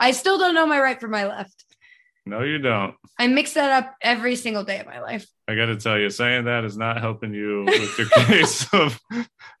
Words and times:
I 0.00 0.10
still 0.12 0.38
don't 0.38 0.54
know 0.54 0.66
my 0.66 0.80
right 0.80 0.98
from 1.00 1.10
my 1.12 1.26
left. 1.26 1.64
No, 2.26 2.42
you 2.42 2.58
don't. 2.58 2.94
I 3.18 3.26
mix 3.28 3.52
that 3.54 3.70
up 3.70 3.94
every 4.02 4.34
single 4.36 4.64
day 4.64 4.80
of 4.80 4.86
my 4.86 5.00
life. 5.00 5.26
I 5.46 5.54
got 5.54 5.66
to 5.66 5.76
tell 5.76 5.98
you, 5.98 6.10
saying 6.10 6.44
that 6.46 6.64
is 6.64 6.76
not 6.76 7.00
helping 7.00 7.34
you 7.34 7.64
with 7.66 7.98
your 7.98 8.08
case 8.26 8.66
of 8.74 9.00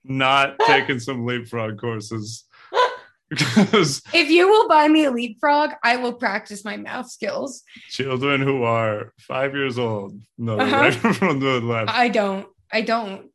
not 0.04 0.58
taking 0.66 0.98
some 0.98 1.24
leapfrog 1.26 1.78
courses. 1.78 2.44
Because 3.30 4.02
If 4.12 4.28
you 4.28 4.48
will 4.48 4.66
buy 4.68 4.88
me 4.88 5.04
a 5.04 5.10
leapfrog, 5.12 5.70
I 5.84 5.96
will 5.98 6.14
practice 6.14 6.64
my 6.64 6.76
mouth 6.76 7.08
skills. 7.08 7.62
children 7.88 8.40
who 8.40 8.64
are 8.64 9.12
five 9.20 9.54
years 9.54 9.78
old 9.78 10.20
know 10.36 10.58
Uh-huh. 10.58 10.76
right 10.76 10.94
from 11.14 11.38
the 11.38 11.60
left. 11.60 11.90
I 11.94 12.08
don't. 12.08 12.48
I 12.72 12.80
don't. 12.80 13.30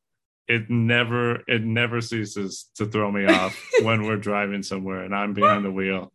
It 0.50 0.70
never, 0.70 1.44
it 1.48 1.64
never 1.64 2.02
ceases 2.02 2.70
to 2.76 2.86
throw 2.86 3.10
me 3.10 3.26
off 3.26 3.58
when 3.84 4.04
we're 4.06 4.18
driving 4.18 4.64
somewhere 4.64 5.02
and 5.06 5.16
I'm 5.16 5.34
behind 5.34 5.64
the 5.64 5.72
wheel, 5.72 6.12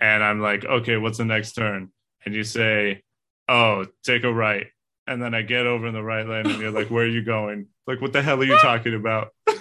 and 0.00 0.22
I'm 0.22 0.40
like, 0.40 0.64
okay, 0.64 0.96
what's 0.96 1.18
the 1.18 1.24
next 1.24 1.52
turn? 1.52 1.90
And 2.24 2.34
you 2.34 2.44
say, 2.44 3.02
oh, 3.48 3.86
take 4.02 4.24
a 4.24 4.32
right, 4.32 4.66
and 5.06 5.22
then 5.22 5.34
I 5.34 5.42
get 5.42 5.66
over 5.66 5.86
in 5.86 5.94
the 5.94 6.02
right 6.02 6.26
lane, 6.26 6.46
and 6.46 6.60
you're 6.60 6.70
like, 6.70 6.90
where 6.90 7.04
are 7.04 7.08
you 7.08 7.22
going? 7.22 7.68
Like, 7.86 8.00
what 8.00 8.12
the 8.12 8.22
hell 8.22 8.40
are 8.40 8.44
you 8.44 8.58
talking 8.58 8.94
about? 8.94 9.32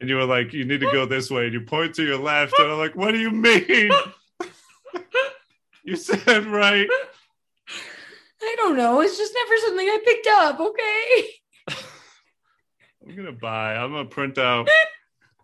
And 0.00 0.08
you 0.08 0.16
were 0.16 0.24
like, 0.24 0.52
you 0.52 0.64
need 0.64 0.80
to 0.80 0.90
go 0.92 1.06
this 1.06 1.30
way. 1.30 1.44
And 1.44 1.52
you 1.52 1.60
point 1.62 1.94
to 1.96 2.04
your 2.04 2.18
left. 2.18 2.54
And 2.58 2.70
I'm 2.70 2.78
like, 2.78 2.94
what 2.94 3.12
do 3.12 3.18
you 3.18 3.30
mean? 3.30 3.90
you 5.84 5.96
said 5.96 6.46
right. 6.46 6.88
I 8.40 8.54
don't 8.58 8.76
know. 8.76 9.00
It's 9.00 9.18
just 9.18 9.34
never 9.34 9.56
something 9.60 9.86
I 9.86 9.98
picked 10.04 10.26
up. 10.28 10.60
Okay. 10.60 11.28
I'm 13.08 13.14
going 13.16 13.26
to 13.26 13.32
buy, 13.32 13.74
I'm 13.74 13.90
going 13.90 14.08
to 14.08 14.14
print 14.14 14.38
out 14.38 14.68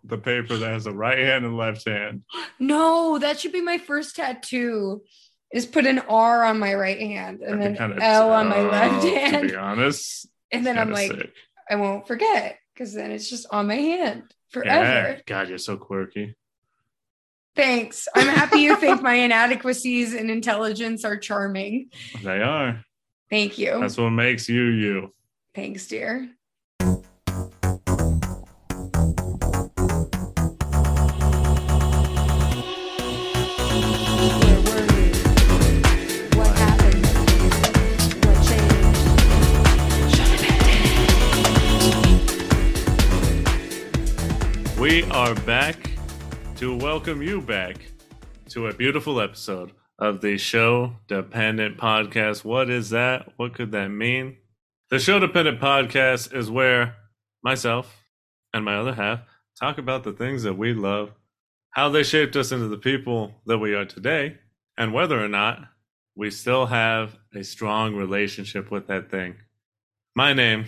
the 0.04 0.18
paper 0.18 0.56
that 0.56 0.72
has 0.72 0.86
a 0.86 0.92
right 0.92 1.18
hand 1.18 1.44
and 1.44 1.56
left 1.56 1.88
hand. 1.88 2.22
No, 2.58 3.18
that 3.18 3.40
should 3.40 3.52
be 3.52 3.60
my 3.60 3.78
first 3.78 4.16
tattoo. 4.16 5.02
Is 5.52 5.66
put 5.66 5.86
an 5.86 6.00
R 6.00 6.44
on 6.44 6.58
my 6.58 6.74
right 6.74 6.98
hand 6.98 7.40
and 7.40 7.62
then 7.62 7.72
be 7.72 7.78
kinda- 7.78 8.02
L 8.02 8.32
on 8.32 8.48
my 8.48 8.62
left 8.62 9.04
oh, 9.04 9.14
hand. 9.14 9.22
To 9.22 9.30
hand. 9.30 9.48
be 9.48 9.56
honest. 9.56 10.28
And 10.50 10.66
then 10.66 10.78
I'm 10.78 10.90
like, 10.90 11.12
sick. 11.12 11.32
I 11.70 11.76
won't 11.76 12.08
forget 12.08 12.58
because 12.74 12.92
then 12.92 13.12
it's 13.12 13.30
just 13.30 13.46
on 13.52 13.68
my 13.68 13.76
hand 13.76 14.24
Yeah. 14.28 14.34
forever. 14.50 15.20
God, 15.26 15.48
you're 15.48 15.58
so 15.58 15.76
quirky. 15.76 16.34
Thanks. 17.54 18.08
I'm 18.16 18.26
happy 18.26 18.60
you 18.60 18.74
think 18.76 19.00
my 19.00 19.14
inadequacies 19.14 20.12
and 20.12 20.28
intelligence 20.28 21.04
are 21.04 21.16
charming. 21.16 21.90
They 22.22 22.42
are. 22.42 22.84
Thank 23.30 23.58
you. 23.58 23.78
That's 23.78 23.96
what 23.96 24.10
makes 24.10 24.48
you 24.48 24.64
you. 24.64 25.14
Thanks, 25.54 25.86
dear. 25.86 26.28
We 44.84 45.02
are 45.04 45.34
back 45.34 45.92
to 46.56 46.76
welcome 46.76 47.22
you 47.22 47.40
back 47.40 47.78
to 48.50 48.66
a 48.66 48.74
beautiful 48.74 49.18
episode 49.18 49.72
of 49.98 50.20
the 50.20 50.36
Show 50.36 50.96
Dependent 51.08 51.78
Podcast. 51.78 52.44
What 52.44 52.68
is 52.68 52.90
that? 52.90 53.32
What 53.38 53.54
could 53.54 53.72
that 53.72 53.88
mean? 53.88 54.36
The 54.90 54.98
Show 54.98 55.18
Dependent 55.18 55.58
Podcast 55.58 56.36
is 56.36 56.50
where 56.50 56.96
myself 57.42 58.04
and 58.52 58.62
my 58.62 58.76
other 58.76 58.92
half 58.92 59.20
talk 59.58 59.78
about 59.78 60.04
the 60.04 60.12
things 60.12 60.42
that 60.42 60.58
we 60.58 60.74
love, 60.74 61.12
how 61.70 61.88
they 61.88 62.02
shaped 62.02 62.36
us 62.36 62.52
into 62.52 62.68
the 62.68 62.76
people 62.76 63.40
that 63.46 63.56
we 63.56 63.72
are 63.72 63.86
today, 63.86 64.36
and 64.76 64.92
whether 64.92 65.18
or 65.18 65.28
not 65.28 65.60
we 66.14 66.30
still 66.30 66.66
have 66.66 67.16
a 67.34 67.42
strong 67.42 67.94
relationship 67.94 68.70
with 68.70 68.88
that 68.88 69.10
thing. 69.10 69.36
My 70.14 70.34
name 70.34 70.66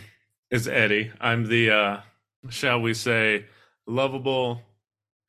is 0.50 0.67
Eddie. 0.67 1.12
I'm 1.20 1.48
the, 1.48 1.71
uh, 1.71 2.00
shall 2.48 2.81
we 2.81 2.94
say, 2.94 3.44
lovable 3.86 4.60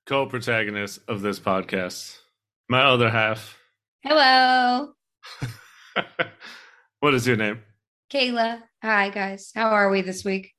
co 0.05 0.25
protagonist 0.25 0.99
of 1.07 1.21
this 1.21 1.39
podcast. 1.39 2.17
My 2.69 2.83
other 2.83 3.09
half. 3.09 3.57
Hello, 4.03 4.93
what 6.99 7.13
is 7.13 7.27
your 7.27 7.37
name? 7.37 7.61
Kayla. 8.11 8.61
Hi, 8.81 9.09
guys. 9.09 9.51
How 9.55 9.69
are 9.69 9.89
we 9.89 10.01
this 10.01 10.23
week? 10.23 10.53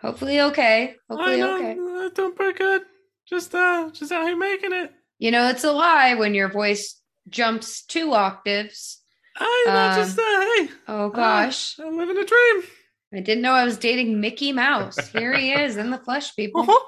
Hopefully, 0.00 0.40
okay. 0.40 0.94
Hopefully, 1.08 1.42
okay. 1.42 1.72
uh, 1.78 2.08
doing 2.10 2.34
pretty 2.34 2.58
good. 2.58 2.82
Just 3.28 3.54
uh 3.54 3.90
just 3.92 4.12
out 4.12 4.26
here 4.26 4.36
making 4.36 4.72
it. 4.72 4.92
You 5.18 5.30
know, 5.30 5.48
it's 5.48 5.64
a 5.64 5.72
lie 5.72 6.14
when 6.14 6.34
your 6.34 6.48
voice 6.48 7.00
jumps 7.28 7.84
two 7.84 8.12
octaves. 8.14 8.98
I 9.36 9.66
Uh, 9.68 9.96
just 9.96 10.18
uh, 10.18 10.22
hey. 10.22 10.68
Oh 10.88 11.10
gosh, 11.10 11.78
I'm 11.78 11.96
living 11.96 12.16
a 12.18 12.24
dream. 12.24 12.62
I 13.14 13.20
didn't 13.20 13.42
know 13.42 13.52
I 13.52 13.64
was 13.64 13.76
dating 13.78 14.20
Mickey 14.20 14.52
Mouse. 14.52 14.96
Here 15.08 15.32
he 15.36 15.52
is 15.52 15.76
in 15.76 15.90
the 15.90 15.98
flesh, 15.98 16.34
people. 16.36 16.62
Uh-huh. 16.62 16.78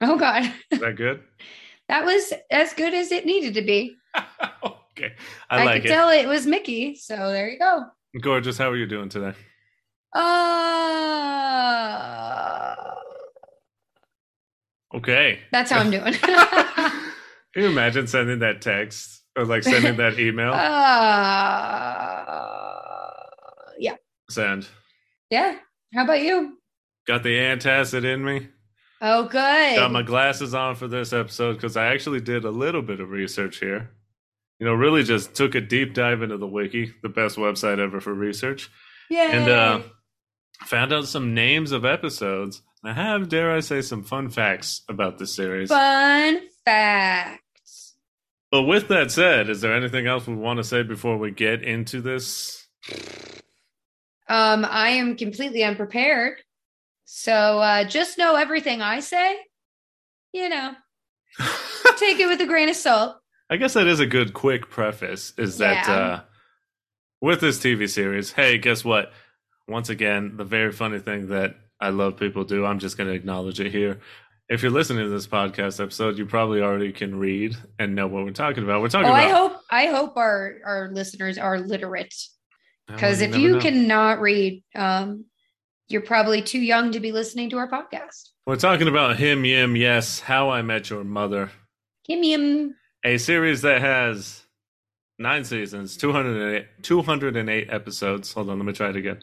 Oh 0.00 0.16
god, 0.16 0.52
Is 0.70 0.80
that 0.80 0.96
good? 0.96 1.22
that 1.88 2.04
was 2.04 2.32
as 2.50 2.72
good 2.74 2.94
as 2.94 3.12
it 3.12 3.26
needed 3.26 3.54
to 3.54 3.62
be. 3.62 3.96
okay. 4.64 5.12
I, 5.50 5.60
I, 5.60 5.64
like 5.64 5.82
could 5.82 5.90
it. 5.90 5.94
tell 5.94 6.08
it 6.08 6.26
was 6.26 6.46
Mickey, 6.46 6.94
so 6.96 7.14
there 7.32 7.48
you 7.48 7.58
go. 7.58 7.84
Gorgeous, 8.20 8.58
how 8.58 8.70
are 8.70 8.76
you 8.76 8.86
doing 8.86 9.08
today? 9.08 9.34
Uh, 10.12 10.20
Okay. 14.92 15.38
that's 15.52 15.70
how 15.70 15.78
I'm 15.78 15.92
doing. 15.92 16.14
Can 16.14 17.12
you 17.62 17.66
imagine 17.68 18.08
sending 18.08 18.40
that 18.40 18.60
text 18.60 19.22
or 19.36 19.44
like 19.44 19.62
sending 19.62 19.96
that 19.98 20.18
email? 20.18 20.52
uh, 20.52 20.56
yeah, 23.78 23.94
Send. 24.28 24.66
yeah. 25.30 25.58
How 25.94 26.02
about 26.04 26.22
you? 26.22 26.58
Got 27.06 27.22
the 27.22 27.36
antacid 27.36 28.04
in 28.04 28.24
me. 28.24 28.48
Oh, 29.00 29.24
good. 29.24 29.76
Got 29.76 29.92
my 29.92 30.02
glasses 30.02 30.52
on 30.52 30.74
for 30.74 30.86
this 30.86 31.12
episode 31.12 31.54
because 31.54 31.76
I 31.76 31.86
actually 31.86 32.20
did 32.20 32.44
a 32.44 32.50
little 32.50 32.82
bit 32.82 33.00
of 33.00 33.10
research 33.10 33.58
here. 33.58 33.90
You 34.58 34.66
know, 34.66 34.74
really 34.74 35.02
just 35.04 35.34
took 35.34 35.54
a 35.54 35.60
deep 35.60 35.94
dive 35.94 36.20
into 36.20 36.36
the 36.36 36.46
wiki, 36.46 36.92
the 37.02 37.08
best 37.08 37.36
website 37.36 37.78
ever 37.78 37.98
for 38.00 38.12
research, 38.12 38.70
Yay. 39.08 39.30
and 39.32 39.48
uh, 39.48 39.80
found 40.66 40.92
out 40.92 41.06
some 41.06 41.32
names 41.32 41.72
of 41.72 41.86
episodes. 41.86 42.60
I 42.84 42.92
have, 42.92 43.30
dare 43.30 43.50
I 43.52 43.60
say, 43.60 43.80
some 43.80 44.02
fun 44.02 44.28
facts 44.28 44.82
about 44.88 45.18
this 45.18 45.34
series. 45.34 45.70
Fun 45.70 46.40
facts. 46.64 47.94
But 48.50 48.62
with 48.62 48.88
that 48.88 49.10
said, 49.10 49.48
is 49.48 49.62
there 49.62 49.74
anything 49.74 50.06
else 50.06 50.26
we 50.26 50.34
want 50.34 50.58
to 50.58 50.64
say 50.64 50.82
before 50.82 51.16
we 51.16 51.30
get 51.30 51.62
into 51.62 52.02
this? 52.02 52.66
Um, 54.28 54.66
I 54.68 54.90
am 54.90 55.16
completely 55.16 55.62
unprepared. 55.64 56.42
So 57.12 57.58
uh, 57.58 57.82
just 57.84 58.18
know 58.18 58.36
everything 58.36 58.80
I 58.82 59.00
say, 59.00 59.36
you 60.32 60.48
know, 60.48 60.74
take 61.96 62.20
it 62.20 62.28
with 62.28 62.40
a 62.40 62.46
grain 62.46 62.68
of 62.68 62.76
salt. 62.76 63.16
I 63.50 63.56
guess 63.56 63.74
that 63.74 63.88
is 63.88 63.98
a 63.98 64.06
good 64.06 64.32
quick 64.32 64.70
preface 64.70 65.32
is 65.36 65.58
that 65.58 65.88
Yeah. 65.88 65.96
uh, 65.96 66.20
with 67.20 67.40
this 67.40 67.58
TV 67.58 67.88
series, 67.90 68.30
hey, 68.32 68.58
guess 68.58 68.84
what? 68.84 69.12
Once 69.66 69.88
again, 69.88 70.36
the 70.36 70.44
very 70.44 70.70
funny 70.70 71.00
thing 71.00 71.28
that 71.30 71.56
I 71.80 71.88
love 71.88 72.16
people 72.16 72.44
do, 72.44 72.64
I'm 72.64 72.78
just 72.78 72.96
going 72.96 73.08
to 73.10 73.14
acknowledge 73.14 73.58
it 73.58 73.72
here. 73.72 73.98
If 74.48 74.62
you're 74.62 74.70
listening 74.70 75.02
to 75.04 75.10
this 75.10 75.26
podcast 75.26 75.82
episode, 75.82 76.16
you 76.16 76.26
probably 76.26 76.62
already 76.62 76.92
can 76.92 77.18
read 77.18 77.56
and 77.78 77.96
know 77.96 78.06
what 78.06 78.24
we're 78.24 78.30
talking 78.30 78.62
about. 78.62 78.82
We're 78.82 78.88
talking 78.88 79.08
Oh, 79.08 79.14
about. 79.14 79.24
I 79.24 79.28
hope 79.30 79.60
I 79.70 79.86
hope 79.86 80.16
our 80.16 80.54
our 80.64 80.90
listeners 80.92 81.38
are 81.38 81.58
literate 81.58 82.14
because 82.86 83.20
if 83.20 83.36
you 83.36 83.54
know. 83.54 83.60
cannot 83.60 84.20
read, 84.20 84.62
um, 84.76 85.24
you're 85.90 86.00
probably 86.02 86.40
too 86.42 86.60
young 86.60 86.92
to 86.92 87.00
be 87.00 87.12
listening 87.12 87.50
to 87.50 87.58
our 87.58 87.68
podcast. 87.68 88.30
We're 88.46 88.56
talking 88.56 88.88
about 88.88 89.16
Him, 89.18 89.44
Yim, 89.44 89.76
Yes, 89.76 90.20
How 90.20 90.50
I 90.50 90.62
Met 90.62 90.88
Your 90.90 91.04
Mother, 91.04 91.50
Kim 92.06 92.22
Yim. 92.22 92.74
a 93.04 93.18
series 93.18 93.62
that 93.62 93.80
has 93.80 94.44
nine 95.18 95.44
seasons, 95.44 95.96
208, 95.96 96.66
208 96.82 97.68
episodes. 97.70 98.32
Hold 98.32 98.50
on, 98.50 98.58
let 98.58 98.64
me 98.66 98.72
try 98.72 98.90
it 98.90 98.96
again. 98.96 99.20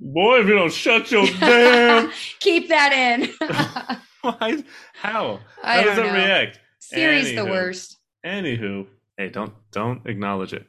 Boy, 0.00 0.40
if 0.40 0.46
you 0.46 0.54
don't 0.54 0.72
shut 0.72 1.10
your 1.10 1.26
damn. 1.40 2.10
Keep 2.40 2.68
that 2.68 2.92
in. 2.92 3.28
Why? 4.22 4.62
How? 4.94 5.40
I 5.62 5.78
How 5.78 5.82
does 5.84 5.96
that 5.96 6.12
react? 6.14 6.60
Series 6.78 7.30
the 7.30 7.42
Anywho. 7.42 7.50
worst. 7.50 7.96
Anywho, 8.24 8.86
hey, 9.16 9.28
don't 9.28 9.52
don't 9.72 10.06
acknowledge 10.06 10.52
it. 10.54 10.66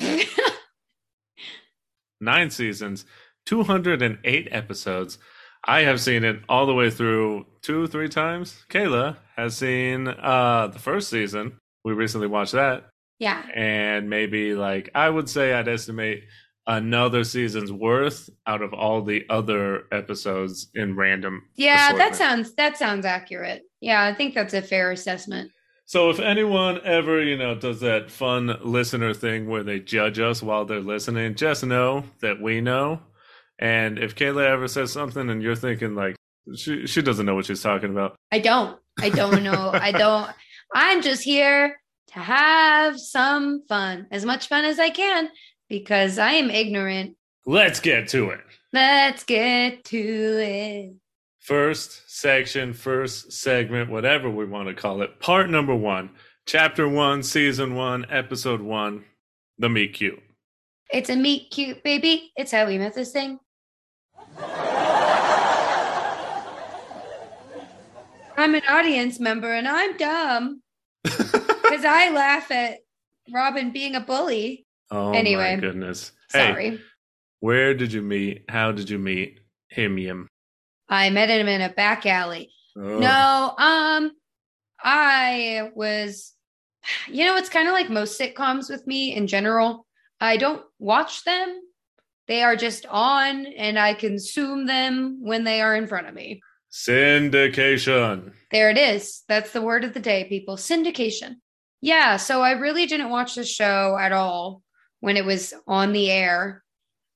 Nine 2.20 2.50
seasons, 2.50 3.04
two 3.48 3.62
hundred 3.62 4.02
and 4.02 4.18
eight 4.24 4.46
episodes. 4.50 5.18
I 5.64 5.80
have 5.80 6.02
seen 6.02 6.22
it 6.22 6.40
all 6.50 6.66
the 6.66 6.74
way 6.74 6.90
through 6.90 7.46
two, 7.62 7.86
three 7.86 8.08
times. 8.08 8.64
Kayla 8.68 9.16
has 9.36 9.56
seen 9.56 10.06
uh 10.06 10.68
the 10.70 10.78
first 10.78 11.08
season. 11.08 11.58
We 11.82 11.94
recently 11.94 12.26
watched 12.26 12.52
that, 12.52 12.90
yeah. 13.18 13.42
and 13.54 14.10
maybe 14.10 14.54
like 14.54 14.90
I 14.94 15.08
would 15.08 15.30
say 15.30 15.54
I'd 15.54 15.68
estimate 15.68 16.24
another 16.66 17.24
season's 17.24 17.72
worth 17.72 18.28
out 18.46 18.60
of 18.60 18.74
all 18.74 19.00
the 19.00 19.24
other 19.30 19.84
episodes 19.90 20.68
in 20.74 20.94
random. 20.94 21.44
Yeah, 21.54 21.94
that 21.94 22.16
sounds 22.16 22.52
that 22.56 22.76
sounds 22.76 23.06
accurate. 23.06 23.62
Yeah, 23.80 24.04
I 24.04 24.12
think 24.12 24.34
that's 24.34 24.52
a 24.52 24.60
fair 24.60 24.90
assessment. 24.90 25.50
So 25.86 26.10
if 26.10 26.20
anyone 26.20 26.82
ever, 26.84 27.22
you 27.22 27.38
know, 27.38 27.54
does 27.54 27.80
that 27.80 28.10
fun 28.10 28.58
listener 28.62 29.14
thing 29.14 29.48
where 29.48 29.62
they 29.62 29.80
judge 29.80 30.18
us 30.18 30.42
while 30.42 30.66
they're 30.66 30.80
listening, 30.80 31.34
just 31.34 31.64
know 31.64 32.04
that 32.20 32.42
we 32.42 32.60
know. 32.60 33.00
And 33.58 33.98
if 33.98 34.14
Kayla 34.14 34.46
ever 34.46 34.68
says 34.68 34.92
something 34.92 35.28
and 35.30 35.42
you're 35.42 35.56
thinking 35.56 35.94
like 35.94 36.16
she 36.56 36.86
she 36.86 37.02
doesn't 37.02 37.26
know 37.26 37.34
what 37.34 37.46
she's 37.46 37.62
talking 37.62 37.90
about, 37.90 38.16
I 38.32 38.38
don't. 38.38 38.78
I 39.00 39.10
don't 39.10 39.42
know. 39.42 39.70
I 39.72 39.92
don't. 39.92 40.30
I'm 40.74 41.02
just 41.02 41.22
here 41.22 41.80
to 42.12 42.18
have 42.18 42.98
some 42.98 43.62
fun, 43.68 44.06
as 44.10 44.24
much 44.24 44.48
fun 44.48 44.64
as 44.64 44.78
I 44.78 44.90
can, 44.90 45.28
because 45.68 46.18
I 46.18 46.32
am 46.32 46.50
ignorant. 46.50 47.16
let's 47.46 47.80
get 47.80 48.08
to 48.08 48.30
it. 48.30 48.40
Let's 48.72 49.24
get 49.24 49.84
to 49.84 49.98
it. 49.98 50.94
First 51.40 52.02
section, 52.10 52.74
first 52.74 53.32
segment, 53.32 53.90
whatever 53.90 54.28
we 54.28 54.44
want 54.44 54.68
to 54.68 54.74
call 54.74 55.00
it. 55.02 55.18
Part 55.20 55.48
number 55.48 55.74
one, 55.74 56.10
chapter 56.46 56.86
one, 56.86 57.22
season 57.22 57.74
one, 57.74 58.04
episode 58.10 58.60
one, 58.60 59.04
the 59.58 59.68
meet 59.70 59.94
cute. 59.94 60.22
It's 60.92 61.08
a 61.08 61.16
meet 61.16 61.50
cute 61.50 61.82
baby. 61.82 62.32
It's 62.36 62.52
how 62.52 62.66
we 62.66 62.76
met 62.76 62.94
this 62.94 63.12
thing. 63.12 63.38
I'm 68.38 68.54
an 68.54 68.62
audience 68.68 69.18
member 69.18 69.52
and 69.52 69.66
I'm 69.66 69.96
dumb 69.96 70.62
because 71.02 71.84
I 71.84 72.10
laugh 72.10 72.50
at 72.52 72.78
Robin 73.32 73.72
being 73.72 73.96
a 73.96 74.00
bully. 74.00 74.64
Oh 74.92 75.12
Anyway, 75.12 75.56
my 75.56 75.60
goodness. 75.60 76.12
Hey, 76.32 76.46
Sorry. 76.52 76.80
where 77.40 77.74
did 77.74 77.92
you 77.92 78.00
meet? 78.00 78.44
How 78.48 78.70
did 78.70 78.88
you 78.88 78.98
meet 78.98 79.40
him? 79.70 79.98
Yim? 79.98 80.28
I 80.88 81.10
met 81.10 81.28
him 81.30 81.48
in 81.48 81.62
a 81.62 81.68
back 81.68 82.06
alley. 82.06 82.50
Oh. 82.76 82.98
No, 82.98 83.54
um, 83.58 84.12
I 84.82 85.70
was, 85.74 86.32
you 87.08 87.26
know, 87.26 87.36
it's 87.36 87.48
kind 87.48 87.66
of 87.66 87.74
like 87.74 87.90
most 87.90 88.20
sitcoms 88.20 88.70
with 88.70 88.86
me 88.86 89.16
in 89.16 89.26
general. 89.26 89.84
I 90.20 90.36
don't 90.36 90.62
watch 90.78 91.24
them. 91.24 91.60
They 92.28 92.42
are 92.42 92.54
just 92.54 92.86
on 92.86 93.46
and 93.46 93.78
I 93.78 93.94
consume 93.94 94.66
them 94.66 95.18
when 95.22 95.42
they 95.42 95.60
are 95.60 95.74
in 95.74 95.88
front 95.88 96.06
of 96.06 96.14
me. 96.14 96.40
Syndication. 96.70 98.32
There 98.50 98.70
it 98.70 98.78
is. 98.78 99.22
That's 99.28 99.52
the 99.52 99.62
word 99.62 99.84
of 99.84 99.94
the 99.94 100.00
day, 100.00 100.24
people. 100.28 100.56
Syndication. 100.56 101.36
Yeah. 101.80 102.16
So 102.16 102.42
I 102.42 102.52
really 102.52 102.86
didn't 102.86 103.10
watch 103.10 103.34
the 103.34 103.44
show 103.44 103.96
at 104.00 104.12
all 104.12 104.62
when 105.00 105.16
it 105.16 105.24
was 105.24 105.54
on 105.66 105.92
the 105.92 106.10
air. 106.10 106.62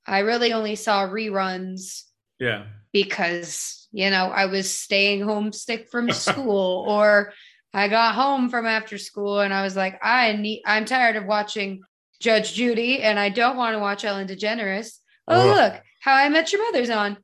I 0.06 0.20
really 0.20 0.52
only 0.52 0.74
saw 0.76 1.06
reruns 1.06 2.02
Yeah. 2.38 2.64
because, 2.92 3.88
you 3.92 4.10
know, 4.10 4.26
I 4.26 4.46
was 4.46 4.72
staying 4.72 5.22
home 5.22 5.52
sick 5.52 5.88
from 5.90 6.10
school 6.12 6.84
or 6.88 7.32
I 7.74 7.88
got 7.88 8.14
home 8.14 8.50
from 8.50 8.66
after 8.66 8.98
school 8.98 9.40
and 9.40 9.52
I 9.54 9.62
was 9.62 9.76
like, 9.76 9.98
I 10.02 10.32
need, 10.32 10.62
I'm 10.66 10.84
tired 10.84 11.16
of 11.16 11.24
watching 11.24 11.80
Judge 12.20 12.52
Judy 12.54 13.00
and 13.02 13.18
I 13.18 13.30
don't 13.30 13.56
want 13.56 13.74
to 13.74 13.80
watch 13.80 14.04
Ellen 14.04 14.28
DeGeneres. 14.28 14.98
Oh, 15.28 15.46
look, 15.46 15.80
How 16.00 16.14
I 16.14 16.28
Met 16.28 16.52
Your 16.52 16.62
Mother's 16.62 16.90
on. 16.90 17.16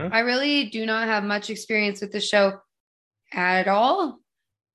Huh? 0.00 0.08
I 0.12 0.20
really 0.20 0.66
do 0.66 0.86
not 0.86 1.08
have 1.08 1.24
much 1.24 1.50
experience 1.50 2.00
with 2.00 2.12
the 2.12 2.20
show 2.20 2.60
at 3.32 3.68
all. 3.68 4.18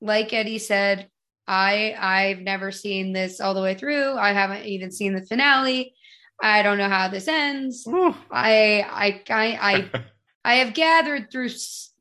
Like 0.02 0.34
Eddie 0.34 0.60
said, 0.60 1.10
I 1.48 1.96
I've 1.98 2.40
never 2.42 2.72
seen 2.72 3.12
this 3.14 3.40
all 3.42 3.54
the 3.54 3.62
way 3.62 3.76
through. 3.76 4.14
I 4.18 4.34
haven't 4.34 4.66
even 4.66 4.92
seen 4.92 5.14
the 5.16 5.26
finale. 5.26 5.94
I 6.42 6.62
don't 6.64 6.78
know 6.78 6.90
how 6.90 7.08
this 7.08 7.28
ends. 7.28 7.88
I 8.32 8.86
I 8.90 9.22
I 9.30 9.58
I, 9.62 10.02
I 10.46 10.56
have 10.56 10.74
gathered 10.74 11.32
through 11.32 11.50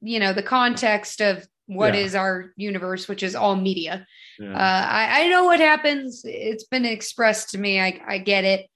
you 0.01 0.21
know 0.21 0.33
the 0.33 0.43
context 0.43 1.21
of 1.21 1.47
what 1.67 1.95
is 1.95 2.13
Yeah. 2.13 2.21
our 2.21 2.53
universe, 2.57 3.09
which 3.09 3.23
is 3.23 3.35
all 3.35 3.57
media. 3.57 4.07
Yeah. 4.39 4.53
Uh, 4.53 4.87
I 4.91 5.25
I 5.25 5.29
know 5.29 5.45
what 5.45 5.61
happens. 5.61 6.23
It's 6.25 6.65
been 6.65 6.85
expressed 6.85 7.51
to 7.51 7.59
me. 7.59 7.81
I 7.81 8.01
I 8.07 8.19
get 8.19 8.45
it, 8.45 8.69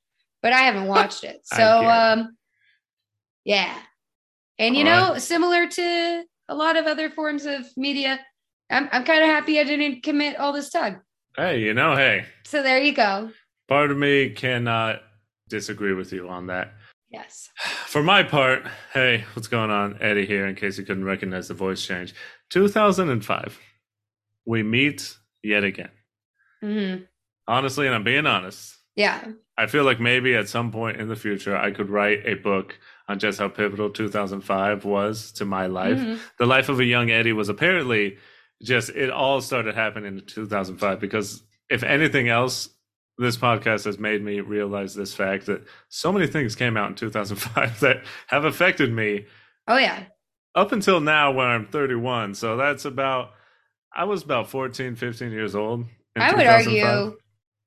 but 0.43 0.53
I 0.55 0.61
haven't 0.61 0.87
watched 0.87 1.25
it. 1.25 1.41
So 1.45 1.87
um, 1.87 2.37
yeah, 3.45 3.75
and 4.59 4.77
you 4.77 4.87
All 4.89 5.13
know, 5.15 5.19
similar 5.19 5.67
to 5.69 6.25
a 6.49 6.55
lot 6.55 6.77
of 6.77 6.87
other 6.87 7.11
forms 7.11 7.47
of 7.47 7.67
media, 7.77 8.19
I'm 8.71 8.89
I'm 8.93 9.05
kind 9.05 9.23
of 9.23 9.29
happy 9.29 9.59
I 9.61 9.65
didn't 9.65 10.03
commit 10.03 10.37
all 10.37 10.53
this 10.53 10.71
time. 10.71 11.01
hey, 11.37 11.61
you 11.61 11.75
know, 11.75 11.95
hey, 11.97 12.25
So 12.45 12.63
there 12.63 12.81
you 12.83 12.93
go. 12.93 13.31
part 13.69 13.91
of 13.91 13.97
me 13.99 14.31
cannot 14.31 15.03
disagree 15.49 15.93
with 15.95 16.13
you 16.13 16.29
on 16.29 16.47
that. 16.49 16.75
Yes. 17.11 17.49
For 17.87 18.03
my 18.03 18.23
part, 18.23 18.67
hey, 18.93 19.25
what's 19.35 19.49
going 19.49 19.71
on? 19.71 19.97
Eddie 20.01 20.27
here, 20.27 20.47
in 20.47 20.55
case 20.55 20.77
you 20.79 20.85
couldn't 20.85 21.05
recognize 21.05 21.49
the 21.49 21.55
voice 21.55 21.85
change. 21.87 22.15
2005. 22.51 23.59
We 24.47 24.63
meet 24.63 25.15
yet 25.43 25.65
again. 25.65 25.91
hmm 26.61 26.97
Honestly, 27.47 27.87
and 27.87 27.95
I'm 27.95 28.05
being 28.05 28.27
honest, 28.27 28.77
Yeah. 28.95 29.25
I 29.57 29.67
feel 29.67 29.85
like 29.85 30.01
maybe 30.01 30.35
at 30.35 30.49
some 30.49 30.71
point 30.71 31.01
in 31.01 31.09
the 31.09 31.17
future 31.17 31.57
I 31.57 31.71
could 31.71 31.89
write 31.89 32.27
a 32.27 32.35
book 32.35 32.79
on 33.09 33.19
just 33.19 33.39
how 33.39 33.49
pivotal 33.49 33.91
2005 33.91 34.85
was 34.85 35.33
to 35.33 35.45
my 35.45 35.67
life. 35.67 35.99
Mhm. 35.99 36.19
The 36.39 36.47
life 36.47 36.69
of 36.69 36.79
a 36.79 36.85
young 36.85 37.11
Eddie 37.11 37.33
was 37.33 37.49
apparently 37.49 38.19
just, 38.63 38.91
it 38.91 39.11
all 39.11 39.41
started 39.41 39.75
happening 39.75 40.19
in 40.19 40.27
2005 40.27 41.01
because 41.01 41.43
if 41.71 41.83
anything 41.83 42.29
else, 42.29 42.69
this 43.17 43.37
podcast 43.37 43.85
has 43.87 43.99
made 43.99 44.23
me 44.23 44.41
realize 44.41 44.95
this 44.95 45.15
fact 45.15 45.47
that 45.47 45.63
so 45.89 46.13
many 46.13 46.27
things 46.27 46.55
came 46.55 46.77
out 46.77 46.89
in 46.91 46.95
2005 46.95 47.81
that 47.81 48.05
have 48.29 48.45
affected 48.45 48.93
me 48.93 49.27
Oh 49.67 49.77
yeah. 49.79 50.05
up 50.55 50.73
until 50.73 51.01
now 51.01 51.33
when 51.33 51.47
I'm 51.47 51.67
31. 51.67 52.35
So 52.35 52.57
that's 52.57 52.85
about, 52.85 53.31
I 53.95 54.05
was 54.05 54.23
about 54.23 54.49
14, 54.51 54.97
15 54.97 55.31
years 55.33 55.55
old. 55.55 55.87
I 56.15 56.35
would 56.35 56.47
argue. 56.47 57.17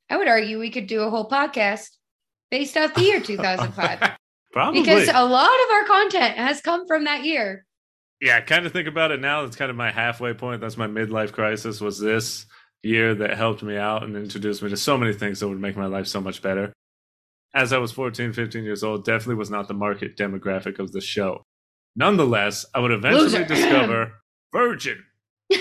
I 0.10 0.18
would 0.18 0.28
argue 0.28 0.60
we 0.60 0.70
could 0.72 0.88
do 0.88 1.02
a 1.02 1.10
whole 1.10 1.28
podcast 1.30 1.88
based 2.52 2.76
off 2.78 2.94
the 2.94 3.02
year 3.02 3.20
2005 3.22 4.18
Probably. 4.54 4.82
because 4.82 5.08
a 5.08 5.26
lot 5.26 5.50
of 5.50 5.72
our 5.74 5.84
content 5.86 6.38
has 6.38 6.62
come 6.62 6.86
from 6.88 7.06
that 7.06 7.24
year. 7.24 7.66
yeah, 8.22 8.42
kind 8.42 8.66
of 8.66 8.72
think 8.74 8.88
about 8.88 9.12
it 9.12 9.20
now. 9.22 9.42
That's 9.44 9.56
kind 9.56 9.72
of 9.72 9.78
my 9.78 9.92
halfway 9.92 10.34
point. 10.34 10.62
That's 10.62 10.78
my 10.78 10.88
midlife 10.88 11.32
crisis. 11.32 11.80
Was 11.82 12.00
this 12.00 12.46
year 12.84 13.14
that 13.16 13.38
helped 13.38 13.62
me 13.64 13.78
out 13.78 14.04
and 14.04 14.16
introduced 14.18 14.62
me 14.64 14.70
to 14.70 14.78
so 14.78 14.98
many 14.98 15.14
things 15.14 15.40
that 15.40 15.48
would 15.48 15.60
make 15.60 15.78
my 15.78 15.86
life 15.86 16.08
so 16.08 16.20
much 16.20 16.42
better. 16.42 16.74
As 17.54 17.74
I 17.74 17.78
was 17.78 17.92
14, 17.92 18.34
15 18.34 18.64
years 18.64 18.84
old, 18.84 19.06
definitely 19.06 19.36
was 19.36 19.52
not 19.52 19.68
the 19.68 19.74
market 19.76 20.18
demographic 20.18 20.80
of 20.80 20.92
the 20.92 21.02
show. 21.02 21.44
Nonetheless, 21.96 22.66
I 22.74 22.80
would 22.80 22.92
eventually 22.92 23.24
Loser. 23.26 23.46
discover 23.46 24.14
Virgin. 24.54 25.04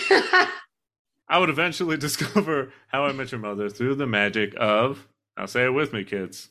I 1.29 1.39
would 1.39 1.51
eventually 1.51 1.97
discover 1.99 2.73
How 2.89 3.05
I 3.05 3.13
Met 3.13 3.33
Your 3.33 3.41
Mother 3.41 3.69
through 3.69 3.97
the 3.97 4.07
magic 4.07 4.55
of, 4.59 5.07
now 5.37 5.47
say 5.47 5.65
it 5.65 5.75
with 5.75 5.93
me, 5.93 6.05
kids, 6.05 6.51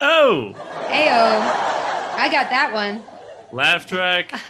Oh! 0.00 0.54
Ayo. 0.56 1.40
I 2.16 2.30
got 2.32 2.48
that 2.48 2.72
one. 2.72 3.02
Laugh 3.52 3.86
track, 3.86 4.32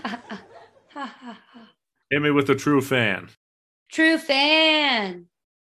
hit 2.11 2.23
me 2.23 2.31
with 2.31 2.49
a 2.51 2.55
true 2.55 2.81
fan. 2.81 3.31
True 3.91 4.19
fan. 4.19 5.27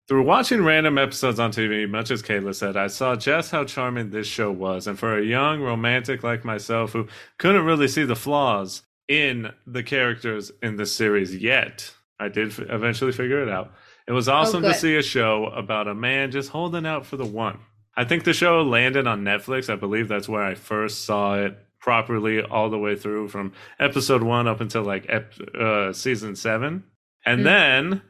Through 0.08 0.22
watching 0.24 0.64
random 0.64 1.00
episodes 1.00 1.40
on 1.40 1.52
TV, 1.52 1.90
much 1.90 2.12
as 2.12 2.22
Kayla 2.24 2.54
said, 2.56 2.78
I 2.78 2.88
saw 2.88 3.16
just 3.16 3.52
how 3.52 3.66
charming 3.66 4.12
this 4.12 4.28
show 4.28 4.52
was. 4.52 4.88
And 4.88 4.98
for 4.98 5.18
a 5.18 5.24
young 5.24 5.62
romantic 5.62 6.24
like 6.24 6.46
myself 6.46 6.94
who 6.94 7.08
couldn't 7.38 7.66
really 7.66 7.88
see 7.88 8.04
the 8.04 8.16
flaws 8.16 8.82
in 9.10 9.52
the 9.68 9.84
characters 9.84 10.52
in 10.64 10.78
the 10.78 10.86
series 10.86 11.36
yet, 11.36 11.94
I 12.20 12.30
did 12.30 12.50
f- 12.52 12.60
eventually 12.60 13.12
figure 13.12 13.42
it 13.42 13.50
out. 13.50 13.74
It 14.08 14.12
was 14.14 14.30
awesome 14.30 14.64
to 14.64 14.74
see 14.74 14.96
a 14.96 15.04
show 15.04 15.48
about 15.48 15.88
a 15.88 15.94
man 15.96 16.32
just 16.32 16.50
holding 16.50 16.86
out 16.86 17.06
for 17.06 17.18
the 17.18 17.26
one. 17.26 17.60
I 17.98 18.06
think 18.06 18.24
the 18.24 18.34
show 18.34 18.62
landed 18.62 19.08
on 19.08 19.24
Netflix. 19.24 19.70
I 19.72 19.76
believe 19.76 20.08
that's 20.08 20.30
where 20.30 20.44
I 20.44 20.56
first 20.56 21.06
saw 21.06 21.36
it 21.36 21.58
properly 21.82 22.42
all 22.42 22.70
the 22.70 22.78
way 22.78 22.96
through 22.96 23.28
from 23.30 23.52
episode 23.80 24.24
one 24.24 24.48
up 24.48 24.62
until 24.62 24.84
like 24.84 25.06
ep- 25.10 25.34
uh, 25.60 25.92
season 25.94 26.36
seven. 26.36 26.84
And 27.26 27.42
Mm. 27.42 27.44
then 27.44 28.02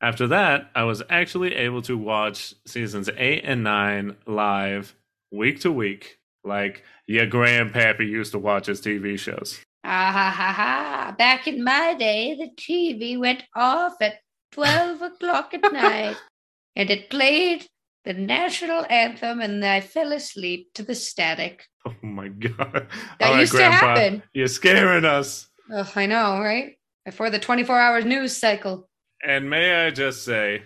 after 0.00 0.26
that, 0.28 0.70
I 0.74 0.84
was 0.84 1.02
actually 1.10 1.54
able 1.54 1.82
to 1.82 1.96
watch 1.96 2.54
seasons 2.66 3.08
eight 3.16 3.42
and 3.44 3.62
nine 3.62 4.16
live 4.26 4.94
week 5.32 5.60
to 5.60 5.72
week, 5.72 6.18
like 6.44 6.84
your 7.06 7.26
grandpappy 7.26 8.08
used 8.08 8.32
to 8.32 8.38
watch 8.38 8.66
his 8.66 8.80
TV 8.80 9.18
shows. 9.18 9.60
Ah 9.84 10.10
ha 10.12 10.30
ha 10.30 10.52
ha. 10.52 11.14
Back 11.16 11.46
in 11.48 11.62
my 11.62 11.94
day, 11.94 12.34
the 12.34 12.50
TV 12.56 13.18
went 13.18 13.44
off 13.54 13.94
at 14.00 14.20
12 14.52 15.02
o'clock 15.02 15.54
at 15.54 15.72
night 15.72 16.16
and 16.76 16.90
it 16.90 17.10
played 17.10 17.66
the 18.04 18.14
national 18.14 18.86
anthem 18.88 19.40
and 19.40 19.64
I 19.64 19.80
fell 19.80 20.12
asleep 20.12 20.68
to 20.74 20.82
the 20.82 20.94
static. 20.94 21.64
Oh 21.86 21.94
my 22.02 22.28
god! 22.28 22.88
That 23.18 23.28
All 23.28 23.32
right, 23.34 23.40
used 23.40 23.52
to 23.52 23.58
Grandpa, 23.58 23.76
happen. 23.76 24.22
You're 24.32 24.48
scaring 24.48 25.04
us. 25.04 25.48
Ugh, 25.72 25.88
I 25.94 26.06
know, 26.06 26.40
right? 26.40 26.78
Before 27.04 27.30
the 27.30 27.38
24 27.38 27.78
hour 27.78 28.02
news 28.02 28.36
cycle. 28.36 28.88
And 29.24 29.48
may 29.50 29.86
I 29.86 29.90
just 29.90 30.24
say, 30.24 30.62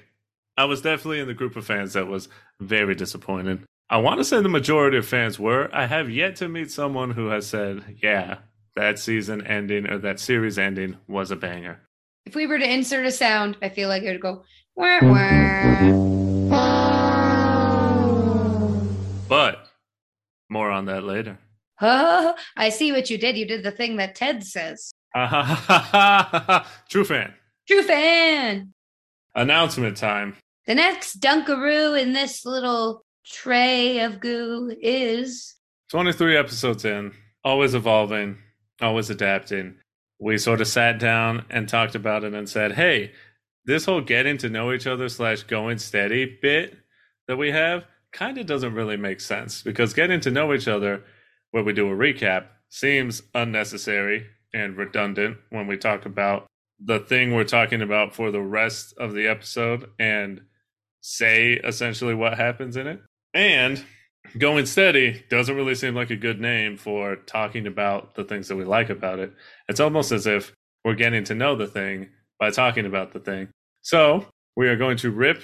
I 0.56 0.64
was 0.64 0.82
definitely 0.82 1.20
in 1.20 1.28
the 1.28 1.34
group 1.34 1.56
of 1.56 1.64
fans 1.64 1.94
that 1.94 2.06
was 2.06 2.28
very 2.60 2.94
disappointed. 2.94 3.64
I 3.88 3.98
want 3.98 4.18
to 4.18 4.24
say 4.24 4.40
the 4.40 4.48
majority 4.48 4.96
of 4.96 5.06
fans 5.06 5.38
were. 5.38 5.68
I 5.72 5.86
have 5.86 6.10
yet 6.10 6.36
to 6.36 6.48
meet 6.48 6.70
someone 6.70 7.10
who 7.10 7.26
has 7.28 7.46
said, 7.46 7.98
yeah, 8.02 8.38
that 8.76 8.98
season 8.98 9.46
ending 9.46 9.88
or 9.88 9.98
that 9.98 10.20
series 10.20 10.58
ending 10.58 10.96
was 11.06 11.30
a 11.30 11.36
banger. 11.36 11.80
If 12.24 12.34
we 12.34 12.46
were 12.46 12.58
to 12.58 12.70
insert 12.70 13.06
a 13.06 13.10
sound, 13.10 13.56
I 13.62 13.68
feel 13.68 13.88
like 13.88 14.02
it 14.02 14.12
would 14.12 14.20
go 14.20 14.44
wah, 14.74 14.98
wah. 15.02 16.12
But 19.28 19.68
more 20.48 20.70
on 20.70 20.86
that 20.86 21.04
later. 21.04 21.38
Oh, 21.80 22.34
I 22.56 22.68
see 22.68 22.92
what 22.92 23.10
you 23.10 23.18
did. 23.18 23.36
You 23.36 23.46
did 23.46 23.62
the 23.62 23.70
thing 23.70 23.96
that 23.96 24.14
Ted 24.14 24.44
says. 24.44 24.92
True 26.88 27.04
fan. 27.04 27.34
True 27.66 27.82
fan. 27.82 28.72
Announcement 29.34 29.96
time. 29.96 30.36
The 30.66 30.74
next 30.74 31.20
Dunkaroo 31.20 32.00
in 32.00 32.12
this 32.12 32.44
little 32.44 33.04
tray 33.26 34.00
of 34.00 34.20
goo 34.20 34.74
is 34.80 35.54
23 35.90 36.36
episodes 36.36 36.84
in, 36.84 37.12
always 37.44 37.74
evolving, 37.74 38.38
always 38.82 39.10
adapting. 39.10 39.76
We 40.18 40.38
sort 40.38 40.60
of 40.60 40.68
sat 40.68 40.98
down 40.98 41.44
and 41.50 41.68
talked 41.68 41.94
about 41.94 42.24
it 42.24 42.34
and 42.34 42.48
said, 42.48 42.72
hey, 42.72 43.12
this 43.64 43.84
whole 43.84 44.00
getting 44.00 44.38
to 44.38 44.48
know 44.48 44.72
each 44.72 44.86
other 44.86 45.08
slash 45.08 45.44
going 45.44 45.78
steady 45.78 46.38
bit 46.42 46.76
that 47.28 47.36
we 47.36 47.50
have 47.52 47.84
kind 48.12 48.38
of 48.38 48.46
doesn't 48.46 48.74
really 48.74 48.96
make 48.96 49.20
sense 49.20 49.62
because 49.62 49.94
getting 49.94 50.20
to 50.20 50.30
know 50.30 50.52
each 50.52 50.68
other, 50.68 51.02
where 51.50 51.64
we 51.64 51.72
do 51.72 51.88
a 51.90 51.96
recap, 51.96 52.46
seems 52.68 53.22
unnecessary 53.34 54.26
and 54.54 54.76
redundant 54.76 55.36
when 55.50 55.66
we 55.66 55.76
talk 55.76 56.06
about 56.06 56.46
the 56.84 56.98
thing 56.98 57.32
we're 57.32 57.44
talking 57.44 57.82
about 57.82 58.14
for 58.14 58.30
the 58.30 58.40
rest 58.40 58.94
of 58.98 59.12
the 59.14 59.26
episode 59.26 59.88
and 59.98 60.40
say 61.00 61.54
essentially 61.64 62.14
what 62.14 62.36
happens 62.36 62.76
in 62.76 62.86
it. 62.86 63.00
And 63.34 63.84
going 64.38 64.66
steady 64.66 65.24
doesn't 65.30 65.54
really 65.56 65.74
seem 65.74 65.94
like 65.94 66.10
a 66.10 66.16
good 66.16 66.40
name 66.40 66.76
for 66.76 67.16
talking 67.16 67.66
about 67.66 68.14
the 68.14 68.24
things 68.24 68.48
that 68.48 68.56
we 68.56 68.64
like 68.64 68.90
about 68.90 69.18
it. 69.18 69.32
It's 69.68 69.80
almost 69.80 70.12
as 70.12 70.26
if 70.26 70.52
we're 70.84 70.94
getting 70.94 71.24
to 71.24 71.34
know 71.34 71.54
the 71.56 71.66
thing 71.66 72.10
by 72.38 72.50
talking 72.50 72.86
about 72.86 73.12
the 73.12 73.20
thing. 73.20 73.48
So 73.82 74.26
we 74.56 74.68
are 74.68 74.76
going 74.76 74.96
to 74.98 75.10
rip 75.10 75.42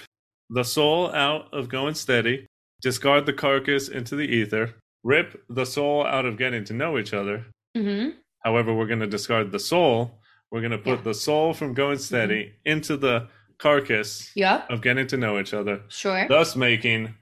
the 0.49 0.63
soul 0.63 1.13
out 1.13 1.53
of 1.53 1.69
going 1.69 1.93
steady, 1.95 2.47
discard 2.81 3.25
the 3.25 3.33
carcass 3.33 3.87
into 3.89 4.15
the 4.15 4.23
ether, 4.27 4.73
rip 5.03 5.41
the 5.49 5.65
soul 5.65 6.05
out 6.05 6.25
of 6.25 6.37
getting 6.37 6.63
to 6.65 6.73
know 6.73 6.97
each 6.97 7.13
other. 7.13 7.45
mm-hmm. 7.77 8.09
However, 8.43 8.73
we're 8.73 8.87
going 8.87 9.01
to 9.01 9.07
discard 9.07 9.51
the 9.51 9.59
soul. 9.59 10.19
We're 10.49 10.61
going 10.61 10.71
to 10.71 10.77
put 10.77 10.99
Yeah. 10.99 11.03
the 11.03 11.13
soul 11.13 11.53
from 11.53 11.73
going 11.73 11.97
steady 11.99 12.53
into 12.65 12.95
the 12.97 13.27
carcass 13.57 14.31
Yep, 14.35 14.69
of 14.71 14.81
getting 14.81 15.05
to 15.07 15.17
know 15.17 15.37
each 15.39 15.53
other, 15.53 15.81
sure. 15.89 16.25
thus 16.29 16.55
making 16.55 17.13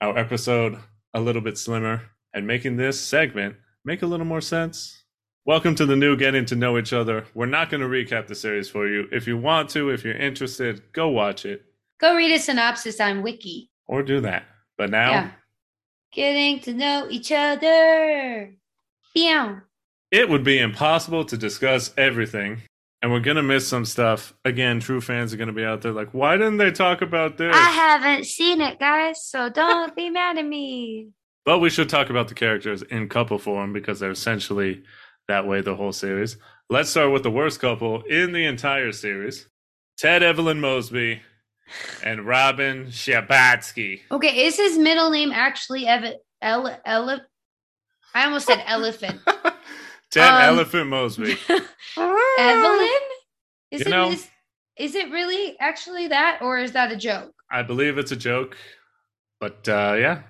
our 0.00 0.16
episode 0.16 0.78
a 1.14 1.20
little 1.20 1.42
bit 1.42 1.58
slimmer 1.58 2.02
and 2.32 2.46
making 2.46 2.76
this 2.76 3.00
segment 3.00 3.56
make 3.84 4.02
a 4.02 4.06
little 4.06 4.26
more 4.26 4.40
sense. 4.40 5.04
Welcome 5.44 5.74
to 5.74 5.86
the 5.86 5.96
new 5.96 6.16
Getting 6.16 6.44
to 6.46 6.56
Know 6.56 6.78
Each 6.78 6.92
Other. 6.92 7.26
We're 7.34 7.46
not 7.46 7.68
going 7.68 7.80
to 7.80 7.86
recap 7.88 8.28
the 8.28 8.34
series 8.34 8.68
for 8.68 8.86
you. 8.86 9.08
If 9.10 9.26
you 9.26 9.36
want 9.36 9.68
to, 9.70 9.90
if 9.90 10.04
you're 10.04 10.16
interested, 10.16 10.82
go 10.92 11.08
watch 11.08 11.44
it 11.44 11.64
Go 12.00 12.16
read 12.16 12.32
a 12.32 12.38
synopsis 12.38 13.00
on 13.00 13.22
Wiki. 13.22 13.70
or 13.86 14.02
do 14.02 14.20
that. 14.20 14.44
But 14.78 14.90
now, 14.90 15.10
Yeah. 15.10 15.30
Getting 16.12 16.60
to 16.60 16.74
know 16.74 17.06
each 17.10 17.32
other. 17.32 18.54
It 20.10 20.28
would 20.28 20.44
be 20.44 20.58
impossible 20.58 21.24
to 21.26 21.36
discuss 21.38 21.92
everything. 21.96 22.62
And 23.02 23.10
we're 23.10 23.20
going 23.20 23.36
to 23.36 23.42
miss 23.42 23.66
some 23.66 23.84
stuff. 23.84 24.32
Again, 24.44 24.78
true 24.78 25.00
fans 25.00 25.34
are 25.34 25.36
going 25.36 25.48
to 25.48 25.52
be 25.52 25.64
out 25.64 25.82
there 25.82 25.90
like, 25.92 26.14
why 26.14 26.36
didn't 26.36 26.58
they 26.58 26.70
talk 26.70 27.02
about 27.02 27.36
this? 27.36 27.54
I 27.54 27.70
haven't 27.70 28.26
seen 28.26 28.60
it, 28.60 28.78
guys, 28.78 29.24
so 29.26 29.48
don't 29.48 29.94
be 29.96 30.08
mad 30.08 30.38
at 30.38 30.46
me. 30.46 31.08
But 31.44 31.58
we 31.58 31.68
should 31.68 31.88
talk 31.88 32.10
about 32.10 32.28
the 32.28 32.34
characters 32.34 32.82
in 32.82 33.08
couple 33.08 33.38
form 33.38 33.72
because 33.72 33.98
they're 33.98 34.12
essentially 34.12 34.84
that 35.26 35.48
way 35.48 35.60
the 35.60 35.74
whole 35.74 35.90
series. 35.92 36.36
Let's 36.70 36.90
start 36.90 37.10
with 37.12 37.24
the 37.24 37.30
worst 37.30 37.58
couple 37.58 38.02
in 38.02 38.32
the 38.32 38.44
entire 38.44 38.92
series 38.92 39.48
Ted 39.98 40.22
Evelyn 40.22 40.60
Mosby 40.60 41.20
and 42.04 42.24
Robin 42.24 42.86
Scherbatsky. 42.86 44.00
Okay, 44.12 44.44
is 44.46 44.56
his 44.56 44.78
middle 44.78 45.10
name 45.10 45.32
actually 45.32 45.86
Ev- 45.88 46.14
Ele- 46.40 46.78
Ele- 46.84 47.20
I 48.14 48.24
almost 48.24 48.46
said 48.46 48.62
elephant. 48.66 49.20
Ted 50.12 50.28
Um, 50.28 50.42
Elephant 50.54 50.88
Mosby. 50.88 51.36
Evelyn? 52.38 52.88
Is 53.70 53.80
You 53.80 53.86
it 53.86 53.88
know- 53.88 54.10
is, 54.10 54.28
is 54.76 54.94
it 54.94 55.10
really 55.10 55.58
actually 55.58 56.08
that 56.08 56.38
or 56.42 56.58
is 56.58 56.72
that 56.72 56.92
a 56.92 56.96
joke? 56.96 57.32
I 57.50 57.62
believe 57.62 57.98
it's 57.98 58.12
a 58.12 58.16
joke, 58.16 58.56
but 59.40 59.68
uh, 59.68 59.96
yeah, 59.98 60.22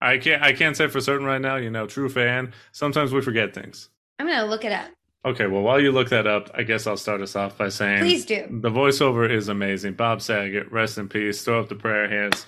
I 0.00 0.18
can't. 0.18 0.42
I 0.42 0.52
can't 0.52 0.76
say 0.76 0.88
for 0.88 1.00
certain 1.00 1.24
right 1.26 1.40
now. 1.40 1.56
You 1.56 1.70
know, 1.70 1.86
true 1.86 2.08
fan. 2.08 2.52
Sometimes 2.72 3.12
we 3.12 3.20
forget 3.20 3.54
things. 3.54 3.90
I'm 4.18 4.26
gonna 4.26 4.46
look 4.46 4.64
it 4.64 4.72
up. 4.72 4.90
Okay, 5.24 5.46
well, 5.46 5.62
while 5.62 5.80
you 5.80 5.90
look 5.92 6.10
that 6.10 6.26
up, 6.26 6.50
I 6.54 6.64
guess 6.64 6.86
I'll 6.86 6.96
start 6.96 7.20
us 7.22 7.34
off 7.36 7.56
by 7.56 7.68
saying 7.68 8.00
Please 8.00 8.24
do. 8.26 8.46
The 8.60 8.70
voiceover 8.70 9.30
is 9.30 9.48
amazing. 9.48 9.94
Bob 9.94 10.20
Saget, 10.20 10.70
rest 10.72 10.98
in 10.98 11.08
peace. 11.08 11.42
Throw 11.44 11.60
up 11.60 11.68
the 11.68 11.74
prayer 11.76 12.08
hands. 12.08 12.44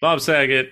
Bob 0.00 0.20
Saget 0.20 0.70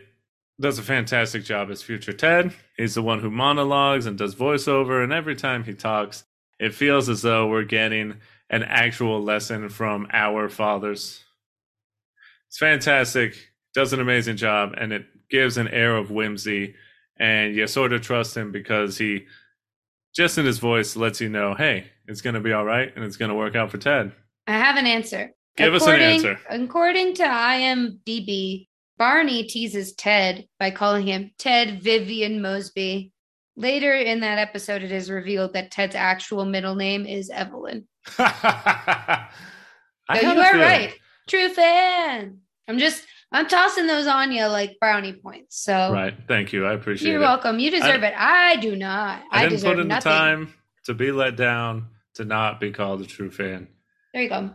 does 0.61 0.78
a 0.78 0.82
fantastic 0.82 1.44
job 1.44 1.70
as 1.70 1.82
future 1.82 2.12
Ted. 2.12 2.52
He's 2.76 2.94
the 2.94 3.02
one 3.02 3.20
who 3.20 3.30
monologues 3.30 4.06
and 4.06 4.16
does 4.16 4.34
voiceover, 4.34 5.02
and 5.02 5.12
every 5.12 5.37
time 5.37 5.64
he 5.64 5.75
talks, 5.75 6.25
it 6.58 6.75
feels 6.75 7.08
as 7.08 7.23
though 7.23 7.49
we're 7.49 7.64
getting 7.64 8.14
an 8.50 8.62
actual 8.62 9.23
lesson 9.23 9.68
from 9.68 10.06
our 10.12 10.49
fathers. 10.49 11.23
It's 12.49 12.58
fantastic. 12.58 13.34
Does 13.75 13.92
an 13.92 14.00
amazing 14.00 14.37
job, 14.37 14.75
and 14.76 14.92
it 14.92 15.06
gives 15.28 15.56
an 15.56 15.68
air 15.68 15.96
of 15.96 16.11
whimsy, 16.11 16.75
and 17.18 17.54
you 17.54 17.66
sort 17.66 17.92
of 17.92 18.02
trust 18.02 18.37
him 18.37 18.52
because 18.52 18.96
he 18.96 19.26
just 20.14 20.38
in 20.38 20.46
his 20.46 20.58
voice 20.58 20.94
lets 20.94 21.20
you 21.20 21.28
know, 21.28 21.54
hey, 21.54 21.87
it's 22.06 22.20
going 22.20 22.34
to 22.34 22.40
be 22.40 22.52
all 22.52 22.64
right 22.64 22.92
and 22.94 23.04
it's 23.04 23.16
going 23.16 23.30
to 23.30 23.34
work 23.34 23.56
out 23.56 23.70
for 23.70 23.78
Ted. 23.78 24.12
I 24.46 24.52
have 24.52 24.76
an 24.76 24.87
answer. 24.87 25.32
Give 25.56 25.75
us 25.75 25.87
an 25.87 26.00
answer. 26.00 26.38
According 26.49 27.14
to 27.14 27.25
IMDb, 27.25 28.68
Barney 28.98 29.44
teases 29.44 29.92
Ted 29.94 30.46
by 30.58 30.70
calling 30.70 31.06
him 31.06 31.32
Ted 31.38 31.82
Vivian 31.82 32.40
Mosby. 32.42 33.10
Later 33.56 33.94
in 33.94 34.20
that 34.20 34.38
episode, 34.38 34.82
it 34.82 34.92
is 34.92 35.10
revealed 35.10 35.52
that 35.54 35.70
Ted's 35.70 35.94
actual 35.94 36.44
middle 36.44 36.74
name 36.74 37.06
is 37.06 37.30
Evelyn. 37.30 37.86
So 40.12 40.20
you 40.20 40.38
are 40.38 40.52
feeling. 40.52 40.60
right. 40.60 40.94
True 41.26 41.48
fan. 41.48 42.38
I'm 42.68 42.78
just 42.78 43.06
I'm 43.32 43.48
tossing 43.48 43.86
those 43.86 44.06
on 44.06 44.32
you 44.32 44.44
like 44.46 44.76
brownie 44.78 45.14
points. 45.14 45.58
So 45.62 45.92
Right. 45.92 46.14
Thank 46.28 46.52
you. 46.52 46.66
I 46.66 46.74
appreciate 46.74 47.10
you're 47.10 47.20
it. 47.20 47.24
welcome. 47.24 47.58
You 47.58 47.70
deserve 47.70 48.02
it. 48.02 48.12
I 48.14 48.56
do 48.56 48.76
not. 48.76 49.22
I, 49.30 49.38
I, 49.38 49.42
didn't 49.44 49.52
deserve 49.52 49.74
put 49.76 49.80
in 49.80 49.88
nothing. 49.88 50.10
the 50.12 50.16
time 50.16 50.54
to 50.84 50.94
be 50.94 51.10
let 51.10 51.36
down, 51.36 51.86
to 52.16 52.24
not 52.26 52.60
be 52.60 52.70
called 52.70 53.00
a 53.00 53.06
true 53.06 53.30
fan. 53.30 53.68
There 54.12 54.22
you 54.22 54.28
go. 54.28 54.50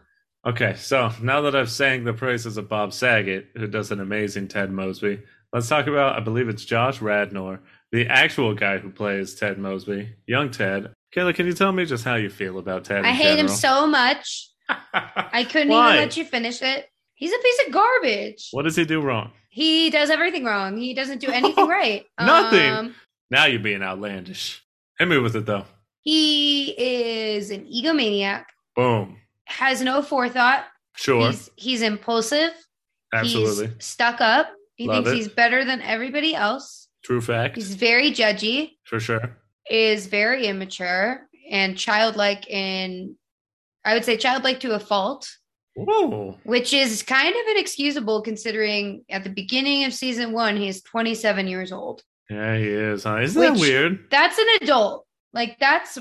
Okay, 0.46 0.76
so 0.78 1.12
now 1.22 1.42
that 1.42 1.56
I've 1.56 1.70
sang 1.70 2.04
the 2.06 2.14
praises 2.14 2.58
of 2.58 2.70
Bob 2.70 2.94
Saget, 2.94 3.48
who 3.58 3.68
does 3.68 3.92
an 3.92 4.00
amazing 4.00 4.48
Ted 4.48 4.72
Mosby, 4.72 5.22
let's 5.52 5.68
talk 5.68 5.88
about, 5.88 6.16
I 6.16 6.22
believe 6.22 6.48
it's 6.48 6.64
Josh 6.64 7.02
Radnor, 7.02 7.60
the 7.92 8.08
actual 8.08 8.54
guy 8.56 8.78
who 8.78 8.90
plays 8.90 9.36
Ted 9.36 9.58
Mosby, 9.58 10.10
young 10.28 10.50
Ted. 10.50 10.94
Kayla, 11.14 11.36
can 11.36 11.46
you 11.46 11.54
tell 11.54 11.72
me 11.74 11.86
just 11.86 12.06
how 12.06 12.16
you 12.16 12.30
feel 12.30 12.58
about 12.58 12.86
Ted? 12.86 13.04
I 13.04 13.12
hate 13.12 13.38
him 13.38 13.50
so 13.50 13.86
much. 13.86 14.50
I 14.70 15.44
couldn't 15.44 15.72
even 15.72 15.84
let 15.96 16.16
you 16.16 16.24
finish 16.24 16.62
it. 16.62 16.88
He's 17.16 17.34
a 17.34 17.40
piece 17.40 17.68
of 17.68 17.74
garbage. 17.74 18.48
What 18.52 18.62
does 18.64 18.78
he 18.78 18.86
do 18.86 19.02
wrong? 19.02 19.32
He 19.50 19.90
does 19.90 20.10
everything 20.10 20.46
wrong. 20.46 20.78
He 20.78 20.94
doesn't 20.94 21.20
do 21.20 21.28
anything 21.32 21.68
right. 21.68 22.06
Nothing. 22.20 22.72
Um, 22.72 22.96
Now 23.30 23.46
you're 23.46 23.60
being 23.60 23.82
outlandish. 23.84 24.64
Hit 24.98 25.08
me 25.10 25.18
with 25.18 25.36
it 25.36 25.46
though. 25.46 25.66
he 26.02 26.70
is 26.78 27.52
an 27.52 27.66
egomaniac, 27.66 28.46
Boom. 28.76 29.18
Has 29.50 29.82
no 29.82 30.02
forethought. 30.02 30.66
Sure. 30.96 31.28
He's 31.32 31.50
he's 31.56 31.82
impulsive. 31.82 32.52
Absolutely. 33.14 33.68
He's 33.68 33.86
stuck 33.86 34.22
up. 34.22 34.50
He 34.76 34.88
Love 34.88 35.04
thinks 35.06 35.12
it. 35.12 35.16
he's 35.18 35.28
better 35.28 35.66
than 35.66 35.82
everybody 35.82 36.36
else. 36.36 36.88
True 37.04 37.22
fact. 37.22 37.56
He's 37.56 37.76
very 37.76 38.12
judgy, 38.12 38.78
For 38.86 39.00
sure. 39.00 39.38
is 39.70 40.08
very 40.08 40.48
immature 40.48 41.28
and 41.50 41.78
childlike 41.78 42.48
in 42.50 43.16
I 43.86 43.94
would 43.94 44.06
say 44.06 44.18
childlike 44.18 44.60
to 44.62 44.76
a 44.76 44.80
fault, 44.80 45.28
Whoa. 45.76 46.38
which 46.44 46.74
is 46.74 47.02
kind 47.02 47.30
of 47.34 47.42
inexcusable 47.52 48.22
considering 48.22 49.04
at 49.10 49.24
the 49.24 49.30
beginning 49.30 49.86
of 49.86 49.94
season 49.94 50.34
1 50.34 50.58
he's 50.58 50.82
27 50.84 51.48
years 51.48 51.72
old. 51.72 52.04
Yeah, 52.30 52.58
he 52.58 52.66
is. 52.68 53.04
Huh? 53.06 53.18
Isn't 53.22 53.42
that 53.42 53.60
weird? 53.60 54.06
That's 54.12 54.38
an 54.38 54.48
adult. 54.62 55.06
Like 55.34 55.58
that's 55.60 55.98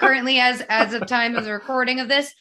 currently 0.00 0.38
as 0.40 0.62
as 0.68 0.94
of 0.94 1.06
time 1.06 1.36
of 1.36 1.44
the 1.44 1.52
recording 1.52 2.00
of 2.00 2.08
this, 2.08 2.32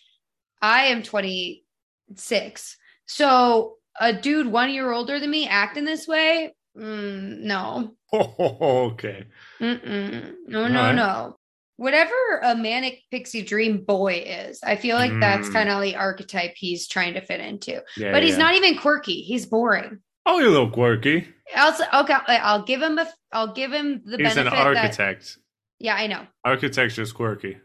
I 0.61 0.85
am 0.85 1.03
26. 1.03 2.77
So 3.05 3.75
a 3.99 4.13
dude 4.13 4.47
one 4.47 4.71
year 4.71 4.91
older 4.91 5.19
than 5.19 5.29
me 5.31 5.47
acting 5.47 5.85
this 5.85 6.07
way, 6.07 6.53
mm, 6.77 7.39
no, 7.39 7.95
okay. 8.13 9.25
Mm-mm. 9.59 10.33
no, 10.47 10.67
no, 10.67 10.79
Alright. 10.79 10.95
no. 10.95 11.35
Whatever 11.77 12.13
a 12.43 12.55
manic 12.55 13.01
pixie 13.09 13.41
dream 13.41 13.85
boy 13.85 14.23
is, 14.27 14.59
I 14.63 14.75
feel 14.75 14.97
like 14.97 15.13
that's 15.21 15.47
Mm. 15.47 15.53
kind 15.53 15.69
of 15.69 15.81
the 15.81 15.95
archetype 15.95 16.53
he's 16.57 16.87
trying 16.89 17.13
to 17.13 17.21
fit 17.21 17.39
into. 17.39 17.81
Yeah. 17.95 18.11
But 18.11 18.23
he's 18.23 18.33
yeah. 18.33 18.39
not 18.43 18.55
even 18.55 18.77
quirky. 18.77 19.21
He's 19.21 19.45
boring. 19.45 19.99
Oh, 20.25 20.39
you're 20.39 20.49
a 20.49 20.51
little 20.51 20.69
quirky. 20.71 21.27
Also, 21.55 21.85
okay, 21.93 22.15
I'll 22.27 22.63
give 22.63 22.81
him 22.81 22.97
a. 22.99 23.07
I'll 23.31 23.53
give 23.53 23.71
him 23.71 24.01
the 24.03 24.17
benefit. 24.17 24.27
He's 24.27 24.37
an 24.37 24.43
benefit 24.49 24.73
that. 24.73 24.77
architect. 24.77 25.37
Yeah, 25.79 25.95
I 25.95 26.07
know. 26.07 26.27
Architecture's 26.43 27.13
quirky. 27.13 27.57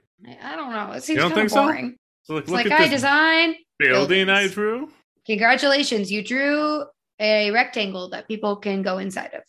I 0.43 0.55
don't 0.55 0.71
know. 0.71 0.93
It 0.93 1.03
seems 1.03 1.19
don't 1.19 1.33
kind 1.33 1.51
think 1.51 1.61
of 1.61 1.67
boring. 1.67 1.91
So 1.91 1.97
look 2.29 2.49
like 2.49 2.67
at 2.67 2.81
I 2.81 2.89
design. 2.89 3.55
building 3.79 4.29
I 4.29 4.49
drew. 4.49 4.91
Congratulations, 5.27 6.13
you 6.13 6.23
drew 6.23 6.85
a 7.21 7.51
rectangle 7.51 8.11
that 8.11 8.29
people 8.29 8.57
can 8.57 8.83
go 8.83 8.99
inside 8.99 9.33
of. 9.35 9.43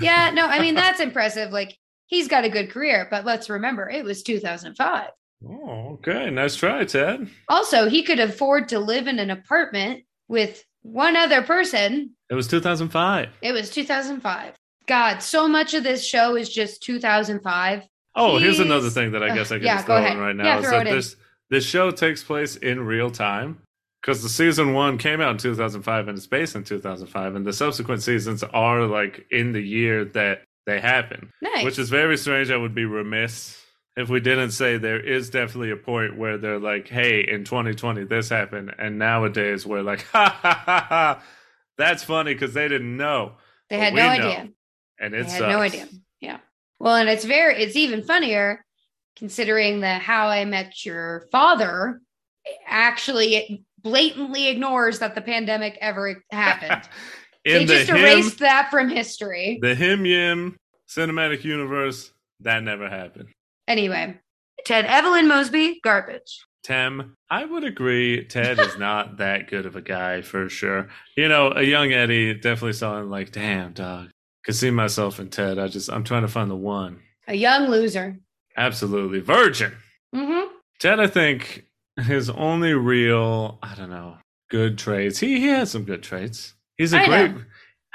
Yeah, 0.00 0.30
no, 0.30 0.46
I 0.46 0.60
mean 0.60 0.74
that's 0.74 1.00
impressive. 1.08 1.52
Like 1.52 1.76
he's 2.06 2.28
got 2.28 2.44
a 2.44 2.48
good 2.48 2.70
career, 2.70 3.06
but 3.10 3.24
let's 3.24 3.48
remember 3.48 3.88
it 3.88 4.04
was 4.04 4.22
2005. 4.22 5.10
Oh, 5.48 5.92
okay. 5.94 6.28
Nice 6.30 6.56
try, 6.56 6.84
Ted. 6.84 7.28
Also, 7.48 7.88
he 7.88 8.02
could 8.02 8.20
afford 8.20 8.68
to 8.68 8.78
live 8.78 9.06
in 9.06 9.18
an 9.18 9.30
apartment 9.30 10.04
with 10.28 10.62
one 10.82 11.16
other 11.16 11.42
person. 11.42 12.14
It 12.28 12.34
was 12.34 12.46
2005. 12.48 13.28
It 13.40 13.52
was 13.52 13.70
2005. 13.70 14.54
God, 14.86 15.18
so 15.22 15.48
much 15.48 15.72
of 15.74 15.82
this 15.82 16.06
show 16.06 16.36
is 16.36 16.48
just 16.48 16.82
2005. 16.82 17.82
Oh, 18.16 18.38
here's 18.38 18.58
another 18.58 18.90
thing 18.90 19.12
that 19.12 19.22
I 19.22 19.34
guess 19.34 19.52
I 19.52 19.56
can 19.58 19.66
yeah, 19.66 19.78
go 19.78 19.98
throw 19.98 20.04
in 20.04 20.18
right 20.18 20.34
now 20.34 20.44
Yeah, 20.44 20.58
is 20.58 20.70
that 20.70 20.86
in. 20.86 21.02
This 21.50 21.64
show 21.64 21.90
takes 21.90 22.22
place 22.22 22.56
in 22.56 22.80
real 22.86 23.10
time 23.10 23.58
because 24.00 24.22
the 24.22 24.28
season 24.28 24.72
one 24.72 24.96
came 24.98 25.20
out 25.20 25.32
in 25.32 25.38
2005 25.38 26.08
and 26.08 26.16
it's 26.16 26.26
based 26.26 26.54
in 26.56 26.64
2005, 26.64 27.34
and 27.34 27.44
the 27.46 27.52
subsequent 27.52 28.02
seasons 28.02 28.42
are 28.42 28.86
like 28.86 29.26
in 29.30 29.52
the 29.52 29.60
year 29.60 30.04
that 30.04 30.42
they 30.66 30.80
happen, 30.80 31.30
Nice. 31.42 31.64
which 31.64 31.78
is 31.78 31.90
very 31.90 32.16
strange. 32.16 32.50
I 32.50 32.56
would 32.56 32.74
be 32.74 32.84
remiss 32.84 33.60
if 33.96 34.08
we 34.08 34.20
didn't 34.20 34.52
say 34.52 34.76
there 34.78 35.00
is 35.00 35.28
definitely 35.30 35.70
a 35.72 35.76
point 35.76 36.16
where 36.16 36.38
they're 36.38 36.58
like, 36.60 36.88
"Hey, 36.88 37.20
in 37.26 37.44
2020 37.44 38.04
this 38.04 38.28
happened," 38.28 38.74
and 38.78 38.98
nowadays 38.98 39.66
we're 39.66 39.82
like, 39.82 40.02
"Ha 40.12 40.38
ha 40.42 40.62
ha 40.64 40.86
ha." 40.88 41.22
That's 41.76 42.04
funny 42.04 42.34
because 42.34 42.54
they 42.54 42.68
didn't 42.68 42.96
know, 42.96 43.32
they 43.70 43.78
had 43.78 43.94
no 43.94 44.02
know. 44.02 44.08
idea. 44.12 44.48
and 45.00 45.14
it's 45.14 45.32
had 45.32 45.38
sucks. 45.40 45.50
no 45.52 45.60
idea. 45.60 45.88
Yeah. 46.20 46.38
Well, 46.78 46.94
and 46.96 47.08
it's 47.08 47.24
very 47.24 47.62
it's 47.62 47.74
even 47.76 48.02
funnier 48.02 48.64
considering 49.16 49.80
the 49.80 49.94
How 49.98 50.28
I 50.28 50.44
Met 50.44 50.84
Your 50.84 51.26
Father 51.30 52.00
actually 52.66 53.36
it 53.36 53.60
blatantly 53.82 54.48
ignores 54.48 54.98
that 54.98 55.14
the 55.14 55.20
pandemic 55.20 55.76
ever 55.80 56.22
happened. 56.30 56.88
in 57.44 57.60
they 57.60 57.64
the 57.64 57.74
just 57.74 57.90
hymn, 57.90 57.98
erased 57.98 58.38
that 58.40 58.70
from 58.70 58.88
history. 58.88 59.58
the 59.62 59.74
him 59.74 60.04
yim 60.04 60.56
cinematic 60.88 61.44
universe 61.44 62.12
that 62.40 62.62
never 62.62 62.88
happened 62.88 63.28
Anyway, 63.68 64.18
Ted 64.66 64.84
Evelyn 64.86 65.28
Mosby, 65.28 65.78
garbage. 65.84 66.44
Tem, 66.64 67.16
I 67.30 67.44
would 67.44 67.62
agree. 67.62 68.24
Ted 68.24 68.58
is 68.58 68.76
not 68.78 69.16
that 69.18 69.48
good 69.48 69.64
of 69.64 69.76
a 69.76 69.80
guy 69.80 70.22
for 70.22 70.48
sure. 70.48 70.88
You 71.16 71.28
know, 71.28 71.52
a 71.54 71.62
young 71.62 71.92
Eddie 71.92 72.34
definitely 72.34 72.72
saw 72.72 72.98
him 72.98 73.10
like, 73.10 73.30
damn, 73.30 73.72
dog. 73.72 74.10
Could 74.44 74.56
see 74.56 74.70
myself 74.70 75.20
in 75.20 75.30
Ted. 75.30 75.58
I 75.60 75.68
just, 75.68 75.88
I'm 75.88 76.02
trying 76.02 76.22
to 76.22 76.28
find 76.28 76.50
the 76.50 76.56
one. 76.56 77.00
A 77.28 77.34
young 77.34 77.68
loser. 77.68 78.18
Absolutely. 78.56 79.20
Virgin. 79.20 79.74
Mm-hmm. 80.14 80.52
Ted, 80.78 81.00
I 81.00 81.06
think, 81.06 81.66
his 82.00 82.30
only 82.30 82.72
real, 82.74 83.58
I 83.62 83.74
don't 83.74 83.90
know, 83.90 84.16
good 84.50 84.78
traits. 84.78 85.18
He, 85.18 85.38
he 85.40 85.46
has 85.48 85.70
some 85.70 85.84
good 85.84 86.02
traits. 86.02 86.54
He's 86.76 86.92
a 86.92 87.00
I 87.00 87.06
great. 87.06 87.32
know. 87.32 87.42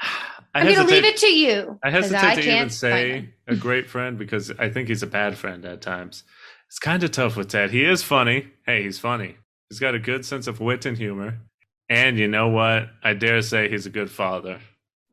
I 0.54 0.60
I'm 0.60 0.74
going 0.74 0.86
to 0.86 0.94
leave 0.94 1.04
it 1.04 1.18
to 1.18 1.26
you. 1.26 1.78
I 1.84 1.90
hesitate 1.90 2.36
to 2.36 2.56
even 2.56 2.70
say 2.70 3.28
a 3.46 3.54
great 3.54 3.90
friend 3.90 4.16
because 4.16 4.50
I 4.58 4.70
think 4.70 4.88
he's 4.88 5.02
a 5.02 5.06
bad 5.06 5.36
friend 5.36 5.64
at 5.66 5.82
times. 5.82 6.24
It's 6.68 6.78
kind 6.78 7.04
of 7.04 7.10
tough 7.10 7.36
with 7.36 7.48
Ted. 7.48 7.70
He 7.70 7.84
is 7.84 8.02
funny. 8.02 8.48
Hey, 8.64 8.82
he's 8.82 8.98
funny. 8.98 9.36
He's 9.68 9.80
got 9.80 9.94
a 9.94 9.98
good 9.98 10.24
sense 10.24 10.46
of 10.46 10.58
wit 10.58 10.86
and 10.86 10.96
humor. 10.96 11.40
And 11.88 12.18
you 12.18 12.26
know 12.26 12.48
what? 12.48 12.88
I 13.02 13.12
dare 13.14 13.42
say 13.42 13.68
he's 13.68 13.84
a 13.86 13.90
good 13.90 14.10
father. 14.10 14.60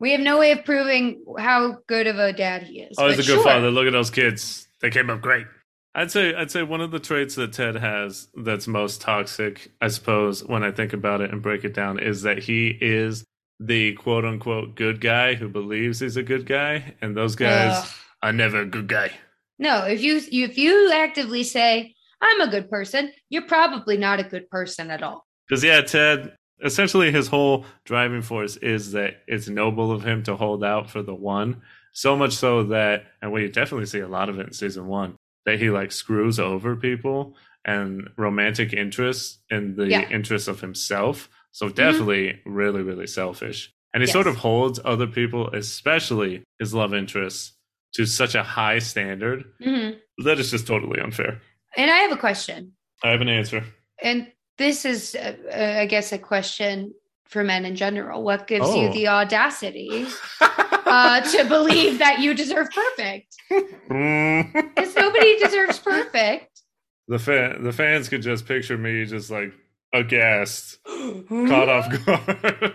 We 0.00 0.12
have 0.12 0.20
no 0.20 0.38
way 0.38 0.52
of 0.52 0.64
proving 0.64 1.22
how 1.38 1.78
good 1.86 2.06
of 2.06 2.18
a 2.18 2.32
dad 2.32 2.64
he 2.64 2.80
is. 2.80 2.96
Oh, 2.98 3.08
he's 3.08 3.18
a 3.18 3.22
good 3.22 3.36
sure. 3.36 3.44
father. 3.44 3.70
Look 3.70 3.86
at 3.86 3.92
those 3.92 4.10
kids. 4.10 4.66
They 4.84 4.90
came 4.90 5.08
up 5.08 5.22
great. 5.22 5.46
I'd 5.94 6.10
say 6.10 6.34
I'd 6.34 6.50
say 6.50 6.62
one 6.62 6.82
of 6.82 6.90
the 6.90 6.98
traits 6.98 7.36
that 7.36 7.54
Ted 7.54 7.74
has 7.76 8.28
that's 8.36 8.66
most 8.66 9.00
toxic, 9.00 9.72
I 9.80 9.88
suppose, 9.88 10.44
when 10.44 10.62
I 10.62 10.72
think 10.72 10.92
about 10.92 11.22
it 11.22 11.30
and 11.30 11.40
break 11.40 11.64
it 11.64 11.72
down, 11.72 11.98
is 11.98 12.20
that 12.20 12.40
he 12.40 12.76
is 12.82 13.24
the 13.58 13.94
quote 13.94 14.26
unquote 14.26 14.74
good 14.74 15.00
guy 15.00 15.36
who 15.36 15.48
believes 15.48 16.00
he's 16.00 16.18
a 16.18 16.22
good 16.22 16.44
guy, 16.44 16.96
and 17.00 17.16
those 17.16 17.34
guys 17.34 17.78
Ugh. 17.78 17.88
are 18.24 18.32
never 18.34 18.60
a 18.60 18.66
good 18.66 18.86
guy. 18.86 19.12
No, 19.58 19.86
if 19.86 20.02
you 20.02 20.20
if 20.30 20.58
you 20.58 20.92
actively 20.92 21.44
say 21.44 21.94
I'm 22.20 22.42
a 22.42 22.50
good 22.50 22.68
person, 22.68 23.10
you're 23.30 23.48
probably 23.48 23.96
not 23.96 24.20
a 24.20 24.24
good 24.24 24.50
person 24.50 24.90
at 24.90 25.02
all. 25.02 25.26
Because 25.48 25.64
yeah, 25.64 25.80
Ted. 25.80 26.36
Essentially, 26.62 27.10
his 27.10 27.26
whole 27.26 27.64
driving 27.86 28.20
force 28.20 28.58
is 28.58 28.92
that 28.92 29.22
it's 29.26 29.48
noble 29.48 29.90
of 29.90 30.04
him 30.04 30.22
to 30.24 30.36
hold 30.36 30.62
out 30.62 30.90
for 30.90 31.02
the 31.02 31.14
one. 31.14 31.62
So 31.94 32.16
much 32.16 32.34
so 32.34 32.64
that, 32.64 33.04
and 33.22 33.32
we 33.32 33.48
definitely 33.48 33.86
see 33.86 34.00
a 34.00 34.08
lot 34.08 34.28
of 34.28 34.38
it 34.38 34.46
in 34.48 34.52
season 34.52 34.86
one, 34.86 35.16
that 35.46 35.58
he 35.60 35.70
like 35.70 35.92
screws 35.92 36.38
over 36.38 36.74
people 36.76 37.36
and 37.64 38.10
romantic 38.18 38.72
interests 38.72 39.40
in 39.48 39.76
the 39.76 39.88
Yeah. 39.88 40.08
interests 40.10 40.48
of 40.48 40.60
himself. 40.60 41.28
So 41.52 41.68
definitely, 41.68 42.40
really, 42.44 42.82
really 42.82 43.06
selfish. 43.06 43.72
And 43.94 44.02
he 44.02 44.08
sort 44.08 44.26
of 44.26 44.36
holds 44.36 44.80
other 44.84 45.06
people, 45.06 45.48
especially 45.54 46.42
his 46.58 46.74
love 46.74 46.92
interests, 46.92 47.52
to 47.94 48.04
such 48.06 48.34
a 48.34 48.42
high 48.42 48.80
standard 48.80 49.44
Mhm. 49.60 49.96
that 50.24 50.40
is 50.40 50.50
just 50.50 50.66
totally 50.66 51.00
unfair. 51.00 51.40
And 51.76 51.90
I 51.90 51.98
have 51.98 52.10
a 52.12 52.16
question, 52.16 52.72
I 53.04 53.10
have 53.10 53.20
an 53.20 53.28
answer. 53.28 53.64
and 54.02 54.30
this 54.58 54.84
is, 54.84 55.14
uh, 55.14 55.36
uh, 55.52 55.80
I 55.82 55.86
guess, 55.86 56.12
a 56.12 56.18
question 56.18 56.92
for 57.26 57.42
men 57.44 57.64
in 57.64 57.74
general. 57.76 58.22
What 58.22 58.46
gives 58.46 58.68
you 58.74 58.88
Oh. 58.88 58.92
the 58.92 59.08
audacity 59.08 60.06
uh, 60.40 61.20
to 61.20 61.44
believe 61.44 61.98
that 61.98 62.20
you 62.20 62.34
deserve 62.34 62.68
perfect? 62.70 63.34
Because 63.88 64.94
nobody 64.96 65.38
deserves 65.38 65.78
perfect. 65.78 66.60
The 67.08 67.18
fan, 67.18 67.62
the 67.62 67.72
fans 67.72 68.08
could 68.08 68.22
just 68.22 68.46
picture 68.46 68.76
me 68.78 69.04
just 69.04 69.30
like 69.30 69.52
aghast, 69.92 70.78
caught 70.84 71.68
off 71.68 72.04
guard. 72.06 72.74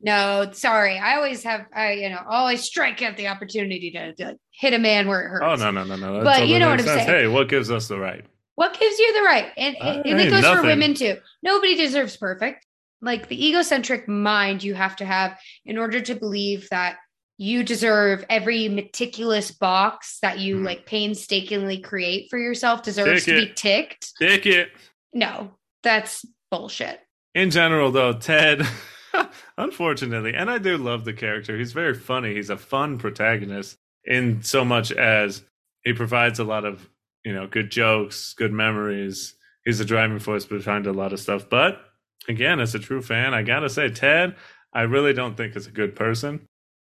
No, 0.00 0.50
sorry. 0.52 0.98
I 0.98 1.16
always 1.16 1.42
have, 1.44 1.66
I 1.74 1.92
you 1.92 2.10
know, 2.10 2.20
always 2.28 2.62
strike 2.62 3.00
at 3.02 3.16
the 3.16 3.28
opportunity 3.28 3.90
to, 3.92 4.14
to 4.14 4.38
hit 4.52 4.74
a 4.74 4.78
man 4.78 5.08
where 5.08 5.22
it 5.22 5.28
hurts. 5.28 5.44
oh 5.44 5.54
no 5.56 5.70
no 5.70 5.84
no 5.84 5.96
no! 5.96 6.14
that 6.18 6.24
But 6.24 6.32
totally 6.34 6.52
you 6.52 6.58
know 6.58 6.68
what 6.70 6.80
I'm 6.80 6.86
sense. 6.86 7.02
saying. 7.06 7.08
Hey, 7.08 7.26
what 7.28 7.48
gives 7.48 7.70
us 7.70 7.88
the 7.88 7.98
right? 7.98 8.24
What 8.56 8.78
gives 8.78 8.98
you 8.98 9.12
the 9.14 9.22
right? 9.22 9.46
And, 9.56 9.76
and 9.80 10.20
it 10.20 10.30
goes 10.30 10.44
for 10.44 10.62
women 10.62 10.94
too. 10.94 11.16
Nobody 11.42 11.76
deserves 11.76 12.16
perfect. 12.16 12.66
Like 13.00 13.28
the 13.28 13.46
egocentric 13.48 14.08
mind 14.08 14.62
you 14.62 14.74
have 14.74 14.96
to 14.96 15.04
have 15.04 15.38
in 15.64 15.78
order 15.78 16.00
to 16.00 16.14
believe 16.14 16.68
that 16.70 16.96
you 17.40 17.62
deserve 17.62 18.24
every 18.28 18.68
meticulous 18.68 19.52
box 19.52 20.18
that 20.22 20.40
you 20.40 20.56
Mhm. 20.56 20.64
like 20.64 20.86
painstakingly 20.86 21.78
create 21.78 22.28
for 22.30 22.38
yourself 22.38 22.82
deserves 22.82 23.24
Tick 23.24 23.34
to 23.36 23.42
it. 23.42 23.48
be 23.48 23.54
ticked. 23.54 24.12
Take 24.18 24.46
it. 24.46 24.70
No, 25.14 25.56
that's 25.84 26.24
bullshit. 26.50 27.00
In 27.36 27.50
general, 27.50 27.92
though, 27.92 28.12
Ted, 28.14 28.66
unfortunately, 29.56 30.34
and 30.34 30.50
I 30.50 30.58
do 30.58 30.76
love 30.76 31.04
the 31.04 31.12
character. 31.12 31.56
He's 31.56 31.72
very 31.72 31.94
funny. 31.94 32.34
He's 32.34 32.50
a 32.50 32.56
fun 32.56 32.98
protagonist 32.98 33.78
in 34.04 34.42
so 34.42 34.64
much 34.64 34.90
as 34.92 35.44
he 35.84 35.92
provides 35.92 36.38
a 36.38 36.44
lot 36.44 36.64
of 36.64 36.88
you 37.24 37.32
know 37.32 37.46
good 37.46 37.70
jokes, 37.70 38.34
good 38.34 38.52
memories. 38.52 39.34
He's 39.64 39.78
the 39.78 39.84
driving 39.84 40.18
force 40.18 40.46
behind 40.46 40.86
a 40.86 40.92
lot 40.92 41.12
of 41.12 41.20
stuff. 41.20 41.48
But 41.48 41.80
again, 42.26 42.60
as 42.60 42.74
a 42.74 42.78
true 42.78 43.02
fan, 43.02 43.34
I 43.34 43.42
gotta 43.42 43.68
say, 43.68 43.90
Ted, 43.90 44.34
I 44.72 44.82
really 44.82 45.12
don't 45.12 45.36
think 45.36 45.54
is 45.56 45.66
a 45.66 45.70
good 45.72 45.94
person. 45.94 46.46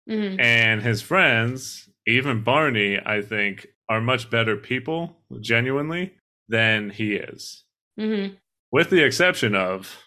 Mhm. 0.09 0.39
and 0.39 0.81
his 0.81 1.01
friends, 1.01 1.89
even 2.05 2.41
Barney, 2.41 2.97
I 3.05 3.21
think, 3.21 3.67
are 3.89 3.99
much 3.99 4.29
better 4.29 4.55
people, 4.55 5.21
genuinely, 5.41 6.13
than 6.47 6.89
he 6.91 7.15
is. 7.15 7.65
Mhm. 7.99 8.37
With 8.71 8.89
the 8.89 9.03
exception 9.03 9.53
of. 9.55 10.01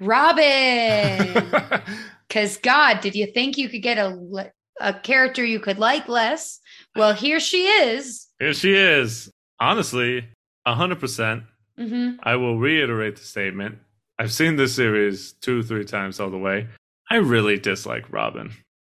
Robin. 0.00 1.44
Because 2.28 2.56
God, 2.56 3.00
did 3.02 3.14
you 3.14 3.26
think 3.26 3.56
you 3.56 3.68
could 3.68 3.82
get 3.82 3.98
a 3.98 4.50
a 4.80 4.92
character 4.92 5.44
you 5.44 5.60
could 5.60 5.78
like 5.78 6.08
less? 6.08 6.58
Well, 6.96 7.14
here 7.14 7.38
she 7.38 7.68
is. 7.68 8.26
Here 8.40 8.52
she 8.52 8.74
is. 8.74 9.30
Honestly, 9.60 10.26
100%. 10.66 11.44
hmm 11.78 12.10
I 12.24 12.34
will 12.34 12.58
reiterate 12.58 13.14
the 13.16 13.22
statement. 13.22 13.78
I've 14.18 14.32
seen 14.32 14.56
this 14.56 14.74
series 14.74 15.32
two, 15.34 15.62
three 15.62 15.84
times 15.84 16.20
all 16.20 16.30
the 16.30 16.38
way. 16.38 16.68
I 17.10 17.16
really 17.16 17.58
dislike 17.58 18.10
Robin. 18.12 18.52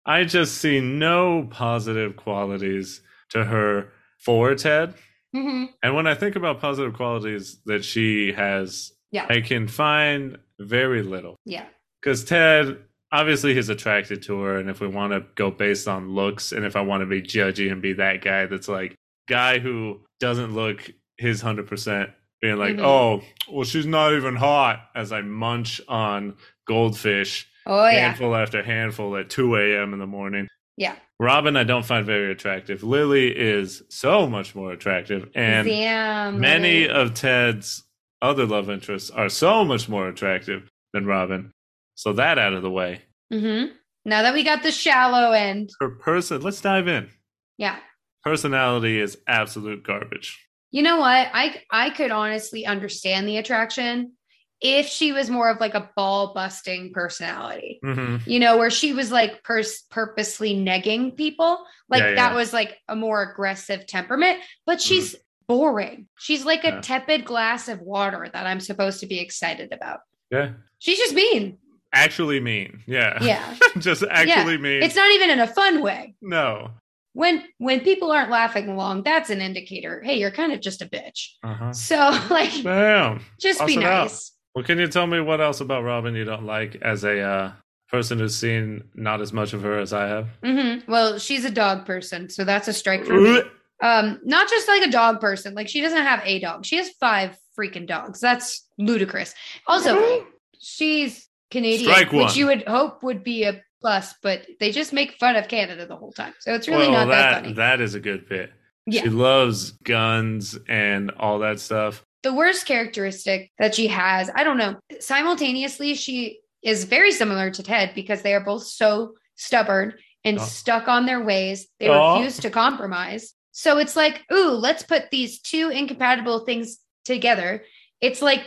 I 0.05 0.23
just 0.23 0.55
see 0.55 0.79
no 0.79 1.47
positive 1.49 2.15
qualities 2.15 3.01
to 3.29 3.43
her 3.45 3.89
for 4.19 4.55
Ted. 4.55 4.93
hmm 5.33 5.65
And 5.83 5.95
when 5.95 6.07
I 6.07 6.13
think 6.15 6.35
about 6.35 6.61
positive 6.61 6.93
qualities 6.93 7.57
that 7.65 7.83
she 7.83 8.31
has, 8.33 8.91
Yeah. 9.11 9.25
I 9.29 9.41
can 9.41 9.67
find 9.67 10.37
very 10.59 11.01
little. 11.03 11.35
Yeah. 11.45 11.65
Because 12.01 12.23
Ted, 12.23 12.77
obviously, 13.11 13.53
he's 13.53 13.69
attracted 13.69 14.21
to 14.23 14.39
her. 14.41 14.57
And 14.59 14.69
if 14.69 14.79
we 14.79 14.87
want 14.87 15.13
to 15.13 15.25
go 15.35 15.51
based 15.51 15.87
on 15.87 16.11
looks, 16.13 16.51
and 16.51 16.63
if 16.65 16.75
I 16.75 16.81
want 16.81 17.01
to 17.01 17.05
be 17.05 17.21
judgy 17.21 17.71
and 17.71 17.81
be 17.81 17.93
that 17.93 18.21
guy 18.21 18.45
that's 18.45 18.67
like, 18.67 18.95
guy 19.27 19.59
who 19.59 19.99
doesn't 20.19 20.53
look 20.53 20.89
his 21.17 21.41
100%, 21.43 22.11
being 22.41 22.57
like, 22.57 22.75
Mhm. 22.75 22.83
oh, 22.85 23.21
well, 23.51 23.63
she's 23.65 23.85
not 23.85 24.13
even 24.13 24.35
hot 24.35 24.89
as 24.95 25.11
I 25.11 25.21
munch 25.21 25.81
on 25.87 26.35
goldfish 26.67 27.47
Oh 27.65 27.87
yeah. 27.87 28.07
handful 28.09 28.35
after 28.35 28.61
handful 28.63 29.17
at 29.17 29.29
2 29.29 29.55
a.m. 29.57 29.93
in 29.93 29.99
the 29.99 30.07
morning. 30.07 30.47
Yeah. 30.77 30.95
Robin, 31.19 31.57
I 31.57 31.63
don't 31.63 31.85
find 31.85 32.05
very 32.05 32.31
attractive. 32.31 32.83
Lily 32.83 33.35
is 33.35 33.81
so 33.89 34.27
much 34.27 34.53
more 34.53 34.71
attractive. 34.71 35.29
And 35.33 35.67
Damn. 35.67 36.39
many 36.39 36.87
Lily. 36.87 36.89
of 36.89 37.13
Ted's 37.15 37.83
other 38.21 38.45
love 38.45 38.69
interests 38.69 39.09
are 39.09 39.29
so 39.29 39.65
much 39.65 39.89
more 39.89 40.07
attractive 40.07 40.69
than 40.93 41.05
Robin. 41.05 41.51
So 41.95 42.13
that 42.13 42.37
out 42.37 42.53
of 42.53 42.61
the 42.61 42.69
way. 42.69 43.01
Mhm. 43.33 43.71
Now 44.05 44.21
that 44.21 44.33
we 44.33 44.43
got 44.43 44.61
the 44.63 44.71
shallow 44.71 45.31
end. 45.31 45.71
Her 45.79 45.89
person, 45.89 46.41
let's 46.41 46.61
dive 46.61 46.87
in. 46.87 47.09
Yeah. 47.57 47.77
Personality 48.23 48.99
is 48.99 49.17
absolute 49.27 49.83
garbage. 49.83 50.46
You 50.71 50.83
know 50.83 50.97
what? 50.97 51.29
I 51.33 51.61
I 51.71 51.89
could 51.91 52.11
honestly 52.11 52.65
understand 52.65 53.27
the 53.27 53.37
attraction 53.37 54.13
if 54.59 54.87
she 54.87 55.11
was 55.13 55.29
more 55.29 55.49
of 55.51 55.59
like 55.59 55.75
a 55.75 55.89
ball 55.95 56.33
busting 56.33 56.91
personality. 56.93 57.79
hmm 57.83 58.17
You 58.25 58.39
know, 58.39 58.57
where 58.57 58.71
she 58.71 58.91
was 58.93 59.11
like 59.11 59.43
pers- 59.43 59.83
purposely 59.91 60.55
negging 60.55 61.15
people. 61.15 61.63
Like 61.89 62.01
Yeah, 62.01 62.15
that 62.15 62.35
was 62.35 62.53
like 62.53 62.75
a 62.87 62.95
more 62.95 63.21
aggressive 63.21 63.85
temperament, 63.85 64.39
but 64.65 64.81
she's 64.81 65.15
boring. 65.47 66.07
She's 66.17 66.43
like 66.43 66.63
a 66.63 66.69
Yeah. 66.69 66.81
tepid 66.81 67.23
glass 67.23 67.67
of 67.69 67.79
water 67.81 68.27
that 68.33 68.47
I'm 68.47 68.59
supposed 68.59 68.99
to 69.01 69.05
be 69.05 69.19
excited 69.19 69.71
about. 69.71 69.99
Yeah. 70.31 70.53
She's 70.79 70.97
just 70.97 71.13
mean. 71.13 71.59
Actually 71.93 72.39
mean. 72.41 72.83
Yeah. 72.85 73.23
Yeah. 73.23 73.55
Just 73.79 74.03
actually 74.11 74.57
mean. 74.57 74.83
It's 74.83 74.95
not 74.95 75.09
even 75.11 75.29
in 75.29 75.39
a 75.39 75.47
fun 75.47 75.81
way. 75.81 76.15
no. 76.21 76.71
When 77.17 77.43
when 77.57 77.79
people 77.79 78.11
aren't 78.11 78.29
laughing 78.29 78.69
along, 78.69 79.01
that's 79.01 79.31
an 79.31 79.41
indicator. 79.41 80.03
Hey, 80.03 80.19
you're 80.19 80.29
kind 80.29 80.51
of 80.51 80.61
just 80.61 80.83
a 80.83 80.85
bitch. 80.85 81.29
Uh-huh. 81.43 81.73
So 81.73 81.95
like 82.29 82.61
Damn. 82.61 83.25
just 83.39 83.65
be 83.65 83.73
Toss 83.73 83.83
it 83.83 83.87
out. 83.87 84.03
nice. 84.03 84.31
Well, 84.53 84.63
can 84.63 84.77
you 84.77 84.85
tell 84.85 85.07
me 85.07 85.19
what 85.19 85.41
else 85.41 85.59
about 85.59 85.83
Robin 85.83 86.13
you 86.13 86.25
don't 86.25 86.45
like 86.45 86.75
as 86.83 87.03
a 87.03 87.19
uh, 87.19 87.51
person 87.89 88.19
who's 88.19 88.35
seen 88.35 88.83
not 88.93 89.19
as 89.19 89.33
much 89.33 89.53
of 89.53 89.63
her 89.63 89.79
as 89.79 89.93
I 89.93 90.05
have? 90.05 90.27
hmm 90.43 90.77
Well, 90.87 91.17
she's 91.17 91.43
a 91.43 91.49
dog 91.49 91.87
person, 91.87 92.29
so 92.29 92.43
that's 92.43 92.67
a 92.67 92.73
strike 92.73 93.03
for 93.03 93.19
me. 93.19 93.41
Um, 93.81 94.19
not 94.23 94.47
just 94.47 94.67
like 94.67 94.83
a 94.83 94.91
dog 94.91 95.19
person. 95.19 95.55
Like 95.55 95.69
she 95.69 95.81
doesn't 95.81 95.97
have 96.03 96.21
a 96.23 96.39
dog. 96.39 96.65
She 96.65 96.77
has 96.77 96.91
five 96.99 97.35
freaking 97.59 97.87
dogs. 97.87 98.19
That's 98.19 98.67
ludicrous. 98.77 99.33
Also, 99.65 100.23
she's 100.59 101.27
Canadian, 101.49 102.09
which 102.15 102.35
you 102.37 102.45
would 102.45 102.67
hope 102.67 103.01
would 103.01 103.23
be 103.23 103.43
a 103.45 103.63
plus, 103.81 104.13
but 104.21 104.45
they 104.59 104.71
just 104.71 104.93
make 104.93 105.13
fun 105.13 105.35
of 105.35 105.47
Canada 105.47 105.85
the 105.85 105.95
whole 105.95 106.11
time. 106.11 106.33
So 106.39 106.53
it's 106.53 106.67
really 106.67 106.87
well, 106.89 107.05
not 107.05 107.07
that, 107.07 107.31
that 107.31 107.41
funny. 107.43 107.53
that 107.53 107.81
is 107.81 107.95
a 107.95 107.99
good 107.99 108.27
bit. 108.27 108.51
Yeah. 108.85 109.01
She 109.03 109.09
loves 109.09 109.71
guns 109.83 110.57
and 110.67 111.11
all 111.11 111.39
that 111.39 111.59
stuff. 111.59 112.03
the 112.23 112.33
worst 112.33 112.65
characteristic 112.65 113.51
that 113.59 113.73
she 113.75 113.87
has, 113.87 114.29
I 114.35 114.43
don't 114.43 114.57
know. 114.57 114.75
Simultaneously, 114.99 115.93
she 115.95 116.39
is 116.63 116.83
very 116.85 117.11
similar 117.11 117.51
to 117.51 117.63
Ted 117.63 117.91
because 117.95 118.21
they 118.21 118.33
are 118.33 118.43
both 118.43 118.63
so 118.63 119.13
stubborn 119.35 119.93
and 120.25 120.39
Oh. 120.39 120.43
stuck 120.43 120.87
on 120.87 121.05
their 121.05 121.23
ways. 121.23 121.67
They 121.79 121.87
Oh. 121.89 122.15
refuse 122.15 122.37
to 122.39 122.49
compromise. 122.49 123.33
So 123.51 123.77
it's 123.77 123.95
like, 123.95 124.23
ooh, 124.33 124.49
let's 124.51 124.83
put 124.83 125.09
these 125.11 125.39
two 125.39 125.69
incompatible 125.69 126.39
things 126.39 126.79
together. 127.05 127.63
It's 128.01 128.21
like 128.21 128.43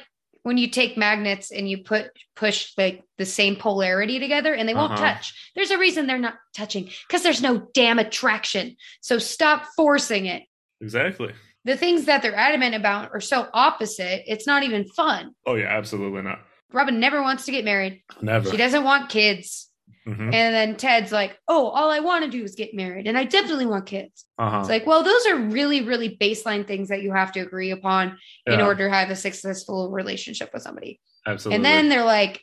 when 0.50 0.58
you 0.58 0.66
take 0.68 0.96
magnets 0.96 1.52
and 1.52 1.70
you 1.70 1.78
put 1.84 2.10
push 2.34 2.72
like 2.76 3.04
the 3.18 3.24
same 3.24 3.54
polarity 3.54 4.18
together 4.18 4.52
and 4.52 4.68
they 4.68 4.74
won't 4.74 4.94
Uh-huh. 4.94 5.12
touch. 5.14 5.32
There's 5.54 5.70
a 5.70 5.78
reason 5.78 6.08
they're 6.08 6.18
not 6.18 6.34
touching 6.56 6.90
because 7.06 7.22
there's 7.22 7.40
no 7.40 7.68
damn 7.72 8.00
attraction. 8.00 8.74
So 9.00 9.18
stop 9.20 9.62
forcing 9.76 10.26
it 10.26 10.42
Exactly. 10.80 11.32
the 11.64 11.76
things 11.76 12.06
that 12.06 12.20
they're 12.22 12.34
adamant 12.34 12.74
about 12.74 13.10
are 13.12 13.20
so 13.20 13.46
opposite, 13.54 14.24
it's 14.26 14.44
not 14.44 14.64
even 14.64 14.88
fun. 14.88 15.36
Oh 15.46 15.54
yeah, 15.54 15.68
absolutely 15.68 16.22
not. 16.22 16.40
Robin 16.72 16.98
never 16.98 17.22
wants 17.22 17.44
to 17.44 17.52
get 17.52 17.64
married. 17.64 18.02
Never. 18.20 18.50
She 18.50 18.56
doesn't 18.56 18.82
want 18.82 19.08
kids. 19.08 19.69
Mhm. 20.06 20.32
And 20.32 20.54
then 20.54 20.76
Ted's 20.76 21.12
like, 21.12 21.38
oh, 21.46 21.68
all 21.68 21.90
I 21.90 22.00
want 22.00 22.24
to 22.24 22.30
do 22.30 22.42
is 22.42 22.54
get 22.54 22.74
married. 22.74 23.06
And 23.06 23.18
I 23.18 23.24
definitely 23.24 23.66
want 23.66 23.86
kids. 23.86 24.24
Uh-huh. 24.38 24.60
It's 24.60 24.68
like, 24.68 24.86
well, 24.86 25.02
those 25.02 25.26
are 25.26 25.36
really, 25.36 25.82
really 25.82 26.16
baseline 26.16 26.66
things 26.66 26.88
that 26.88 27.02
you 27.02 27.12
have 27.12 27.32
to 27.32 27.40
agree 27.40 27.70
upon 27.70 28.16
in 28.46 28.60
order 28.60 28.88
to 28.88 28.94
have 28.94 29.10
a 29.10 29.16
successful 29.16 29.90
relationship 29.90 30.50
with 30.54 30.62
somebody. 30.62 31.00
absolutely. 31.26 31.56
And 31.56 31.64
then 31.64 31.88
they're 31.90 32.04
like, 32.04 32.40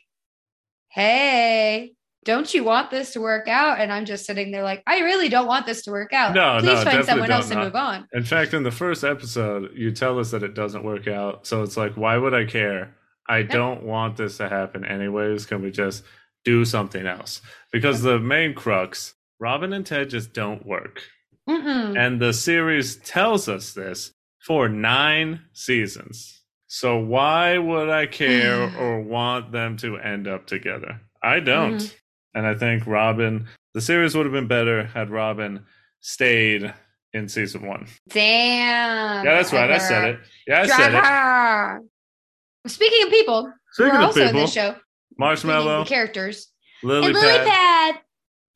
hey, 0.88 1.92
don't 2.24 2.52
you 2.52 2.64
want 2.64 2.90
this 2.90 3.12
to 3.12 3.20
work 3.20 3.48
out? 3.48 3.80
And 3.80 3.92
I'm 3.92 4.04
just 4.04 4.26
sitting 4.26 4.50
there 4.50 4.62
like, 4.62 4.82
I 4.86 5.00
really 5.00 5.28
don't 5.28 5.46
want 5.46 5.66
this 5.66 5.82
to 5.84 5.90
work 5.90 6.12
out. 6.12 6.34
No, 6.34 6.58
no, 6.58 6.60
Please 6.60 6.84
find 6.84 7.04
someone 7.04 7.30
else 7.30 7.48
to 7.48 7.54
no. 7.54 7.64
move 7.64 7.74
on. 7.74 8.06
In 8.12 8.24
fact, 8.24 8.54
in 8.54 8.62
the 8.62 8.70
first 8.70 9.04
episode, 9.04 9.70
you 9.74 9.92
tell 9.92 10.18
us 10.18 10.30
that 10.32 10.42
it 10.42 10.54
doesn't 10.54 10.84
work 10.84 11.08
out. 11.08 11.46
So 11.46 11.62
it's 11.62 11.76
like, 11.76 11.96
why 11.96 12.16
would 12.16 12.34
I 12.34 12.44
care? 12.44 12.94
I 13.28 13.42
don't 13.42 13.82
want 13.82 14.16
this 14.16 14.38
to 14.38 14.48
happen 14.48 14.84
anyways. 14.84 15.46
Can 15.46 15.62
we 15.62 15.70
just 15.70 16.02
do 16.48 16.64
something 16.64 17.06
else? 17.06 17.42
Because 17.72 18.00
the 18.00 18.18
main 18.18 18.54
crux, 18.54 19.14
Robin 19.38 19.74
and 19.74 19.84
Ted 19.84 20.08
just 20.08 20.32
don't 20.32 20.64
work. 20.64 21.02
Mm-mm. 21.48 21.98
And 21.98 22.18
the 22.20 22.32
series 22.32 22.96
tells 22.96 23.48
us 23.48 23.74
this 23.74 24.12
for 24.38 24.68
nine 24.68 25.40
seasons. 25.52 26.42
So 26.66 26.96
why 26.96 27.58
would 27.58 27.90
I 27.90 28.06
care 28.06 28.74
or 28.80 29.02
want 29.02 29.52
them 29.52 29.76
to 29.78 29.98
end 29.98 30.26
up 30.26 30.46
together? 30.46 31.00
I 31.22 31.40
don't. 31.40 31.76
Mhm. 31.82 31.94
And 32.34 32.46
I 32.46 32.54
think 32.54 32.86
Robin, 32.86 33.46
the 33.74 33.80
series 33.80 34.14
would 34.14 34.24
have 34.24 34.32
been 34.32 34.48
better 34.48 34.84
had 34.84 35.10
Robin 35.10 35.64
stayed 36.00 36.72
in 37.12 37.28
season 37.28 37.66
one. 37.66 37.86
Damn. 38.08 39.24
Yeah, 39.24 39.34
that's 39.34 39.52
right. 39.52 39.70
I 39.70 39.78
said 39.78 40.04
it. 40.10 40.20
Yeah, 40.46 40.60
I 40.62 40.66
said 40.66 41.80
it. 41.84 42.70
Speaking 42.70 43.04
of 43.06 43.10
people, 43.10 43.44
who 43.44 43.84
Speaking 43.84 43.92
are 43.92 44.00
of 44.00 44.04
also 44.06 44.26
in 44.28 44.36
this 44.36 44.52
show, 44.52 44.76
Marshmallow, 45.18 45.84
the 45.84 45.88
characters, 45.88 46.48
Lily 46.82 47.06
and 47.06 47.14
Lily 47.14 47.50
Pad. 47.50 48.00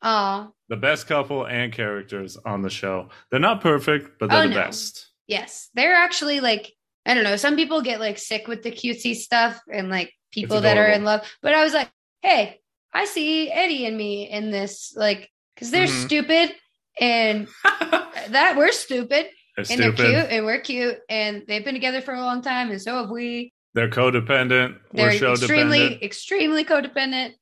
Aw, 0.02 0.48
the 0.68 0.76
best 0.76 1.06
couple 1.06 1.44
and 1.46 1.72
characters 1.72 2.36
on 2.44 2.62
the 2.62 2.70
show. 2.70 3.08
They're 3.30 3.40
not 3.40 3.60
perfect, 3.60 4.18
but 4.18 4.30
they're 4.30 4.40
Oh, 4.40 4.42
the 4.42 4.48
no. 4.48 4.54
best. 4.56 5.08
yes, 5.26 5.68
they're 5.74 5.94
actually 5.94 6.40
like 6.40 6.72
I 7.04 7.14
don't 7.14 7.24
know. 7.24 7.36
Some 7.36 7.56
people 7.56 7.82
get 7.82 7.98
like 8.00 8.16
sick 8.18 8.46
with 8.46 8.62
the 8.62 8.70
cutesy 8.70 9.14
stuff 9.14 9.60
and 9.72 9.90
like 9.90 10.12
people 10.32 10.60
that 10.60 10.78
are 10.78 10.88
in 10.88 11.04
love, 11.04 11.20
but 11.42 11.52
I 11.52 11.64
was 11.64 11.74
like, 11.74 11.90
hey, 12.22 12.60
I 12.94 13.06
see 13.06 13.50
Eddie 13.50 13.86
and 13.86 13.96
me 13.96 14.30
in 14.30 14.50
this, 14.52 14.94
like, 14.96 15.28
because 15.54 15.70
they're 15.72 15.86
Mhm. 15.88 16.04
stupid 16.04 16.54
and 17.00 17.48
that 17.64 18.54
we're 18.56 18.70
stupid 18.72 19.26
they're 19.56 19.58
and 19.58 19.66
stupid. 19.66 19.96
they're 19.98 20.20
cute 20.22 20.30
and 20.32 20.46
we're 20.46 20.60
cute 20.60 20.98
and 21.08 21.42
they've 21.48 21.64
been 21.64 21.74
together 21.74 22.00
for 22.00 22.14
a 22.14 22.20
long 22.20 22.40
time 22.42 22.70
and 22.70 22.80
so 22.80 22.94
have 23.00 23.10
we. 23.10 23.51
They're 23.74 23.88
codependent. 23.88 24.78
They're 24.92 25.06
We're 25.08 25.32
extremely, 25.32 25.78
dependent. 25.78 26.02
extremely 26.02 26.64
codependent. 26.64 27.32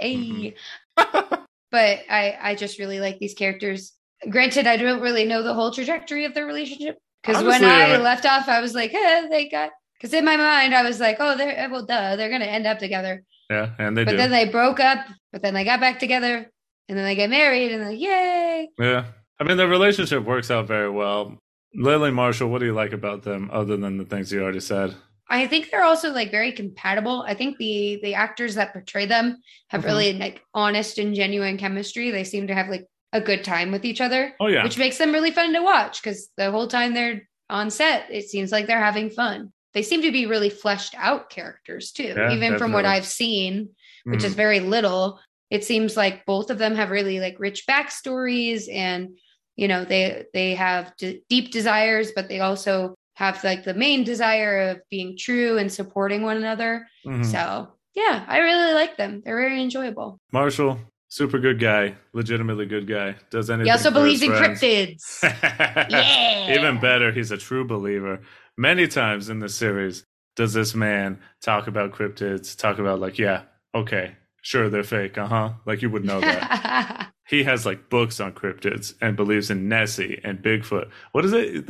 Ay. 0.00 0.14
Mhm. 0.16 0.54
but 1.70 2.00
I, 2.08 2.38
I 2.40 2.54
just 2.54 2.78
really 2.78 3.00
like 3.00 3.18
these 3.18 3.34
characters. 3.34 3.92
Granted, 4.28 4.66
I 4.66 4.76
don't 4.76 5.00
really 5.00 5.24
know 5.24 5.42
the 5.42 5.54
whole 5.54 5.70
trajectory 5.70 6.24
of 6.24 6.34
their 6.34 6.46
relationship 6.46 6.98
because 7.22 7.42
when 7.42 7.64
I 7.64 7.96
left 7.96 8.26
off, 8.26 8.48
I 8.48 8.60
was 8.60 8.74
like, 8.74 8.92
eh, 8.94 9.28
they 9.28 9.48
got. 9.48 9.70
Because 9.94 10.14
in 10.14 10.24
my 10.24 10.36
mind, 10.36 10.74
I 10.74 10.82
was 10.82 11.00
like, 11.00 11.16
oh, 11.20 11.36
they're 11.36 11.68
well, 11.70 11.84
duh, 11.84 12.16
they're 12.16 12.30
gonna 12.30 12.46
end 12.46 12.66
up 12.66 12.78
together. 12.78 13.22
yeah, 13.50 13.70
and 13.78 13.96
they 13.96 14.04
but 14.04 14.12
do. 14.12 14.16
then 14.16 14.30
they 14.30 14.48
broke 14.48 14.80
up, 14.80 15.06
but 15.32 15.42
then 15.42 15.52
they 15.54 15.64
got 15.64 15.80
back 15.80 15.98
together, 15.98 16.50
and 16.88 16.98
then 16.98 17.04
they 17.04 17.14
get 17.14 17.28
married, 17.30 17.72
and 17.72 17.82
then 17.82 17.96
yay! 17.98 18.68
yeah. 18.78 19.04
I 19.38 19.44
mean, 19.44 19.56
their 19.56 19.68
relationship 19.68 20.24
works 20.24 20.50
out 20.50 20.66
very 20.66 20.90
well. 20.90 21.38
Lily 21.74 22.10
Marshall, 22.10 22.50
what 22.50 22.58
do 22.60 22.66
you 22.66 22.74
like 22.74 22.92
about 22.92 23.22
them 23.22 23.48
other 23.52 23.76
than 23.76 23.96
the 23.96 24.04
things 24.04 24.32
you 24.32 24.42
already 24.42 24.60
said? 24.60 24.94
I 25.30 25.46
think 25.46 25.70
they're 25.70 25.84
also 25.84 26.12
like 26.12 26.30
very 26.30 26.52
compatible. 26.52 27.24
I 27.26 27.34
think 27.34 27.56
the 27.56 28.00
the 28.02 28.14
actors 28.14 28.56
that 28.56 28.72
portray 28.72 29.06
them 29.06 29.38
have 29.68 29.82
Mhm. 29.82 29.86
really 29.86 30.12
like 30.14 30.42
honest 30.52 30.98
and 30.98 31.14
genuine 31.14 31.56
chemistry. 31.56 32.10
They 32.10 32.24
seem 32.24 32.48
to 32.48 32.54
have 32.54 32.68
like 32.68 32.86
a 33.12 33.20
good 33.20 33.42
time 33.44 33.72
with 33.72 33.84
each 33.84 34.00
other. 34.00 34.34
Oh, 34.40 34.48
yeah. 34.48 34.62
which 34.64 34.78
makes 34.78 34.98
them 34.98 35.12
really 35.12 35.30
fun 35.30 35.52
to 35.54 35.62
watch 35.62 36.02
because 36.02 36.28
the 36.36 36.50
whole 36.50 36.66
time 36.68 36.94
they're 36.94 37.28
on 37.48 37.70
set, 37.70 38.06
it 38.10 38.28
seems 38.28 38.52
like 38.52 38.66
they're 38.66 38.78
having 38.80 39.10
fun. 39.10 39.52
They 39.72 39.82
seem 39.82 40.02
to 40.02 40.12
be 40.12 40.26
really 40.26 40.50
fleshed 40.50 40.94
out 40.98 41.30
characters 41.30 41.92
too, 41.92 42.14
Yeah, 42.16 42.32
even 42.32 42.58
from 42.58 42.72
what. 42.72 42.84
I've 42.84 43.06
seen, 43.06 43.70
which 44.04 44.20
Mhm. 44.20 44.24
is 44.24 44.34
very 44.34 44.60
little. 44.60 45.20
It 45.50 45.64
seems 45.64 45.96
like 45.96 46.26
both 46.26 46.50
of 46.50 46.58
them 46.58 46.74
have 46.76 46.90
really 46.90 47.18
like 47.20 47.36
rich 47.38 47.66
backstories 47.66 48.72
and 48.72 49.16
you 49.56 49.68
know 49.68 49.84
they 49.84 50.24
they 50.32 50.54
have 50.54 50.92
d- 50.96 51.22
deep 51.28 51.50
desires 51.50 52.12
but 52.14 52.28
they 52.28 52.38
also 52.40 52.94
have 53.20 53.36
like 53.44 53.62
the 53.64 53.74
main 53.74 54.02
desire 54.02 54.70
of 54.70 54.76
being 54.90 55.16
true 55.16 55.58
and 55.60 55.70
supporting 55.70 56.22
one 56.22 56.36
another 56.38 56.72
Mhm. 57.06 57.24
so 57.24 57.68
yeah 57.94 58.24
i 58.28 58.38
really 58.38 58.72
like 58.80 58.96
them 58.96 59.20
they're 59.24 59.36
very 59.36 59.60
enjoyable 59.62 60.18
Marshall, 60.32 60.78
super 61.08 61.38
good 61.38 61.58
guy, 61.60 61.94
legitimately 62.12 62.66
good 62.66 62.86
guy. 62.86 63.16
Does 63.30 63.50
anything. 63.50 63.66
he 63.66 63.70
also 63.72 63.90
believes 63.90 64.22
in 64.22 64.30
friends. 64.30 64.60
cryptids 64.60 65.02
yeah 65.90 66.54
Even 66.56 66.80
better, 66.80 67.10
he's 67.12 67.30
a 67.32 67.36
true 67.36 67.64
believer. 67.66 68.20
Many 68.56 68.86
times 68.86 69.28
in 69.28 69.38
the 69.40 69.48
series 69.48 70.04
does 70.36 70.52
this 70.54 70.74
man 70.74 71.18
talk 71.42 71.66
about 71.66 71.92
cryptids, 71.92 72.56
talk 72.56 72.78
about 72.78 73.00
like, 73.00 73.18
yeah, 73.18 73.42
okay, 73.74 74.14
sure 74.42 74.68
they're 74.70 74.84
fake, 74.84 75.18
uh 75.18 75.26
huh. 75.26 75.48
Like 75.66 75.82
you 75.82 75.90
would 75.90 76.04
know 76.04 76.20
that. 76.20 77.10
he 77.30 77.44
has 77.44 77.64
like 77.64 77.88
books 77.88 78.18
on 78.18 78.32
cryptids 78.32 78.94
and 79.00 79.16
believes 79.16 79.50
in 79.50 79.68
Nessie 79.68 80.20
and 80.24 80.42
Bigfoot. 80.42 80.90
What 81.12 81.24
is 81.24 81.32
it? 81.32 81.64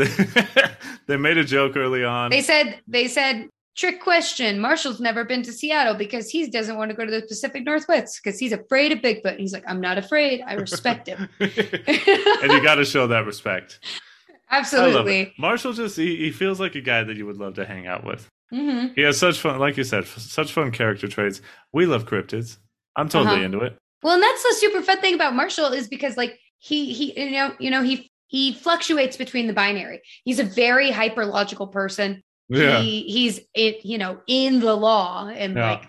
they 1.06 1.18
made 1.18 1.36
a 1.36 1.44
joke 1.44 1.76
early 1.76 2.02
on. 2.02 2.30
They 2.30 2.40
said 2.40 2.80
they 2.88 3.06
said 3.08 3.50
Trick 3.76 4.00
question. 4.02 4.58
Marshall's 4.58 5.00
never 5.00 5.22
been 5.24 5.42
to 5.42 5.52
Seattle 5.52 5.94
because 5.94 6.28
he 6.30 6.48
doesn't 6.50 6.76
want 6.76 6.90
to 6.90 6.96
go 6.96 7.04
to 7.04 7.10
the 7.10 7.22
Pacific 7.22 7.64
Northwest 7.64 8.20
because 8.22 8.38
he's 8.38 8.52
afraid 8.52 8.90
of 8.90 8.98
Bigfoot. 9.00 9.38
He's 9.38 9.52
like, 9.52 9.64
I'm 9.66 9.80
not 9.80 9.98
afraid. 9.98 10.42
I 10.46 10.54
respect 10.54 11.06
him. 11.06 11.28
and 11.40 12.52
you 12.52 12.62
got 12.62 12.76
to 12.76 12.84
show 12.84 13.06
that 13.06 13.26
respect. 13.26 13.80
Absolutely. 14.50 15.32
Marshall 15.38 15.72
just 15.72 15.96
he, 15.96 16.16
he 16.16 16.30
feels 16.32 16.58
like 16.58 16.74
a 16.74 16.80
guy 16.80 17.04
that 17.04 17.16
you 17.16 17.26
would 17.26 17.36
love 17.36 17.54
to 17.54 17.64
hang 17.64 17.86
out 17.86 18.04
with. 18.04 18.26
hmm 18.50 18.88
He 18.96 19.02
has 19.02 19.16
such 19.18 19.38
fun, 19.38 19.58
like 19.60 19.76
you 19.76 19.84
said, 19.84 20.06
such 20.06 20.52
fun 20.52 20.72
character 20.72 21.06
traits. 21.06 21.40
We 21.72 21.86
love 21.86 22.06
cryptids. 22.06 22.56
I'm 22.96 23.08
totally 23.08 23.36
Uh-huh. 23.36 23.44
into 23.44 23.60
it. 23.60 23.78
Well, 24.02 24.14
and 24.14 24.22
that's 24.22 24.42
the 24.42 24.54
super 24.58 24.82
fun 24.82 25.00
thing 25.00 25.14
about 25.14 25.34
Marshall 25.34 25.66
is 25.72 25.88
because 25.88 26.16
like 26.16 26.38
he 26.58 26.92
he 26.92 27.18
you 27.20 27.30
know 27.32 27.54
you 27.58 27.70
know 27.70 27.82
he 27.82 28.10
he 28.28 28.52
fluctuates 28.52 29.16
between 29.16 29.46
the 29.46 29.52
binary. 29.52 30.00
He's 30.24 30.38
a 30.38 30.44
very 30.44 30.90
hyper 30.90 31.26
logical 31.26 31.66
person. 31.68 32.22
Yeah, 32.48 32.80
He 32.80 33.02
he's 33.02 33.40
it 33.54 33.84
you 33.84 33.98
know 33.98 34.20
in 34.26 34.60
the 34.60 34.74
law 34.74 35.28
and 35.28 35.54
Yeah. 35.56 35.70
like 35.72 35.82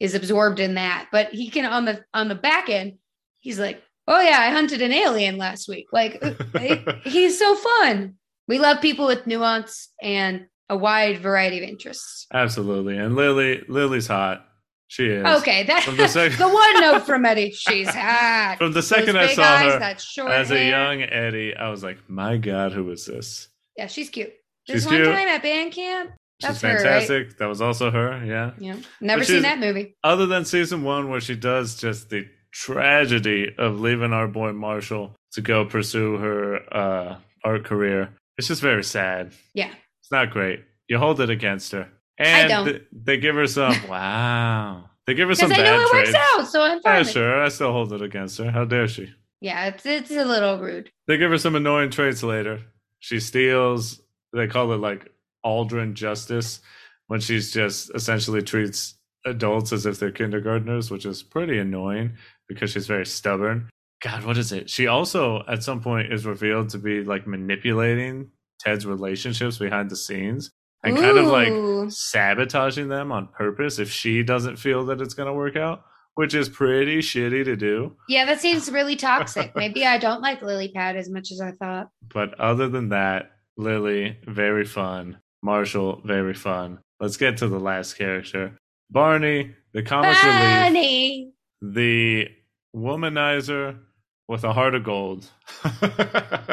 is 0.00 0.14
absorbed 0.14 0.60
in 0.60 0.74
that. 0.74 1.08
But 1.12 1.28
he 1.32 1.50
can 1.50 1.64
on 1.64 1.84
the 1.84 2.04
on 2.14 2.28
the 2.28 2.34
back 2.34 2.68
end, 2.70 2.94
he's 3.40 3.58
like, 3.58 3.82
oh 4.06 4.20
yeah, 4.20 4.38
I 4.40 4.50
hunted 4.50 4.80
an 4.82 4.92
alien 4.92 5.36
last 5.38 5.68
week. 5.68 5.86
Like 5.92 6.18
uh, 6.22 6.32
it- 6.54 6.96
he's 7.04 7.38
so 7.38 7.54
fun. 7.54 8.14
We 8.46 8.58
love 8.58 8.80
people 8.80 9.06
with 9.06 9.26
nuance 9.26 9.90
and 10.00 10.46
a 10.70 10.76
wide 10.76 11.18
variety 11.18 11.58
of 11.62 11.68
interests. 11.68 12.26
absolutely. 12.32 12.96
And 12.98 13.14
Lily, 13.16 13.62
Lily's 13.68 14.06
hot. 14.06 14.46
She 14.88 15.06
is. 15.06 15.24
Okay, 15.24 15.64
that 15.64 15.82
From 15.84 15.96
the 15.96 16.08
sec- 16.08 16.32
the 16.38 16.48
one 16.48 16.80
note 16.80 17.04
from 17.06 17.24
Eddie, 17.26 17.50
she's 17.52 17.88
hot. 17.88 18.56
From 18.58 18.72
the 18.72 18.82
second 18.82 19.14
Those 19.16 19.30
I 19.30 19.34
saw 19.34 19.42
eyes, 19.42 19.72
her 19.74 19.78
that 19.80 20.00
short 20.00 20.30
as 20.32 20.50
a 20.50 20.66
young 20.68 21.02
Eddie, 21.02 21.54
I 21.54 21.68
was 21.68 21.82
like, 21.84 21.98
my 22.08 22.38
God, 22.38 22.72
who 22.72 22.90
is 22.90 23.04
this? 23.06 23.48
Yeah, 23.76 23.86
she's 23.86 24.08
cute. 24.08 24.32
She's 24.66 24.84
This 24.84 24.86
one 24.86 24.96
cute. 24.96 25.06
time 25.06 25.28
at 25.28 25.42
band 25.42 25.72
camp. 25.72 26.10
That's 26.40 26.54
She's 26.56 26.62
her, 26.62 26.68
right? 26.68 26.82
fantastic. 26.82 27.36
That 27.38 27.46
was 27.46 27.60
also 27.60 27.90
her. 27.90 28.24
Yeah. 28.24 28.52
Yeah. 28.58 28.76
Never 29.00 29.24
seen 29.24 29.42
that 29.42 29.58
movie. 29.58 29.94
Other 30.04 30.26
than 30.26 30.44
season 30.44 30.82
one, 30.84 31.10
where 31.10 31.20
she 31.20 31.34
does 31.36 31.76
just 31.76 32.10
the 32.10 32.26
tragedy 32.52 33.54
of 33.58 33.80
leaving 33.80 34.12
our 34.12 34.28
boy 34.28 34.52
Marshall 34.52 35.14
to 35.32 35.40
go 35.40 35.64
pursue 35.64 36.16
her 36.18 36.74
uh, 36.74 37.16
art 37.44 37.64
career, 37.64 38.10
it's 38.36 38.48
just 38.48 38.62
very 38.62 38.84
sad. 38.84 39.32
Yeah. 39.54 39.70
It's 40.00 40.12
not 40.12 40.30
great. 40.30 40.64
You 40.88 40.98
hold 40.98 41.20
it 41.20 41.28
against 41.30 41.72
her. 41.72 41.88
And 42.18 42.48
don't. 42.48 42.64
th- 42.66 42.82
they 42.92 43.16
give 43.18 43.36
her 43.36 43.46
some, 43.46 43.74
wow. 43.88 44.84
They 45.06 45.14
give 45.14 45.28
her 45.28 45.34
some 45.34 45.48
Because 45.48 45.64
I 45.64 45.70
know 45.76 45.82
it 45.82 45.90
traits. 45.90 46.12
works 46.12 46.24
out, 46.38 46.48
so 46.48 46.62
I'm 46.62 46.82
fine. 46.82 47.00
it. 47.02 47.06
sure. 47.08 47.42
I 47.42 47.48
still 47.48 47.72
hold 47.72 47.92
it 47.92 48.02
against 48.02 48.38
her. 48.38 48.50
How 48.50 48.64
dare 48.64 48.88
she? 48.88 49.12
Yeah, 49.40 49.66
it's 49.66 49.86
it's 49.86 50.10
a 50.10 50.24
little 50.24 50.58
rude. 50.58 50.90
They 51.06 51.16
give 51.16 51.30
her 51.30 51.38
some 51.38 51.54
annoying 51.54 51.90
traits 51.90 52.22
later. 52.22 52.60
She 52.98 53.20
steals, 53.20 54.00
they 54.32 54.48
call 54.48 54.72
it 54.72 54.78
like 54.80 55.10
Aldrin 55.46 55.94
justice, 55.94 56.60
when 57.06 57.20
she's 57.20 57.52
just 57.52 57.90
essentially 57.94 58.42
treats 58.42 58.94
adults 59.24 59.72
as 59.72 59.86
if 59.86 59.98
they're 60.00 60.10
kindergartners, 60.10 60.90
which 60.90 61.06
is 61.06 61.22
pretty 61.22 61.58
annoying 61.58 62.14
because 62.48 62.70
she's 62.72 62.86
very 62.88 63.06
stubborn. 63.06 63.70
God, 64.02 64.24
what 64.24 64.36
is 64.36 64.52
it? 64.52 64.68
She 64.68 64.86
also, 64.88 65.44
at 65.48 65.62
some 65.62 65.80
point, 65.80 66.12
is 66.12 66.26
revealed 66.26 66.70
to 66.70 66.78
be 66.78 67.02
like 67.04 67.26
manipulating 67.26 68.30
Ted's 68.60 68.86
relationships 68.86 69.58
behind 69.58 69.90
the 69.90 69.96
scenes 69.96 70.50
and 70.84 70.96
kind 70.96 71.18
of 71.18 71.26
like 71.26 71.52
sabotaging 71.90 72.88
them 72.88 73.12
on 73.12 73.28
purpose 73.28 73.78
if 73.78 73.90
she 73.90 74.22
doesn't 74.22 74.56
feel 74.56 74.84
that 74.86 75.00
it's 75.00 75.14
going 75.14 75.26
to 75.26 75.32
work 75.34 75.56
out, 75.56 75.82
which 76.14 76.34
is 76.34 76.48
pretty 76.48 76.98
shitty 76.98 77.44
to 77.44 77.56
do. 77.56 77.96
Yeah, 78.08 78.24
that 78.26 78.40
seems 78.40 78.70
really 78.70 78.96
toxic. 78.96 79.54
Maybe 79.56 79.84
I 79.84 79.98
don't 79.98 80.20
like 80.22 80.42
Lily 80.42 80.70
Pad 80.72 80.96
as 80.96 81.08
much 81.10 81.30
as 81.32 81.40
I 81.40 81.52
thought. 81.52 81.88
But 82.12 82.38
other 82.40 82.68
than 82.68 82.90
that, 82.90 83.30
Lily, 83.56 84.18
very 84.26 84.64
fun. 84.64 85.18
Marshall, 85.42 86.00
very 86.04 86.34
fun. 86.34 86.78
Let's 87.00 87.16
get 87.16 87.36
to 87.38 87.48
the 87.48 87.58
last 87.60 87.94
character. 87.94 88.56
Barney, 88.90 89.54
the 89.72 89.82
comic 89.82 90.20
relief, 90.22 90.40
Bunny. 90.40 91.32
the 91.60 92.28
womanizer 92.74 93.78
with 94.26 94.44
a 94.44 94.52
heart 94.52 94.74
of 94.74 94.84
gold. 94.84 95.26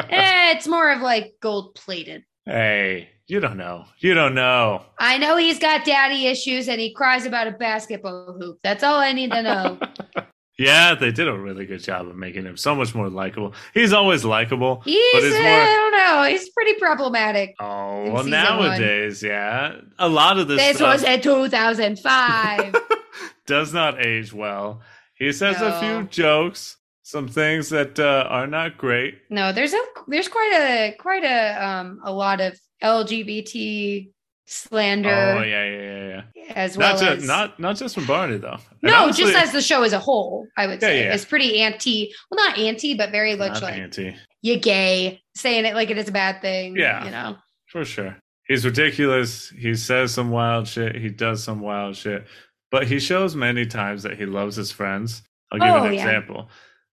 Eh, 0.08 0.52
it's 0.52 0.66
more 0.68 0.90
of 0.92 1.00
like 1.02 1.34
gold 1.42 1.74
plated. 1.74 2.22
Hey, 2.46 3.10
you 3.26 3.40
don't 3.40 3.56
know. 3.56 3.84
You 3.98 4.14
don't 4.14 4.34
know. 4.34 4.82
I 4.98 5.18
know 5.18 5.36
he's 5.36 5.58
got 5.58 5.84
daddy 5.84 6.26
issues 6.26 6.68
and 6.68 6.80
he 6.80 6.92
cries 6.92 7.26
about 7.26 7.48
a 7.48 7.50
basketball 7.52 8.36
hoop. 8.40 8.58
That's 8.62 8.82
all 8.82 8.96
I 8.96 9.12
need 9.12 9.32
to 9.32 9.42
know. 9.42 9.78
yeah, 10.58 10.94
they 10.94 11.10
did 11.10 11.26
a 11.28 11.36
really 11.36 11.66
good 11.66 11.82
job 11.82 12.06
of 12.06 12.16
making 12.16 12.44
him 12.44 12.56
so 12.56 12.74
much 12.74 12.94
more 12.94 13.10
likable. 13.10 13.52
He's 13.74 13.92
always 13.92 14.24
likable. 14.24 14.80
He's, 14.84 15.12
But 15.12 15.24
it's 15.24 15.36
uh, 15.36 15.42
more- 15.42 15.50
I 15.50 15.66
don't 15.66 15.92
know. 15.92 16.30
He's 16.30 16.48
pretty 16.50 16.74
problematic. 16.78 17.56
Oh, 17.58 18.10
well, 18.12 18.24
nowadays, 18.24 19.22
yeah. 19.22 19.80
A 19.98 20.08
lot 20.08 20.38
of 20.38 20.46
this, 20.48 20.58
This 20.58 20.76
stuff 20.76 20.94
was 20.94 21.02
in 21.02 21.20
2005. 21.20 22.76
does 23.46 23.72
not 23.74 24.04
age 24.04 24.32
well. 24.32 24.82
He 25.14 25.32
says 25.32 25.60
a 25.60 25.80
few 25.80 26.04
jokes, 26.08 26.76
some 27.06 27.28
things 27.28 27.68
that 27.68 28.00
uh, 28.00 28.26
are 28.28 28.48
not 28.48 28.76
great. 28.76 29.18
no, 29.30 29.52
there's 29.52 29.72
a 29.72 29.80
there's 30.08 30.26
quite 30.26 30.52
a 30.52 30.96
quite 30.98 31.22
a 31.22 31.64
um 31.64 32.00
a 32.04 32.12
lot 32.12 32.40
of 32.40 32.58
LGBT 32.82 34.10
slander 34.46 35.36
Oh 35.38 35.42
yeah, 35.42 35.64
yeah, 35.64 35.80
yeah, 35.80 36.22
yeah. 36.34 36.52
as 36.56 36.76
well 36.76 36.94
Not 36.94 37.00
just 37.00 37.18
as 37.22 37.26
not 37.28 37.60
not 37.60 37.76
just 37.76 37.94
from 37.94 38.06
Barney 38.06 38.38
though. 38.38 38.58
And 38.82 38.90
no, 38.90 39.04
honestly, 39.04 39.24
just 39.24 39.36
as 39.36 39.52
the 39.52 39.62
show 39.62 39.84
as 39.84 39.92
a 39.92 40.00
whole, 40.00 40.48
I 40.56 40.66
would 40.66 40.80
say 40.80 41.04
yeah. 41.04 41.14
it's 41.14 41.24
pretty 41.24 41.60
anti. 41.60 42.12
Well, 42.28 42.44
not 42.44 42.58
anti, 42.58 42.96
but 42.96 43.12
very 43.12 43.36
much 43.36 43.54
not 43.54 43.62
like 43.62 43.74
anti 43.74 44.16
you 44.42 44.58
gay, 44.58 45.22
saying 45.36 45.64
it 45.64 45.74
like 45.74 45.90
it 45.90 45.98
is 45.98 46.08
a 46.08 46.12
bad 46.12 46.40
thing. 46.42 46.76
Yeah. 46.76 47.04
you 47.04 47.10
know. 47.12 47.36
for 47.66 47.84
sure. 47.84 48.16
He's 48.48 48.64
ridiculous. 48.64 49.48
He 49.50 49.76
says 49.76 50.12
some 50.12 50.30
wild 50.30 50.66
shit. 50.66 50.96
He 50.96 51.08
does 51.08 51.42
some 51.42 51.60
wild 51.60 51.96
shit. 51.96 52.26
But 52.70 52.86
he 52.88 52.98
shows 52.98 53.34
many 53.36 53.64
times 53.66 54.02
that 54.02 54.16
he 54.18 54.26
loves 54.26 54.56
his 54.56 54.72
friends. 54.72 55.22
I'll 55.52 55.58
give 55.58 55.68
Oh, 55.68 55.84
an 55.84 55.94
yeah. 55.94 56.42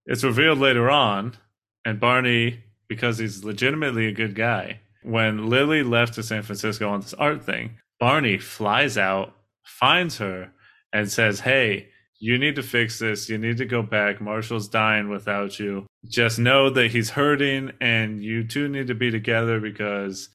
It's 0.05 0.23
revealed 0.23 0.59
later 0.59 0.89
on, 0.89 1.37
and 1.85 1.99
Barney, 1.99 2.63
because 2.87 3.17
he's 3.17 3.43
legitimately 3.43 4.07
a 4.07 4.11
good 4.13 4.35
guy, 4.35 4.81
when 5.01 5.49
Lily 5.49 5.83
left 5.83 6.13
to 6.15 6.23
San 6.23 6.43
Francisco 6.43 6.89
on 6.89 7.01
this 7.01 7.13
art 7.13 7.43
thing, 7.43 7.77
Barney 7.99 8.37
flies 8.37 8.97
out, 8.97 9.33
finds 9.63 10.17
her, 10.17 10.51
and 10.91 11.11
says, 11.11 11.41
Hey, 11.41 11.87
you 12.19 12.37
need 12.37 12.55
to 12.55 12.63
fix 12.63 12.99
this. 12.99 13.27
You 13.27 13.37
need 13.37 13.57
to 13.57 13.65
go 13.65 13.81
back. 13.81 14.21
Marshall's 14.21 14.69
dying 14.69 15.09
without 15.09 15.59
you. 15.59 15.85
Just 16.07 16.39
know 16.39 16.69
that 16.69 16.91
he's 16.91 17.09
hurting, 17.09 17.71
and 17.81 18.23
you 18.23 18.47
two 18.47 18.69
need 18.69 18.87
to 18.87 18.95
be 18.95 19.11
together 19.11 19.59
because 19.59 20.29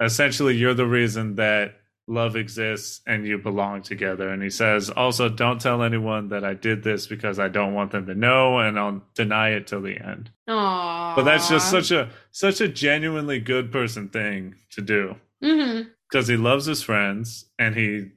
essentially 0.00 0.56
you're 0.56 0.74
the 0.74 0.86
reason 0.86 1.34
that 1.36 1.74
love 2.06 2.36
exists 2.36 3.00
and 3.06 3.26
you 3.26 3.38
belong 3.38 3.82
together. 3.82 4.28
And 4.28 4.42
he 4.42 4.50
says 4.50 4.90
also 4.90 5.28
don't 5.28 5.60
tell 5.60 5.82
anyone 5.82 6.28
that 6.28 6.44
i 6.44 6.54
did 6.54 6.82
this 6.82 7.06
because 7.06 7.38
i 7.38 7.48
don't 7.48 7.74
want 7.74 7.92
them 7.92 8.06
to 8.06 8.14
know 8.14 8.58
and 8.58 8.78
i'll 8.78 9.02
deny 9.14 9.50
it 9.50 9.66
till 9.66 9.82
the 9.82 9.98
end. 9.98 10.30
Aww. 10.48 11.14
but 11.16 11.22
that's 11.22 11.48
just 11.48 11.70
such 11.70 11.90
a 11.90 12.10
such 12.30 12.60
a 12.60 12.68
genuinely 12.68 13.40
good 13.40 13.70
person 13.70 14.08
thing 14.08 14.56
to 14.72 14.80
do. 14.80 15.16
Mm-hmm. 15.42 15.88
Because 16.10 16.28
he 16.28 16.36
loves 16.36 16.66
his 16.66 16.82
friends 16.82 17.46
and 17.58 17.74
he 17.74 18.10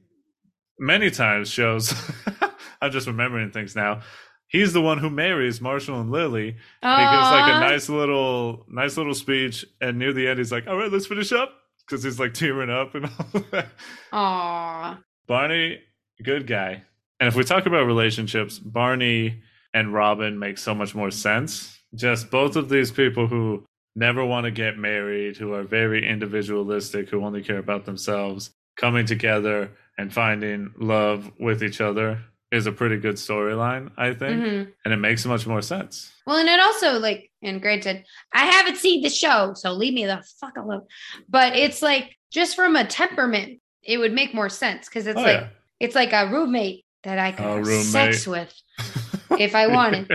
many 0.78 1.10
times 1.10 1.48
shows 1.48 1.94
i'm 2.82 2.90
just 2.90 3.06
remembering 3.06 3.50
things 3.50 3.74
now 3.74 4.02
he's 4.48 4.72
the 4.72 4.82
one 4.82 4.98
who 4.98 5.10
marries 5.10 5.60
marshall 5.60 6.00
and 6.00 6.10
lily. 6.10 6.46
He 6.46 6.52
gives 6.52 6.80
like 6.82 7.54
a 7.54 7.60
nice 7.60 7.88
little 7.88 8.66
nice 8.68 8.96
little 8.96 9.14
speech 9.14 9.64
and 9.80 9.98
near 9.98 10.12
the 10.12 10.28
end 10.28 10.38
he's 10.38 10.52
like 10.52 10.66
all 10.66 10.76
right 10.76 10.92
let's 10.92 11.06
finish 11.06 11.32
up 11.32 11.50
because 11.86 12.02
he's 12.02 12.18
like 12.18 12.34
tearing 12.34 12.70
up 12.70 12.94
and 12.94 13.06
all 13.34 13.42
that. 13.50 13.68
Aww. 14.12 14.98
barney 15.26 15.80
good 16.22 16.46
guy. 16.46 16.82
And 17.20 17.28
if 17.28 17.34
we 17.34 17.44
talk 17.44 17.66
about 17.66 17.86
relationships 17.86 18.58
barney 18.58 19.42
and 19.74 19.92
robin 19.92 20.38
make 20.38 20.58
so 20.58 20.74
much 20.74 20.94
more 20.94 21.10
sense. 21.10 21.78
Just 21.94 22.30
both 22.30 22.56
of 22.56 22.68
these 22.68 22.90
people 22.90 23.26
who 23.26 23.64
never 23.94 24.24
want 24.24 24.44
to 24.44 24.50
get 24.50 24.76
married 24.76 25.36
who 25.36 25.54
are 25.54 25.62
very 25.62 26.06
individualistic 26.06 27.08
who 27.08 27.24
only 27.24 27.42
care 27.42 27.58
about 27.58 27.86
themselves 27.86 28.50
coming 28.76 29.06
together 29.06 29.70
and 29.98 30.12
finding 30.12 30.72
love 30.78 31.30
with 31.40 31.62
each 31.62 31.80
other 31.80 32.20
is 32.52 32.66
a 32.66 32.72
pretty 32.72 32.96
good 32.96 33.16
storyline 33.16 33.90
i 33.98 34.12
think 34.14 34.42
Mhm. 34.42 34.72
and 34.84 34.94
it 34.94 34.98
makes 34.98 35.24
much 35.26 35.46
more 35.46 35.62
sense 35.62 36.12
Well, 36.26 36.38
and 36.38 36.48
it 36.48 36.58
also 36.60 36.98
like, 36.98 37.30
and 37.42 37.62
granted, 37.62 38.04
I 38.32 38.46
haven't 38.46 38.78
seen 38.78 39.00
the 39.02 39.08
show, 39.10 39.52
so 39.54 39.72
leave 39.72 39.94
me 39.94 40.06
the 40.06 40.24
fuck 40.40 40.56
alone. 40.56 40.82
But 41.28 41.54
it's 41.54 41.82
like 41.82 42.16
just 42.32 42.56
from 42.56 42.74
a 42.74 42.84
temperament, 42.84 43.60
it 43.84 43.98
would 43.98 44.12
make 44.12 44.34
more 44.34 44.48
sense 44.48 44.88
because 44.88 45.06
it's 45.06 45.16
Oh, 45.20 45.22
like 45.22 45.40
yeah. 45.42 45.48
it's 45.78 45.94
like 45.94 46.12
a 46.12 46.26
roommate 46.28 46.84
that 47.04 47.20
I 47.20 47.30
could 47.30 47.46
A 47.46 47.48
have 47.58 47.66
roommate. 47.66 47.86
sex 47.86 48.26
with 48.26 48.52
if 49.38 49.54
I 49.54 49.68
wanted. 49.68 50.10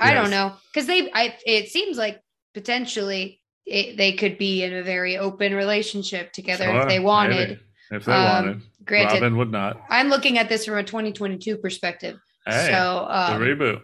I 0.00 0.14
don't 0.14 0.30
know 0.30 0.54
because 0.72 0.86
they. 0.86 1.10
I. 1.12 1.36
It 1.44 1.68
seems 1.68 1.98
like 1.98 2.18
potentially 2.54 3.40
it, 3.66 3.96
they 3.98 4.12
could 4.14 4.38
be 4.38 4.62
in 4.62 4.72
a 4.74 4.82
very 4.82 5.18
open 5.18 5.54
relationship 5.54 6.32
together 6.32 6.64
Sure, 6.64 6.80
if 6.82 6.88
they 6.88 7.00
wanted. 7.00 7.48
maybe. 7.50 7.60
If 7.90 8.04
they 8.04 8.12
Um, 8.12 8.24
wanted. 8.46 8.62
Granted, 8.84 9.14
Robin 9.14 9.36
would 9.36 9.50
not. 9.50 9.80
I'm 9.88 10.08
looking 10.08 10.38
at 10.38 10.48
this 10.48 10.64
from 10.64 10.78
a 10.78 10.84
2022 10.84 11.56
perspective. 11.58 12.18
Hey, 12.46 12.66
so 12.70 13.06
the 13.08 13.34
um, 13.34 13.40
reboot. 13.42 13.82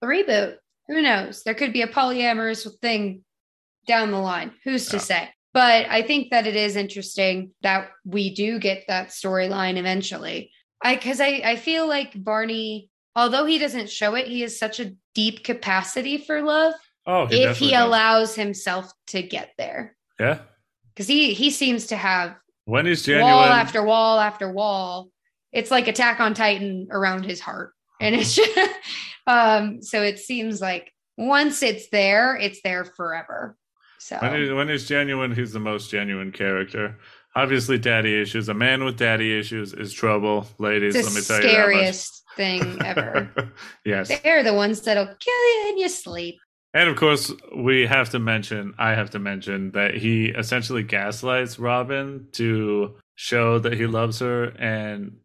the 0.00 0.06
reboot. 0.06 0.56
Who 0.88 1.00
knows? 1.02 1.42
There 1.44 1.54
could 1.54 1.72
be 1.72 1.82
a 1.82 1.86
polyamorous 1.86 2.66
thing 2.80 3.24
down 3.86 4.10
the 4.10 4.18
line. 4.18 4.52
Who's 4.64 4.88
to 4.88 4.96
Yeah. 4.96 5.02
say? 5.02 5.30
But 5.52 5.86
I 5.88 6.02
think 6.02 6.30
that 6.30 6.46
it 6.46 6.56
is 6.56 6.74
interesting 6.74 7.52
that 7.62 7.90
we 8.04 8.34
do 8.34 8.58
get 8.58 8.84
that 8.88 9.08
storyline 9.08 9.76
eventually. 9.76 10.50
I 10.82 10.96
because 10.96 11.20
I, 11.20 11.42
I 11.44 11.56
feel 11.56 11.86
like 11.86 12.12
Barney, 12.16 12.90
although 13.14 13.44
he 13.44 13.58
doesn't 13.58 13.88
show 13.88 14.14
it, 14.16 14.26
he 14.26 14.40
has 14.40 14.58
such 14.58 14.80
a 14.80 14.92
deep 15.14 15.44
capacity 15.44 16.18
for 16.18 16.42
love 16.42 16.74
Oh, 17.06 17.28
if 17.30 17.58
he 17.58 17.70
does. 17.70 17.86
allows 17.86 18.34
himself 18.34 18.90
to 19.08 19.22
get 19.22 19.52
there. 19.58 19.94
Yeah. 20.18 20.38
Because 20.92 21.06
he 21.06 21.34
he 21.34 21.50
seems 21.50 21.86
to 21.88 21.96
have 21.96 22.34
When 22.64 22.86
he's 22.86 23.02
genuine. 23.02 23.30
wall 23.32 23.44
after 23.44 23.82
wall 23.82 24.18
after 24.20 24.50
wall. 24.50 25.10
It's 25.52 25.70
like 25.70 25.86
Attack 25.86 26.20
on 26.20 26.34
Titan 26.34 26.88
around 26.90 27.24
his 27.24 27.40
heart. 27.40 27.72
And 28.00 28.14
it's 28.14 28.34
just 28.34 28.58
um 29.26 29.82
so 29.82 30.02
it 30.02 30.18
seems 30.18 30.60
like 30.60 30.92
once 31.16 31.62
it's 31.62 31.88
there, 31.90 32.36
it's 32.36 32.60
there 32.62 32.84
forever. 32.84 33.56
So 33.98 34.18
When, 34.18 34.34
he, 34.34 34.50
when 34.50 34.68
he's 34.68 34.86
genuine, 34.86 35.34
he's 35.34 35.52
the 35.52 35.60
most 35.60 35.90
genuine 35.90 36.32
character. 36.32 36.98
Obviously, 37.36 37.78
daddy 37.78 38.20
issues. 38.20 38.48
A 38.48 38.54
man 38.54 38.84
with 38.84 38.98
daddy 38.98 39.36
issues 39.36 39.72
is 39.72 39.92
trouble, 39.92 40.46
ladies. 40.58 40.94
let 40.94 41.14
me 41.14 41.20
tell 41.22 41.42
you 41.42 41.48
scariest 41.48 42.22
thing 42.36 42.78
ever. 42.84 43.52
yes, 43.84 44.08
They're 44.22 44.42
the 44.42 44.54
ones 44.54 44.82
that'll 44.82 45.06
kill 45.06 45.14
you 45.16 45.66
in 45.70 45.78
your 45.78 45.88
sleep. 45.88 46.36
And 46.74 46.88
of 46.88 46.96
course, 46.96 47.32
we 47.56 47.86
have 47.86 48.10
to 48.10 48.18
mention. 48.18 48.74
I 48.78 48.90
have 48.90 49.10
to 49.10 49.20
mention 49.20 49.70
that 49.70 49.94
he 49.94 50.26
essentially 50.26 50.82
gaslights 50.82 51.58
Robin 51.58 52.26
to 52.32 52.96
show 53.14 53.60
that 53.60 53.74
he 53.74 53.86
loves 53.86 54.18
her 54.18 54.46
and 54.58 55.16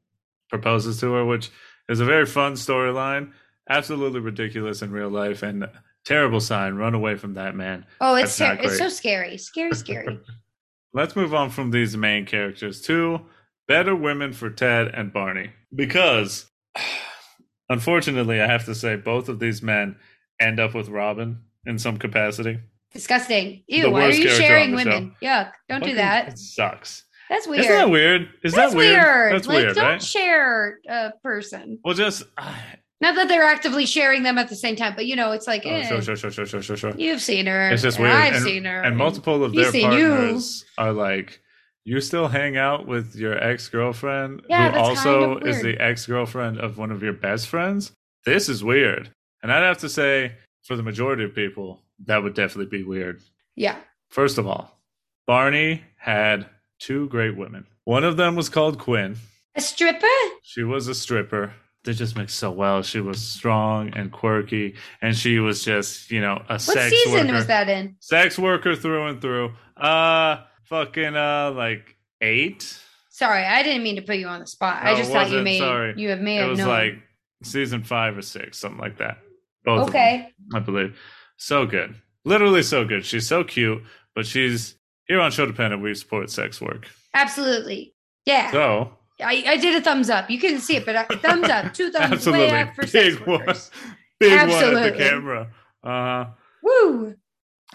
proposes 0.49 0.99
to 0.99 1.11
her, 1.13 1.25
which 1.25 1.49
is 1.89 1.99
a 1.99 2.05
very 2.05 2.27
fun 2.27 2.53
storyline. 2.53 3.31
Absolutely 3.67 4.19
ridiculous 4.19 4.83
in 4.83 4.91
real 4.91 5.09
life 5.09 5.41
and 5.41 5.67
terrible 6.05 6.39
sign. 6.39 6.75
Run 6.75 6.93
away 6.93 7.15
from 7.15 7.33
that 7.33 7.55
man. 7.55 7.85
Oh, 7.99 8.15
it's 8.15 8.37
ter- 8.37 8.59
it's 8.61 8.77
so 8.77 8.89
scary. 8.89 9.37
Scary, 9.37 9.73
scary. 9.73 10.19
Let's 10.93 11.15
move 11.15 11.33
on 11.33 11.49
from 11.49 11.71
these 11.71 11.97
main 11.97 12.25
characters 12.25 12.81
to 12.83 13.21
better 13.67 13.95
women 13.95 14.33
for 14.33 14.49
Ted 14.49 14.87
and 14.87 15.11
Barney. 15.11 15.51
Because, 15.73 16.45
unfortunately, 17.69 18.39
I 18.39 18.47
have 18.47 18.65
to 18.65 18.75
say, 18.75 18.95
both 18.95 19.29
of 19.29 19.39
these 19.39 19.61
men 19.61 19.95
end 20.39 20.59
up 20.59 20.73
with 20.73 20.89
Robin 20.89 21.39
in 21.65 21.77
some 21.79 21.97
capacity. 21.97 22.59
Disgusting. 22.93 23.63
Ew, 23.67 23.83
The 23.83 23.89
why 23.91 24.05
are 24.05 24.11
you 24.11 24.29
sharing 24.29 24.73
women? 24.73 25.15
Yuck. 25.21 25.51
Don't 25.67 25.83
do 25.83 25.95
that. 25.95 26.29
It 26.29 26.39
sucks. 26.39 27.03
That's 27.29 27.47
weird. 27.47 27.61
Isn't 27.65 27.75
that 27.77 27.89
weird? 27.91 28.29
Is 28.43 28.53
That's 28.53 28.71
that 28.73 28.77
weird? 28.77 29.03
weird. 29.03 29.33
That's 29.35 29.47
like, 29.47 29.57
weird, 29.57 29.75
don't 29.75 29.85
right? 29.85 30.03
share 30.03 30.79
a 30.89 31.11
person. 31.23 31.79
well, 31.83 31.93
just. 31.93 32.23
Not 33.01 33.15
that 33.15 33.27
they're 33.29 33.43
actively 33.43 33.85
sharing 33.85 34.23
them 34.23 34.37
at 34.39 34.49
the 34.49 34.55
same 34.55 34.75
time, 34.75 34.93
but 34.95 35.05
you 35.05 35.15
know, 35.15 35.31
it's 35.31 35.47
like, 35.47 35.61
Oh, 35.65 35.69
eh, 35.69 35.87
sure, 35.87 36.01
sure, 36.01 36.15
sure, 36.17 36.31
sure, 36.31 36.45
sure, 36.45 36.61
sure, 36.61 36.75
sure. 36.75 36.93
you've 36.97 37.21
seen 37.21 37.45
her. 37.45 37.69
It's 37.69 37.81
just 37.83 37.97
weird. 37.99 38.11
I've 38.11 38.33
and, 38.33 38.43
seen 38.43 38.65
her. 38.65 38.81
and 38.81 38.97
multiple 38.97 39.41
of 39.43 39.53
their 39.53 39.71
seen 39.71 39.91
you. 39.93 40.09
partners 40.09 40.65
are 40.77 40.91
like, 40.91 41.39
you 41.85 42.01
still 42.01 42.27
hang 42.27 42.57
out 42.57 42.87
with 42.87 43.15
your 43.15 43.41
ex 43.41 43.69
girlfriend, 43.69 44.41
Yeah, 44.49 44.71
who 44.71 44.79
also 44.79 45.35
kind 45.35 45.41
of 45.43 45.47
is 45.47 45.61
the 45.61 45.77
ex 45.79 46.05
girlfriend 46.07 46.57
of 46.59 46.77
one 46.77 46.91
of 46.91 47.01
your 47.03 47.13
best 47.13 47.47
friends. 47.47 47.91
This 48.25 48.49
is 48.49 48.63
weird. 48.65 49.13
And 49.41 49.51
I'd 49.51 49.63
have 49.63 49.79
to 49.79 49.89
say, 49.89 50.33
for 50.63 50.75
the 50.75 50.83
majority 50.83 51.23
of 51.23 51.33
people, 51.33 51.81
that 52.05 52.21
would 52.23 52.33
definitely 52.33 52.77
be 52.77 52.83
weird. 52.83 53.21
Yeah. 53.55 53.77
First 54.09 54.37
of 54.37 54.47
all, 54.47 54.79
Barney 55.27 55.83
had 55.97 56.47
two 56.79 57.07
great 57.09 57.37
women. 57.37 57.65
One 57.83 58.03
of 58.03 58.17
them 58.17 58.35
was 58.35 58.49
called 58.49 58.79
Quinn. 58.79 59.15
A 59.55 59.61
stripper? 59.61 60.05
She 60.43 60.63
was 60.63 60.87
a 60.87 60.95
stripper. 60.95 61.53
They 61.85 61.93
just 61.93 62.15
mixed 62.17 62.37
so 62.37 62.51
well. 62.51 62.81
She 62.83 62.99
was 62.99 63.21
strong 63.21 63.93
and 63.95 64.11
quirky, 64.11 64.75
and 65.01 65.15
she 65.15 65.39
was 65.39 65.63
just, 65.63 66.11
you 66.11 66.19
know, 66.19 66.41
a 66.49 66.53
What 66.53 66.61
sex 66.61 66.89
season 66.91 67.13
worker. 67.27 67.33
was 67.33 67.47
that 67.47 67.69
in? 67.69 67.95
Sex 67.99 68.37
worker 68.37 68.75
through 68.75 69.07
and 69.07 69.21
through. 69.21 69.53
Uh, 69.77 70.41
fucking 70.65 71.15
uh, 71.15 71.51
like 71.55 71.95
eight. 72.21 72.77
Sorry, 73.09 73.43
I 73.43 73.63
didn't 73.63 73.83
mean 73.83 73.95
to 73.95 74.01
put 74.01 74.17
you 74.17 74.27
on 74.27 74.41
the 74.41 74.47
spot. 74.47 74.83
I 74.85 74.95
just 74.95 75.11
thought 75.11 75.29
you 75.29 75.41
made 75.41 75.59
Sorry. 75.59 75.93
you 75.97 76.09
have 76.09 76.19
may 76.19 76.43
It 76.43 76.47
was 76.49 76.59
known. 76.59 76.67
like 76.67 76.93
season 77.43 77.83
five 77.83 78.17
or 78.17 78.21
six, 78.21 78.57
something 78.59 78.79
like 78.79 78.97
that. 78.97 79.17
Both 79.65 79.87
of 79.87 79.93
them, 79.93 79.95
okay. 79.95 80.33
I 80.53 80.59
believe. 80.59 80.97
So 81.37 81.65
good, 81.65 81.95
literally 82.25 82.63
so 82.63 82.85
good. 82.85 83.05
She's 83.05 83.27
so 83.27 83.43
cute, 83.43 83.83
but 84.15 84.25
she's 84.25 84.75
here 85.07 85.19
on 85.19 85.31
Show 85.31 85.45
Dependent. 85.45 85.81
We 85.81 85.93
support 85.95 86.29
sex 86.29 86.61
work. 86.61 86.87
Absolutely. 87.13 87.93
Yeah. 88.25 88.51
So 88.51 88.91
I, 89.21 89.43
I 89.47 89.57
did 89.57 89.75
a 89.75 89.81
thumbs 89.81 90.09
up. 90.09 90.29
You 90.29 90.39
couldn't 90.39 90.59
see 90.61 90.77
it, 90.77 90.85
but 90.85 90.95
I, 90.95 91.03
thumbs 91.05 91.49
up. 91.49 91.73
Two 91.73 91.91
thumbs 91.91 92.13
absolutely 92.13 92.47
way 92.47 92.61
up 92.61 92.75
for 92.75 92.81
big 92.83 92.89
sex 92.89 93.19
one, 93.19 93.39
workers. 93.39 93.71
big 94.19 94.49
one 94.49 94.77
at 94.77 94.93
the 94.93 94.97
camera. 94.97 95.51
Uh, 95.83 96.25
Woo. 96.63 97.15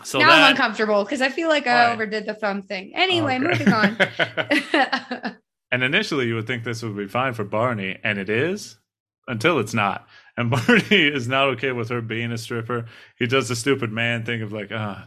so 0.03 0.19
now 0.19 0.29
that, 0.29 0.43
I'm 0.43 0.51
uncomfortable 0.53 1.05
because 1.05 1.21
I 1.23 1.29
feel 1.31 1.49
like 1.49 1.67
I 1.67 1.89
Why? 1.89 1.93
overdid 1.93 2.27
the 2.27 2.35
thumb 2.35 2.63
thing. 2.63 2.93
Anyway, 2.95 3.39
Okay. 3.39 3.47
moving 3.47 3.73
on. 3.73 3.97
and 5.73 5.83
initially, 5.83 6.27
you 6.27 6.35
would 6.35 6.47
think 6.47 6.65
this 6.65 6.83
would 6.83 6.97
be 6.97 7.09
fine 7.09 7.35
for 7.35 7.45
Barney, 7.45 7.99
and 8.05 8.19
it 8.19 8.29
is 8.29 8.79
until 9.27 9.59
it's 9.59 9.75
not. 9.75 10.07
And 10.37 10.51
Barney 10.67 11.07
is 11.07 11.29
not 11.29 11.49
okay 11.51 11.73
with 11.73 11.89
her 11.91 12.01
being 12.01 12.33
a 12.33 12.39
stripper. 12.39 12.87
He 13.19 13.27
does 13.27 13.49
the 13.49 13.57
stupid 13.57 13.93
man 13.93 14.25
thing 14.25 14.43
of 14.43 14.53
like, 14.53 14.71
ah, 14.73 15.07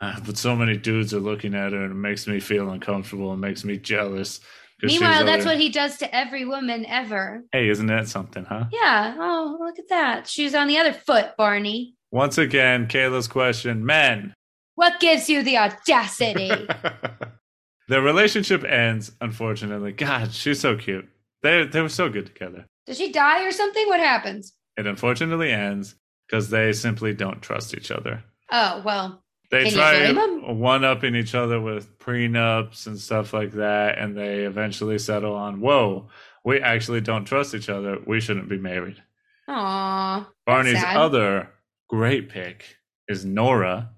ah, 0.00 0.20
but 0.26 0.36
so 0.36 0.54
many 0.54 0.76
dudes 0.76 1.14
are 1.14 1.20
looking 1.20 1.54
at 1.54 1.72
her, 1.72 1.82
and 1.82 1.92
it 1.92 1.96
makes 1.96 2.26
me 2.26 2.40
feel 2.40 2.68
uncomfortable 2.70 3.32
and 3.32 3.40
makes 3.40 3.64
me 3.64 3.78
jealous. 3.78 4.40
Meanwhile, 4.82 5.24
that's 5.24 5.46
over- 5.46 5.54
what 5.54 5.58
he 5.60 5.70
does 5.70 5.96
to 5.98 6.14
every 6.14 6.44
woman 6.44 6.84
ever. 6.84 7.42
Hey, 7.52 7.68
isn't 7.70 7.86
that 7.86 8.08
something, 8.08 8.44
huh? 8.44 8.64
Yeah. 8.70 9.16
Oh, 9.18 9.56
look 9.58 9.78
at 9.78 9.88
that. 9.88 10.26
She's 10.28 10.54
on 10.54 10.68
the 10.68 10.76
other 10.76 10.92
foot, 10.92 11.30
Barney. 11.38 11.94
Once 12.10 12.36
again, 12.36 12.86
Kayla's 12.86 13.28
question: 13.28 13.86
Men. 13.86 14.34
What 14.74 15.00
gives 15.00 15.30
you 15.30 15.42
the 15.42 15.56
audacity? 15.56 16.50
Their 17.88 18.02
relationship 18.02 18.64
ends, 18.64 19.12
unfortunately. 19.22 19.92
God, 19.92 20.32
she's 20.32 20.60
so 20.60 20.76
cute. 20.76 21.08
They 21.42 21.64
they 21.64 21.80
were 21.80 21.88
so 21.88 22.10
good 22.10 22.26
together. 22.26 22.66
Does 22.86 22.98
she 22.98 23.10
die 23.10 23.44
or 23.44 23.52
something? 23.52 23.86
What 23.88 24.00
happens? 24.00 24.52
It 24.76 24.86
unfortunately 24.86 25.50
ends 25.50 25.94
because 26.26 26.50
they 26.50 26.72
simply 26.72 27.14
don't 27.14 27.40
trust 27.42 27.74
each 27.74 27.90
other. 27.90 28.22
Oh, 28.50 28.82
well, 28.84 29.22
They 29.50 29.70
try 29.70 30.12
one 30.12 30.84
upping 30.84 31.14
each 31.14 31.34
other 31.34 31.60
with 31.60 31.98
prenups 31.98 32.86
and 32.86 32.98
stuff 32.98 33.32
like 33.32 33.52
that, 33.52 33.98
and 33.98 34.16
they 34.16 34.40
eventually 34.44 34.98
settle 34.98 35.34
on, 35.34 35.60
"Whoa, 35.60 36.08
we 36.44 36.60
actually 36.60 37.00
don't 37.00 37.24
trust 37.24 37.54
each 37.54 37.68
other. 37.68 37.98
We 38.06 38.20
shouldn't 38.20 38.48
be 38.48 38.58
married." 38.58 39.02
aw. 39.48 40.28
Barney's 40.44 40.82
other 40.82 41.50
great 41.88 42.28
pick 42.28 42.76
is 43.08 43.24
Nora. 43.24 43.90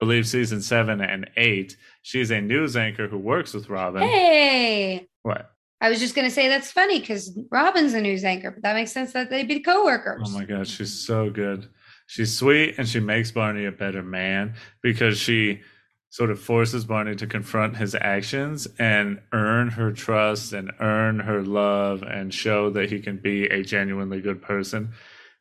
Believe 0.00 0.26
season 0.26 0.60
seven 0.60 1.00
and 1.00 1.30
eight. 1.36 1.76
She's 2.02 2.30
a 2.30 2.40
news 2.40 2.76
anchor 2.76 3.06
who 3.08 3.18
works 3.18 3.54
with 3.54 3.68
Robin. 3.70 4.02
Hey. 4.02 5.08
What? 5.22 5.52
I 5.80 5.90
was 5.90 5.98
just 6.00 6.14
going 6.14 6.26
to 6.26 6.34
say 6.34 6.48
that's 6.48 6.70
funny 6.72 7.00
because 7.00 7.36
Robin's 7.50 7.92
a 7.94 8.00
news 8.00 8.24
anchor, 8.24 8.50
but 8.50 8.62
that 8.62 8.74
makes 8.74 8.92
sense 8.92 9.12
that 9.12 9.28
they'd 9.30 9.46
be 9.48 9.60
coworkers. 9.60 10.22
Oh 10.24 10.30
my 10.30 10.44
god, 10.44 10.66
she's 10.66 10.92
so 10.92 11.28
good. 11.30 11.68
She's 12.06 12.36
sweet 12.36 12.76
and 12.78 12.88
she 12.88 13.00
makes 13.00 13.30
Barney 13.30 13.66
a 13.66 13.72
better 13.72 14.02
man 14.02 14.54
because 14.82 15.18
she 15.18 15.60
sort 16.08 16.30
of 16.30 16.40
forces 16.40 16.84
Barney 16.84 17.14
to 17.16 17.26
confront 17.26 17.76
his 17.76 17.94
actions 17.94 18.66
and 18.78 19.20
earn 19.32 19.68
her 19.68 19.92
trust 19.92 20.52
and 20.54 20.70
earn 20.80 21.18
her 21.18 21.42
love 21.42 22.02
and 22.02 22.32
show 22.32 22.70
that 22.70 22.90
he 22.90 23.00
can 23.00 23.18
be 23.18 23.44
a 23.46 23.62
genuinely 23.62 24.20
good 24.20 24.40
person. 24.40 24.92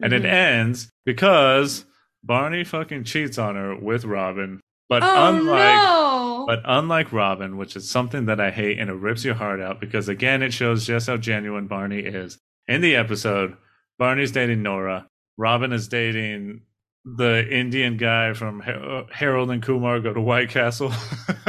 And 0.02 0.12
it 0.12 0.24
Mhm. 0.24 0.34
ends 0.34 0.90
because 1.06 1.86
Barney 2.24 2.64
fucking 2.66 3.06
cheats 3.06 3.38
on 3.38 3.56
her 3.56 3.76
with 3.76 4.04
Robin. 4.04 4.60
But 4.90 5.04
oh 5.04 5.28
unlike 5.30 5.76
no! 5.82 6.25
But 6.46 6.62
unlike 6.66 7.12
Robin, 7.12 7.58
which 7.58 7.76
is 7.76 7.90
something 7.90 8.26
that 8.26 8.40
I 8.40 8.52
hate 8.52 8.80
and 8.80 8.90
it 8.90 8.94
rips 8.94 9.24
your 9.24 9.36
heart 9.36 9.62
out 9.62 9.80
because 9.80 10.08
again 10.08 10.42
it 10.42 10.54
shows 10.54 10.86
just 10.86 11.08
how 11.08 11.18
genuine 11.18 11.68
Barney 11.68 12.00
is. 12.00 12.38
In 12.68 12.82
the 12.82 12.96
episode, 12.96 13.56
Barney's 13.98 14.32
dating 14.32 14.64
Nora. 14.64 15.08
Robin 15.38 15.72
is 15.74 15.88
dating 15.88 16.62
the 17.06 17.48
Indian 17.48 17.98
guy 17.98 18.34
from 18.34 18.62
Har- 18.62 19.00
uh, 19.00 19.04
Harold 19.12 19.52
and 19.52 19.62
Kumar 19.62 20.00
go 20.00 20.14
to 20.14 20.22
White 20.22 20.50
Castle. 20.50 20.90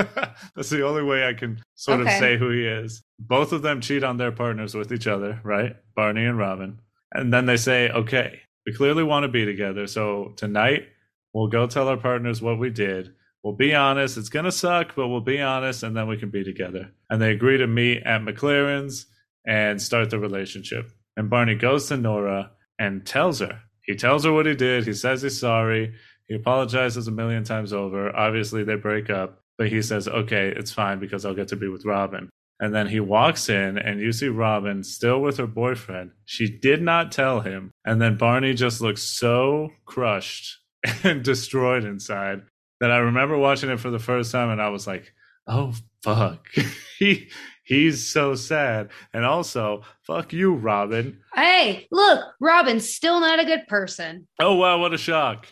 That's 0.55 0.69
the 0.69 0.87
only 0.87 1.03
way 1.03 1.27
I 1.27 1.33
can 1.33 1.63
sort 1.75 2.01
of 2.01 2.09
say 2.09 2.37
who 2.37 2.51
he 2.51 2.67
is. 2.67 3.03
Both 3.19 3.53
of 3.53 3.63
them 3.63 3.81
cheat 3.81 4.05
on 4.05 4.19
their 4.19 4.33
partners 4.33 4.75
with 4.75 4.93
each 4.93 5.07
other, 5.07 5.41
right? 5.43 5.77
Barney 5.95 6.27
and 6.27 6.39
Robin. 6.39 6.81
And 7.13 7.33
then 7.33 7.47
they 7.47 7.57
say, 7.57 7.89
okay, 7.89 8.41
we 8.67 8.75
clearly 8.75 9.03
want 9.03 9.25
to 9.25 9.29
be 9.29 9.47
together. 9.47 9.87
So 9.87 10.35
tonight 10.37 10.89
we'll 11.33 11.49
go 11.49 11.67
tell 11.67 11.89
our 11.89 11.97
partners 11.97 12.43
what 12.43 12.59
we 12.59 12.68
did. 12.68 13.14
We'll 13.47 13.55
be 13.55 13.76
honest. 13.76 14.16
It's 14.16 14.28
to 14.28 14.51
suck, 14.51 14.97
but 14.97 15.07
we'll 15.07 15.20
be 15.20 15.40
honest 15.40 15.84
and 15.84 15.97
then 15.97 16.09
we 16.09 16.16
can 16.16 16.30
be 16.30 16.42
together. 16.42 16.90
And 17.09 17.22
they 17.22 17.30
agree 17.30 17.59
to 17.59 17.68
meet 17.68 18.03
at 18.03 18.20
MacLaren's 18.24 19.07
and 19.47 19.80
start 19.80 20.11
the 20.11 20.18
relationship. 20.18 20.90
And 21.16 21.30
Barney 21.30 21.55
goes 21.55 21.86
to 21.86 21.97
Nora 21.97 22.51
and 22.80 23.07
tells 23.07 23.38
her. 23.38 23.61
He 23.82 23.94
tells 23.94 24.24
her 24.24 24.32
what 24.32 24.47
he 24.47 24.57
did. 24.57 24.84
He 24.84 24.94
says 24.94 25.22
he's 25.22 25.38
sorry. 25.38 25.94
He 26.26 26.34
apologizes 26.34 27.07
a 27.07 27.12
million 27.12 27.44
times 27.44 27.72
over. 27.72 28.14
Obviously, 28.16 28.64
they 28.64 28.74
break 28.74 29.11
up, 29.11 29.44
but 29.59 29.68
he 29.68 29.80
says, 29.80 30.09
okay, 30.09 30.49
it's 30.49 30.72
fine 30.72 30.99
because 30.99 31.24
I'll 31.24 31.32
get 31.32 31.47
to 31.47 31.57
be 31.57 31.68
with 31.68 31.84
Robin. 31.84 32.28
And 32.59 32.74
then 32.74 32.88
he 32.88 32.99
walks 32.99 33.49
in, 33.49 33.78
and 33.78 34.01
you 34.01 34.11
see 34.11 34.26
Robin 34.26 34.82
still 34.82 35.20
with 35.20 35.36
her 35.36 35.47
boyfriend. 35.47 36.11
She 36.24 36.49
did 36.49 36.82
not 36.82 37.12
tell 37.12 37.42
him. 37.42 37.70
And 37.84 38.03
then 38.03 38.16
Barney 38.16 38.55
just 38.55 38.80
looks 38.80 39.05
so 39.05 39.70
crushed 39.84 40.59
and 41.05 41.22
destroyed 41.22 41.84
inside 41.84 42.42
that 42.81 42.91
I 42.91 42.99
remember 42.99 43.37
watching 43.37 43.70
it 43.70 43.81
for 43.81 43.91
the 43.91 43.99
first 43.99 44.33
time, 44.33 44.51
and 44.51 44.61
I 44.61 44.68
was 44.68 44.87
like, 44.87 45.12
Oh 45.47 45.72
fuck. 46.03 46.49
he 46.99 47.29
he's 47.62 48.07
so 48.07 48.35
sad. 48.35 48.91
And 49.12 49.24
also, 49.24 49.83
fuck 50.03 50.33
you, 50.33 50.55
Robin. 50.55 51.20
Hey, 51.35 51.87
look, 51.91 52.24
Robin's 52.41 52.93
still 52.93 53.20
not 53.20 53.39
a 53.39 53.45
good 53.45 53.66
person. 53.68 54.27
Oh 54.41 54.55
wow, 54.55 54.79
what 54.79 54.95
a 54.95 54.99
shock. 54.99 55.47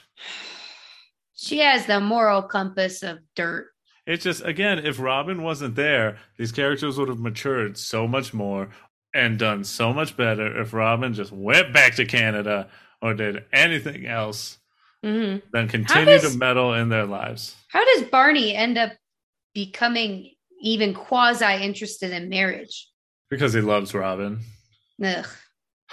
She 1.34 1.58
has 1.58 1.86
the 1.86 2.00
moral 2.00 2.42
compass 2.42 3.02
of 3.02 3.18
dirt. 3.36 3.68
It's 4.06 4.24
just 4.24 4.44
again, 4.44 4.84
if 4.84 5.00
Robin 5.00 5.42
wasn't 5.42 5.76
there, 5.76 6.18
these 6.38 6.52
characters 6.52 6.98
would 6.98 7.08
have 7.08 7.20
matured 7.20 7.78
so 7.78 8.06
much 8.06 8.34
more 8.34 8.70
and 9.14 9.38
done 9.38 9.62
so 9.62 9.92
much 9.92 10.16
better 10.16 10.60
if 10.60 10.72
Robin 10.72 11.14
just 11.14 11.30
went 11.30 11.72
back 11.72 11.94
to 11.94 12.04
Canada 12.04 12.68
or 13.00 13.14
did 13.14 13.44
anything 13.52 14.06
else 14.06 14.58
hmm 15.04 15.36
than 15.52 15.68
continue 15.68 16.06
does- 16.06 16.32
to 16.32 16.38
meddle 16.38 16.74
in 16.74 16.88
their 16.88 17.04
lives. 17.06 17.54
How 17.68 17.84
does 17.84 18.08
Barney 18.08 18.54
end 18.54 18.78
up 18.78 18.92
becoming 19.54 20.30
even 20.62 20.94
quasi 20.94 21.44
interested 21.62 22.10
in 22.12 22.28
marriage? 22.28 22.88
Because 23.30 23.52
he 23.52 23.60
loves 23.60 23.92
Robin. 23.94 24.40
Ugh. 25.04 25.26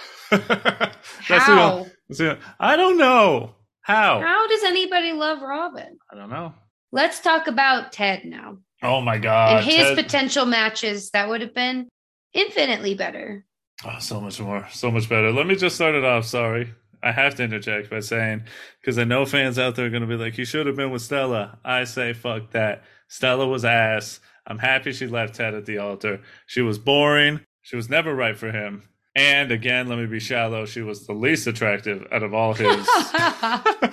That's 0.30 0.40
the- 0.40 1.26
How? 1.28 1.86
that's 2.08 2.18
the- 2.18 2.38
I 2.58 2.76
don't 2.76 2.96
know. 2.98 3.54
How? 3.82 4.20
How 4.20 4.46
does 4.48 4.62
anybody 4.64 5.12
love 5.12 5.42
Robin? 5.42 5.98
I 6.10 6.14
don't 6.16 6.30
know. 6.30 6.54
Let's 6.92 7.20
talk 7.20 7.46
about 7.48 7.92
Ted 7.92 8.24
now. 8.24 8.58
Oh 8.82 9.00
my 9.00 9.18
god. 9.18 9.56
and 9.58 9.64
his 9.66 9.88
Ted- 9.88 9.96
potential 9.96 10.46
matches 10.46 11.10
that 11.10 11.28
would 11.28 11.40
have 11.40 11.54
been 11.54 11.88
infinitely 12.32 12.94
better. 12.94 13.44
Oh, 13.84 13.98
so 13.98 14.20
much 14.20 14.40
more, 14.40 14.66
so 14.70 14.90
much 14.90 15.08
better. 15.08 15.32
Let 15.32 15.46
me 15.46 15.56
just 15.56 15.74
start 15.74 15.94
it 15.96 16.04
off. 16.04 16.24
Sorry, 16.24 16.72
I 17.02 17.12
have 17.12 17.34
to 17.36 17.44
interject 17.44 17.90
by 17.90 18.00
saying 18.00 18.44
because 18.80 18.98
I 18.98 19.04
know 19.04 19.26
fans 19.26 19.58
out 19.58 19.74
there 19.74 19.86
are 19.86 19.90
going 19.90 20.02
to 20.02 20.08
be 20.08 20.16
like, 20.16 20.38
"You 20.38 20.44
should 20.44 20.66
have 20.66 20.76
been 20.76 20.90
with 20.90 21.02
Stella." 21.02 21.58
I 21.64 21.84
say, 21.84 22.12
"Fuck 22.12 22.52
that." 22.52 22.84
Stella 23.08 23.46
was 23.46 23.64
ass. 23.64 24.20
I'm 24.46 24.58
happy 24.58 24.92
she 24.92 25.06
left 25.06 25.34
Ted 25.34 25.54
at 25.54 25.66
the 25.66 25.78
altar. 25.78 26.20
She 26.46 26.62
was 26.62 26.78
boring. 26.78 27.40
She 27.62 27.76
was 27.76 27.88
never 27.88 28.14
right 28.14 28.36
for 28.36 28.50
him. 28.50 28.82
And 29.14 29.52
again, 29.52 29.88
let 29.88 29.98
me 29.98 30.06
be 30.06 30.20
shallow. 30.20 30.64
She 30.64 30.80
was 30.80 31.06
the 31.06 31.12
least 31.12 31.46
attractive 31.46 32.06
out 32.10 32.22
of 32.22 32.32
all 32.32 32.54
his. 32.54 32.86
the 32.86 33.92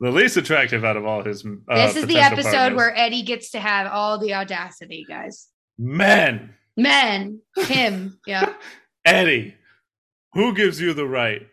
least 0.00 0.36
attractive 0.36 0.84
out 0.84 0.96
of 0.96 1.06
all 1.06 1.22
his. 1.24 1.44
Uh, 1.44 1.86
this 1.86 1.96
is 1.96 2.06
the 2.06 2.18
episode 2.18 2.52
partners. 2.52 2.76
where 2.76 2.96
Eddie 2.96 3.22
gets 3.22 3.50
to 3.52 3.60
have 3.60 3.90
all 3.90 4.18
the 4.18 4.34
audacity, 4.34 5.06
guys. 5.08 5.48
men, 5.78 6.54
Men, 6.76 7.40
him, 7.56 8.20
yeah. 8.26 8.52
Eddie, 9.04 9.54
who 10.34 10.54
gives 10.54 10.80
you 10.80 10.92
the 10.92 11.06
right 11.06 11.46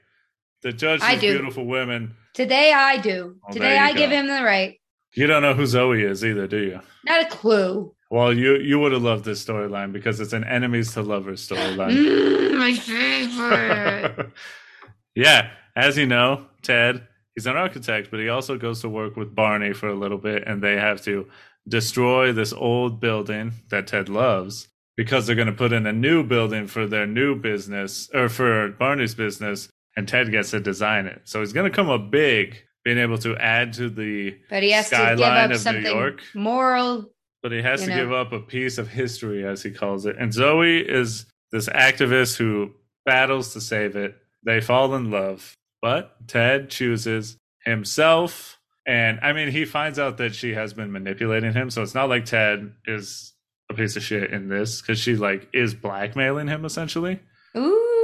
to 0.66 0.74
judge 0.74 1.02
I 1.02 1.16
do. 1.16 1.38
beautiful 1.38 1.66
women? 1.66 2.16
Today 2.34 2.74
I 2.74 2.98
do. 2.98 3.38
Oh, 3.48 3.54
Today 3.54 3.78
I 3.78 3.94
give 3.94 4.12
him 4.12 4.28
the 4.28 4.44
right. 4.44 4.80
You 5.14 5.28
don't 5.28 5.42
know 5.44 5.54
who 5.54 5.66
Zoe 5.66 6.02
is 6.02 6.26
either, 6.26 6.48
do 6.48 6.58
you? 6.58 6.80
Not 7.06 7.26
a 7.26 7.28
clue. 7.30 7.94
Well, 8.10 8.34
you 8.34 8.58
you 8.58 8.80
would 8.80 8.92
have 8.92 9.02
loved 9.02 9.26
this 9.26 9.44
storyline 9.44 9.92
because 9.94 10.20
it's 10.20 10.34
an 10.34 10.44
enemies 10.44 10.94
to 10.94 11.02
lovers 11.02 11.48
storyline. 11.48 11.96
Mm, 11.96 12.58
my 12.58 12.74
favorite. 12.74 14.32
yeah, 15.16 15.50
as 15.76 15.98
you 15.98 16.06
know, 16.06 16.48
Ted, 16.62 17.08
he's 17.36 17.46
an 17.46 17.56
architect, 17.56 18.10
but 18.12 18.20
he 18.20 18.30
also 18.30 18.58
goes 18.58 18.82
to 18.82 18.90
work 18.90 19.16
with 19.16 19.36
Barney 19.36 19.74
for 19.74 19.88
a 19.88 19.96
little 19.96 20.18
bit, 20.18 20.44
and 20.48 20.62
they 20.62 20.78
have 20.78 21.02
to 21.04 21.28
destroy 21.68 22.32
this 22.32 22.54
old 22.54 23.00
building 23.00 23.54
that 23.70 23.88
Ted 23.88 24.10
loves 24.10 24.68
because 24.98 25.26
they're 25.26 25.36
going 25.36 25.48
to 25.48 25.54
put 25.54 25.74
in 25.74 25.86
a 25.86 25.94
new 25.94 26.24
building 26.24 26.68
for 26.68 26.88
their 26.88 27.08
new 27.08 27.36
business 27.36 28.10
or 28.14 28.30
for 28.30 28.70
Barney's 28.70 29.16
business, 29.16 29.70
and 29.96 30.08
Ted 30.08 30.32
gets 30.32 30.52
to 30.52 30.60
design 30.60 31.06
it. 31.06 31.22
So 31.26 31.40
he's 31.40 31.54
going 31.54 31.70
to 31.70 31.76
come 31.76 31.90
up 31.90 32.12
big, 32.12 32.58
being 32.84 32.98
able 32.98 33.18
to 33.20 33.36
add 33.38 33.74
to 33.74 33.90
the, 33.90 34.38
but 34.50 34.64
he 34.64 34.72
has 34.72 34.90
to 34.90 34.96
give 34.96 35.22
up 35.22 35.46
of 35.46 35.52
New 35.52 35.58
something 35.58 35.86
York. 35.86 36.22
moral. 36.34 37.10
but 37.42 37.52
he 37.52 37.62
has 37.62 37.82
to 37.84 37.90
know. 37.90 37.96
give 37.96 38.12
up 38.14 38.32
a 38.32 38.40
piece 38.40 38.78
of 38.78 38.88
history, 38.90 39.46
as 39.46 39.64
he 39.64 39.72
calls 39.72 40.06
it. 40.06 40.16
And 40.20 40.34
Zoe 40.34 40.80
is 40.80 41.26
this 41.52 41.68
activist 41.70 42.38
who 42.38 42.72
battles 43.06 43.54
to 43.54 43.62
save 43.62 43.96
it. 43.96 44.16
They 44.44 44.62
fall 44.62 44.94
in 44.96 45.10
love, 45.12 45.54
but 45.82 46.28
Ted 46.28 46.70
chooses 46.70 47.38
himself. 47.64 48.60
And 48.88 49.20
I 49.22 49.34
mean, 49.34 49.50
he 49.52 49.66
finds 49.66 49.98
out 49.98 50.18
that 50.18 50.36
she 50.36 50.54
has 50.54 50.74
been 50.74 50.92
manipulating 50.92 51.54
him. 51.54 51.70
So 51.72 51.82
it's 51.82 51.96
not 51.96 52.10
like 52.10 52.26
Ted 52.26 52.72
is 52.86 53.34
a 53.72 53.74
piece 53.74 53.96
of 53.96 54.04
shit 54.04 54.32
in 54.32 54.48
this 54.48 54.82
because 54.82 55.00
she 55.00 55.16
like 55.16 55.48
is 55.54 55.74
blackmailing 55.74 56.48
him 56.48 56.66
essentially. 56.66 57.20
Ooh, 57.58 57.95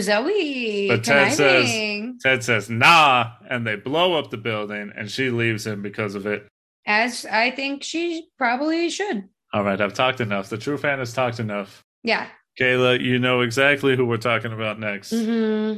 Zoe. 0.00 0.88
But 0.88 1.04
Ted 1.04 1.32
says- 1.32 2.14
Ted 2.22 2.42
says, 2.44 2.70
nah, 2.70 3.32
and 3.48 3.66
they 3.66 3.76
blow 3.76 4.14
up 4.18 4.30
the 4.30 4.36
building 4.36 4.92
and 4.96 5.10
she 5.10 5.30
leaves 5.30 5.66
him 5.66 5.82
because 5.82 6.14
of 6.14 6.26
it. 6.26 6.46
As 6.86 7.24
I 7.26 7.50
think 7.50 7.82
she 7.82 8.28
probably 8.38 8.90
should. 8.90 9.28
All 9.52 9.62
right, 9.64 9.80
I've 9.80 9.94
talked 9.94 10.20
enough. 10.20 10.48
The 10.50 10.58
true 10.58 10.76
fan 10.76 10.98
has 10.98 11.12
talked 11.12 11.40
enough. 11.40 11.82
Yeah. 12.02 12.26
Kayla, 12.60 13.00
you 13.00 13.18
know 13.18 13.40
exactly 13.40 13.96
who 13.96 14.04
we're 14.06 14.16
talking 14.18 14.52
about 14.52 14.78
next. 14.78 15.10
hmm 15.10 15.76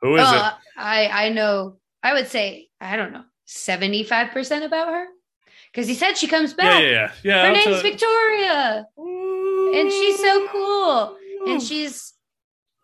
Who 0.00 0.14
is 0.16 0.22
Well, 0.22 0.58
I 0.76 1.08
I 1.26 1.28
know. 1.30 1.76
I 2.02 2.12
would 2.14 2.28
say 2.28 2.68
I 2.80 2.96
don't 2.96 3.12
know 3.12 3.24
seventy 3.44 4.02
five 4.02 4.30
percent 4.30 4.64
about 4.64 4.88
her 4.88 5.06
because 5.72 5.86
he 5.86 5.94
said 5.94 6.16
she 6.16 6.26
comes 6.26 6.52
it? 6.52 6.56
Back. 6.58 6.82
yeah, 6.82 6.88
yeah. 6.88 7.10
yeah 7.22 7.42
Her 7.42 7.48
I'll 7.48 7.64
name's 7.66 7.82
Victoria, 7.82 8.86
and 8.96 9.90
she's 9.92 10.18
so 10.20 10.48
cool, 10.48 11.16
and 11.46 11.62
she's 11.62 12.12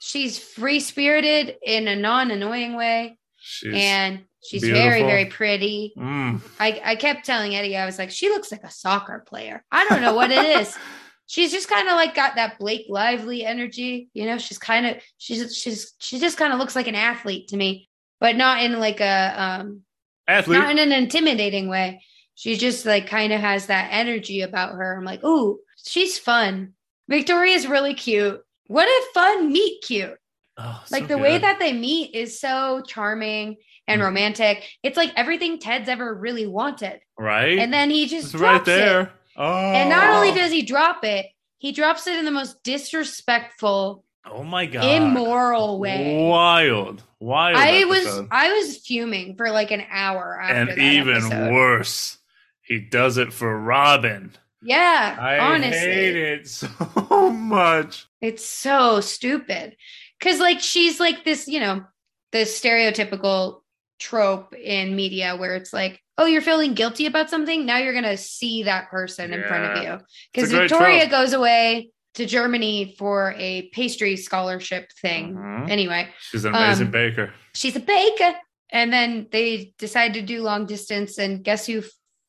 she's 0.02 0.36
free 0.36 0.80
spirited 0.80 1.56
in 1.62 1.86
a 1.86 1.94
non 1.94 2.32
annoying 2.32 2.74
way, 2.74 3.16
She's, 3.40 3.72
and 3.74 4.24
she's 4.42 4.62
very 4.62 5.02
very 5.02 5.26
pretty. 5.26 5.94
Mm, 5.96 6.40
I 6.58 6.80
I 6.84 6.96
kept 6.96 7.24
telling 7.24 7.54
Eddie 7.54 7.76
I 7.76 7.86
was 7.86 7.98
like 7.98 8.10
she 8.10 8.28
looks 8.28 8.50
like 8.50 8.64
a 8.64 8.70
soccer 8.70 9.24
player. 9.26 9.64
I 9.70 9.86
don't 9.86 10.02
know 10.02 10.14
what 10.14 10.30
it 10.32 10.60
is. 10.60 10.76
She's 11.28 11.52
just 11.52 11.68
kind 11.68 11.88
of 11.88 11.94
like 11.94 12.14
got 12.14 12.34
that 12.34 12.58
Blake 12.58 12.86
Lively 12.90 13.42
energy, 13.42 14.10
you 14.12 14.26
know. 14.26 14.36
She's 14.36 14.58
kind 14.58 14.84
of 14.84 14.96
she's 15.16 15.56
she's 15.56 15.94
she 15.98 16.18
just 16.18 16.36
kind 16.36 16.52
of 16.52 16.58
looks 16.58 16.76
like 16.76 16.88
an 16.88 16.94
athlete 16.94 17.48
to 17.48 17.56
me, 17.56 17.88
but 18.20 18.36
not 18.36 18.62
in 18.62 18.78
like 18.78 19.00
a 19.00 19.34
um 19.34 19.80
athlete. 20.28 20.58
not 20.58 20.72
in 20.72 20.78
an 20.78 20.92
intimidating 20.92 21.68
way. 21.68 22.02
She 22.34 22.58
just 22.58 22.84
like 22.84 23.06
kind 23.06 23.32
of 23.32 23.40
has 23.40 23.66
that 23.66 23.88
energy 23.92 24.42
about 24.42 24.74
her. 24.74 24.98
I'm 24.98 25.06
like, 25.06 25.24
ooh, 25.24 25.58
she's 25.82 26.18
fun. 26.18 26.74
Victoria's 27.08 27.66
really 27.66 27.94
cute. 27.94 28.42
What 28.72 28.88
a 28.88 29.02
fun 29.12 29.52
meet 29.52 29.82
cute. 29.82 30.16
Oh, 30.56 30.82
Like 30.90 31.02
so 31.04 31.08
the 31.08 31.18
way 31.18 31.38
that 31.38 31.58
they 31.58 31.72
meet 31.72 32.14
is 32.14 32.40
so 32.40 32.82
charming 32.86 33.56
and 33.86 34.00
Mhm. 34.00 34.04
romantic. 34.04 34.62
It's 34.82 34.96
like 34.96 35.12
everything 35.16 35.58
Ted's 35.58 35.88
ever 35.88 36.14
really 36.14 36.46
wanted. 36.46 37.00
right, 37.18 37.58
And 37.58 37.72
then 37.72 37.90
he 37.90 38.06
just 38.06 38.34
right 38.34 38.64
there. 38.64 39.00
it. 39.02 39.08
Oh, 39.36 39.72
And 39.72 39.88
not 39.88 40.08
only 40.14 40.32
does 40.32 40.50
he 40.52 40.62
drop 40.62 41.04
it, 41.04 41.26
he 41.58 41.72
drops 41.72 42.06
it 42.06 42.18
in 42.18 42.24
the 42.24 42.30
most 42.30 42.62
disrespectful, 42.62 44.04
oh 44.26 44.42
my 44.42 44.66
god, 44.66 44.84
immoral 44.84 45.78
way. 45.78 46.26
wild, 46.28 47.02
wild. 47.20 47.56
I 47.56 47.84
was. 47.84 48.22
I 48.30 48.52
was 48.52 48.78
fuming 48.78 49.36
for 49.36 49.50
like 49.50 49.70
an 49.70 49.84
hour 49.90 50.40
after 50.40 50.72
and 50.72 50.78
even 50.78 51.16
episode. 51.16 51.52
worse, 51.52 52.18
he 52.62 52.78
does 52.80 53.16
it 53.18 53.32
for 53.32 53.58
Robin. 53.58 54.32
Yeah, 54.62 55.16
I 55.20 55.38
honestly. 55.38 55.78
hate 55.78 56.16
it 56.16 56.48
so 56.48 57.30
much. 57.30 58.06
It's 58.20 58.44
so 58.44 59.00
stupid. 59.00 59.76
Cause 60.20 60.38
like 60.38 60.60
she's 60.60 61.00
like 61.00 61.24
this, 61.24 61.48
you 61.48 61.58
know, 61.60 61.84
the 62.30 62.38
stereotypical 62.38 63.60
trope 63.98 64.54
in 64.54 64.94
media 64.96 65.36
where 65.36 65.54
it's 65.56 65.72
like, 65.72 66.00
oh, 66.18 66.26
you're 66.26 66.42
feeling 66.42 66.74
guilty 66.74 67.06
about 67.06 67.30
something. 67.30 67.66
Now 67.66 67.78
you're 67.78 67.94
gonna 67.94 68.16
see 68.16 68.64
that 68.64 68.90
person 68.90 69.32
in 69.32 69.42
front 69.44 69.64
of 69.78 69.82
you. 69.82 69.98
Because 70.32 70.52
Victoria 70.52 71.00
trope. 71.08 71.10
goes 71.10 71.32
away 71.32 71.90
to 72.14 72.26
Germany 72.26 72.94
for 72.98 73.34
a 73.38 73.68
pastry 73.72 74.16
scholarship 74.16 74.90
thing. 75.00 75.34
Mhm. 75.34 75.70
Anyway, 75.70 76.08
She's 76.30 76.44
an 76.44 76.54
amazing 76.54 76.86
Um, 76.88 76.92
baker. 76.92 77.32
she's 77.54 77.74
a 77.76 77.80
baker. 77.80 78.34
And 78.70 78.92
then 78.92 79.26
they 79.30 79.74
decide 79.78 80.14
to 80.14 80.22
do 80.22 80.42
long 80.42 80.64
distance, 80.66 81.18
and 81.18 81.44
guess 81.44 81.66
who 81.66 81.82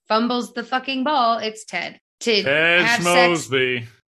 fumbles 0.09 0.53
the 0.53 0.63
fucking 0.63 1.03
ball? 1.05 1.38
It's 1.38 1.63
Ted. 1.63 1.99
To 2.24 2.43
have 2.43 3.03
sex 3.03 3.49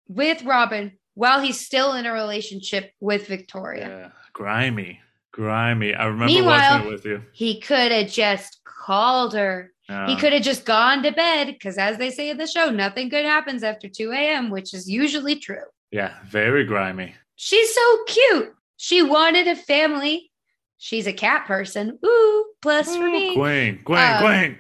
with 0.09 0.43
Robin 0.45 0.93
while 1.15 1.41
he's 1.41 1.61
still 1.61 1.95
in 1.95 2.07
a 2.07 2.12
relationship 2.12 2.93
with 3.01 3.27
Victoria. 3.27 3.89
Yeah, 3.89 4.09
grimy, 4.33 5.01
grimy. 5.33 5.95
I 5.95 6.05
remember 6.07 6.27
Meanwhile- 6.27 6.73
watching 6.79 6.87
it 6.89 6.93
with 6.93 7.05
you. 7.07 7.23
He 7.33 7.61
could 7.61 7.93
have 7.93 8.11
just 8.11 8.61
called 8.65 9.35
her. 9.35 9.73
Yeah. 9.89 10.07
He 10.09 10.17
could 10.17 10.33
have 10.33 10.43
just 10.43 10.65
gone 10.65 11.03
to 11.03 11.12
bed 11.12 11.47
because, 11.49 11.77
as 11.77 11.99
they 11.99 12.11
say 12.11 12.31
in 12.31 12.39
the 12.39 12.47
show, 12.47 12.71
nothing 12.71 13.09
good 13.11 13.25
happens 13.25 13.62
after 13.62 13.89
2 13.89 14.12
a.m., 14.12 14.49
which 14.51 14.73
is 14.73 14.89
usually 14.89 15.37
true. 15.37 15.65
Yeah, 15.91 16.15
very 16.29 16.65
grimy. 16.65 17.15
She's 17.37 17.75
so 17.75 18.05
cute. 18.07 18.55
She 18.79 19.03
wanted 19.03 19.47
a 19.47 19.57
family. 19.57 20.31
She's 20.79 21.07
a 21.07 21.12
cat 21.12 21.47
person. 21.47 21.99
Ooh, 22.05 22.45
plus 22.62 22.97
for 22.97 23.09
me. 23.11 23.35
Queen, 23.35 23.81
Queen, 23.85 23.99
Um, 23.99 24.23
Queen. 24.23 24.59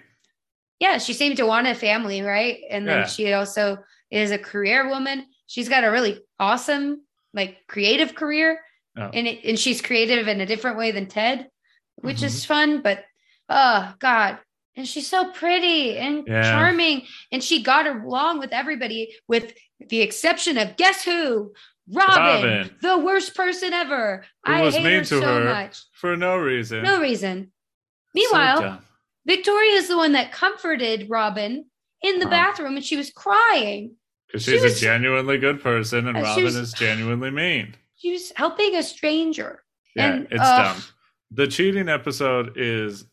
Yeah, 0.80 0.98
she 0.98 1.12
seemed 1.12 1.36
to 1.38 1.46
want 1.46 1.66
a 1.66 1.74
family, 1.74 2.22
right? 2.22 2.58
And 2.70 2.86
then 2.88 3.00
Yeah. 3.00 3.06
she 3.06 3.32
also 3.32 3.78
is 4.10 4.30
a 4.30 4.38
career 4.38 4.88
woman. 4.88 5.26
She's 5.46 5.68
got 5.68 5.84
a 5.84 5.90
really 5.90 6.20
awesome, 6.38 7.02
like, 7.32 7.58
creative 7.68 8.14
career. 8.14 8.60
Oh. 8.96 9.10
And, 9.12 9.26
it, 9.26 9.44
and 9.44 9.58
she's 9.58 9.80
creative 9.82 10.28
in 10.28 10.40
a 10.40 10.46
different 10.46 10.76
way 10.78 10.90
than 10.90 11.06
Ted, 11.06 11.48
which 11.96 12.18
Mhm. 12.18 12.24
is 12.24 12.44
fun. 12.44 12.80
But 12.82 13.04
oh, 13.48 13.92
God, 13.98 14.38
and 14.76 14.88
she's 14.88 15.06
so 15.06 15.30
pretty 15.30 15.98
and 15.98 16.24
Yeah. 16.26 16.42
charming 16.50 17.06
and 17.30 17.44
she 17.44 17.62
got 17.62 17.86
along 17.86 18.38
with 18.40 18.52
everybody 18.52 19.14
with 19.28 19.52
the 19.78 20.00
exception 20.00 20.56
of 20.58 20.76
guess 20.76 21.04
who 21.04 21.52
robin, 21.92 22.16
Robin. 22.42 22.76
the 22.80 22.96
worst 22.98 23.34
person 23.34 23.74
ever 23.74 24.24
Who 24.46 24.52
i 24.54 24.62
was 24.62 24.74
hate 24.74 24.84
mean 24.84 24.92
her 24.94 25.00
to 25.00 25.06
so 25.06 25.20
her 25.20 25.44
much 25.44 25.78
for 25.92 26.16
no 26.16 26.38
reason. 26.38 26.82
no 26.82 27.00
reason 27.02 27.52
So 27.52 28.10
meanwhile 28.14 28.60
dumb. 28.62 28.84
Victoria 29.26 29.72
is 29.74 29.88
the 29.88 29.96
one 29.96 30.12
that 30.12 30.32
comforted 30.32 31.08
robin 31.08 31.64
in 32.02 32.18
the 32.18 32.26
Huh. 32.26 32.30
bathroom 32.30 32.76
and 32.76 32.84
she 32.84 32.96
was 32.96 33.10
crying 33.10 33.96
Because 34.26 34.44
she 34.44 34.52
she's 34.52 34.62
was- 34.62 34.76
a 34.76 34.80
genuinely 34.80 35.38
good 35.38 35.62
person 35.62 36.06
and 36.08 36.16
Uh, 36.16 36.22
Robin 36.22 36.44
was- 36.44 36.56
is 36.56 36.72
genuinely 36.72 37.30
mean. 37.30 37.74
she 37.96 38.12
was 38.12 38.32
helping 38.36 38.76
a 38.76 38.82
stranger 38.82 39.62
Yeah, 39.96 40.12
And, 40.14 40.26
it's 40.30 40.40
ugh. 40.42 40.74
dumb. 40.76 40.82
The 41.30 41.46
cheating 41.46 41.88
episode 41.88 42.52
is 42.56 43.06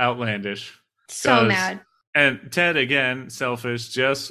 outlandish. 0.00 0.72
so 1.08 1.44
mad 1.44 1.80
And 2.16 2.50
Ted, 2.52 2.76
again, 2.76 3.28
selfish, 3.28 3.88
just 3.88 4.30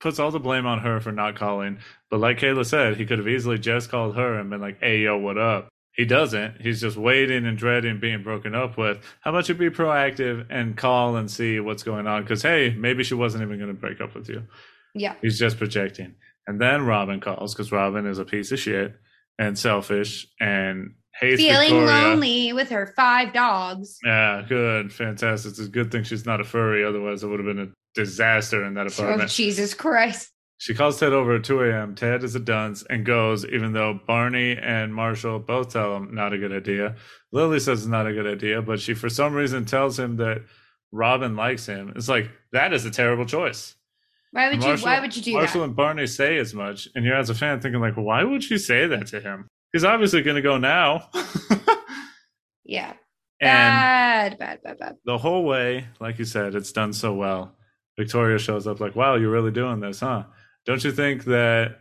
puts 0.00 0.18
all 0.20 0.30
the 0.30 0.38
blame 0.38 0.66
on 0.66 0.78
her 0.80 1.00
for 1.00 1.10
not 1.10 1.34
calling. 1.34 1.78
But 2.08 2.20
like 2.20 2.38
Kayla 2.38 2.64
said, 2.64 2.96
he 2.96 3.04
could 3.06 3.18
have 3.18 3.26
easily 3.26 3.58
just 3.58 3.90
called 3.90 4.14
her 4.14 4.38
and 4.38 4.48
been 4.50 4.60
like, 4.60 4.78
hey, 4.80 5.00
yo, 5.00 5.16
what 5.18 5.36
up? 5.36 5.68
He 5.96 6.04
doesn't. 6.04 6.60
He's 6.60 6.80
just 6.80 6.96
waiting 6.96 7.46
and 7.46 7.56
dreading 7.56 8.00
being 8.00 8.22
broken 8.22 8.54
up 8.54 8.76
with. 8.76 8.98
How 9.20 9.30
about 9.30 9.48
you 9.48 9.54
be 9.54 9.70
proactive 9.70 10.46
and 10.50 10.76
call 10.76 11.16
and 11.16 11.30
see 11.30 11.60
what's 11.60 11.82
going 11.84 12.06
on? 12.06 12.22
Because, 12.22 12.42
hey, 12.42 12.74
maybe 12.76 13.04
she 13.04 13.14
wasn't 13.14 13.42
even 13.44 13.58
going 13.58 13.68
to 13.74 13.80
break 13.80 14.00
up 14.00 14.14
with 14.14 14.28
you. 14.28 14.42
yeah 14.94 15.14
He's 15.22 15.38
just 15.38 15.56
projecting. 15.58 16.14
And 16.46 16.60
then 16.60 16.82
Robin 16.84 17.20
calls 17.20 17.54
because 17.54 17.70
Robin 17.72 18.06
is 18.06 18.18
a 18.18 18.24
piece 18.24 18.50
of 18.52 18.58
shit 18.58 18.94
and 19.38 19.58
selfish 19.58 20.26
and 20.40 20.94
hates 21.20 21.40
feeling 21.40 21.70
Victoria. 21.70 21.86
lonely 21.86 22.52
with 22.52 22.70
her 22.70 22.92
five 22.96 23.32
dogs 23.32 23.98
Yeah, 24.04 24.42
good, 24.48 24.92
fantastic. 24.92 25.50
It's 25.50 25.60
a 25.60 25.68
good 25.68 25.92
thing 25.92 26.02
she's 26.04 26.26
not 26.26 26.40
a 26.40 26.44
furry. 26.44 26.84
Otherwise, 26.84 27.22
it 27.22 27.28
would 27.28 27.38
have 27.38 27.46
been 27.46 27.66
a 27.68 27.72
disaster 27.94 28.64
in 28.64 28.74
that 28.74 28.86
oh 28.86 28.90
apartment. 29.04 29.30
jesus 29.30 29.72
christ 29.72 30.32
She 30.58 30.74
calls 30.74 30.98
Ted 30.98 31.12
over 31.12 31.36
at 31.36 31.44
2 31.44 31.62
a.m. 31.64 31.94
Ted 31.94 32.24
is 32.24 32.34
a 32.34 32.40
dunce 32.40 32.84
and 32.88 33.04
goes, 33.04 33.44
even 33.44 33.72
though 33.72 34.00
Barney 34.06 34.56
and 34.56 34.94
Marshall 34.94 35.40
both 35.40 35.72
tell 35.72 35.96
him 35.96 36.14
not 36.14 36.32
a 36.32 36.38
good 36.38 36.52
idea. 36.52 36.96
Lily 37.32 37.60
says 37.60 37.80
it's 37.80 37.88
not 37.88 38.06
a 38.06 38.12
good 38.12 38.26
idea, 38.26 38.62
but 38.62 38.80
she, 38.80 38.94
for 38.94 39.08
some 39.08 39.34
reason, 39.34 39.64
tells 39.64 39.98
him 39.98 40.16
that 40.16 40.42
Robin 40.92 41.36
likes 41.36 41.66
him. 41.66 41.92
It's 41.96 42.08
like, 42.08 42.30
that 42.52 42.72
is 42.72 42.84
a 42.84 42.90
terrible 42.90 43.26
choice. 43.26 43.74
why 44.30 44.48
would 44.48 44.62
you 44.62 44.76
why 44.76 45.00
would 45.00 45.16
you 45.16 45.22
do 45.22 45.32
Marshall 45.34 45.60
that 45.60 45.66
and 45.66 45.76
Barney 45.76 46.06
say 46.06 46.38
as 46.38 46.54
much, 46.54 46.88
and 46.94 47.04
you're 47.04 47.16
as 47.16 47.30
a 47.30 47.34
fan 47.34 47.60
thinking 47.60 47.80
like, 47.80 47.96
why 47.96 48.22
would 48.22 48.44
she 48.44 48.56
say 48.56 48.86
that 48.86 49.08
to 49.08 49.20
him? 49.20 49.48
He's 49.72 49.84
obviously 49.84 50.22
going 50.22 50.36
to 50.36 50.42
go 50.42 50.56
now. 50.56 51.10
yeah 52.64 52.94
bad 53.40 54.38
bad 54.38 54.62
bad 54.62 54.78
bad 54.78 54.96
the 55.04 55.18
whole 55.18 55.44
way, 55.44 55.86
like 56.00 56.18
you 56.18 56.24
said, 56.24 56.54
it's 56.54 56.72
done 56.72 56.92
so 56.92 57.12
well. 57.14 57.54
Victoria 57.98 58.38
shows 58.38 58.66
up 58.66 58.80
like, 58.80 58.96
wow, 58.96 59.14
you're 59.14 59.30
really 59.30 59.52
doing 59.52 59.80
this, 59.80 60.00
huh? 60.00 60.24
Don't 60.66 60.82
you 60.82 60.92
think 60.92 61.24
that 61.24 61.76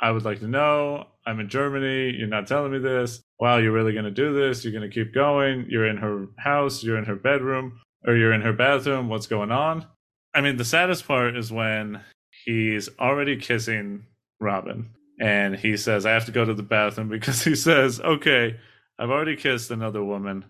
I 0.00 0.10
would 0.10 0.24
like 0.24 0.40
to 0.40 0.48
know? 0.48 1.06
I'm 1.26 1.40
in 1.40 1.48
Germany. 1.48 2.16
You're 2.16 2.28
not 2.28 2.46
telling 2.46 2.72
me 2.72 2.78
this. 2.78 3.22
Wow, 3.38 3.58
you're 3.58 3.72
really 3.72 3.92
going 3.92 4.04
to 4.04 4.10
do 4.10 4.32
this? 4.32 4.64
You're 4.64 4.72
going 4.72 4.88
to 4.88 4.94
keep 4.94 5.14
going? 5.14 5.66
You're 5.68 5.86
in 5.86 5.98
her 5.98 6.26
house. 6.38 6.82
You're 6.82 6.98
in 6.98 7.04
her 7.04 7.16
bedroom 7.16 7.80
or 8.06 8.16
you're 8.16 8.32
in 8.32 8.40
her 8.40 8.52
bathroom. 8.52 9.08
What's 9.08 9.26
going 9.26 9.52
on? 9.52 9.86
I 10.34 10.40
mean, 10.40 10.56
the 10.56 10.64
saddest 10.64 11.06
part 11.06 11.36
is 11.36 11.52
when 11.52 12.00
he's 12.44 12.88
already 12.98 13.36
kissing 13.36 14.04
Robin 14.40 14.90
and 15.20 15.54
he 15.54 15.76
says, 15.76 16.06
I 16.06 16.12
have 16.12 16.26
to 16.26 16.32
go 16.32 16.44
to 16.44 16.54
the 16.54 16.62
bathroom 16.62 17.08
because 17.10 17.42
he 17.42 17.54
says, 17.54 18.00
okay, 18.00 18.58
I've 18.98 19.10
already 19.10 19.36
kissed 19.36 19.70
another 19.70 20.02
woman. 20.02 20.44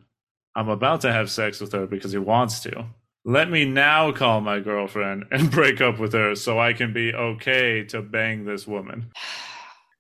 I'm 0.54 0.68
about 0.68 1.00
to 1.02 1.12
have 1.12 1.30
sex 1.30 1.60
with 1.60 1.72
her 1.72 1.86
because 1.86 2.12
he 2.12 2.18
wants 2.18 2.60
to. 2.60 2.86
Let 3.24 3.50
me 3.50 3.64
now 3.64 4.10
call 4.12 4.40
my 4.40 4.58
girlfriend 4.60 5.24
and 5.30 5.50
break 5.58 5.80
up 5.80 5.98
with 5.98 6.12
her 6.12 6.34
so 6.34 6.58
I 6.58 6.72
can 6.72 6.92
be 6.92 7.14
okay 7.14 7.84
to 7.84 8.02
bang 8.02 8.44
this 8.44 8.66
woman. 8.66 9.12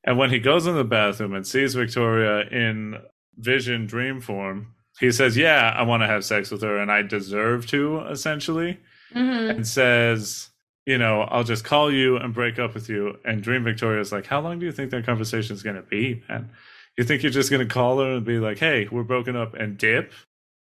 And 0.04 0.18
when 0.18 0.30
he 0.30 0.40
goes 0.40 0.66
in 0.66 0.74
the 0.74 0.82
bathroom 0.82 1.32
and 1.32 1.46
sees 1.46 1.74
Victoria 1.74 2.48
in 2.48 2.96
vision 3.38 3.86
dream 3.86 4.20
form, 4.20 4.74
he 4.98 5.12
says, 5.12 5.36
Yeah, 5.36 5.72
I 5.76 5.82
want 5.82 6.02
to 6.02 6.08
have 6.08 6.24
sex 6.24 6.50
with 6.50 6.62
her 6.62 6.76
and 6.78 6.90
I 6.90 7.02
deserve 7.02 7.68
to, 7.68 8.00
essentially. 8.10 8.80
Mhm. 9.14 9.50
And 9.50 9.64
says, 9.64 10.50
You 10.86 10.98
know, 10.98 11.20
I'll 11.22 11.44
just 11.44 11.64
call 11.64 11.92
you 11.92 12.16
and 12.16 12.34
break 12.34 12.58
up 12.58 12.74
with 12.74 12.88
you. 12.88 13.16
And 13.24 13.44
Dream 13.44 13.62
Victoria's 13.62 14.10
like, 14.10 14.26
How 14.26 14.40
long 14.40 14.58
do 14.58 14.66
you 14.66 14.72
think 14.72 14.90
that 14.90 15.06
conversation 15.06 15.54
is 15.54 15.62
going 15.62 15.76
to 15.76 15.82
be, 15.82 16.20
man? 16.28 16.50
You 16.98 17.04
think 17.04 17.22
you're 17.22 17.30
just 17.30 17.50
going 17.52 17.64
to 17.64 17.72
call 17.72 18.00
her 18.00 18.16
and 18.16 18.26
be 18.26 18.38
like, 18.40 18.58
Hey, 18.58 18.88
we're 18.90 19.04
broken 19.04 19.36
up 19.36 19.54
and 19.54 19.78
dip? 19.78 20.12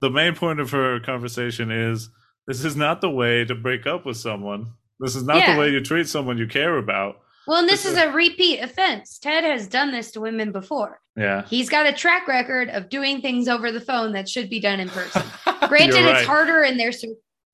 The 0.01 0.09
main 0.09 0.33
point 0.33 0.59
of 0.59 0.71
her 0.71 0.99
conversation 0.99 1.69
is 1.69 2.09
this 2.47 2.63
is 2.63 2.75
not 2.75 3.01
the 3.01 3.09
way 3.09 3.43
to 3.45 3.55
break 3.55 3.85
up 3.85 4.05
with 4.05 4.17
someone. 4.17 4.67
This 4.99 5.15
is 5.15 5.23
not 5.23 5.37
Yeah. 5.37 5.53
the 5.53 5.59
way 5.59 5.69
you 5.69 5.81
treat 5.81 6.07
someone 6.07 6.37
you 6.37 6.47
care 6.47 6.77
about. 6.77 7.21
Well, 7.45 7.59
and 7.59 7.69
this 7.69 7.83
This 7.83 7.93
is 7.93 7.97
a 7.97 8.11
repeat 8.11 8.59
offense. 8.59 9.19
Ted 9.19 9.43
has 9.45 9.67
done 9.67 9.91
this 9.91 10.11
to 10.11 10.19
women 10.21 10.51
before. 10.51 10.99
Yeah. 11.15 11.45
He's 11.45 11.69
got 11.69 11.85
a 11.85 11.93
track 11.93 12.27
record 12.27 12.69
of 12.69 12.89
doing 12.89 13.21
things 13.21 13.47
over 13.47 13.71
the 13.71 13.79
phone 13.79 14.11
that 14.13 14.27
should 14.27 14.49
be 14.49 14.59
done 14.59 14.79
in 14.81 14.89
person. 14.89 15.23
Granted, 15.67 16.01
You're 16.01 16.15
it's 16.15 16.25
harder 16.27 16.63
in 16.63 16.77
their 16.77 16.91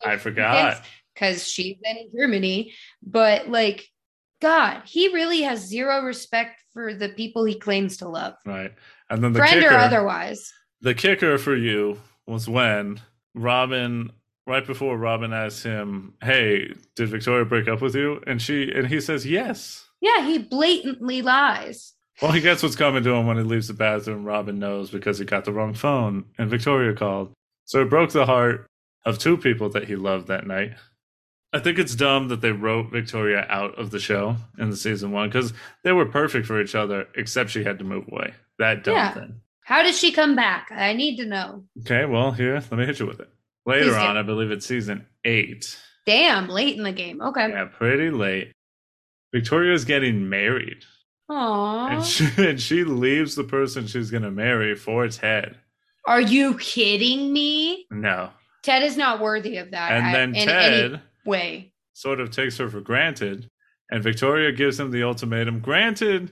I 0.05 0.17
forgot. 0.17 0.81
because 1.13 1.47
she's 1.47 1.77
in 1.83 2.09
Germany, 2.15 2.73
but 3.03 3.49
like, 3.49 3.87
God, 4.41 4.81
he 4.85 5.13
really 5.13 5.41
has 5.43 5.59
zero 5.67 6.01
respect 6.03 6.59
for 6.73 6.93
the 6.95 7.09
people 7.09 7.45
he 7.45 7.55
claims 7.55 7.97
to 7.97 8.09
love, 8.09 8.33
Right. 8.45 8.73
And 9.09 9.23
then 9.23 9.31
the 9.33 9.39
friend 9.39 9.61
kicker, 9.61 9.75
or 9.75 9.77
otherwise. 9.77 10.51
the 10.81 10.95
kicker 10.95 11.37
for 11.37 11.55
you 11.55 12.01
was 12.25 12.49
when 12.49 12.99
Robin, 13.35 14.11
right 14.47 14.65
before 14.65 14.97
Robin 14.97 15.33
asks 15.33 15.63
him, 15.63 16.13
"Hey, 16.21 16.73
did 16.95 17.09
Victoria 17.09 17.45
break 17.45 17.67
up 17.67 17.81
with 17.81 17.95
you?" 17.95 18.21
and 18.27 18.41
she 18.41 18.71
and 18.71 18.87
he 18.87 18.99
says 19.01 19.25
yes. 19.25 19.85
Yeah, 20.01 20.25
he 20.25 20.37
blatantly 20.37 21.21
lies. 21.21 21.93
Well, 22.21 22.31
he 22.31 22.41
gets 22.41 22.61
what's 22.61 22.75
coming 22.75 23.03
to 23.03 23.11
him 23.11 23.25
when 23.25 23.37
he 23.37 23.43
leaves 23.43 23.67
the 23.69 23.73
bathroom. 23.73 24.23
Robin 24.25 24.59
knows 24.59 24.91
because 24.91 25.17
he 25.17 25.25
got 25.25 25.45
the 25.45 25.53
wrong 25.53 25.73
phone, 25.73 26.25
and 26.37 26.49
Victoria 26.49 26.93
called. 26.93 27.31
So 27.65 27.81
it 27.81 27.89
broke 27.89 28.11
the 28.11 28.25
heart 28.25 28.67
of 29.05 29.17
two 29.17 29.37
people 29.37 29.69
that 29.69 29.85
he 29.85 29.95
loved 29.95 30.27
that 30.27 30.45
night. 30.45 30.73
I 31.53 31.59
think 31.59 31.77
it's 31.79 31.95
dumb 31.95 32.27
that 32.29 32.41
they 32.41 32.51
wrote 32.51 32.91
Victoria 32.91 33.45
out 33.49 33.77
of 33.79 33.91
the 33.91 33.99
show 33.99 34.37
in 34.57 34.69
the 34.71 34.75
season 34.77 35.11
one 35.11 35.29
because 35.29 35.53
they 35.83 35.91
were 35.91 36.05
perfect 36.05 36.47
for 36.47 36.59
each 36.61 36.73
other, 36.75 37.07
except 37.15 37.51
she 37.51 37.63
had 37.63 37.77
to 37.79 37.83
move 37.85 38.05
away. 38.11 38.33
That 38.59 38.83
dumb 38.83 38.95
Yeah. 38.95 39.11
thing. 39.11 39.41
How 39.61 39.81
did 39.83 39.95
she 39.95 40.11
come 40.11 40.35
back? 40.35 40.67
I 40.71 40.93
need 40.93 41.15
to 41.17 41.25
know. 41.25 41.63
Okay, 41.81 42.05
well, 42.05 42.31
here, 42.31 42.55
let 42.55 42.73
me 42.73 42.85
hit 42.85 42.99
you 42.99 43.05
with 43.05 43.19
it. 43.21 43.29
Later 43.65 43.85
Please 43.85 43.93
do. 43.93 43.99
on, 43.99 44.17
I 44.17 44.23
believe 44.23 44.51
it's 44.51 44.65
season 44.65 45.05
eight. 45.23 45.77
Damn, 46.05 46.49
late 46.49 46.77
in 46.77 46.83
the 46.83 46.91
game. 46.91 47.21
Okay. 47.21 47.49
Yeah, 47.49 47.65
pretty 47.65 48.09
late. 48.09 48.51
Victoria's 49.33 49.85
getting 49.85 50.27
married. 50.29 50.83
Aww. 51.31 51.91
And 51.91 52.03
she, 52.05 52.27
and 52.37 52.61
she 52.61 52.83
leaves 52.83 53.35
the 53.35 53.43
person 53.45 53.87
she's 53.87 54.11
going 54.11 54.23
to 54.23 54.31
marry 54.31 54.75
for 54.75 55.07
Ted. 55.07 55.57
Are 56.05 56.21
you 56.21 56.57
kidding 56.57 57.31
me? 57.31 57.85
No. 57.89 58.31
Ted 58.63 58.83
is 58.83 58.97
not 58.97 59.21
worthy 59.21 59.57
of 59.57 59.71
that. 59.71 59.91
And 59.91 60.07
I- 60.07 60.11
then 60.13 60.35
in 60.35 60.47
Ted 60.47 60.73
any 60.93 61.01
way. 61.25 61.71
sort 61.93 62.19
of 62.19 62.29
takes 62.31 62.57
her 62.57 62.69
for 62.69 62.81
granted. 62.81 63.49
And 63.89 64.03
Victoria 64.03 64.51
gives 64.51 64.79
him 64.79 64.91
the 64.91 65.03
ultimatum. 65.03 65.59
Granted, 65.59 66.31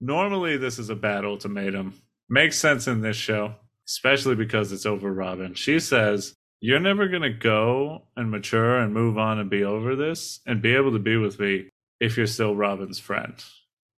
normally 0.00 0.56
this 0.56 0.78
is 0.78 0.88
a 0.90 0.94
bad 0.94 1.24
ultimatum. 1.24 2.00
Makes 2.28 2.56
sense 2.58 2.86
in 2.86 3.00
this 3.02 3.16
show, 3.16 3.54
especially 3.86 4.34
because 4.34 4.72
it's 4.72 4.86
over 4.86 5.12
Robin. 5.12 5.54
She 5.54 5.78
says, 5.80 6.34
You're 6.66 6.80
never 6.80 7.08
going 7.08 7.20
to 7.22 7.28
go 7.30 8.04
and 8.16 8.30
mature 8.30 8.78
and 8.78 8.94
move 8.94 9.18
on 9.18 9.38
and 9.38 9.50
be 9.50 9.64
over 9.64 9.94
this 9.96 10.40
and 10.46 10.62
be 10.62 10.74
able 10.74 10.92
to 10.92 10.98
be 10.98 11.18
with 11.18 11.38
me 11.38 11.68
if 12.00 12.16
you're 12.16 12.26
still 12.26 12.56
Robin's 12.56 12.98
friend. 12.98 13.34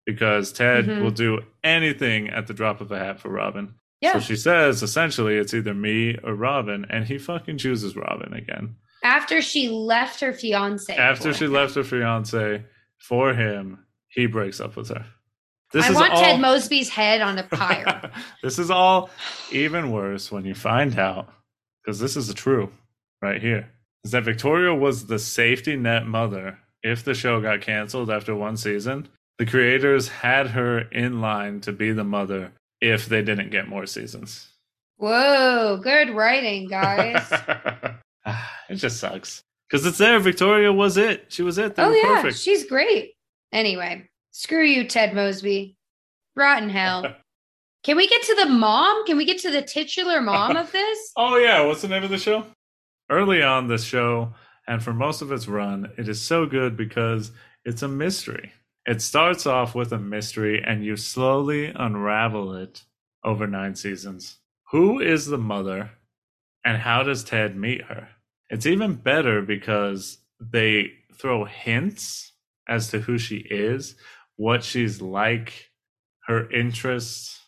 Because 0.03 0.51
Ted 0.51 0.85
Mhm. 0.87 1.03
will 1.03 1.11
do 1.11 1.41
anything 1.63 2.27
at 2.29 2.47
the 2.47 2.55
drop 2.55 2.81
of 2.81 2.91
a 2.91 2.97
hat 2.97 3.19
for 3.19 3.29
Robin. 3.29 3.75
Yeah. 4.01 4.13
So 4.13 4.19
she 4.19 4.35
says, 4.35 4.81
essentially, 4.81 5.35
it's 5.37 5.53
either 5.53 5.75
me 5.75 6.17
or 6.23 6.33
Robin. 6.33 6.87
And 6.89 7.05
he 7.05 7.19
fucking 7.19 7.59
chooses 7.59 7.95
Robin 7.95 8.33
again 8.33 8.77
After 9.03 9.43
she 9.43 9.69
left 9.69 10.19
her 10.21 10.33
fiance. 10.33 10.95
after 10.95 11.33
she 11.33 11.45
him. 11.45 11.53
left 11.53 11.75
her 11.75 11.83
fiance 11.83 12.63
for 12.97 13.33
him, 13.35 13.85
he 14.07 14.25
breaks 14.25 14.59
up 14.59 14.75
with 14.75 14.89
her. 14.89 15.05
This 15.71 15.85
I 15.87 15.91
want 15.93 16.13
all, 16.13 16.21
Ted 16.23 16.39
Mosby's 16.39 16.89
head 16.89 17.21
on 17.21 17.37
a 17.37 17.43
pyre. 17.43 18.09
this 18.41 18.57
is 18.57 18.71
all 18.71 19.11
even 19.51 19.91
worse 19.91 20.31
when 20.31 20.45
you 20.45 20.55
find 20.55 20.97
out, 20.97 21.29
because 21.85 21.99
this 21.99 22.17
is 22.17 22.33
true 22.33 22.71
right 23.21 23.41
here, 23.41 23.69
is 24.03 24.11
that 24.11 24.23
Victoria 24.23 24.73
was 24.73 25.05
the 25.05 25.19
safety 25.19 25.75
net 25.75 26.07
mother 26.07 26.57
if 26.81 27.03
the 27.03 27.13
show 27.13 27.39
got 27.39 27.61
canceled 27.61 28.09
after 28.09 28.35
one 28.35 28.57
season. 28.57 29.07
The 29.37 29.45
creators 29.45 30.07
had 30.07 30.47
her 30.47 30.79
in 30.79 31.21
line 31.21 31.59
to 31.61 31.71
be 31.71 31.91
the 31.91 32.03
mother 32.03 32.53
if 32.81 33.07
they 33.07 33.21
didn't 33.21 33.51
get 33.51 33.67
more 33.67 33.85
seasons. 33.85 34.49
Whoa, 34.97 35.79
good 35.83 36.09
writing, 36.11 36.67
guys. 36.67 37.31
it 38.69 38.75
just 38.75 38.99
sucks. 38.99 39.41
Because 39.69 39.85
it's 39.85 39.97
there. 39.97 40.19
Victoria 40.19 40.71
was 40.71 40.95
it. 40.97 41.25
She 41.29 41.41
was 41.41 41.57
it. 41.57 41.75
They 41.75 41.83
oh 41.83 41.91
yeah, 41.91 42.21
perfect. 42.21 42.37
she's 42.37 42.65
great. 42.65 43.13
Anyway, 43.51 44.07
screw 44.31 44.63
you, 44.63 44.87
Ted 44.87 45.13
Mosby. 45.13 45.75
Rotten 46.35 46.69
hell. 46.69 47.15
Can 47.85 47.97
we 47.97 48.07
get 48.07 48.23
to 48.23 48.35
the 48.35 48.47
mom? 48.47 49.05
Can 49.05 49.15
we 49.15 49.25
get 49.25 49.37
to 49.39 49.51
the 49.51 49.61
titular 49.61 50.19
mom 50.19 50.57
of 50.57 50.71
this? 50.71 51.11
Oh 51.17 51.37
yeah, 51.37 51.61
what's 51.61 51.83
the 51.83 51.87
name 51.87 52.03
of 52.03 52.09
the 52.09 52.17
show? 52.17 52.43
early 53.09 53.43
on 53.43 53.67
the 53.67 53.77
show 53.77 54.33
and 54.67 54.81
for 54.83 54.93
most 54.93 55.21
of 55.21 55.31
its 55.31 55.47
run, 55.47 55.91
it 55.97 56.09
is 56.09 56.19
so 56.19 56.47
good 56.47 56.75
because 56.75 57.31
it's 57.63 57.83
a 57.83 57.87
mystery. 57.87 58.51
It 58.87 59.01
starts 59.01 59.45
off 59.45 59.75
with 59.75 59.91
a 59.91 59.99
mystery 59.99 60.63
and 60.65 60.83
you 60.83 60.95
slowly 60.95 61.71
unravel 61.75 62.55
it 62.55 62.83
over 63.23 63.45
nine 63.45 63.75
seasons. 63.75 64.37
Who 64.71 64.99
is 64.99 65.27
the 65.27 65.37
mother 65.37 65.91
and 66.65 66.77
how 66.77 67.03
does 67.03 67.23
Ted 67.23 67.55
meet 67.55 67.83
her? 67.83 68.09
It's 68.49 68.65
even 68.65 68.95
better 68.95 69.43
because 69.43 70.17
they 70.39 70.91
throw 71.13 71.45
hints 71.45 72.33
as 72.67 72.89
to 72.89 72.99
who 72.99 73.19
she 73.19 73.37
is, 73.37 73.95
what 74.35 74.63
she's 74.63 75.01
like, 75.01 75.69
her 76.25 76.49
interests, 76.49 77.44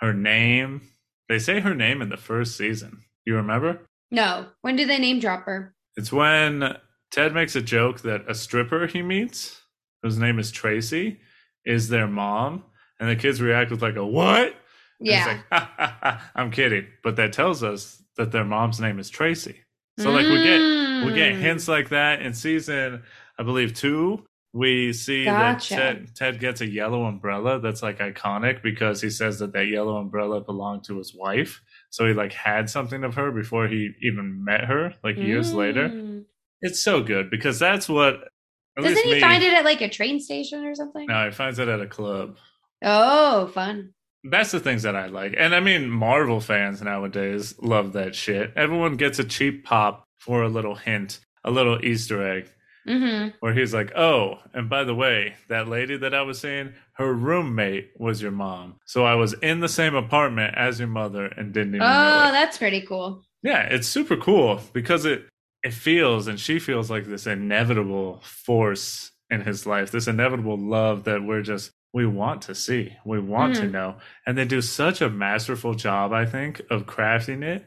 her 0.00 0.12
name. 0.12 0.82
They 1.28 1.38
say 1.38 1.60
her 1.60 1.74
name 1.74 2.02
in 2.02 2.08
the 2.08 2.16
first 2.16 2.56
season. 2.56 3.02
You 3.24 3.36
remember? 3.36 3.80
No. 4.10 4.46
When 4.62 4.76
do 4.76 4.86
they 4.86 4.98
name 4.98 5.18
drop 5.20 5.44
her? 5.44 5.74
It's 5.96 6.12
when 6.12 6.76
Ted 7.10 7.34
makes 7.34 7.56
a 7.56 7.62
joke 7.62 8.00
that 8.02 8.24
a 8.28 8.34
stripper 8.34 8.86
he 8.86 9.02
meets, 9.02 9.60
whose 10.02 10.18
name 10.18 10.38
is 10.38 10.50
Tracy, 10.52 11.20
is 11.64 11.88
their 11.88 12.06
mom, 12.06 12.62
and 13.00 13.08
the 13.08 13.16
kids 13.16 13.42
react 13.42 13.70
with 13.70 13.82
like 13.82 13.96
a 13.96 14.06
what? 14.06 14.54
Yeah. 15.00 15.26
like, 15.26 15.44
ha, 15.50 15.72
ha, 15.76 15.98
ha, 16.02 16.30
I'm 16.36 16.50
kidding. 16.50 16.86
But 17.02 17.16
that 17.16 17.32
tells 17.32 17.62
us 17.62 18.02
that 18.16 18.30
their 18.32 18.44
mom's 18.44 18.80
name 18.80 18.98
is 18.98 19.10
Tracy. 19.10 19.56
So 19.98 20.10
like 20.10 20.26
we 20.26 20.42
get 20.42 20.60
we 21.06 21.12
get 21.14 21.32
Mm. 21.34 21.40
hints 21.40 21.68
like 21.68 21.88
that 21.88 22.20
in 22.22 22.34
season, 22.34 23.02
I 23.38 23.42
believe 23.42 23.72
two. 23.74 24.24
We 24.52 24.92
see 24.92 25.24
Gotcha. 25.24 25.74
that 25.74 25.80
Ted, 25.80 26.14
Ted 26.14 26.40
gets 26.40 26.60
a 26.62 26.66
yellow 26.66 27.04
umbrella 27.04 27.60
that's 27.60 27.82
like 27.82 27.98
iconic 27.98 28.62
because 28.62 29.02
he 29.02 29.10
says 29.10 29.38
that 29.40 29.52
that 29.52 29.66
yellow 29.66 29.96
umbrella 29.96 30.40
belonged 30.40 30.84
to 30.84 30.96
his 30.96 31.14
wife. 31.14 31.60
So 31.90 32.06
he 32.06 32.14
like 32.14 32.32
had 32.32 32.70
something 32.70 33.04
of 33.04 33.14
her 33.16 33.30
before 33.30 33.68
he 33.68 33.90
even 34.00 34.44
met 34.44 34.64
her, 34.64 34.94
like 35.04 35.16
years 35.16 35.52
later. 35.52 35.88
Mm. 35.90 36.24
It's 36.62 36.80
so 36.82 37.02
good 37.02 37.30
because 37.30 37.58
that's 37.58 37.88
what. 37.88 38.28
Doesn't 38.76 39.04
he 39.04 39.14
me, 39.14 39.20
find 39.20 39.42
it 39.42 39.52
at 39.52 39.64
like 39.64 39.80
a 39.80 39.88
train 39.88 40.20
station 40.20 40.64
or 40.64 40.74
something? 40.74 41.06
No, 41.06 41.26
he 41.26 41.30
finds 41.32 41.58
it 41.58 41.68
at 41.68 41.80
a 41.80 41.86
club. 41.86 42.36
Oh, 42.82 43.46
fun. 43.48 43.92
That's 44.24 44.50
the 44.50 44.60
things 44.60 44.82
that 44.82 44.96
I 44.96 45.06
like. 45.06 45.34
And 45.36 45.54
I 45.54 45.60
mean, 45.60 45.88
Marvel 45.88 46.40
fans 46.40 46.82
nowadays 46.82 47.54
love 47.60 47.92
that 47.92 48.14
shit. 48.14 48.52
Everyone 48.56 48.96
gets 48.96 49.18
a 49.18 49.24
cheap 49.24 49.64
pop 49.64 50.08
for 50.18 50.42
a 50.42 50.48
little 50.48 50.74
hint, 50.74 51.20
a 51.44 51.50
little 51.50 51.82
Easter 51.84 52.26
egg, 52.26 52.50
hmm 52.86 53.28
where 53.40 53.52
he's 53.52 53.74
like, 53.74 53.92
oh, 53.96 54.38
and 54.54 54.68
by 54.70 54.82
the 54.84 54.94
way, 54.94 55.34
that 55.48 55.68
lady 55.68 55.96
that 55.98 56.14
I 56.14 56.22
was 56.22 56.40
seeing, 56.40 56.72
her 56.94 57.12
roommate 57.12 57.90
was 57.98 58.22
your 58.22 58.30
mom. 58.30 58.76
So 58.86 59.04
I 59.04 59.14
was 59.14 59.34
in 59.34 59.60
the 59.60 59.68
same 59.68 59.94
apartment 59.94 60.54
as 60.56 60.78
your 60.78 60.88
mother 60.88 61.26
and 61.26 61.52
didn't 61.52 61.74
even 61.74 62.00
know 62.00 62.28
Oh, 62.28 62.32
that's 62.32 62.58
pretty 62.58 62.80
cool. 62.82 63.22
Yeah, 63.42 63.62
it's 63.62 63.88
super 63.88 64.16
cool 64.16 64.60
because 64.72 65.04
it 65.04 65.28
it 65.62 65.72
feels 65.74 66.26
and 66.28 66.38
she 66.38 66.58
feels 66.58 66.90
like 66.90 67.04
this 67.06 67.26
inevitable 67.26 68.20
force 68.22 69.10
in 69.30 69.40
his 69.40 69.66
life, 69.66 69.90
this 69.90 70.06
inevitable 70.08 70.56
love 70.58 71.04
that 71.04 71.22
we're 71.22 71.42
just 71.42 71.70
we 71.92 72.06
want 72.06 72.42
to 72.42 72.54
see, 72.54 72.92
we 73.04 73.18
want 73.18 73.54
to 73.56 73.66
Mhm. 73.66 73.70
know, 73.72 73.96
and 74.26 74.36
they 74.36 74.44
do 74.44 74.60
such 74.60 75.00
a 75.00 75.08
masterful 75.10 75.74
job, 75.74 76.12
I 76.12 76.26
think, 76.26 76.60
of 76.70 76.86
crafting 76.86 77.42
it 77.42 77.64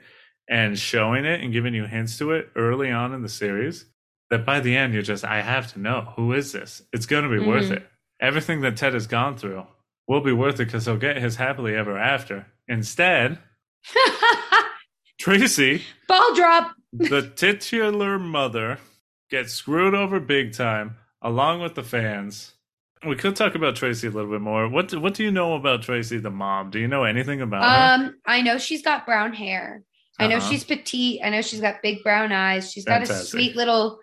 and 0.47 0.77
showing 0.77 1.25
it 1.25 1.41
and 1.41 1.51
giving 1.53 1.73
you 1.73 1.85
hints 1.85 2.17
to 2.19 2.31
it 2.31 2.49
early 2.55 2.91
on 2.91 3.13
in 3.13 3.21
the 3.21 3.29
series 3.29 3.85
that 4.29 4.45
by 4.45 4.59
the 4.59 4.75
end 4.75 4.93
you're 4.93 5.01
just 5.03 5.23
I 5.25 5.41
have 5.41 5.71
to 5.73 5.79
know 5.79 6.13
who 6.15 6.33
is 6.33 6.51
this? 6.51 6.81
It's 6.93 7.05
going 7.05 7.23
to 7.23 7.29
be 7.29 7.45
worth 7.45 7.65
Mhm. 7.69 7.77
it. 7.77 7.89
Everything 8.21 8.61
that 8.61 8.77
Ted 8.77 8.93
has 8.93 9.07
gone 9.07 9.37
through 9.37 9.65
will 10.07 10.21
be 10.21 10.31
worth 10.33 10.55
it 10.55 10.65
because 10.65 10.85
he'll 10.85 10.97
get 10.97 11.17
his 11.17 11.35
happily 11.37 11.75
ever 11.75 11.97
after. 11.97 12.47
Instead, 12.67 13.39
Tracy 15.19 15.81
Ball 16.07 16.33
drop. 16.35 16.73
the 16.93 17.21
titular 17.35 18.17
mother 18.17 18.77
gets 19.29 19.53
screwed 19.53 19.93
over 19.93 20.19
big 20.19 20.53
time 20.53 20.95
along 21.21 21.61
with 21.61 21.75
the 21.75 21.83
fans 21.83 22.53
we 23.05 23.15
could 23.15 23.35
talk 23.35 23.53
about 23.55 23.75
tracy 23.75 24.07
a 24.07 24.09
little 24.11 24.29
bit 24.31 24.41
more 24.41 24.67
what 24.67 24.87
do, 24.87 24.99
what 24.99 25.13
do 25.13 25.23
you 25.23 25.31
know 25.31 25.53
about 25.55 25.81
tracy 25.81 26.17
the 26.17 26.29
mom 26.31 26.69
do 26.71 26.79
you 26.79 26.87
know 26.87 27.03
anything 27.03 27.41
about 27.41 27.63
her 27.63 28.05
Um, 28.05 28.15
I 28.25 28.41
know 28.41 28.57
she's 28.57 28.81
got 28.81 29.05
brown 29.05 29.33
hair. 29.33 29.83
I 30.17 30.27
know 30.27 30.37
Uh-huh. 30.37 30.49
she's 30.49 30.63
petite. 30.65 31.21
I 31.23 31.29
know 31.29 31.41
she's 31.41 31.61
got 31.61 31.81
big 31.81 32.03
brown 32.03 32.31
eyes. 32.33 32.69
She's 32.71 32.83
got 32.83 33.01
a 33.03 33.05
sweet 33.07 33.55
little, 33.55 33.99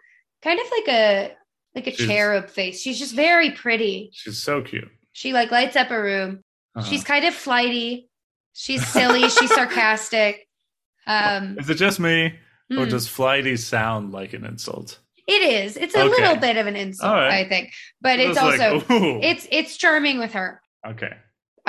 kind 0.46 0.60
of 0.60 0.66
like 0.70 0.88
a 0.88 1.32
like 1.74 1.86
a 1.86 1.90
She's- 1.92 2.08
cherub 2.08 2.48
face. 2.48 2.80
She's 2.80 2.98
just 2.98 3.14
very 3.14 3.50
pretty. 3.50 4.10
she's 4.12 4.42
so 4.42 4.62
cute 4.62 4.88
She 5.12 5.32
like 5.32 5.50
lights 5.50 5.76
up 5.76 5.90
a 5.90 6.00
room. 6.00 6.42
Uh-huh. 6.74 6.86
She's 6.88 7.04
kind 7.04 7.24
of 7.24 7.34
flighty. 7.34 8.08
She's 8.54 8.86
silly. 8.86 9.28
she's 9.28 9.54
sarcastic. 9.60 10.46
Um, 11.06 11.56
is 11.58 11.68
it 11.70 11.74
just 11.76 12.00
me 12.00 12.34
or 12.70 12.84
hmm. 12.84 12.88
does 12.90 13.06
flighty 13.08 13.56
sound 13.56 14.12
like 14.12 14.32
an 14.32 14.44
insult 14.44 14.98
it 15.28 15.42
is. 15.42 15.76
It's 15.76 15.94
a 15.96 16.02
Okay. 16.02 16.08
little 16.08 16.36
bit 16.36 16.56
of 16.56 16.68
an 16.68 16.76
insult, 16.76 17.12
right. 17.14 17.44
I 17.44 17.48
think, 17.48 17.72
but 18.00 18.20
it's 18.20 18.36
like, 18.36 18.60
also 18.60 18.76
ooh. 18.92 19.18
it's 19.22 19.46
it's 19.50 19.76
charming 19.76 20.18
with 20.20 20.32
her. 20.32 20.60
okay 20.86 21.12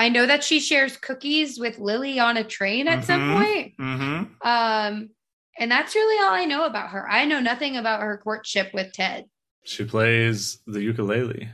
I 0.00 0.08
know 0.10 0.26
that 0.26 0.44
she 0.44 0.60
shares 0.60 0.96
cookies 0.96 1.58
with 1.58 1.78
Lily 1.80 2.20
on 2.20 2.36
a 2.36 2.44
train 2.44 2.86
at 2.86 3.04
some 3.04 3.20
Mhm. 3.20 3.36
point. 3.36 3.72
mm-hmm 3.80 4.48
Um, 4.48 5.10
and 5.58 5.70
that's 5.70 5.94
really 5.94 6.22
all 6.24 6.32
I 6.34 6.44
know 6.44 6.64
about 6.64 6.90
her. 6.90 7.08
I 7.10 7.24
know 7.24 7.40
nothing 7.40 7.76
about 7.76 8.00
her 8.02 8.18
courtship 8.18 8.72
with 8.72 8.92
Ted. 8.92 9.24
she 9.64 9.84
plays 9.84 10.58
the 10.66 10.80
ukulele 10.82 11.48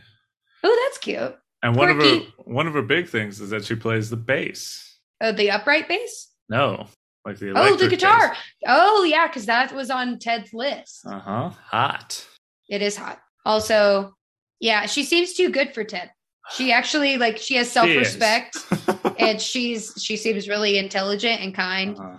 Oh, 0.63 0.87
that's 0.87 0.99
cute. 0.99 1.37
and 1.63 1.77
one 1.77 1.91
of 1.91 1.97
her 1.99 2.21
one 2.45 2.67
of 2.67 2.75
her 2.75 2.83
big 2.83 3.09
things 3.09 3.41
is 3.41 3.51
that 3.51 3.65
she 3.65 3.75
plays 3.75 4.11
the 4.11 4.17
bass 4.17 4.99
Oh, 5.21 5.33
the 5.33 5.51
upright 5.51 5.89
bass. 5.89 6.31
no 6.49 6.87
like 7.27 7.39
the 7.39 7.53
Oh, 7.57 7.75
the 7.77 7.89
guitar. 7.89 8.37
Oh, 8.67 9.03
yeah, 9.05 9.27
because 9.27 9.47
that 9.47 9.75
was 9.75 9.89
on 9.91 10.19
Ted's 10.19 10.53
list. 10.53 11.07
uh-huh 11.07 11.51
hot 11.51 12.27
It 12.69 12.83
is 12.83 12.97
hot. 12.97 13.19
Also, 13.47 14.15
yeah, 14.61 14.87
she 14.87 15.05
seems 15.05 15.33
too 15.35 15.49
good 15.51 15.73
for 15.75 15.85
Ted. 15.85 16.11
She 16.53 16.71
actually 16.73 17.17
like 17.17 17.39
she 17.39 17.55
has 17.57 17.71
self 17.71 17.89
respect 17.89 18.57
and 19.19 19.41
she's 19.41 19.93
she 19.99 20.17
seems 20.19 20.49
really 20.49 20.77
intelligent 20.79 21.41
and 21.41 21.55
kind, 21.55 21.99
Uh-huh. 21.99 22.19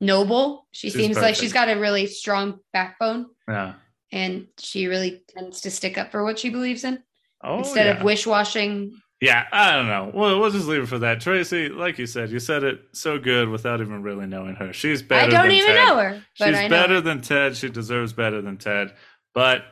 Noble. 0.00 0.66
She 0.72 0.88
She's 0.90 0.94
seems 0.94 1.16
like 1.16 1.34
she's 1.34 1.52
got 1.52 1.68
a 1.68 1.78
really 1.78 2.06
strong 2.06 2.60
backbone 2.72 3.26
Yeah. 3.48 3.74
and 4.12 4.46
she 4.58 4.86
really 4.86 5.22
tends 5.28 5.60
to 5.62 5.70
stick 5.70 5.96
up 5.98 6.10
for 6.10 6.24
what 6.24 6.38
she 6.38 6.50
believes 6.50 6.84
in 6.84 7.02
Oh, 7.42 7.58
instead 7.58 7.86
yeah. 7.86 7.96
of 7.98 8.02
wish 8.04 8.26
washing. 8.26 8.98
Yeah, 9.20 9.44
I 9.52 9.72
don't 9.72 9.86
know. 9.86 10.10
We'll, 10.12 10.40
we'll 10.40 10.50
just 10.50 10.66
leave 10.66 10.82
it 10.82 10.86
for 10.88 10.98
that. 10.98 11.20
Tracy, 11.20 11.68
like 11.68 11.98
you 11.98 12.06
said, 12.06 12.30
you 12.30 12.38
said 12.38 12.62
it 12.64 12.80
so 12.92 13.18
good 13.18 13.48
without 13.48 13.80
even 13.80 14.02
really 14.02 14.26
knowing 14.26 14.54
her. 14.56 14.72
She's 14.72 15.02
better 15.02 15.26
I 15.26 15.30
don't 15.30 15.42
than 15.48 15.52
even 15.56 15.70
Ted. 15.74 15.88
know 15.88 15.96
her, 15.98 16.22
She's 16.34 16.46
know. 16.52 16.68
better 16.68 17.00
than 17.00 17.20
Ted. 17.22 17.56
She 17.56 17.68
deserves 17.70 18.12
better 18.12 18.42
than 18.42 18.58
Ted. 18.58 18.92
But 19.32 19.62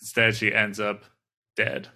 instead, 0.00 0.34
she 0.36 0.52
ends 0.52 0.80
up 0.80 1.04
dead. 1.56 1.88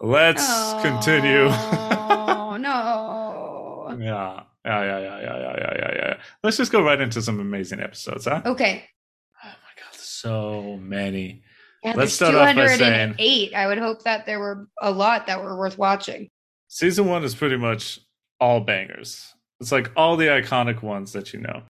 Let's 0.00 0.44
continue. 0.82 1.48
Oh 1.50 2.56
no. 2.60 3.96
yeah. 4.00 4.42
Yeah, 4.64 4.82
yeah, 4.84 4.98
yeah, 5.00 5.20
yeah, 5.20 5.38
yeah, 5.38 5.56
yeah, 5.58 5.74
yeah, 5.78 5.94
yeah. 5.94 6.14
Let's 6.42 6.56
just 6.56 6.70
go 6.70 6.82
right 6.82 7.00
into 7.00 7.20
some 7.20 7.40
amazing 7.40 7.80
episodes, 7.80 8.26
huh? 8.26 8.42
Okay. 8.46 8.84
Oh 9.44 9.48
my 9.48 9.82
god, 9.82 9.94
so 9.94 10.78
many. 10.80 11.42
Yeah, 11.82 11.94
Let's 11.96 11.96
there's 11.96 12.30
start 12.30 12.34
off 12.36 12.54
by 12.54 12.76
208. 12.76 13.54
I 13.54 13.66
would 13.66 13.78
hope 13.78 14.04
that 14.04 14.24
there 14.24 14.38
were 14.38 14.68
a 14.80 14.90
lot 14.92 15.26
that 15.26 15.42
were 15.42 15.56
worth 15.56 15.78
watching. 15.78 16.28
Season 16.68 17.06
one 17.06 17.24
is 17.24 17.34
pretty 17.34 17.56
much 17.56 17.98
all 18.38 18.60
bangers. 18.60 19.34
It's 19.60 19.72
like 19.72 19.90
all 19.96 20.16
the 20.16 20.26
iconic 20.26 20.82
ones 20.82 21.12
that 21.12 21.32
you 21.32 21.40
know. 21.40 21.62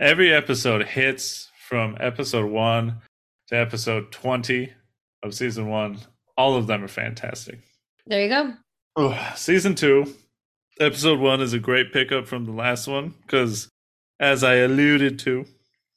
Every 0.00 0.32
episode 0.32 0.86
hits 0.86 1.48
from 1.68 1.96
episode 2.00 2.50
one 2.50 3.00
to 3.48 3.56
episode 3.56 4.10
20 4.10 4.72
of 5.22 5.34
season 5.34 5.68
one. 5.68 5.98
All 6.36 6.56
of 6.56 6.66
them 6.66 6.82
are 6.82 6.88
fantastic. 6.88 7.60
There 8.06 8.22
you 8.22 8.28
go. 8.28 8.54
Ugh. 8.96 9.36
Season 9.36 9.74
two, 9.74 10.12
episode 10.80 11.20
one 11.20 11.40
is 11.40 11.52
a 11.52 11.58
great 11.58 11.92
pickup 11.92 12.26
from 12.26 12.44
the 12.46 12.52
last 12.52 12.86
one 12.88 13.14
because, 13.22 13.68
as 14.18 14.42
I 14.42 14.56
alluded 14.56 15.18
to, 15.20 15.44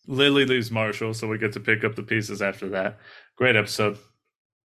Lily 0.07 0.45
leaves 0.45 0.69
Marshall, 0.71 1.13
so 1.13 1.27
we 1.27 1.37
get 1.37 1.53
to 1.53 1.59
pick 1.59 1.83
up 1.83 1.95
the 1.95 2.03
pieces 2.03 2.41
after 2.41 2.69
that. 2.69 2.99
Great 3.37 3.55
episode. 3.55 3.97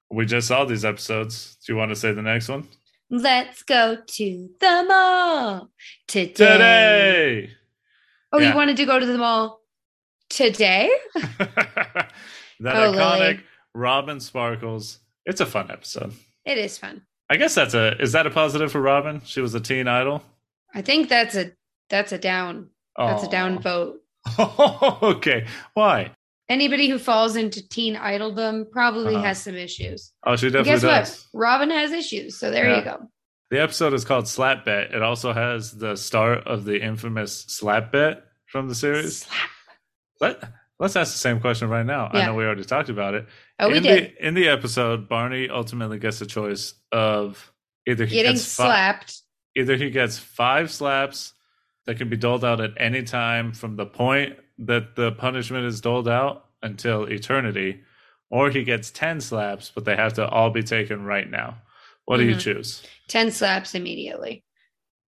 We 0.09 0.25
just 0.25 0.47
saw 0.47 0.65
these 0.65 0.83
episodes. 0.83 1.57
Do 1.65 1.71
you 1.73 1.77
want 1.77 1.89
to 1.89 1.95
say 1.95 2.11
the 2.11 2.21
next 2.21 2.49
one? 2.49 2.67
Let's 3.09 3.63
go 3.63 3.97
to 4.05 4.49
the 4.59 4.85
mall 4.87 5.69
today. 6.07 6.33
Today! 6.33 7.49
Oh, 8.33 8.39
Yeah. 8.39 8.49
you 8.51 8.55
wanted 8.55 8.77
to 8.77 8.85
go 8.85 8.99
to 8.99 9.05
the 9.05 9.17
mall 9.17 9.61
today? 10.29 10.89
that 11.15 12.11
Oh, 12.65 12.91
iconic 12.93 13.19
Lily. 13.19 13.39
Robin 13.73 14.19
Sparkles. 14.19 14.99
It's 15.25 15.41
a 15.41 15.45
fun 15.45 15.71
episode. 15.71 16.13
It 16.45 16.57
is 16.57 16.77
fun. 16.77 17.01
I 17.31 17.37
guess 17.37 17.55
that's 17.55 17.73
a 17.73 17.95
is 18.01 18.11
that 18.11 18.27
a 18.27 18.29
positive 18.29 18.73
for 18.73 18.81
Robin? 18.81 19.21
She 19.23 19.39
was 19.39 19.55
a 19.55 19.61
teen 19.61 19.87
idol. 19.87 20.21
I 20.75 20.81
think 20.81 21.07
that's 21.07 21.33
a 21.35 21.51
that's 21.89 22.11
a 22.11 22.17
down. 22.17 22.67
That's 22.97 23.23
a 23.23 23.29
down 23.29 23.59
vote. 23.59 24.01
okay. 25.01 25.47
Why? 25.73 26.11
Anybody 26.49 26.89
who 26.89 26.99
falls 26.99 27.37
into 27.37 27.65
teen 27.69 27.95
idoldom 27.95 28.69
probably 28.69 29.15
Uh-huh. 29.15 29.23
has 29.23 29.41
some 29.41 29.55
issues. 29.55 30.11
Oh, 30.25 30.35
she 30.35 30.47
definitely 30.47 30.71
guess 30.71 30.81
does. 30.81 31.27
what? 31.31 31.41
Robin 31.41 31.69
has 31.69 31.93
issues. 31.93 32.37
So 32.37 32.51
there 32.51 32.69
Yeah. 32.69 32.77
you 32.79 32.83
go. 32.83 33.09
The 33.49 33.61
episode 33.61 33.93
is 33.93 34.03
called 34.03 34.27
Slap 34.27 34.65
Bet. 34.65 34.93
It 34.93 35.01
also 35.01 35.31
has 35.33 35.71
the 35.71 35.95
start 35.95 36.45
of 36.47 36.65
the 36.65 36.81
infamous 36.81 37.33
slap 37.47 37.93
bet 37.93 38.25
from 38.47 38.67
the 38.67 38.75
series. 38.75 39.19
Slap. 39.25 39.49
Let 40.19 40.53
let's 40.79 40.95
ask 40.97 41.13
the 41.13 41.17
same 41.19 41.39
question 41.39 41.69
right 41.69 41.85
now. 41.85 42.09
I 42.11 42.25
know 42.25 42.33
we 42.35 42.43
already 42.43 42.65
talked 42.65 42.89
about 42.89 43.13
it. 43.13 43.25
Oh, 43.61 43.69
we 43.69 43.77
in 43.77 43.83
did. 43.83 44.13
The, 44.17 44.27
in 44.27 44.33
the 44.33 44.47
episode, 44.47 45.07
Barney 45.07 45.49
ultimately 45.49 45.99
gets 45.99 46.19
a 46.21 46.25
choice 46.25 46.73
of 46.91 47.51
either 47.87 48.05
he 48.05 48.15
Getting 48.15 48.33
gets 48.33 48.55
fi- 48.55 48.65
slapped. 48.65 49.21
either 49.55 49.75
he 49.75 49.89
gets 49.89 50.17
five 50.17 50.71
slaps 50.71 51.33
that 51.85 51.95
can 51.97 52.09
be 52.09 52.17
doled 52.17 52.43
out 52.45 52.61
at 52.61 52.71
any 52.77 53.03
time 53.03 53.53
from 53.53 53.75
the 53.75 53.85
point 53.85 54.37
that 54.59 54.95
the 54.95 55.11
punishment 55.13 55.65
is 55.65 55.81
doled 55.81 56.07
out 56.07 56.45
until 56.61 57.05
eternity, 57.05 57.81
or 58.29 58.49
he 58.51 58.63
gets 58.63 58.91
10 58.91 59.19
slaps, 59.21 59.71
but 59.73 59.83
they 59.85 59.95
have 59.95 60.13
to 60.13 60.27
all 60.27 60.49
be 60.51 60.61
taken 60.63 61.03
right 61.03 61.29
now. 61.29 61.57
What 62.05 62.17
do 62.17 62.23
you 62.25 62.35
Mhm. 62.35 62.39
choose? 62.41 62.83
10 63.07 63.31
slaps 63.31 63.73
immediately. 63.75 64.43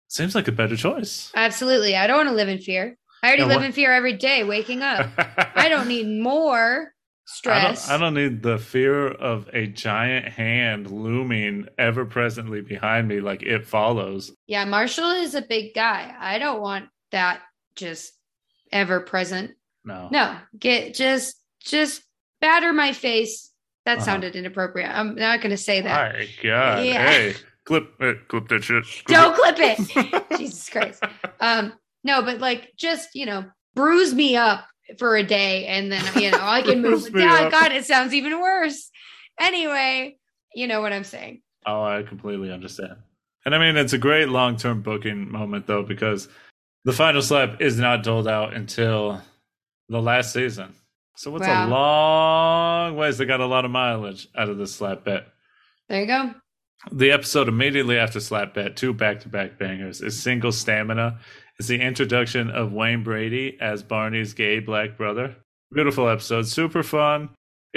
Seems 0.09 0.35
like 0.35 0.49
a 0.49 0.53
better 0.53 0.77
choice. 0.77 1.31
Absolutely. 1.35 1.97
I 1.97 2.07
don't 2.07 2.17
want 2.19 2.29
to 2.29 2.35
live 2.35 2.49
in 2.49 2.59
fear. 2.59 2.97
I 3.23 3.27
already 3.29 3.43
Yeah, 3.43 3.49
live 3.49 3.57
what- 3.59 3.67
in 3.67 3.73
fear 3.73 3.93
every 3.93 4.15
day 4.15 4.45
waking 4.45 4.83
up. 4.83 5.09
I 5.57 5.69
don't 5.69 5.89
need 5.89 6.07
more 6.09 6.95
stress. 7.31 7.89
I 7.89 7.93
don't, 7.93 8.03
I 8.03 8.05
don't 8.05 8.15
need 8.33 8.43
the 8.43 8.59
fear 8.59 9.09
of 9.09 9.49
a 9.53 9.67
giant 9.67 10.27
hand 10.27 10.91
looming 10.91 11.67
ever 11.79 12.05
presently 12.05 12.61
behind 12.61 13.09
me 13.09 13.21
like 13.21 13.43
it 13.43 13.67
follows. 13.67 14.33
Yeah, 14.47 14.65
Marshall 14.65 15.11
is 15.11 15.35
a 15.35 15.43
big 15.43 15.75
guy. 15.75 16.15
I 16.19 16.39
don't 16.39 16.61
want 16.61 16.89
that 17.13 17.41
just 17.77 18.13
ever 18.73 19.01
present. 19.01 19.53
No. 19.85 20.09
No, 20.13 20.37
get 20.59 20.95
just 20.95 21.37
just 21.61 22.03
batter 22.41 22.73
my 22.73 22.93
face. 22.93 23.51
That 23.87 23.97
Uh-huh. 23.99 24.05
sounded 24.05 24.37
inappropriate. 24.37 24.91
I'm 24.91 25.15
not 25.15 25.41
going 25.41 25.51
to 25.51 25.57
say 25.57 25.81
that. 25.81 26.13
My 26.15 26.29
God. 26.43 26.85
Yeah. 26.85 27.09
Hey, 27.11 27.35
clip 27.65 27.95
it, 28.01 28.29
clip 28.29 28.49
that 28.49 28.63
shit. 28.63 28.85
Clip 28.85 29.07
Don't 29.07 29.35
clip 29.35 29.57
it. 29.59 29.79
it. 29.97 30.27
Jesus 30.39 30.69
Christ. 30.69 31.03
Um, 31.41 31.73
no, 32.05 32.21
but 32.23 32.39
like 32.41 32.73
just 32.77 33.15
you 33.15 33.25
know, 33.27 33.45
bruise 33.75 34.13
me 34.15 34.37
up 34.37 34.67
for 34.99 35.17
a 35.17 35.23
day, 35.23 35.67
and 35.67 35.91
then 35.93 36.05
you 36.23 36.31
know 36.31 36.39
I 36.41 36.63
can 36.63 36.83
move. 36.83 37.09
yeah 37.15 37.49
God, 37.51 37.73
it 37.73 37.85
sounds 37.85 38.13
even 38.15 38.41
worse. 38.41 38.91
Anyway, 39.41 40.17
you 40.55 40.67
know 40.67 40.81
what 40.81 40.93
I'm 40.93 41.05
saying. 41.05 41.43
Oh, 41.67 41.83
I 41.83 42.03
completely 42.03 42.53
understand. 42.53 42.97
And 43.45 43.55
I 43.55 43.59
mean, 43.59 43.77
it's 43.77 43.93
a 43.93 43.99
great 43.99 44.29
long 44.29 44.57
term 44.57 44.83
booking 44.83 45.31
moment, 45.31 45.67
though, 45.67 45.83
because 45.83 46.29
the 46.85 46.93
final 46.93 47.23
slap 47.23 47.61
is 47.61 47.79
not 47.79 48.03
doled 48.03 48.29
out 48.29 48.55
until 48.55 49.21
the 49.89 50.01
last 50.01 50.33
season. 50.33 50.75
So 51.17 51.35
it's 51.37 51.47
Wow. 51.47 51.67
a 51.67 51.69
long 51.69 52.97
ways. 52.97 53.19
They 53.19 53.25
got 53.27 53.41
a 53.41 53.47
lot 53.47 53.65
of 53.65 53.71
mileage 53.71 54.29
out 54.37 54.49
of 54.49 54.59
this 54.59 54.75
slap 54.75 55.05
bet. 55.05 55.27
There 55.89 56.01
you 56.01 56.07
go. 56.07 56.35
The 56.93 57.11
episode 57.11 57.47
immediately 57.49 57.99
after 57.99 58.21
Slap 58.21 58.55
Bet, 58.55 58.75
two 58.75 58.95
back 58.95 59.21
to 59.21 59.29
back 59.29 59.59
bangers, 59.59 60.01
is 60.01 60.19
Single 60.23 60.51
Stamina. 60.51 61.19
It's 61.61 61.69
the 61.69 61.79
introduction 61.79 62.49
of 62.49 62.73
Wayne 62.73 63.03
Brady 63.03 63.59
as 63.61 63.83
Barney's 63.83 64.33
gay 64.33 64.61
black 64.61 64.97
brother. 64.97 65.37
Beautiful 65.71 66.09
episode, 66.09 66.47
super 66.47 66.83
fun. 66.83 67.29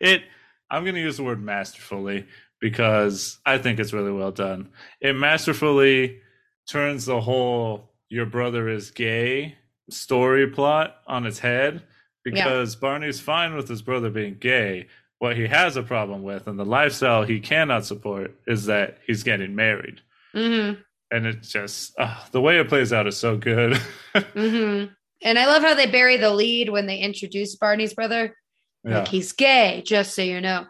it 0.00 0.22
I'm 0.70 0.82
gonna 0.86 1.00
use 1.00 1.18
the 1.18 1.22
word 1.22 1.42
masterfully 1.42 2.26
because 2.58 3.38
I 3.44 3.58
think 3.58 3.78
it's 3.78 3.92
really 3.92 4.10
well 4.10 4.30
done. 4.32 4.70
It 5.02 5.12
masterfully 5.12 6.22
turns 6.66 7.04
the 7.04 7.20
whole 7.20 7.90
your 8.08 8.24
brother 8.24 8.70
is 8.70 8.90
gay 8.90 9.58
story 9.90 10.46
plot 10.46 10.96
on 11.06 11.26
its 11.26 11.40
head 11.40 11.82
because 12.24 12.74
Barney's 12.74 13.20
fine 13.20 13.54
with 13.54 13.68
his 13.68 13.82
brother 13.82 14.08
being 14.08 14.38
gay. 14.40 14.86
What 15.18 15.36
he 15.36 15.46
has 15.46 15.76
a 15.76 15.82
problem 15.82 16.22
with 16.22 16.46
and 16.46 16.58
the 16.58 16.64
lifestyle 16.64 17.22
he 17.22 17.38
cannot 17.38 17.84
support 17.84 18.34
is 18.46 18.64
that 18.64 18.96
he's 19.06 19.24
getting 19.24 19.54
married. 19.54 20.00
hmm 20.32 20.72
And 21.10 21.26
it 21.26 21.42
just 21.42 21.94
uh, 21.98 22.16
the 22.32 22.40
way 22.40 22.58
it 22.58 22.68
plays 22.68 22.92
out 22.92 23.06
is 23.06 23.16
so 23.16 23.36
good. 23.36 23.76
hmm 24.34 24.84
And 25.22 25.38
I 25.38 25.46
love 25.46 25.62
how 25.62 25.74
they 25.74 25.86
bury 25.86 26.16
the 26.16 26.30
lead 26.34 26.68
when 26.68 26.86
they 26.86 26.98
introduce 26.98 27.54
Barney's 27.56 27.94
brother. 27.94 28.36
yeah. 28.84 28.98
Like 28.98 29.08
he's 29.08 29.32
gay, 29.32 29.82
just 29.86 30.14
so 30.14 30.22
you 30.22 30.40
know. 30.40 30.66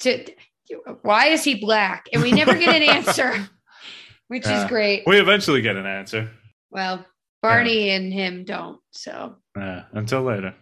To 0.00 0.24
why 1.02 1.26
is 1.28 1.42
he 1.42 1.56
black? 1.56 2.08
And 2.12 2.22
we 2.22 2.30
never 2.30 2.54
get 2.54 2.74
an 2.80 2.82
answer, 2.88 3.48
which 4.28 4.46
is 4.46 4.64
great. 4.66 5.02
We 5.06 5.18
eventually 5.18 5.60
get 5.60 5.76
an 5.76 5.86
answer. 5.86 6.30
Well, 6.70 7.04
Barney 7.42 7.90
and 7.90 8.12
him 8.12 8.44
don't. 8.44 8.78
So 8.92 9.36
Yeah, 9.56 9.84
until 9.92 10.22
later. 10.22 10.54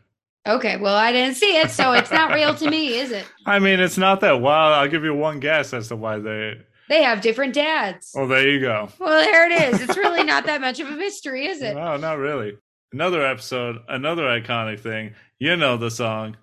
okay, 0.49 0.77
well 0.79 0.95
I 0.97 1.13
didn't 1.13 1.35
see 1.37 1.57
it, 1.59 1.71
so 1.71 1.93
it's 1.93 2.11
not 2.13 2.33
real 2.33 2.55
to 2.55 2.71
me, 2.71 2.99
is 2.99 3.11
it? 3.11 3.27
I 3.47 3.59
mean, 3.59 3.79
it's 3.81 3.99
not 3.99 4.21
that 4.21 4.41
wild. 4.41 4.75
I'll 4.75 4.89
give 4.89 5.05
you 5.05 5.15
one 5.15 5.39
guess 5.41 5.75
as 5.75 5.89
to 5.89 5.97
why 5.97 6.19
they. 6.19 6.63
They 6.89 7.03
have 7.03 7.21
different 7.21 7.55
dads. 7.55 8.13
Oh, 8.17 8.27
there 8.27 8.49
you 8.49 8.61
go. 8.61 8.89
Well, 8.99 9.25
there 9.25 9.51
it 9.51 9.75
is. 9.75 9.81
It's 9.81 9.97
really 9.97 10.25
not 10.25 10.47
that 10.47 10.61
much 10.61 10.81
of 10.81 10.89
a 10.89 10.93
mystery, 10.93 11.47
is 11.47 11.63
it? 11.63 11.75
No, 11.75 11.97
not 11.97 12.19
really. 12.19 12.57
Another 12.93 13.25
episode, 13.25 13.79
another 13.89 14.23
iconic 14.23 14.81
thing. 14.81 15.15
You 15.39 15.57
know 15.57 15.77
the 15.77 15.91
song. 15.91 16.37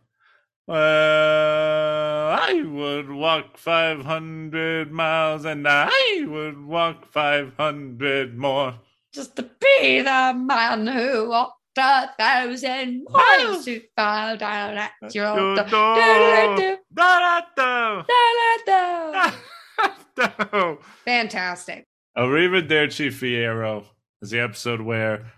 Well, 0.68 0.78
I 2.40 2.62
would 2.62 3.10
walk 3.10 3.58
500 3.58 4.92
miles 4.92 5.46
and 5.46 5.68
I 5.68 6.26
would 6.26 6.66
walk 6.66 7.12
500 7.12 8.38
more. 8.38 8.76
Just 9.14 9.36
to 9.36 9.44
be 9.44 10.02
the 10.02 10.34
man 10.36 10.88
who 10.88 11.30
walked 11.30 11.60
a 11.78 12.10
thousand 12.18 13.06
miles 13.10 13.66
to 13.66 13.82
fall 13.96 14.38
down 14.38 14.78
at 14.78 14.92
your 15.14 15.56
door. 15.66 16.78
Da-da-da. 20.16 20.76
Fantastic. 21.06 21.84
Arrivederci 22.18 23.10
Fiero 23.12 23.86
is 24.22 24.30
the 24.30 24.40
episode 24.40 24.82
where 24.82 25.32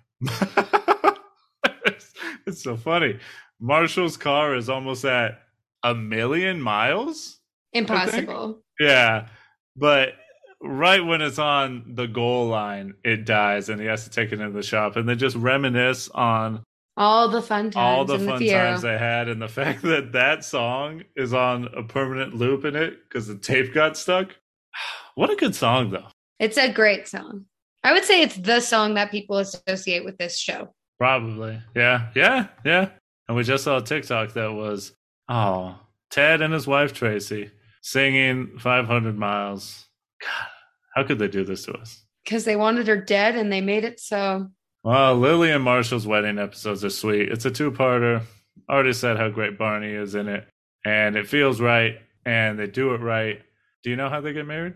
it's, 1.86 2.14
it's 2.48 2.64
so 2.64 2.76
funny. 2.76 3.20
Marshall's 3.60 4.18
car 4.18 4.56
is 4.56 4.70
almost 4.70 5.06
at 5.06 5.40
a 5.84 5.96
million 5.96 6.62
miles. 6.62 7.40
Impossible. 7.74 8.62
Yeah, 8.80 9.28
but 9.76 10.14
right 10.62 11.04
when 11.04 11.22
it's 11.22 11.40
on 11.40 11.94
the 11.96 12.08
goal 12.08 12.48
line, 12.48 12.96
it 13.04 13.26
dies, 13.26 13.70
and 13.70 13.80
he 13.80 13.88
has 13.88 14.04
to 14.04 14.10
take 14.10 14.32
it 14.32 14.40
into 14.40 14.52
the 14.52 14.64
shop, 14.64 14.96
and 14.96 15.08
they 15.08 15.16
just 15.16 15.36
reminisce 15.36 16.10
on 16.10 16.64
All 16.98 17.30
the 17.30 17.42
fun 17.42 17.72
times 17.72 17.76
all 17.76 18.06
the 18.06 18.20
fun 18.20 18.40
the 18.40 18.50
times 18.50 18.82
they 18.82 18.98
had, 18.98 19.28
and 19.30 19.42
the 19.42 19.48
fact 19.62 19.82
that 19.84 20.12
that 20.14 20.44
song 20.44 21.04
is 21.16 21.34
on 21.34 21.70
a 21.76 21.84
permanent 21.84 22.36
loop 22.36 22.66
in 22.66 22.76
it 22.76 23.00
because 23.08 23.28
the 23.28 23.38
tape 23.38 23.74
got 23.74 23.98
stuck. 23.98 24.36
What 25.16 25.30
a 25.30 25.36
good 25.38 25.56
song, 25.56 25.92
though. 25.92 26.08
It's 26.40 26.58
a 26.58 26.70
great 26.70 27.08
song. 27.08 27.46
I 27.86 27.94
would 27.94 28.04
say 28.04 28.22
it's 28.22 28.36
the 28.36 28.60
song 28.60 28.96
that 28.96 29.12
people 29.12 29.38
associate 29.38 30.04
with 30.04 30.18
this 30.18 30.38
show. 30.38 30.74
Probably. 30.98 31.62
Yeah. 31.76 32.08
Yeah. 32.16 32.48
Yeah. 32.66 32.90
And 33.28 33.38
we 33.38 33.44
just 33.44 33.64
saw 33.64 33.78
a 33.78 33.82
TikTok 33.82 34.34
that 34.34 34.52
was, 34.52 34.94
oh, 35.30 35.80
Ted 36.10 36.42
and 36.42 36.54
his 36.54 36.68
wife 36.68 36.94
Tracy 36.94 37.52
singing 37.82 38.58
500 38.60 39.18
miles. 39.18 39.86
God, 40.22 40.48
how 40.96 41.04
could 41.04 41.20
they 41.20 41.28
do 41.28 41.44
this 41.44 41.66
to 41.66 41.74
us? 41.74 42.04
Because 42.24 42.46
they 42.46 42.56
wanted 42.56 42.88
her 42.88 42.98
dead 42.98 43.36
and 43.36 43.52
they 43.52 43.62
made 43.62 43.84
it 43.84 44.00
so. 44.00 44.50
Well, 44.84 45.16
Lily 45.16 45.52
and 45.52 45.64
Marshall's 45.64 46.08
wedding 46.08 46.40
episodes 46.40 46.84
are 46.84 46.90
sweet. 46.90 47.30
It's 47.30 47.46
a 47.46 47.52
two 47.52 47.72
parter. 47.72 48.24
Already 48.70 48.94
said 48.94 49.18
how 49.18 49.30
great 49.30 49.58
Barney 49.58 49.92
is 49.92 50.16
in 50.16 50.28
it. 50.28 50.48
And 50.84 51.16
it 51.16 51.28
feels 51.28 51.62
right. 51.62 52.00
And 52.26 52.58
they 52.58 52.68
do 52.68 52.94
it 52.94 53.02
right. 53.02 53.42
Do 53.86 53.92
you 53.92 53.96
know 53.98 54.10
how 54.10 54.20
they 54.20 54.34
get 54.34 54.48
married? 54.48 54.74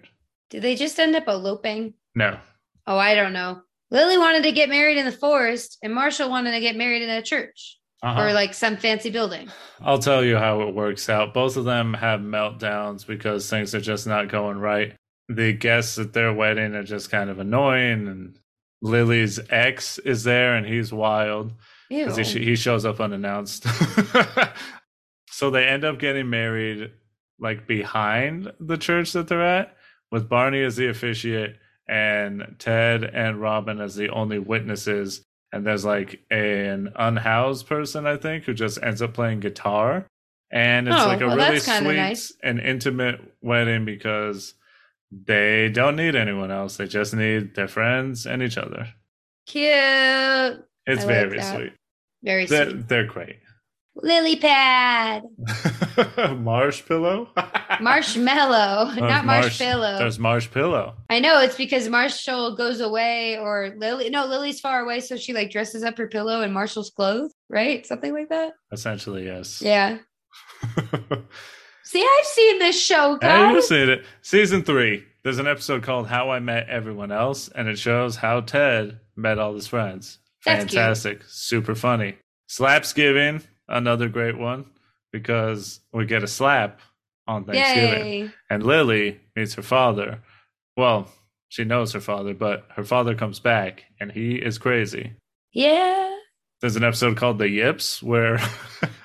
Did 0.51 0.62
they 0.62 0.76
just 0.76 0.99
end 0.99 1.16
up 1.16 1.28
eloping? 1.28 1.95
No. 2.14 2.38
Oh, 2.86 2.99
I 2.99 3.16
don't 3.16 3.34
know. 3.34 3.64
Lily 3.89 4.20
wanted 4.20 4.43
to 4.43 4.51
get 4.51 4.70
married 4.70 4.97
in 4.97 5.05
the 5.05 5.12
forest, 5.12 5.80
and 5.82 5.95
Marshall 5.95 6.30
wanted 6.30 6.51
to 6.51 6.60
get 6.60 6.76
married 6.76 7.01
in 7.01 7.10
a 7.10 7.24
church 7.24 7.80
Uh-huh. 8.03 8.22
or 8.22 8.34
like 8.34 8.53
some 8.53 8.78
fancy 8.78 9.10
building. 9.10 9.49
I'll 9.82 9.97
tell 9.97 10.24
you 10.24 10.38
how 10.38 10.62
it 10.62 10.76
works 10.76 11.10
out. 11.10 11.34
Both 11.34 11.57
of 11.57 11.66
them 11.66 11.95
have 11.95 12.20
meltdowns 12.20 13.03
because 13.07 13.49
things 13.49 13.74
are 13.74 13.82
just 13.82 14.05
not 14.05 14.28
going 14.30 14.60
right. 14.60 14.95
The 15.28 15.53
guests 15.53 15.97
at 15.97 16.14
their 16.14 16.32
wedding 16.32 16.76
are 16.76 16.84
just 16.84 17.10
kind 17.10 17.32
of 17.32 17.39
annoying, 17.39 18.07
and 18.07 18.38
Lily's 18.84 19.39
ex 19.49 19.97
is 19.97 20.24
there, 20.24 20.55
and 20.55 20.68
he's 20.68 20.93
wild 20.93 21.51
because 21.89 22.16
he, 22.16 22.45
he 22.45 22.55
shows 22.55 22.86
up 22.86 22.99
unannounced. 22.99 23.66
so 25.32 25.49
they 25.49 25.66
end 25.66 25.84
up 25.84 25.97
getting 25.97 26.30
married 26.30 26.91
like 27.39 27.67
behind 27.67 28.51
the 28.59 28.77
church 28.77 29.13
that 29.13 29.27
they're 29.27 29.41
at, 29.41 29.75
with 30.11 30.27
Barney 30.29 30.63
as 30.63 30.75
the 30.75 30.89
officiate 30.89 31.55
and 31.87 32.55
Ted 32.59 33.03
and 33.03 33.39
Robin 33.41 33.79
as 33.81 33.95
the 33.95 34.09
only 34.09 34.39
witnesses. 34.39 35.23
And 35.51 35.65
there's 35.65 35.85
like 35.85 36.19
an 36.29 36.91
unhoused 36.95 37.67
person, 37.67 38.05
I 38.05 38.17
think, 38.17 38.43
who 38.43 38.53
just 38.53 38.81
ends 38.83 39.01
up 39.01 39.13
playing 39.13 39.39
guitar. 39.39 40.05
And 40.51 40.87
it's 40.87 40.97
Oh, 40.99 41.07
like 41.07 41.21
a 41.21 41.27
well, 41.27 41.37
really 41.37 41.59
sweet 41.59 41.95
nice. 41.95 42.33
and 42.43 42.59
intimate 42.59 43.19
wedding 43.41 43.85
because 43.85 44.53
they 45.11 45.69
don't 45.69 45.95
need 45.95 46.15
anyone 46.15 46.51
else. 46.51 46.77
They 46.77 46.87
just 46.87 47.13
need 47.15 47.55
their 47.55 47.67
friends 47.67 48.25
and 48.27 48.41
each 48.43 48.57
other. 48.57 48.87
Cute. 49.47 49.63
It's 50.85 51.03
I 51.03 51.05
very 51.07 51.37
that. 51.37 51.55
sweet. 51.55 51.73
Very 52.23 52.45
They're, 52.45 52.69
sweet. 52.69 52.87
they're 52.87 53.05
great. 53.05 53.37
Lily 54.02 54.36
pad. 54.38 55.24
Marsh 56.38 56.86
pillow? 56.86 57.30
Marshmallow, 57.82 58.91
Oh, 58.91 58.95
not 59.00 59.26
marsh- 59.26 59.45
marshmallow. 59.60 59.97
There's 60.00 60.20
marsh 60.20 60.50
pillow. 60.52 60.95
I 61.10 61.20
know 61.20 61.39
it's 61.41 61.56
because 61.56 61.88
Marshall 61.89 62.56
goes 62.56 62.80
away 62.82 63.38
or 63.38 63.74
Lily 63.78 64.10
no, 64.10 64.26
Lily's 64.26 64.60
far 64.60 64.82
away, 64.82 65.00
so 65.00 65.16
she 65.18 65.34
like 65.34 65.52
dresses 65.52 65.84
up 65.84 65.97
her 65.97 66.08
pillow 66.08 66.41
in 66.41 66.52
Marshall's 66.52 66.89
clothes, 66.89 67.34
right? 67.50 67.86
Something 67.86 68.14
like 68.14 68.30
that. 68.30 68.54
Essentially, 68.72 69.26
yes. 69.26 69.62
Yeah. 69.62 69.97
See, 71.84 72.02
I've 72.04 72.26
seen 72.26 72.60
this 72.60 72.80
show, 72.80 73.18
Hey, 73.22 73.52
you've 73.52 73.64
seen 73.64 73.89
it. 73.89 74.06
Season 74.22 74.64
three. 74.64 75.04
There's 75.24 75.39
an 75.39 75.47
episode 75.47 75.84
called 75.84 76.08
How 76.08 76.30
I 76.30 76.39
Met 76.39 76.70
Everyone 76.70 77.12
Else, 77.12 77.50
and 77.50 77.68
it 77.68 77.78
shows 77.80 78.16
how 78.16 78.41
Ted 78.41 79.00
met 79.16 79.38
all 79.39 79.54
his 79.54 79.68
friends. 79.68 80.20
That's 80.45 80.62
cute. 80.66 80.72
Fantastic. 80.74 81.24
Super 81.28 81.76
funny. 81.76 82.16
Slapsgiving, 82.47 83.43
another 83.70 84.09
great 84.09 84.38
one, 84.38 84.65
because 85.11 85.80
we 85.93 86.05
get 86.05 86.24
a 86.24 86.28
slap 86.28 86.82
on 87.28 87.45
Thanksgiving. 87.45 88.05
Yay. 88.05 88.32
And 88.49 88.63
Lily 88.63 89.20
meets 89.36 89.53
her 89.53 89.61
father. 89.61 90.20
Well, 90.76 91.07
she 91.49 91.63
knows 91.63 91.93
her 91.93 92.01
father, 92.01 92.34
but 92.34 92.65
her 92.76 92.84
father 92.84 93.15
comes 93.15 93.39
back 93.39 93.86
and 93.99 94.11
he 94.11 94.36
is 94.36 94.57
crazy. 94.57 95.13
Yeah. 95.51 96.15
There's 96.61 96.76
an 96.76 96.84
episode 96.84 97.17
called 97.17 97.38
The 97.38 97.49
Yips 97.49 98.03
where 98.03 98.39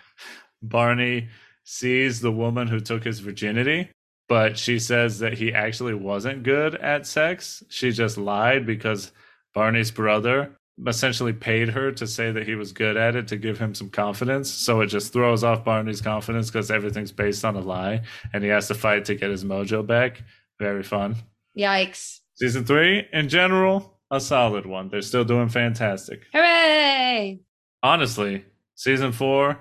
Barney 0.63 1.29
sees 1.65 2.21
the 2.21 2.33
woman 2.33 2.69
who 2.69 2.81
took 2.81 3.05
his 3.05 3.21
virginity, 3.21 3.91
but 4.29 4.59
she 4.59 4.79
says 4.79 5.21
that 5.21 5.35
he 5.35 5.53
actually 5.53 5.95
wasn't 5.95 6.43
good 6.43 6.75
at 6.75 7.07
sex. 7.07 7.63
She 7.69 7.93
just 7.93 8.19
lied 8.19 8.67
because 8.67 9.13
Barney's 9.55 9.91
brother 9.91 10.57
essentially 10.87 11.33
paid 11.33 11.69
her 11.71 11.93
to 11.93 12.07
say 12.07 12.33
that 12.33 12.47
he 12.47 12.55
was 12.55 12.73
good 12.73 12.97
at 12.97 13.15
it 13.15 13.29
to 13.29 13.37
give 13.37 13.59
him 13.59 13.75
some 13.75 13.91
confidence. 13.91 14.51
So 14.51 14.81
it 14.81 14.87
just 14.89 15.13
throws 15.13 15.45
off 15.45 15.65
Barney's 15.65 16.01
confidence 16.01 16.51
because 16.51 16.71
everything's 16.71 17.13
based 17.13 17.45
on 17.45 17.57
a 17.57 17.61
lie 17.61 18.03
and 18.33 18.43
he 18.43 18.51
has 18.51 18.69
to 18.69 18.75
fight 18.75 19.05
to 19.07 19.15
get 19.15 19.31
his 19.31 19.45
mojo 19.45 19.87
back. 19.87 20.23
Very 20.59 20.83
fun. 20.83 21.17
Yikes. 21.57 22.21
Season 22.35 22.65
three, 22.65 23.07
in 23.13 23.29
general, 23.29 24.01
a 24.11 24.21
solid 24.21 24.67
one. 24.67 24.89
They're 24.89 25.03
still 25.03 25.25
doing 25.25 25.49
fantastic. 25.49 26.25
Hooray. 26.33 27.41
Honestly, 27.83 28.45
season 28.75 29.13
four 29.13 29.59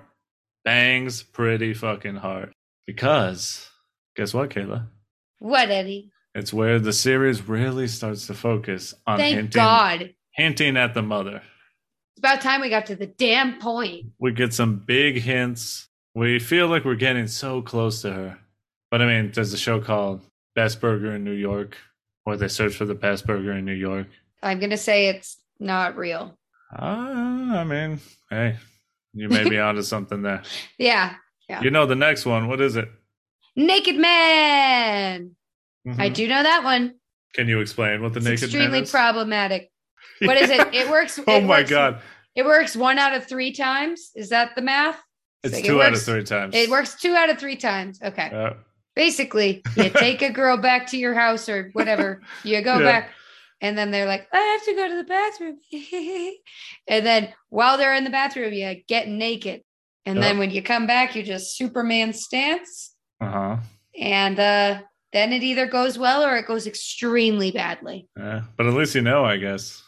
bangs 0.66 1.22
pretty 1.22 1.74
fucking 1.74 2.16
hard. 2.16 2.54
Because, 2.88 3.70
guess 4.16 4.34
what, 4.34 4.50
Kayla? 4.50 4.88
What, 5.40 5.70
Eddie? 5.70 6.12
It's 6.36 6.52
where 6.52 6.80
the 6.80 6.94
series 6.94 7.48
really 7.48 7.88
starts 7.88 8.28
to 8.28 8.34
focus 8.34 8.94
on 9.06 9.20
Thank 9.20 9.36
hinting, 9.36 9.52
God. 9.52 10.16
Hinting 10.34 10.78
at 10.78 10.94
the 10.94 11.02
mother. 11.02 11.42
It's 12.16 12.20
about 12.20 12.42
time 12.42 12.62
we 12.62 12.70
got 12.70 12.86
to 12.88 12.96
the 12.96 13.08
damn 13.08 13.60
point. 13.60 14.06
We 14.20 14.32
get 14.32 14.54
some 14.54 14.78
big 14.78 15.22
hints. 15.22 15.88
We 16.16 16.40
feel 16.40 16.68
like 16.68 16.86
we're 16.86 16.96
getting 16.96 17.28
so 17.28 17.62
close 17.62 18.02
to 18.04 18.14
her. 18.14 18.38
But 18.92 19.02
I 19.02 19.08
mean, 19.08 19.32
there's 19.34 19.54
a 19.54 19.58
show 19.58 19.82
called 19.82 20.22
Best 20.56 20.80
Burger 20.80 21.16
in 21.16 21.24
New 21.24 21.32
York, 21.32 21.76
where 22.24 22.38
they 22.38 22.48
search 22.48 22.76
for 22.76 22.86
the 22.86 22.94
best 22.94 23.26
burger 23.26 23.54
in 23.54 23.66
New 23.66 23.74
York. 23.74 24.08
I'm 24.44 24.60
going 24.60 24.70
to 24.70 24.78
say 24.78 25.08
it's 25.08 25.38
not 25.60 25.98
real. 25.98 26.38
Uh, 26.78 26.84
I 27.56 27.64
mean, 27.64 28.00
hey, 28.30 28.58
you 29.14 29.30
may 29.30 29.48
be 29.50 29.58
onto 29.60 29.82
something 29.82 30.22
there. 30.22 30.44
Yeah. 30.78 31.16
Yeah. 31.50 31.62
You 31.62 31.72
know 31.72 31.86
the 31.88 31.96
next 31.96 32.26
one. 32.26 32.48
What 32.48 32.62
is 32.62 32.76
it? 32.76 32.90
Naked 33.56 33.96
Man. 33.96 35.36
I 35.86 36.10
Mhm. 36.10 36.14
do 36.14 36.28
know 36.28 36.44
that 36.44 36.64
one. 36.64 36.96
Can 37.34 37.48
you 37.48 37.60
explain 37.60 38.02
what 38.04 38.14
the 38.14 38.20
It's 38.20 38.26
naked 38.28 38.44
extremely 38.44 38.68
man 38.70 38.76
is? 38.76 38.82
Extremely 38.84 39.04
problematic. 39.12 39.72
What 40.26 40.38
is 40.38 40.50
it? 40.50 40.68
It 40.74 40.90
works. 40.90 41.20
oh 41.28 41.42
my 41.42 41.60
works- 41.60 41.70
god, 41.70 42.00
It 42.36 42.46
works 42.46 42.76
one 42.76 42.98
out 43.00 43.14
of 43.16 43.26
three 43.28 43.52
times. 43.54 44.12
Is 44.16 44.30
that 44.30 44.56
the 44.56 44.62
math? 44.62 45.00
it's 45.44 45.54
like 45.56 45.66
it 45.66 45.68
two 45.68 45.82
out 45.82 45.94
of 45.94 46.02
three 46.02 46.24
times. 46.24 46.56
It 46.56 46.70
works 46.70 46.96
two 46.96 47.14
out 47.16 47.30
of 47.30 47.38
three 47.38 47.58
times. 47.58 48.00
Okay. 48.02 48.54
Basically, 48.96 49.62
you 49.76 49.90
take 50.08 50.22
a 50.22 50.32
girl 50.32 50.56
back 50.58 50.88
to 50.88 50.98
your 50.98 51.14
house 51.14 51.50
or 51.50 51.70
whatever. 51.74 52.22
You 52.44 52.62
go 52.62 52.78
Yeah. 52.80 52.84
back, 52.86 53.10
and 53.60 53.78
then 53.78 53.92
they're 53.92 54.06
like, 54.06 54.28
I 54.32 54.38
have 54.40 54.64
to 54.66 54.74
go 54.76 54.88
to 54.88 54.96
the 54.96 55.04
bathroom. 55.04 55.58
and 56.88 57.06
then 57.06 57.30
while 57.50 57.78
they're 57.78 57.94
in 57.96 58.04
the 58.04 58.10
bathroom, 58.10 58.54
you 58.54 58.76
get 58.88 59.08
naked. 59.08 59.62
And 60.06 60.22
then 60.22 60.38
when 60.38 60.52
you 60.52 60.62
come 60.62 60.86
back, 60.88 61.16
you 61.16 61.24
just 61.24 61.56
Superman 61.58 62.12
stance. 62.14 62.94
uh-huh. 63.22 63.58
And 64.00 64.40
uh, 64.40 64.82
then 65.14 65.32
it 65.34 65.44
either 65.44 65.66
goes 65.68 65.98
well 66.00 66.24
or 66.26 66.36
it 66.38 66.48
goes 66.48 66.66
extremely 66.68 67.52
badly. 67.52 68.08
Yeah, 68.18 68.42
but 68.58 68.66
at 68.66 68.74
least 68.74 68.96
you 68.96 69.02
know, 69.02 69.24
I 69.24 69.38
guess. 69.38 69.83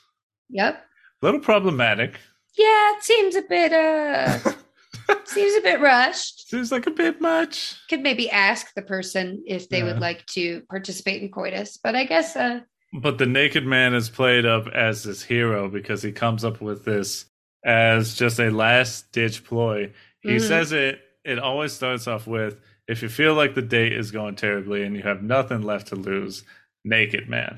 Yep. 0.49 0.75
A 1.21 1.25
little 1.25 1.39
problematic. 1.39 2.19
Yeah, 2.57 2.95
it 2.97 3.03
seems 3.03 3.35
a 3.35 3.41
bit 3.41 3.73
uh 3.73 4.39
seems 5.25 5.55
a 5.57 5.61
bit 5.61 5.81
rushed. 5.81 6.49
Seems 6.49 6.71
like 6.71 6.87
a 6.87 6.91
bit 6.91 7.19
much. 7.21 7.75
Could 7.89 8.01
maybe 8.01 8.29
ask 8.29 8.73
the 8.75 8.81
person 8.81 9.43
if 9.45 9.69
they 9.69 9.79
Yeah. 9.79 9.85
would 9.85 9.99
like 9.99 10.25
to 10.27 10.61
participate 10.69 11.21
in 11.21 11.29
coitus, 11.31 11.77
but 11.83 11.95
I 11.95 12.05
guess 12.05 12.35
uh 12.35 12.61
But 12.93 13.17
the 13.17 13.25
naked 13.25 13.65
man 13.65 13.93
is 13.93 14.09
played 14.09 14.45
up 14.45 14.67
as 14.67 15.03
this 15.03 15.21
hero 15.23 15.67
because 15.69 16.01
he 16.01 16.11
comes 16.11 16.45
up 16.45 16.61
with 16.61 16.85
this 16.85 17.25
as 17.65 18.15
just 18.15 18.39
a 18.39 18.49
last 18.51 19.11
ditch 19.11 19.43
ploy. 19.43 19.91
He 20.21 20.37
Mhm. 20.37 20.47
says 20.47 20.71
it, 20.71 21.01
it 21.23 21.39
always 21.39 21.73
starts 21.73 22.07
off 22.07 22.25
with 22.27 22.59
if 22.87 23.01
you 23.01 23.09
feel 23.09 23.33
like 23.33 23.53
the 23.55 23.61
date 23.63 23.93
is 23.93 24.11
going 24.11 24.35
terribly 24.35 24.83
and 24.83 24.95
you 24.95 25.01
have 25.01 25.23
nothing 25.23 25.61
left 25.63 25.87
to 25.87 25.95
lose, 25.95 26.43
naked 26.85 27.27
man. 27.27 27.57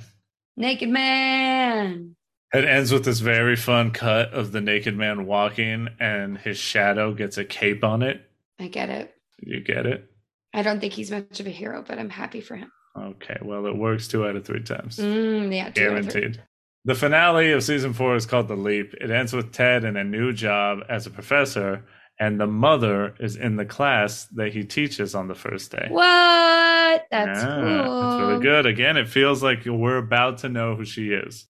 naked 0.59 0.89
man. 0.89 2.15
It 2.53 2.63
ends 2.63 2.91
with 2.93 3.03
this 3.03 3.19
very 3.19 3.55
fun 3.55 3.91
cut 3.91 4.33
of 4.33 4.51
the 4.51 4.61
naked 4.61 4.95
man 4.95 5.25
walking 5.25 5.89
and 5.99 6.37
his 6.37 6.57
shadow 6.57 7.13
gets 7.13 7.37
a 7.37 7.43
cape 7.43 7.83
on 7.83 8.01
it. 8.01 8.21
I 8.59 8.67
get 8.67 8.89
it. 8.89 9.13
You 9.39 9.59
get 9.59 9.85
it? 9.85 10.09
I 10.53 10.61
don't 10.61 10.79
think 10.79 10.93
he's 10.93 11.11
much 11.11 11.39
of 11.39 11.45
a 11.47 11.51
hero, 11.51 11.83
but 11.85 11.99
I'm 11.99 12.09
happy 12.09 12.41
for 12.41 12.55
him. 12.55 12.71
Okay, 12.97 13.37
well, 13.41 13.67
it 13.67 13.75
works 13.77 14.07
two 14.07 14.25
out 14.25 14.35
of 14.35 14.45
three 14.45 14.63
times. 14.63 14.97
Mm, 14.97 15.55
yeah, 15.55 15.69
two 15.69 15.89
out 15.89 15.97
of 15.97 16.09
three. 16.09 16.21
Guaranteed. 16.21 16.43
The 16.85 16.95
finale 16.95 17.51
of 17.51 17.63
season 17.63 17.93
four 17.93 18.15
is 18.15 18.25
called 18.25 18.47
The 18.47 18.55
Leap. 18.55 18.93
It 19.01 19.11
ends 19.11 19.33
with 19.33 19.51
Ted 19.51 19.83
in 19.83 19.97
a 19.97 20.03
new 20.03 20.31
job 20.31 20.79
as 20.89 21.05
a 21.05 21.11
professor, 21.11 21.83
and 22.19 22.39
the 22.39 22.47
mother 22.47 23.13
is 23.19 23.35
in 23.35 23.57
the 23.57 23.65
class 23.65 24.25
that 24.35 24.53
he 24.53 24.63
teaches 24.63 25.13
on 25.13 25.27
the 25.27 25.35
first 25.35 25.69
day. 25.71 25.87
What? 25.89 27.05
That's 27.11 27.43
Yeah, 27.43 27.61
cool. 27.61 28.01
That's 28.01 28.21
really 28.21 28.41
good. 28.41 28.65
Again, 28.65 28.97
it 28.97 29.09
feels 29.09 29.43
like 29.43 29.65
we're 29.65 29.97
about 29.97 30.39
to 30.39 30.49
know 30.49 30.75
who 30.75 30.85
she 30.85 31.11
is. 31.11 31.45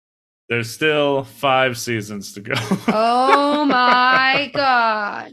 There's 0.54 0.70
still 0.70 1.24
five 1.24 1.80
seasons 1.80 2.34
to 2.34 2.42
go. 2.42 2.54
Oh 2.88 3.66
my 3.66 4.52
god. 4.54 5.32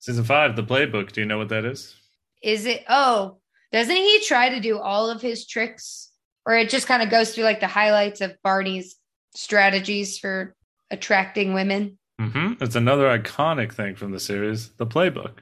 Season 0.00 0.22
five, 0.22 0.54
the 0.54 0.62
playbook. 0.62 1.12
Do 1.12 1.22
you 1.22 1.26
know 1.26 1.38
what 1.38 1.48
that 1.48 1.64
is? 1.64 1.94
Is 2.42 2.66
it 2.66 2.84
oh, 2.90 3.38
doesn't 3.72 3.96
he 3.96 4.22
try 4.26 4.50
to 4.50 4.60
do 4.60 4.78
all 4.78 5.08
of 5.08 5.22
his 5.22 5.46
tricks? 5.46 6.10
Or 6.44 6.54
it 6.54 6.68
just 6.68 6.86
kind 6.86 7.02
of 7.02 7.08
goes 7.08 7.34
through 7.34 7.44
like 7.44 7.60
the 7.60 7.66
highlights 7.66 8.20
of 8.20 8.36
Barney's 8.42 8.96
strategies 9.34 10.18
for 10.18 10.54
attracting 10.90 11.54
women? 11.54 11.98
Mm-hmm. 12.20 12.62
It's 12.62 12.76
another 12.76 13.18
iconic 13.18 13.72
thing 13.72 13.94
from 13.94 14.12
the 14.12 14.20
series. 14.20 14.72
The 14.72 14.86
playbook 14.86 15.38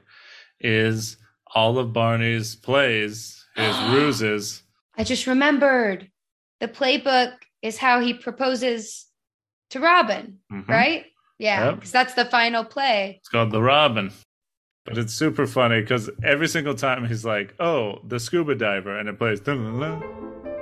is 0.61 1.17
all 1.53 1.77
of 1.77 1.91
Barney's 1.91 2.55
plays, 2.55 3.45
his 3.57 3.77
ruses. 3.91 4.63
I 4.97 5.03
just 5.03 5.27
remembered 5.27 6.09
the 6.61 6.69
playbook 6.69 7.33
is 7.63 7.77
how 7.79 7.99
he 8.01 8.13
proposes 8.13 9.07
to 9.71 9.79
Robin, 9.79 10.39
Mhm. 10.51 10.67
right? 10.67 11.05
Yeah, 11.39 11.65
Yep. 11.65 11.75
because 11.75 11.91
that's 11.91 12.13
the 12.13 12.25
final 12.25 12.63
play. 12.63 13.15
It's 13.19 13.29
called 13.29 13.51
The 13.51 13.61
Robin. 13.61 14.11
But 14.85 14.97
it's 14.97 15.13
super 15.13 15.47
funny 15.47 15.79
because 15.81 16.09
every 16.23 16.47
single 16.49 16.75
time 16.75 17.05
he's 17.07 17.23
like, 17.25 17.55
oh, 17.59 17.99
the 18.05 18.19
scuba 18.19 18.53
diver, 18.53 18.97
and 18.99 19.07
it 19.09 19.17
plays. 19.17 19.39
dun-dun-dun. 19.39 20.52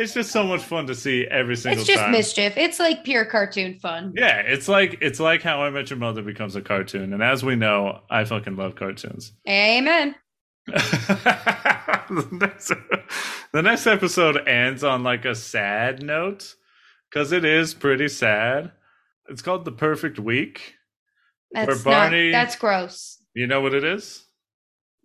It's 0.00 0.14
just 0.14 0.32
so 0.32 0.44
much 0.44 0.62
fun 0.62 0.86
to 0.86 0.94
see 0.94 1.26
every 1.26 1.56
single 1.56 1.76
time. 1.76 1.80
It's 1.80 1.88
just 1.88 2.00
time. 2.00 2.10
mischief. 2.10 2.56
It's 2.56 2.78
like 2.78 3.04
pure 3.04 3.26
cartoon 3.26 3.78
fun. 3.78 4.14
Yeah, 4.16 4.38
it's 4.38 4.66
like 4.66 4.96
it's 5.02 5.20
like 5.20 5.42
how 5.42 5.62
I 5.62 5.68
Met 5.68 5.90
Your 5.90 5.98
Mother 5.98 6.22
becomes 6.22 6.56
a 6.56 6.62
cartoon, 6.62 7.12
and 7.12 7.22
as 7.22 7.44
we 7.44 7.54
know, 7.54 8.00
I 8.08 8.24
fucking 8.24 8.56
love 8.56 8.76
cartoons. 8.76 9.32
Amen. 9.46 10.14
the, 10.66 12.28
next, 12.32 12.72
the 13.52 13.62
next 13.62 13.86
episode 13.86 14.48
ends 14.48 14.82
on 14.84 15.02
like 15.02 15.26
a 15.26 15.34
sad 15.34 16.02
note 16.02 16.54
because 17.10 17.32
it 17.32 17.44
is 17.44 17.74
pretty 17.74 18.08
sad. 18.08 18.72
It's 19.28 19.42
called 19.42 19.66
The 19.66 19.72
Perfect 19.72 20.18
Week. 20.18 20.76
That's 21.52 21.82
Barney- 21.82 22.30
not, 22.30 22.38
that's 22.38 22.56
gross. 22.56 23.18
You 23.34 23.46
know 23.46 23.60
what 23.60 23.74
it 23.74 23.84
is? 23.84 24.24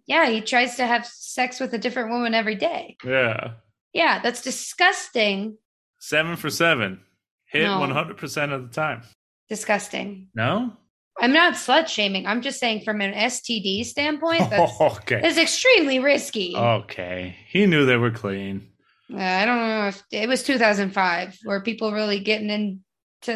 yeah, 0.07 0.29
he 0.29 0.39
tries 0.41 0.75
to 0.75 0.85
have 0.85 1.05
sex 1.05 1.59
with 1.59 1.73
a 1.73 1.77
different 1.77 2.11
woman 2.11 2.33
every 2.33 2.55
day. 2.55 2.97
Yeah. 3.03 3.55
Yeah, 3.95 4.19
that's 4.19 4.41
disgusting. 4.41 5.57
Seven 5.99 6.35
for 6.35 6.49
seven. 6.49 6.99
Hit 7.45 7.63
No. 7.63 7.79
100% 7.79 8.51
of 8.51 8.67
the 8.67 8.73
time. 8.73 9.03
Disgusting. 9.47 10.27
No? 10.35 10.73
I'm 11.17 11.31
not 11.31 11.53
slut 11.53 11.87
shaming. 11.87 12.27
I'm 12.27 12.41
just 12.41 12.59
saying 12.59 12.83
from 12.83 12.99
an 12.99 13.13
STD 13.13 13.85
standpoint, 13.85 14.49
that's, 14.49 14.81
okay. 14.81 15.21
that's 15.21 15.37
extremely 15.37 15.99
risky. 15.99 16.53
Okay. 16.57 17.37
He 17.47 17.65
knew 17.65 17.85
they 17.85 17.95
were 17.95 18.11
clean. 18.11 18.67
Uh, 19.13 19.17
I 19.17 19.45
don't 19.45 19.57
know 19.59 19.87
if 19.87 20.03
it 20.11 20.27
was 20.27 20.43
2005. 20.43 21.37
Were 21.45 21.61
people 21.61 21.93
really 21.93 22.19
getting 22.19 22.49
into 22.49 22.81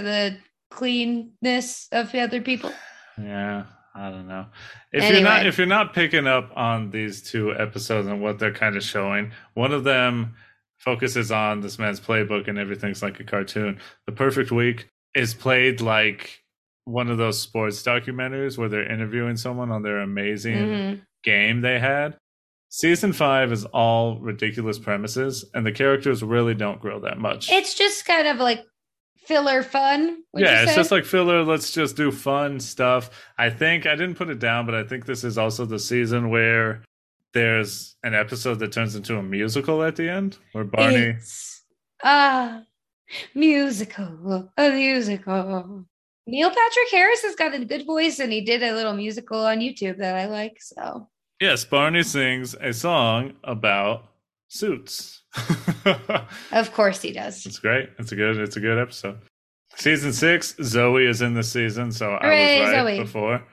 the 0.03 0.35
cleanness 0.71 1.87
of 1.93 2.13
other 2.13 2.41
people? 2.41 2.73
Yeah, 3.17 3.63
I 3.95 4.09
don't 4.09 4.27
know. 4.27 4.47
If 4.91 5.09
you're 5.09 5.21
not 5.21 5.45
if 5.45 5.57
you're 5.57 5.67
not 5.67 5.93
picking 5.93 6.27
up 6.27 6.51
on 6.55 6.89
these 6.89 7.21
two 7.21 7.55
episodes 7.55 8.07
and 8.07 8.21
what 8.21 8.39
they're 8.39 8.53
kind 8.53 8.75
of 8.75 8.83
showing, 8.83 9.31
one 9.53 9.71
of 9.71 9.83
them 9.83 10.35
focuses 10.79 11.31
on 11.31 11.61
this 11.61 11.77
man's 11.77 11.99
playbook 11.99 12.47
and 12.47 12.57
everything's 12.57 13.03
like 13.03 13.19
a 13.19 13.23
cartoon. 13.23 13.79
The 14.05 14.11
Perfect 14.11 14.51
Week 14.51 14.87
is 15.15 15.33
played 15.33 15.81
like 15.81 16.41
one 16.85 17.09
of 17.09 17.17
those 17.17 17.39
sports 17.39 17.83
documentaries 17.83 18.57
where 18.57 18.69
they're 18.69 18.91
interviewing 18.91 19.37
someone 19.37 19.71
on 19.71 19.83
their 19.83 19.99
amazing 19.99 20.55
Mhm. 20.55 21.01
game 21.23 21.61
they 21.61 21.79
had. 21.79 22.17
Season 22.69 23.13
five 23.13 23.51
is 23.51 23.65
all 23.65 24.19
ridiculous 24.19 24.77
premises, 24.79 25.43
and 25.53 25.65
the 25.65 25.71
characters 25.71 26.21
really 26.23 26.53
don't 26.53 26.79
grow 26.79 26.99
that 26.99 27.17
much. 27.17 27.51
It's 27.51 27.73
just 27.73 28.05
kind 28.05 28.27
of 28.27 28.37
like 28.37 28.63
filler 29.25 29.61
fun. 29.63 30.23
yeah, 30.35 30.63
it's 30.63 30.75
just 30.75 30.91
like 30.91 31.05
filler. 31.05 31.43
Let's 31.43 31.71
just 31.71 31.95
do 31.95 32.11
fun 32.11 32.59
stuff. 32.59 33.09
I 33.37 33.49
think 33.49 33.85
I 33.85 33.95
didn't 33.95 34.15
put 34.15 34.29
it 34.29 34.39
down, 34.39 34.65
but 34.65 34.75
I 34.75 34.83
think 34.83 35.05
this 35.05 35.23
is 35.23 35.37
also 35.37 35.65
the 35.65 35.79
season 35.79 36.29
where 36.29 36.83
there's 37.33 37.95
an 38.03 38.13
episode 38.15 38.59
that 38.59 38.71
turns 38.71 38.95
into 38.95 39.17
a 39.17 39.23
musical 39.23 39.83
at 39.83 39.95
the 39.95 40.09
end, 40.09 40.37
where 40.53 40.63
Barney. 40.63 41.15
It's 41.17 41.63
a 42.03 42.63
musical, 43.35 44.51
a 44.57 44.71
musical. 44.71 45.85
Neil 46.27 46.49
Patrick 46.49 46.91
Harris 46.91 47.23
has 47.23 47.35
got 47.35 47.53
a 47.55 47.65
good 47.65 47.85
voice, 47.85 48.19
and 48.19 48.31
he 48.31 48.41
did 48.41 48.61
a 48.63 48.73
little 48.73 48.93
musical 48.93 49.45
on 49.45 49.59
YouTube 49.59 49.97
that 49.97 50.15
I 50.15 50.27
like. 50.27 50.57
So 50.61 51.07
Yes, 51.39 51.63
Barney 51.63 52.03
sings 52.03 52.53
a 52.55 52.73
song 52.73 53.33
about 53.43 54.05
suits. 54.49 55.23
of 56.51 56.73
course 56.73 57.01
he 57.01 57.13
does. 57.13 57.45
it's 57.45 57.59
great. 57.59 57.89
It's 57.97 58.11
a 58.11 58.15
good. 58.15 58.37
It's 58.37 58.57
a 58.57 58.59
good 58.59 58.77
episode. 58.77 59.19
Season 59.75 60.11
six, 60.11 60.55
Zoe 60.61 61.05
is 61.05 61.21
in 61.21 61.33
the 61.33 61.43
season, 61.43 61.91
so 61.91 62.17
Hooray, 62.21 62.57
I 62.57 62.61
was 62.61 62.71
right 62.71 62.97
Zoe. 62.97 63.03
before. 63.03 63.43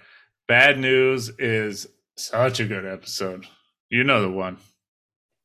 Bad 0.49 0.79
news 0.79 1.31
is 1.39 1.87
such 2.17 2.59
a 2.61 2.65
good 2.65 2.85
episode. 2.87 3.47
You 3.91 4.05
know 4.05 4.23
the 4.23 4.31
one. 4.31 4.59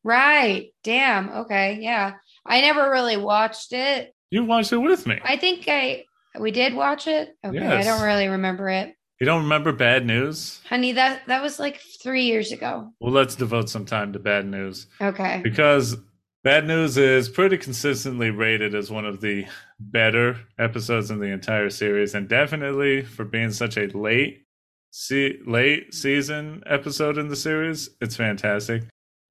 Right? 0.03 0.71
Damn. 0.83 1.29
Okay. 1.29 1.77
Yeah. 1.81 2.13
I 2.45 2.61
never 2.61 2.89
really 2.89 3.17
watched 3.17 3.71
it. 3.73 4.13
You 4.31 4.45
watched 4.45 4.73
it 4.73 4.77
with 4.77 5.05
me. 5.05 5.19
I 5.23 5.37
think 5.37 5.65
I 5.67 6.05
we 6.39 6.51
did 6.51 6.73
watch 6.73 7.07
it. 7.07 7.35
Okay. 7.45 7.59
I 7.65 7.83
don't 7.83 8.01
really 8.01 8.27
remember 8.29 8.69
it, 8.69 8.95
You 9.19 9.25
don't 9.25 9.43
remember 9.43 9.73
bad 9.73 10.05
news? 10.05 10.61
honey. 10.67 10.93
That 10.93 11.23
that 11.27 11.43
was 11.43 11.59
like 11.59 11.81
three 12.01 12.23
years 12.23 12.51
ago. 12.51 12.91
Well, 12.99 13.11
let's 13.11 13.35
devote 13.35 13.69
some 13.69 13.85
time 13.85 14.13
to 14.13 14.19
bad 14.19 14.45
news 14.45 14.87
Okay. 15.01 15.41
because 15.43 15.97
bad 16.43 16.65
news 16.65 16.97
is 16.97 17.27
pretty 17.29 17.57
consistently 17.57 18.31
rated 18.31 18.73
as 18.73 18.89
one 18.89 19.05
of 19.05 19.19
the 19.21 19.45
better 19.79 20.37
episodes 20.57 21.11
in 21.11 21.19
the 21.19 21.27
entire 21.27 21.69
series, 21.69 22.15
and 22.15 22.27
definitely 22.29 23.01
for 23.03 23.25
being 23.25 23.51
such 23.51 23.77
a 23.77 23.85
late, 23.87 24.45
se- 24.91 25.39
late 25.45 25.93
season 25.93 26.61
episode 26.65 27.17
in 27.17 27.27
the 27.27 27.35
series, 27.35 27.89
it's 27.99 28.15
fantastic. 28.15 28.83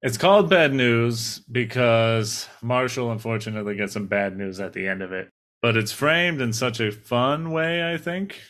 It's 0.03 0.17
called 0.17 0.49
bad 0.49 0.73
news 0.73 1.41
because 1.41 2.49
Marshall 2.63 3.13
unfortunately 3.13 3.77
gets 3.77 3.93
some 3.93 4.07
bad 4.07 4.37
news 4.37 4.59
at 4.59 4.73
the 4.73 4.89
end 4.89 5.03
of 5.03 5.13
it, 5.13 5.29
but 5.61 5.77
it's 5.77 5.93
framed 5.93 6.41
in 6.41 6.53
such 6.53 6.81
a 6.81 6.91
fun 6.91 7.51
way, 7.51 7.93
I 7.93 7.99
think. 7.99 8.41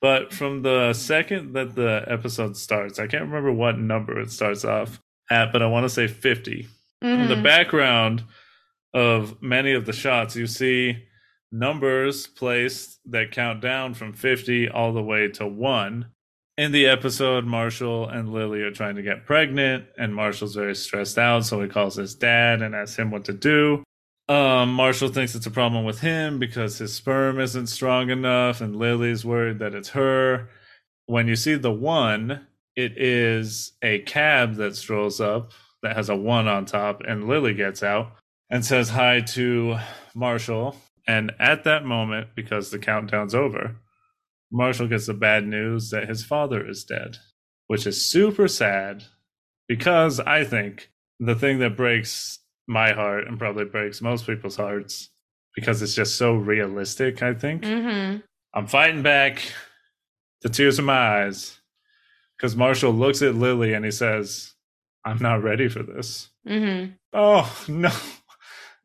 But 0.00 0.32
from 0.32 0.62
the 0.62 0.92
second 0.92 1.54
that 1.54 1.74
the 1.74 2.04
episode 2.06 2.56
starts, 2.56 2.98
I 2.98 3.06
can't 3.06 3.24
remember 3.24 3.52
what 3.52 3.78
number 3.78 4.20
it 4.20 4.30
starts 4.30 4.64
off 4.64 5.00
at, 5.30 5.52
but 5.52 5.62
I 5.62 5.66
want 5.66 5.84
to 5.84 5.88
say 5.88 6.06
50. 6.06 6.68
In 7.02 7.28
the 7.28 7.34
mm-hmm. 7.34 7.42
background 7.42 8.24
of 8.92 9.40
many 9.42 9.72
of 9.74 9.86
the 9.86 9.92
shots, 9.92 10.34
you 10.34 10.46
see 10.46 11.04
numbers 11.52 12.26
placed 12.26 12.98
that 13.06 13.30
count 13.30 13.60
down 13.60 13.94
from 13.94 14.12
50 14.12 14.68
all 14.68 14.92
the 14.92 15.02
way 15.02 15.28
to 15.28 15.46
1. 15.46 16.06
In 16.58 16.72
the 16.72 16.86
episode, 16.86 17.44
Marshall 17.44 18.08
and 18.08 18.32
Lily 18.32 18.62
are 18.62 18.70
trying 18.70 18.96
to 18.96 19.02
get 19.02 19.26
pregnant, 19.26 19.84
and 19.98 20.14
Marshall's 20.14 20.54
very 20.54 20.74
stressed 20.74 21.18
out, 21.18 21.44
so 21.44 21.60
he 21.60 21.68
calls 21.68 21.96
his 21.96 22.14
dad 22.14 22.62
and 22.62 22.74
asks 22.74 22.98
him 22.98 23.10
what 23.10 23.26
to 23.26 23.34
do. 23.34 23.84
Um, 24.26 24.72
Marshall 24.72 25.10
thinks 25.10 25.34
it's 25.34 25.44
a 25.44 25.50
problem 25.50 25.84
with 25.84 26.00
him 26.00 26.38
because 26.38 26.78
his 26.78 26.94
sperm 26.94 27.38
isn't 27.40 27.66
strong 27.66 28.08
enough, 28.08 28.62
and 28.62 28.74
Lily's 28.74 29.22
worried 29.22 29.58
that 29.58 29.74
it's 29.74 29.90
her. 29.90 30.48
When 31.04 31.28
you 31.28 31.36
see 31.36 31.56
the 31.56 31.70
one, 31.70 32.46
it 32.74 32.96
is 32.96 33.72
a 33.82 33.98
cab 34.00 34.54
that 34.54 34.76
strolls 34.76 35.20
up 35.20 35.52
that 35.82 35.94
has 35.94 36.08
a 36.08 36.16
one 36.16 36.48
on 36.48 36.64
top, 36.64 37.02
and 37.06 37.28
Lily 37.28 37.52
gets 37.52 37.82
out 37.82 38.12
and 38.48 38.64
says 38.64 38.88
hi 38.88 39.20
to 39.20 39.76
Marshall. 40.14 40.74
And 41.06 41.32
at 41.38 41.64
that 41.64 41.84
moment, 41.84 42.28
because 42.34 42.70
the 42.70 42.78
countdown's 42.78 43.34
over, 43.34 43.76
Marshall 44.56 44.88
gets 44.88 45.06
the 45.06 45.14
bad 45.14 45.46
news 45.46 45.90
that 45.90 46.08
his 46.08 46.24
father 46.24 46.66
is 46.66 46.84
dead, 46.84 47.18
which 47.66 47.86
is 47.86 48.02
super 48.02 48.48
sad 48.48 49.04
because 49.68 50.18
I 50.20 50.44
think 50.44 50.90
the 51.20 51.34
thing 51.34 51.58
that 51.58 51.76
breaks 51.76 52.38
my 52.66 52.92
heart 52.92 53.26
and 53.28 53.38
probably 53.38 53.64
breaks 53.66 54.00
most 54.00 54.26
people's 54.26 54.56
hearts 54.56 55.10
because 55.54 55.82
it's 55.82 55.94
just 55.94 56.16
so 56.16 56.34
realistic, 56.34 57.22
I 57.22 57.34
think. 57.34 57.62
Mhm. 57.62 58.22
I'm 58.54 58.66
fighting 58.66 59.02
back 59.02 59.42
the 60.42 60.48
tears 60.48 60.78
in 60.78 60.84
my 60.86 61.22
eyes 61.24 61.60
because 62.36 62.56
Marshall 62.56 62.92
looks 62.92 63.22
at 63.22 63.34
Lily 63.34 63.74
and 63.74 63.84
he 63.84 63.90
says, 63.90 64.54
I'm 65.04 65.18
not 65.18 65.42
ready 65.42 65.68
for 65.68 65.82
this. 65.82 66.30
Mhm. 66.46 66.94
Oh, 67.12 67.64
no. 67.68 67.90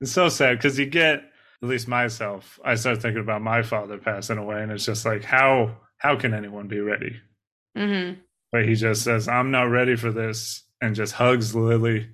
It's 0.02 0.12
so 0.12 0.30
sad 0.30 0.58
because 0.58 0.78
you 0.80 0.86
get, 0.88 1.24
at 1.62 1.70
least 1.70 1.88
myself, 1.88 2.60
I 2.66 2.76
start 2.76 3.02
thinking 3.02 3.22
about 3.22 3.42
my 3.42 3.62
father 3.62 3.98
passing 3.98 4.38
away 4.38 4.64
and 4.64 4.72
it's 4.72 4.86
just 4.86 5.06
like, 5.06 5.24
how, 5.24 5.76
how 5.98 6.16
can 6.16 6.34
anyone 6.34 6.68
be 6.68 6.80
ready? 6.80 7.16
Mhm. 7.78 8.18
But 8.52 8.66
he 8.66 8.76
just 8.76 9.04
says, 9.04 9.28
I'm 9.28 9.52
not 9.52 9.64
ready 9.70 9.96
for 9.96 10.12
this 10.12 10.64
and 10.82 10.96
just 10.96 11.14
hugs 11.14 11.56
Lily 11.56 12.10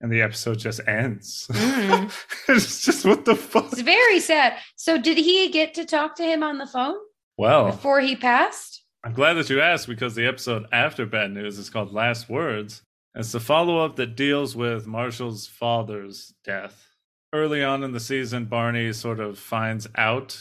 and 0.00 0.12
the 0.12 0.22
episode 0.22 0.58
just 0.58 0.80
ends. 0.86 1.46
Mhm. 1.50 2.12
it's 2.48 2.84
just, 2.84 3.04
what 3.06 3.24
the 3.24 3.34
fuck? 3.36 3.72
It's 3.72 3.80
very 3.80 4.20
sad. 4.20 4.54
So 4.76 4.98
did 5.00 5.16
he 5.16 5.48
get 5.50 5.74
to 5.74 5.84
talk 5.86 6.14
to 6.16 6.22
him 6.24 6.42
on 6.42 6.58
the 6.58 6.66
phone 6.66 6.96
Well, 7.38 7.66
before 7.70 8.00
he 8.00 8.16
passed? 8.16 8.82
I'm 9.02 9.14
glad 9.14 9.34
that 9.34 9.48
you 9.48 9.62
asked 9.62 9.86
because 9.88 10.14
the 10.14 10.26
episode 10.26 10.66
after 10.72 11.06
Bad 11.06 11.30
News 11.32 11.58
is 11.58 11.70
called 11.70 11.92
Last 11.92 12.28
Words. 12.28 12.82
It's 13.14 13.32
the 13.32 13.40
follow 13.40 13.82
up 13.82 13.96
that 13.96 14.14
deals 14.14 14.54
with 14.54 14.86
Marshall's 14.86 15.46
father's 15.46 16.34
death. 16.44 16.86
Early 17.32 17.62
on 17.62 17.84
in 17.84 17.92
the 17.92 18.00
season, 18.00 18.46
Barney 18.46 18.92
sort 18.92 19.20
of 19.20 19.38
finds 19.38 19.86
out 19.96 20.36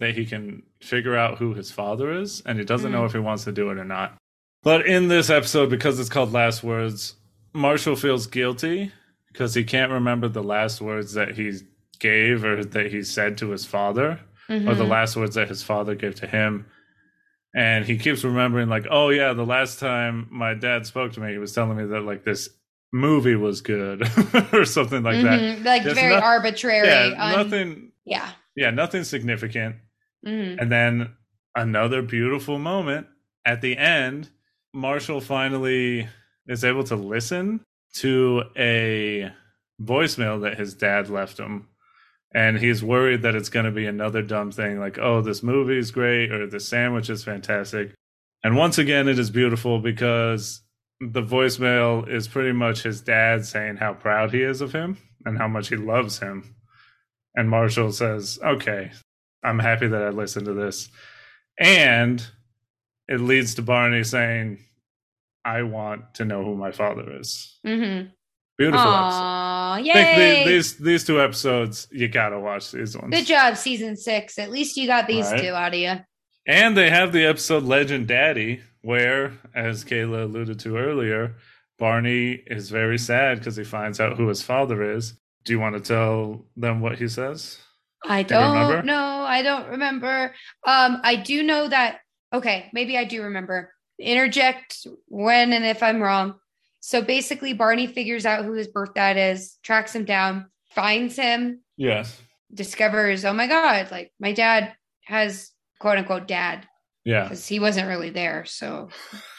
that 0.00 0.14
he 0.16 0.26
can 0.26 0.64
figure 0.80 1.16
out 1.16 1.38
who 1.38 1.54
his 1.54 1.70
father 1.70 2.12
is, 2.12 2.42
and 2.44 2.58
he 2.58 2.64
doesn't 2.64 2.90
know 2.90 3.02
Mm. 3.02 3.06
if 3.06 3.12
he 3.12 3.18
wants 3.20 3.44
to 3.44 3.52
do 3.52 3.70
it 3.70 3.78
or 3.78 3.84
not. 3.84 4.16
But 4.62 4.84
in 4.86 5.08
this 5.08 5.30
episode, 5.30 5.70
because 5.70 6.00
it's 6.00 6.08
called 6.08 6.32
Last 6.32 6.64
Words, 6.64 7.14
Marshall 7.52 7.94
feels 7.94 8.26
guilty 8.26 8.90
because 9.28 9.54
he 9.54 9.62
can't 9.62 9.92
remember 9.92 10.26
the 10.28 10.42
last 10.42 10.80
words 10.80 11.12
that 11.14 11.36
he 11.36 11.52
gave 12.00 12.44
or 12.44 12.64
that 12.64 12.90
he 12.90 13.02
said 13.04 13.38
to 13.38 13.50
his 13.50 13.64
father 13.64 14.18
or 14.48 14.74
the 14.74 14.84
Mhm. 14.84 14.88
last 14.88 15.16
words 15.16 15.36
that 15.36 15.48
his 15.48 15.62
father 15.62 15.94
gave 15.94 16.16
to 16.16 16.26
him. 16.26 16.66
And 17.54 17.84
he 17.84 17.96
keeps 17.96 18.24
remembering, 18.24 18.68
like, 18.68 18.86
oh 18.90 19.10
yeah, 19.10 19.32
the 19.32 19.46
last 19.46 19.78
time 19.78 20.26
my 20.30 20.54
dad 20.54 20.86
spoke 20.86 21.12
to 21.12 21.20
me, 21.20 21.30
he 21.30 21.38
was 21.38 21.52
telling 21.52 21.76
me 21.76 21.84
that 21.84 22.00
like 22.00 22.24
this 22.24 22.48
movie 22.94 23.34
was 23.34 23.60
good 23.60 24.02
or 24.54 24.64
something 24.64 25.02
like 25.02 25.20
that. 25.24 25.40
Mhm. 25.40 25.64
Like 25.64 25.82
very 25.82 26.14
arbitrary. 26.14 26.86
Yeah, 26.86 27.32
nothing. 27.36 27.90
Yeah. 28.04 28.30
Yeah, 28.54 28.70
nothing 28.70 29.02
significant. 29.02 29.76
Mhm. 30.24 30.60
And 30.60 30.70
then 30.70 31.10
another 31.56 32.00
beautiful 32.02 32.58
moment 32.58 33.08
at 33.44 33.60
the 33.60 33.76
end. 33.76 34.30
Marshall 34.72 35.20
finally 35.20 36.08
is 36.46 36.64
able 36.64 36.84
to 36.84 36.96
listen 36.96 37.60
to 37.94 38.44
a 38.56 39.30
voicemail 39.82 40.42
that 40.42 40.56
his 40.58 40.74
dad 40.74 41.08
left 41.10 41.38
him. 41.38 41.68
And 42.34 42.58
he's 42.58 42.82
worried 42.82 43.22
that 43.22 43.36
it's 43.36 43.48
going 43.48 43.66
to 43.66 43.70
be 43.70 43.86
another 43.86 44.20
dumb 44.22 44.50
thing 44.50 44.80
like, 44.80 44.98
oh, 44.98 45.20
this 45.20 45.42
movie 45.44 45.78
is 45.78 45.92
great 45.92 46.32
or 46.32 46.46
this 46.48 46.66
sandwich 46.68 47.08
is 47.10 47.22
fantastic. 47.22 47.92
And 48.42 48.56
once 48.56 48.78
again, 48.78 49.06
it 49.08 49.18
is 49.18 49.30
beautiful 49.30 49.78
because 49.78 50.60
the 51.12 51.22
voicemail 51.22 52.08
is 52.08 52.28
pretty 52.28 52.52
much 52.52 52.82
his 52.82 53.00
dad 53.00 53.44
saying 53.44 53.76
how 53.76 53.94
proud 53.94 54.32
he 54.32 54.42
is 54.42 54.60
of 54.60 54.72
him 54.72 54.96
and 55.24 55.36
how 55.38 55.48
much 55.48 55.68
he 55.68 55.76
loves 55.76 56.18
him. 56.18 56.54
And 57.34 57.50
Marshall 57.50 57.92
says, 57.92 58.38
okay, 58.44 58.92
I'm 59.42 59.58
happy 59.58 59.86
that 59.88 60.02
I 60.02 60.10
listened 60.10 60.46
to 60.46 60.54
this. 60.54 60.88
And 61.58 62.24
it 63.08 63.20
leads 63.20 63.54
to 63.56 63.62
Barney 63.62 64.04
saying, 64.04 64.58
I 65.44 65.62
want 65.62 66.14
to 66.14 66.24
know 66.24 66.42
who 66.44 66.56
my 66.56 66.72
father 66.72 67.18
is. 67.18 67.58
Mm-hmm. 67.66 68.08
Beautiful 68.56 68.80
episode. 68.80 68.94
Aww, 68.94 69.72
I 69.74 69.78
yay! 69.80 70.44
the, 70.44 70.50
these 70.50 70.78
these 70.78 71.04
two 71.04 71.20
episodes 71.20 71.88
you 71.90 72.06
gotta 72.06 72.38
watch 72.38 72.70
these 72.70 72.96
ones. 72.96 73.10
Good 73.12 73.26
job, 73.26 73.56
season 73.56 73.96
six. 73.96 74.38
At 74.38 74.50
least 74.52 74.76
you 74.76 74.86
got 74.86 75.08
these 75.08 75.26
Right. 75.26 75.40
two 75.40 75.48
out 75.52 75.74
of 75.74 75.80
you. 75.80 75.94
And 76.46 76.76
they 76.76 76.88
have 76.88 77.12
the 77.12 77.24
episode 77.24 77.64
Legendaddy, 77.64 78.60
where, 78.84 79.32
as 79.54 79.84
Kayla 79.84 80.24
alluded 80.24 80.60
to 80.60 80.76
earlier, 80.76 81.36
Barney 81.78 82.32
is 82.46 82.70
very 82.70 82.98
sad 82.98 83.38
because 83.38 83.56
he 83.56 83.64
finds 83.64 83.98
out 83.98 84.16
who 84.16 84.28
his 84.28 84.42
father 84.42 84.94
is. 84.94 85.14
Do 85.44 85.52
you 85.52 85.58
want 85.60 85.74
to 85.74 85.80
tell 85.80 86.44
them 86.56 86.80
what 86.80 86.98
he 86.98 87.08
says? 87.08 87.58
I 88.06 88.22
Do 88.22 88.34
don't 88.34 88.84
know. 88.84 89.24
I 89.26 89.42
don't 89.42 89.68
remember. 89.70 90.34
Um, 90.66 91.00
I 91.02 91.16
do 91.16 91.42
know 91.42 91.66
that. 91.68 92.00
Okay, 92.32 92.68
maybe 92.72 92.98
I 92.98 93.04
do 93.04 93.22
remember. 93.22 93.72
Interject 93.98 94.86
when 95.08 95.52
and 95.52 95.64
if 95.64 95.82
I'm 95.82 96.02
wrong. 96.02 96.34
So 96.80 97.00
basically, 97.00 97.54
Barney 97.54 97.86
figures 97.86 98.26
out 98.26 98.44
who 98.44 98.52
his 98.52 98.68
birth 98.68 98.92
dad 98.94 99.16
is, 99.16 99.56
tracks 99.62 99.94
him 99.94 100.04
down, 100.04 100.50
finds 100.74 101.16
him, 101.16 101.60
Yes. 101.78 102.20
discovers, 102.52 103.24
oh 103.24 103.32
my 103.32 103.46
God, 103.46 103.90
like 103.90 104.12
my 104.20 104.32
dad 104.32 104.74
has 105.06 105.50
quote 105.78 105.96
unquote 105.98 106.28
dad 106.28 106.66
Yeah. 107.04 107.24
because 107.24 107.46
he 107.46 107.58
wasn't 107.60 107.88
really 107.88 108.10
there. 108.10 108.44
So, 108.46 108.88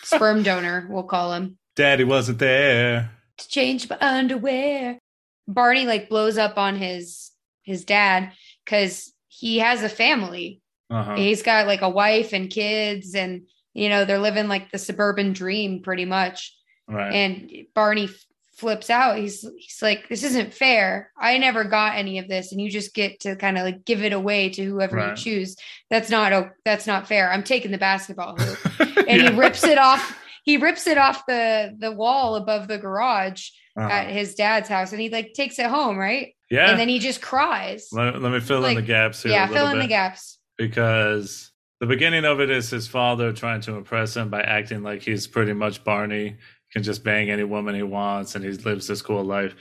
sperm 0.03 0.43
donor, 0.43 0.88
we'll 0.89 1.03
call 1.03 1.34
him. 1.34 1.57
Daddy 1.76 2.03
wasn't 2.03 2.39
there. 2.39 3.11
to 3.38 3.47
change 3.47 3.89
my 3.89 3.97
underwear. 3.99 4.99
Barney 5.47 5.86
like 5.86 6.09
blows 6.09 6.38
up 6.38 6.57
on 6.57 6.76
his 6.76 7.32
his 7.63 7.86
dad 7.86 8.32
because 8.63 9.11
he 9.28 9.59
has 9.59 9.84
a 9.84 9.89
family. 9.89 10.61
Uh-huh. 10.89 11.16
He's 11.16 11.41
got 11.43 11.68
like 11.68 11.82
a 11.82 11.89
wife 11.89 12.34
and 12.34 12.49
kids, 12.49 13.16
and 13.16 13.41
you 13.74 13.89
know 13.89 14.05
they're 14.05 14.20
living 14.20 14.47
like 14.47 14.72
the 14.72 14.78
suburban 14.78 15.34
dream 15.34 15.82
pretty 15.82 16.05
much. 16.05 16.55
Right. 16.88 17.11
And 17.13 17.51
Barney 17.74 18.09
flips 18.56 18.89
out. 18.89 19.18
He's 19.18 19.41
he's 19.58 19.82
like, 19.82 20.08
"This 20.10 20.24
isn't 20.24 20.53
fair. 20.53 21.12
I 21.20 21.38
never 21.38 21.64
got 21.64 21.95
any 21.97 22.20
of 22.20 22.28
this, 22.28 22.51
and 22.51 22.60
you 22.62 22.70
just 22.70 22.93
get 22.93 23.20
to 23.22 23.36
kind 23.36 23.58
of 23.58 23.64
like 23.64 23.86
give 23.86 24.03
it 24.03 24.14
away 24.14 24.49
to 24.49 24.64
whoever 24.64 25.10
you 25.10 25.16
choose. 25.16 25.56
That's 25.89 26.10
not 26.10 26.34
o- 26.34 26.49
that's 26.64 26.88
not 26.88 27.08
fair. 27.08 27.32
I'm 27.32 27.43
taking 27.43 27.72
the 27.72 27.78
basketball 27.78 28.36
hoop." 28.38 28.58
and 29.08 29.22
Yeah. 29.22 29.32
he 29.32 29.38
rips 29.38 29.64
it 29.64 29.78
off. 29.78 30.18
He 30.43 30.58
rips 30.58 30.88
it 30.88 30.97
off 30.97 31.26
the 31.28 31.76
the 31.78 31.91
wall 31.91 32.36
above 32.36 32.68
the 32.68 32.78
garage 32.78 33.49
Uh-huh. 33.78 33.89
at 33.89 34.08
his 34.10 34.36
dad's 34.36 34.70
house, 34.70 34.91
and 34.91 35.01
he 35.01 35.10
like 35.10 35.34
takes 35.34 35.60
it 35.60 35.66
home, 35.68 35.97
right? 35.97 36.34
yeah. 36.49 36.70
And 36.70 36.80
then 36.80 36.88
he 36.89 36.99
just 36.99 37.22
cries. 37.22 37.89
let, 37.91 38.22
let 38.22 38.32
me 38.32 38.39
fill 38.39 38.64
in 38.66 38.76
the 38.76 38.82
gaps 38.82 39.24
here. 39.24 39.32
Yeah, 39.32 39.45
a 39.49 39.53
fill 39.53 39.68
in 39.68 39.80
the 39.80 39.88
gaps. 39.88 40.38
because 40.58 41.51
the 41.82 41.88
beginning 41.88 42.24
of 42.24 42.39
it 42.39 42.49
is 42.49 42.70
his 42.70 42.88
father 42.88 43.34
trying 43.34 43.60
to 43.62 43.76
impress 43.76 44.16
him 44.16 44.30
by 44.30 44.41
acting 44.41 44.82
like 44.84 45.01
he's 45.01 45.28
pretty 45.28 45.53
much 45.53 45.84
Barney, 45.84 46.38
can 46.76 46.84
just 46.84 47.04
bang 47.04 47.30
any 47.32 47.44
woman 47.44 47.74
he 47.74 47.84
wants, 47.84 48.36
and 48.36 48.44
he 48.44 48.52
lives 48.52 48.88
this 48.88 49.02
cool 49.02 49.24
life. 49.24 49.56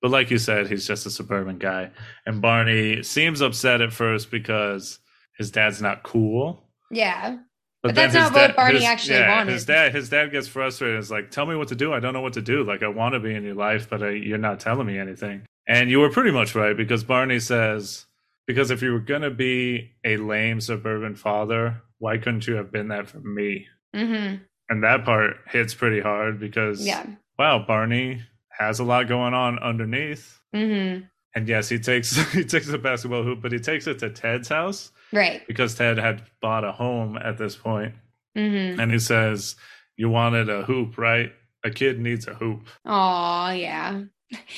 But 0.00 0.12
like 0.12 0.30
you 0.30 0.38
said, 0.38 0.68
he's 0.68 0.86
just 0.86 1.04
a 1.04 1.10
suburban 1.10 1.58
guy. 1.58 1.90
And 2.24 2.40
Barney 2.40 3.02
seems 3.02 3.40
upset 3.42 3.80
at 3.82 3.92
first 3.92 4.30
because 4.30 4.98
his 5.36 5.50
dad's 5.50 5.82
not 5.82 6.02
cool. 6.04 6.62
Yeah, 6.90 7.36
But, 7.82 7.88
But 7.90 7.94
that's 7.96 8.14
not 8.14 8.32
what 8.32 8.46
dad- 8.48 8.56
Barney 8.56 8.74
his- 8.76 8.84
actually 8.84 9.18
yeah, 9.18 9.36
wanted. 9.36 9.52
His 9.52 9.64
dad, 9.66 9.94
his 9.94 10.08
dad 10.08 10.30
gets 10.32 10.48
frustrated. 10.48 10.98
It's 10.98 11.10
like, 11.10 11.30
tell 11.30 11.44
me 11.46 11.56
what 11.56 11.68
to 11.68 11.74
do. 11.74 11.92
I 11.92 12.00
don't 12.00 12.12
know 12.14 12.20
what 12.20 12.32
to 12.34 12.42
do. 12.42 12.62
Like, 12.64 12.82
I 12.82 12.88
want 12.88 13.12
to 13.14 13.20
be 13.20 13.34
in 13.34 13.42
your 13.44 13.54
life, 13.54 13.90
but 13.90 14.02
I, 14.02 14.10
you're 14.10 14.38
not 14.38 14.60
telling 14.60 14.86
me 14.86 14.98
anything. 14.98 15.42
And 15.66 15.90
you 15.90 15.98
were 16.00 16.10
pretty 16.10 16.30
much 16.30 16.54
right 16.54 16.76
because 16.76 17.04
Barney 17.04 17.38
says, 17.40 18.06
because 18.46 18.70
if 18.70 18.82
you 18.82 18.92
were 18.92 18.98
gonna 19.00 19.30
be 19.30 19.92
a 20.04 20.16
lame 20.16 20.60
suburban 20.60 21.14
father, 21.14 21.82
why 21.98 22.16
couldn't 22.18 22.46
you 22.46 22.54
have 22.54 22.70
been 22.72 22.88
that 22.88 23.08
for 23.08 23.18
me? 23.20 23.66
hmm 23.94 24.36
And 24.70 24.82
that 24.84 25.04
part 25.04 25.36
hits 25.48 25.74
pretty 25.74 26.00
hard 26.00 26.40
because, 26.40 26.86
yeah, 26.86 27.04
wow, 27.38 27.58
Barney 27.66 28.22
has 28.58 28.78
a 28.78 28.84
lot 28.84 29.08
going 29.08 29.34
on 29.34 29.58
underneath. 29.58 30.40
hmm 30.54 30.98
And 31.34 31.46
yes, 31.48 31.68
he 31.68 31.78
takes 31.78 32.16
he 32.32 32.44
takes 32.44 32.68
a 32.68 32.78
basketball 32.78 33.22
hoop, 33.24 33.42
but 33.42 33.52
he 33.52 33.58
takes 33.58 33.86
it 33.86 33.98
to 33.98 34.08
Ted's 34.10 34.48
house 34.48 34.92
right. 35.12 35.42
because 35.46 35.74
Ted 35.74 35.98
had 35.98 36.22
bought 36.40 36.64
a 36.64 36.72
home 36.72 37.18
at 37.18 37.36
this 37.36 37.56
point 37.56 37.94
hmm 38.36 38.78
and 38.80 38.92
he 38.92 38.98
says, 39.00 39.56
"You 39.96 40.08
wanted 40.08 40.48
a 40.48 40.62
hoop, 40.62 40.96
right? 40.96 41.32
A 41.64 41.70
kid 41.70 41.98
needs 41.98 42.28
a 42.28 42.34
hoop." 42.34 42.62
Oh 42.86 43.50
yeah, 43.50 44.02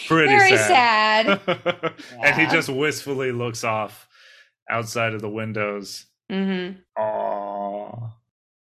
Pretty 0.09 0.29
very 0.37 0.57
sad. 0.59 1.41
sad. 1.47 1.95
and 2.23 2.39
he 2.39 2.47
just 2.49 2.69
wistfully 2.69 3.33
looks 3.33 3.65
off 3.65 4.07
outside 4.71 5.15
of 5.15 5.23
the 5.23 5.31
windows. 5.31 6.05
Aww. 6.31 6.77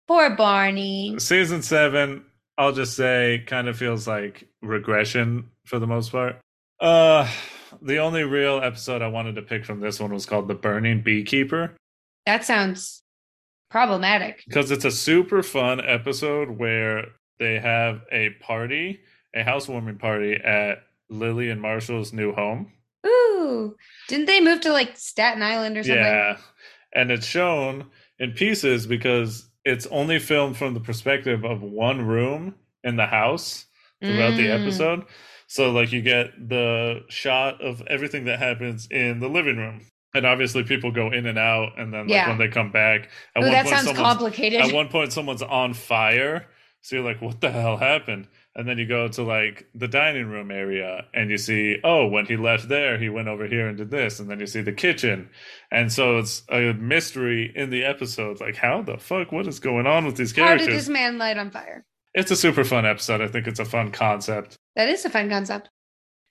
Poor 0.08 0.36
Barney. 0.36 1.16
Season 1.20 1.62
seven, 1.62 2.26
I'll 2.58 2.72
just 2.72 2.96
say, 2.96 3.44
kind 3.48 3.68
of 3.68 3.78
feels 3.78 4.08
like 4.08 4.48
regression 4.62 5.50
for 5.66 5.80
the 5.80 5.88
most 5.88 6.12
part. 6.12 6.38
Uh, 6.80 7.30
the 7.82 7.98
only 7.98 8.24
real 8.24 8.60
episode 8.62 9.02
I 9.02 9.08
wanted 9.08 9.36
to 9.36 9.42
pick 9.42 9.66
from 9.66 9.80
this 9.80 10.00
one 10.00 10.14
was 10.14 10.26
called 10.26 10.48
"The 10.48 10.54
Burning 10.54 11.02
Beekeeper." 11.02 11.76
That 12.26 12.46
sounds 12.46 13.02
problematic. 13.70 14.44
because 14.48 14.72
it's 14.72 14.86
a 14.86 14.92
super 14.92 15.44
fun 15.44 15.82
episode 15.82 16.50
where 16.50 17.06
they 17.40 17.60
have 17.60 18.02
a 18.12 18.30
party, 18.42 19.02
a 19.36 19.44
housewarming 19.44 19.98
party 19.98 20.36
at 20.36 20.84
Lily 21.10 21.50
and 21.50 21.62
Marshall's 21.62 22.14
new 22.14 22.32
home. 22.34 22.72
Ooh, 23.06 23.76
didn't 24.08 24.26
they 24.28 24.42
move 24.42 24.62
to 24.62 24.72
like 24.72 24.98
Staten 24.98 25.42
Island 25.42 25.78
or 25.78 25.84
something? 25.84 25.98
Yeah, 26.04 26.38
and 26.94 27.12
it's 27.12 27.26
shown 27.26 27.88
in 28.20 28.32
pieces 28.32 28.88
because 28.88 29.45
it's 29.66 29.86
only 29.88 30.20
filmed 30.20 30.56
from 30.58 30.74
the 30.74 30.80
perspective 30.80 31.44
of 31.44 31.62
one 31.62 32.02
room 32.04 32.56
in 32.84 32.96
the 32.96 33.06
house 33.08 33.66
throughout 34.04 34.36
the 34.36 34.48
Mm. 34.48 34.62
episode. 34.62 35.06
So, 35.48 35.72
like, 35.72 35.92
you 35.92 36.02
get 36.02 36.28
the 36.50 37.04
shot 37.10 37.62
of 37.62 37.82
everything 37.88 38.26
that 38.26 38.40
happens 38.40 38.88
in 38.92 39.20
the 39.20 39.28
living 39.28 39.58
room. 39.58 39.82
And 40.14 40.26
obviously, 40.26 40.64
people 40.64 40.92
go 40.92 41.12
in 41.12 41.26
and 41.26 41.38
out, 41.38 41.78
and 41.78 41.94
then 41.94 42.08
like 42.08 42.16
Yeah. 42.16 42.30
when 42.30 42.38
they 42.38 42.48
come 42.48 42.72
back, 42.72 43.10
at 43.36 43.42
Ooh, 43.42 43.46
one 43.48 43.52
that 43.52 43.66
point, 43.66 43.76
sounds 43.78 43.98
complicated. 43.98 44.62
at 44.62 44.72
one 44.74 44.88
point 44.88 45.12
someone's 45.12 45.42
on 45.42 45.74
fire 45.74 46.48
so 46.82 46.96
you're 46.96 47.04
like 47.06 47.22
what 47.22 47.42
the 47.42 47.52
hell 47.52 47.78
happened 47.78 48.28
and 48.56 48.68
then 48.68 48.78
you 48.78 48.86
go 48.88 49.08
to 49.08 49.22
like 49.24 49.68
the 49.76 49.88
dining 49.88 50.28
room 50.28 50.50
area 50.52 51.06
and 51.14 51.30
you 51.30 51.38
see 51.38 51.78
oh 51.84 52.08
when 52.08 52.26
he 52.26 52.38
left 52.38 52.70
there 52.70 52.98
he 52.98 53.10
went 53.10 53.28
over 53.28 53.46
here 53.48 53.68
and 53.68 53.78
did 53.78 53.92
this 53.92 54.20
and 54.20 54.30
then 54.30 54.40
you 54.40 54.46
see 54.48 54.62
the 54.62 54.72
kitchen 54.72 55.30
and 55.72 55.92
so 55.92 56.18
it's 56.18 56.44
a 56.52 56.74
mystery 56.74 57.52
in 57.56 57.70
the 57.70 57.84
episode 57.84 58.40
like 58.40 58.56
how 58.56 58.82
the 58.82 58.98
fuck 58.98 59.32
what 59.32 59.46
is 59.48 59.60
going 59.60 59.86
on 59.86 60.06
with 60.06 60.16
these 60.18 60.32
characters? 60.34 60.68
How 60.68 60.72
did 60.72 60.78
this 60.80 60.90
man 60.90 61.18
light 61.18 61.38
on 61.38 61.52
fire? 61.52 61.86
it's 62.14 62.32
a 62.32 62.36
super 62.36 62.64
fun 62.64 62.86
episode 62.86 63.20
i 63.22 63.28
think 63.28 63.46
it's 63.48 63.60
a 63.60 63.66
fun 63.66 63.92
concept 63.92 64.56
That 64.76 64.88
is 64.90 65.04
a 65.06 65.10
fun 65.10 65.30
concept. 65.30 65.70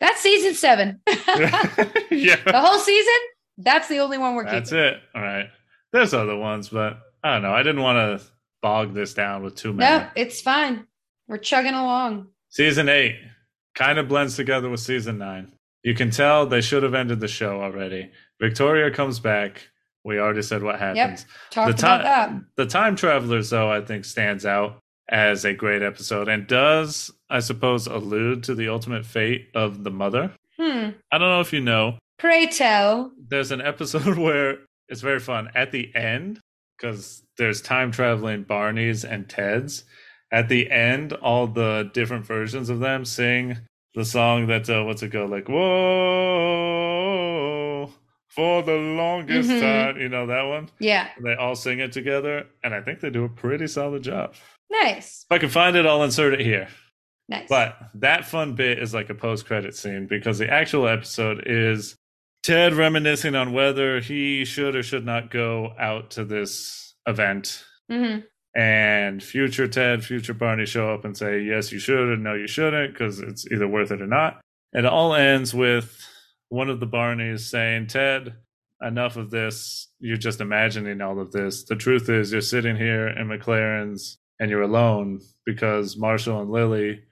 That's 0.01 0.21
season 0.21 0.55
seven. 0.55 1.01
yeah 1.07 2.37
the 2.45 2.61
whole 2.61 2.79
season. 2.79 3.15
That's 3.59 3.89
the 3.89 3.99
only 3.99 4.19
one 4.19 4.35
we're 4.35 4.45
that's 4.45 4.71
keeping. 4.71 4.85
it 4.85 4.97
all 5.15 5.23
right 5.23 5.47
there's 5.93 6.13
other 6.15 6.37
ones 6.37 6.69
but 6.71 6.99
i 7.23 7.35
don't 7.35 7.43
know 7.43 7.53
i 7.53 7.63
didn't 7.63 7.83
want 7.83 8.21
to 8.21 8.27
bog 8.63 8.95
this 8.95 9.13
down 9.15 9.43
with 9.43 9.55
too 9.57 9.73
many 9.75 9.99
No, 10.05 10.09
it's 10.17 10.41
fine. 10.41 10.87
We're 11.29 11.39
chugging 11.39 11.75
along. 11.75 12.29
Season 12.51 12.89
eight 12.89 13.17
kind 13.75 13.99
of 13.99 14.09
blends 14.09 14.37
together 14.37 14.71
with 14.71 14.81
season 14.81 15.19
nine. 15.19 15.53
You 15.83 15.95
can 15.95 16.11
tell 16.11 16.47
they 16.47 16.61
should 16.61 16.83
have 16.83 16.95
ended 16.95 17.21
the 17.21 17.29
show 17.29 17.61
already. 17.61 18.11
Victoria 18.41 18.91
comes 18.91 19.21
back. 19.21 19.69
We 20.05 20.19
already 20.19 20.43
said 20.43 20.63
what 20.63 20.79
happens. 20.79 21.27
Talked 21.51 21.77
the 21.79 21.87
about 21.87 22.03
time, 22.03 22.47
that. 22.57 22.63
the 22.63 22.71
time 22.71 22.97
travelers, 22.97 23.51
though, 23.51 23.71
I 23.71 23.81
think 23.81 24.05
stands 24.05 24.45
out 24.47 24.79
as 25.09 25.45
a 25.45 25.53
great 25.53 25.83
episode 25.83 26.29
and 26.29 26.47
does, 26.47 27.11
I 27.29 27.41
suppose, 27.41 27.87
allude 27.87 28.43
to 28.45 28.55
the 28.55 28.69
ultimate 28.69 29.05
fate 29.05 29.49
of 29.55 29.85
the 29.85 29.91
mother. 29.91 30.33
Hmm. 30.59 30.91
I 31.11 31.19
don't 31.19 31.29
know 31.29 31.41
if 31.41 31.53
you 31.53 31.61
know. 31.61 31.99
Pray 32.19 32.47
tell. 32.47 33.13
There's 33.29 33.51
an 33.51 33.61
episode 33.61 34.19
where 34.19 34.59
it's 34.89 35.01
very 35.01 35.21
fun 35.21 35.51
at 35.55 35.73
the 35.73 35.95
end 35.95 36.41
because 36.77 37.23
there's 37.37 37.61
time 37.61 37.91
traveling 37.91 38.45
Barneys 38.45 39.05
and 39.11 39.27
Teds. 39.27 39.85
At 40.35 40.49
the 40.49 40.69
end, 40.69 41.13
all 41.13 41.47
the 41.47 41.89
different 41.95 42.27
versions 42.27 42.69
of 42.69 42.81
them 42.81 43.05
sing 43.05 43.59
the 43.95 44.05
song 44.05 44.49
that 44.49 44.69
uh, 44.69 44.83
what's 44.83 45.01
it 45.05 45.11
go 45.11 45.27
like 45.27 45.49
whoa 46.55 47.91
for 48.29 48.63
the 48.65 48.73
longest 48.75 49.49
Mhm. 49.49 49.61
time. 49.61 50.01
You 50.01 50.09
know 50.09 50.27
that 50.27 50.43
one. 50.43 50.69
Yeah. 50.81 51.09
They 51.23 51.35
all 51.35 51.55
sing 51.55 51.79
it 51.79 51.93
together, 51.93 52.47
and 52.65 52.75
I 52.75 52.81
think 52.81 52.99
they 52.99 53.11
do 53.11 53.23
a 53.25 53.29
pretty 53.29 53.69
solid 53.69 54.03
job. 54.03 54.35
Nice. 54.71 55.25
If 55.31 55.35
I 55.37 55.39
can 55.39 55.51
find 55.51 55.77
it, 55.77 55.87
I'll 55.87 56.03
insert 56.03 56.35
it 56.35 56.41
here. 56.41 56.67
Nice. 57.29 57.47
But 57.49 57.77
that 57.95 58.25
fun 58.27 58.55
bit 58.55 58.81
is 58.81 58.93
like 58.93 59.09
a 59.11 59.15
post 59.15 59.47
credit 59.47 59.77
scene 59.77 60.07
because 60.09 60.39
the 60.39 60.51
actual 60.53 60.89
episode 60.89 61.45
is 61.47 61.95
Ted 62.43 62.75
reminiscing 62.75 63.37
on 63.37 63.53
whether 63.53 64.01
he 64.01 64.45
should 64.45 64.75
or 64.75 64.83
should 64.83 65.07
not 65.07 65.31
go 65.31 65.73
out 65.79 66.11
to 66.13 66.25
this 66.25 66.95
event. 67.07 67.65
hmm 67.89 68.19
And 68.57 69.23
future 69.23 69.67
Ted, 69.67 70.05
future 70.05 70.35
Barney 70.35 70.67
show 70.67 70.93
up 70.93 71.05
and 71.05 71.17
say, 71.17 71.41
yes, 71.41 71.73
you 71.73 71.79
should, 71.79 72.09
and 72.13 72.23
no, 72.23 72.35
you 72.35 72.47
shouldn't, 72.47 72.93
because 72.93 73.19
it's 73.19 73.51
either 73.51 73.67
worth 73.67 73.91
it 73.91 74.01
or 74.01 74.07
not. 74.07 74.41
And 74.73 74.87
it 74.87 74.93
all 74.93 75.15
ends 75.15 75.53
with 75.53 76.07
one 76.51 76.71
of 76.71 76.79
the 76.79 76.87
Barneys 76.87 77.41
saying, 77.41 77.89
Ted, 77.89 78.35
enough 78.81 79.17
of 79.17 79.31
this. 79.31 79.89
You're 79.99 80.17
just 80.17 80.41
imagining 80.41 81.01
all 81.01 81.19
of 81.21 81.33
this. 81.33 81.65
The 81.65 81.77
truth 81.77 82.09
is, 82.09 82.33
you're 82.33 82.41
sitting 82.41 82.77
here 82.77 83.09
in 83.09 83.29
MacLaren's 83.29 84.19
and 84.39 84.51
you're 84.51 84.63
alone 84.63 85.21
because 85.47 85.97
Marshall 85.97 86.41
and 86.41 86.51
Lily 86.51 87.03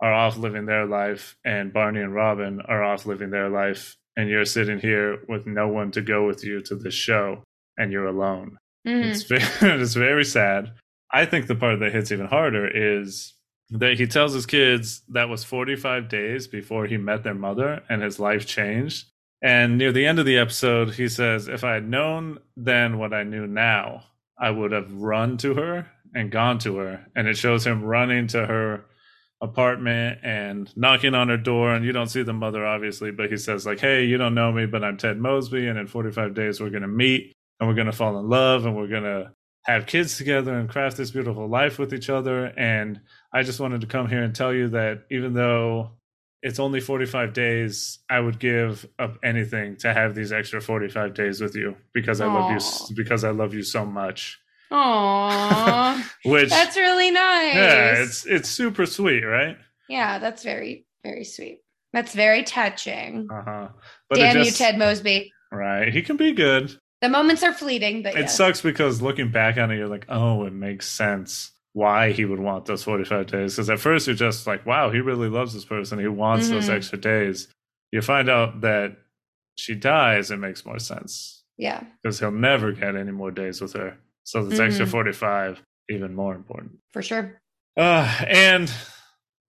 are 0.00 0.12
off 0.12 0.36
living 0.36 0.66
their 0.66 0.86
life 0.86 1.36
and 1.44 1.72
Barney 1.72 2.00
and 2.00 2.14
Robin 2.14 2.60
are 2.62 2.82
off 2.82 3.06
living 3.06 3.30
their 3.30 3.50
life 3.50 3.96
and 4.16 4.28
you're 4.28 4.44
sitting 4.44 4.78
here 4.78 5.18
with 5.28 5.46
no 5.46 5.68
one 5.68 5.90
to 5.92 6.00
go 6.00 6.26
with 6.26 6.44
you 6.44 6.60
to 6.62 6.74
the 6.74 6.90
show 6.90 7.42
and 7.76 7.92
you're 7.92 8.06
alone. 8.06 8.56
Mhm. 8.86 9.04
It's 9.04 9.22
very, 9.24 9.42
it's 9.82 9.94
very 9.94 10.24
sad. 10.24 10.72
I 11.12 11.26
think 11.26 11.46
the 11.46 11.54
part 11.56 11.80
that 11.80 11.92
hits 11.92 12.12
even 12.12 12.26
harder 12.26 12.66
is 12.68 13.34
that 13.70 13.98
he 13.98 14.06
tells 14.06 14.32
his 14.32 14.46
kids 14.46 15.02
that 15.08 15.28
was 15.28 15.44
45 15.44 16.08
days 16.08 16.46
before 16.46 16.86
he 16.86 16.96
met 16.96 17.22
their 17.22 17.34
mother 17.34 17.82
and 17.88 18.02
his 18.02 18.18
life 18.18 18.46
changed. 18.46 19.06
And 19.42 19.78
near 19.78 19.92
the 19.92 20.06
end 20.06 20.18
of 20.18 20.26
the 20.26 20.38
episode, 20.38 20.94
he 20.94 21.08
says, 21.08 21.48
If 21.48 21.64
I 21.64 21.74
had 21.74 21.88
known 21.88 22.38
then 22.56 22.98
what 22.98 23.14
I 23.14 23.22
knew 23.22 23.46
now, 23.46 24.04
I 24.38 24.50
would 24.50 24.72
have 24.72 24.92
run 24.92 25.36
to 25.38 25.54
her 25.54 25.86
and 26.14 26.30
gone 26.30 26.58
to 26.60 26.76
her. 26.76 27.06
And 27.16 27.26
it 27.28 27.36
shows 27.36 27.66
him 27.66 27.82
running 27.84 28.26
to 28.28 28.46
her 28.46 28.84
apartment 29.40 30.18
and 30.22 30.70
knocking 30.76 31.14
on 31.14 31.28
her 31.28 31.36
door. 31.36 31.74
And 31.74 31.84
you 31.84 31.92
don't 31.92 32.08
see 32.08 32.22
the 32.22 32.32
mother, 32.32 32.66
obviously, 32.66 33.10
but 33.10 33.30
he 33.30 33.36
says, 33.36 33.64
like, 33.66 33.80
hey, 33.80 34.04
you 34.04 34.18
don't 34.18 34.34
know 34.34 34.52
me, 34.52 34.66
but 34.66 34.84
I'm 34.84 34.96
Ted 34.98 35.18
Mosby. 35.18 35.66
And 35.68 35.78
in 35.78 35.86
45 35.86 36.34
days, 36.34 36.60
we're 36.60 36.70
going 36.70 36.82
to 36.82 36.88
meet 36.88 37.32
and 37.60 37.68
we're 37.68 37.74
going 37.74 37.86
to 37.86 37.92
fall 37.92 38.18
in 38.18 38.28
love 38.28 38.66
and 38.66 38.74
we're 38.74 38.88
going 38.88 39.04
to 39.04 39.30
have 39.64 39.86
kids 39.86 40.16
together 40.16 40.54
and 40.58 40.68
craft 40.68 40.96
this 40.96 41.10
beautiful 41.10 41.46
life 41.46 41.78
with 41.78 41.92
each 41.92 42.08
other. 42.08 42.46
And 42.46 43.00
I 43.32 43.42
just 43.42 43.60
wanted 43.60 43.82
to 43.82 43.86
come 43.86 44.08
here 44.08 44.22
and 44.22 44.34
tell 44.34 44.52
you 44.52 44.68
that 44.68 45.04
even 45.10 45.34
though 45.34 45.90
it's 46.42 46.58
only 46.58 46.80
45 46.80 47.34
days, 47.34 47.98
I 48.08 48.18
would 48.18 48.38
give 48.38 48.86
up 48.98 49.18
anything 49.22 49.76
to 49.76 49.92
have 49.92 50.14
these 50.14 50.32
extra 50.32 50.60
45 50.60 51.12
days 51.12 51.40
with 51.40 51.54
you 51.54 51.76
because 51.92 52.22
I 52.22 52.26
love 52.26 52.50
you 52.50 52.94
because 52.96 53.24
I 53.24 53.30
love 53.30 53.52
you 53.52 53.62
so 53.62 53.84
much. 53.84 54.40
Aw, 54.70 56.10
Which 56.24 56.48
that's 56.48 56.76
really 56.76 57.10
nice. 57.10 57.54
yeah, 57.54 58.02
it's 58.02 58.24
it's 58.24 58.48
super 58.48 58.86
sweet, 58.86 59.24
right? 59.24 59.58
yeah, 59.88 60.18
that's 60.18 60.42
very 60.44 60.86
very 61.02 61.24
sweet. 61.24 61.60
That's 61.92 62.14
very 62.14 62.44
touching. 62.44 63.28
Uh-huh. 63.30 63.68
But 64.08 64.16
Damn 64.16 64.36
it 64.38 64.46
you, 64.46 64.52
Ted 64.52 64.78
Mosby. 64.78 65.32
Right. 65.50 65.92
He 65.92 66.02
can 66.02 66.16
be 66.16 66.32
good. 66.32 66.78
The 67.02 67.08
moments 67.08 67.42
are 67.42 67.52
fleeting, 67.52 68.02
but 68.02 68.16
It 68.16 68.28
sucks 68.30 68.60
because 68.60 69.00
looking 69.00 69.30
back 69.30 69.56
on 69.56 69.70
it, 69.70 69.76
you're 69.76 69.88
like, 69.88 70.04
oh, 70.08 70.44
it 70.44 70.52
makes 70.52 70.86
sense 70.86 71.52
why 71.72 72.12
he 72.12 72.24
would 72.24 72.40
want 72.40 72.66
those 72.66 72.82
45 72.84 73.26
days. 73.26 73.54
Because 73.54 73.70
at 73.70 73.78
first 73.78 74.06
you're 74.06 74.16
just 74.16 74.46
like, 74.46 74.66
wow, 74.66 74.90
he 74.90 74.98
really 75.00 75.28
loves 75.28 75.54
this 75.54 75.64
person. 75.64 75.98
He 75.98 76.08
wants 76.08 76.48
those 76.50 76.68
Mhm. 76.68 76.74
extra 76.76 76.98
days. 76.98 77.48
You 77.92 78.02
find 78.02 78.28
out 78.28 78.60
that 78.62 78.96
she 79.56 79.74
dies, 79.74 80.30
it 80.30 80.36
makes 80.38 80.66
more 80.66 80.78
sense 80.78 81.42
Yeah. 81.56 81.82
because 82.02 82.18
he'll 82.20 82.32
never 82.32 82.72
get 82.72 82.96
any 82.96 83.12
more 83.12 83.30
days 83.30 83.60
with 83.60 83.72
her. 83.74 83.96
So 84.24 84.44
this 84.44 84.60
extra 84.60 84.84
Mhm. 84.86 84.90
45, 84.90 85.62
even 85.88 86.14
more 86.14 86.34
important. 86.34 86.78
For 86.92 87.02
sure. 87.02 87.40
Uh, 87.76 88.24
and 88.28 88.70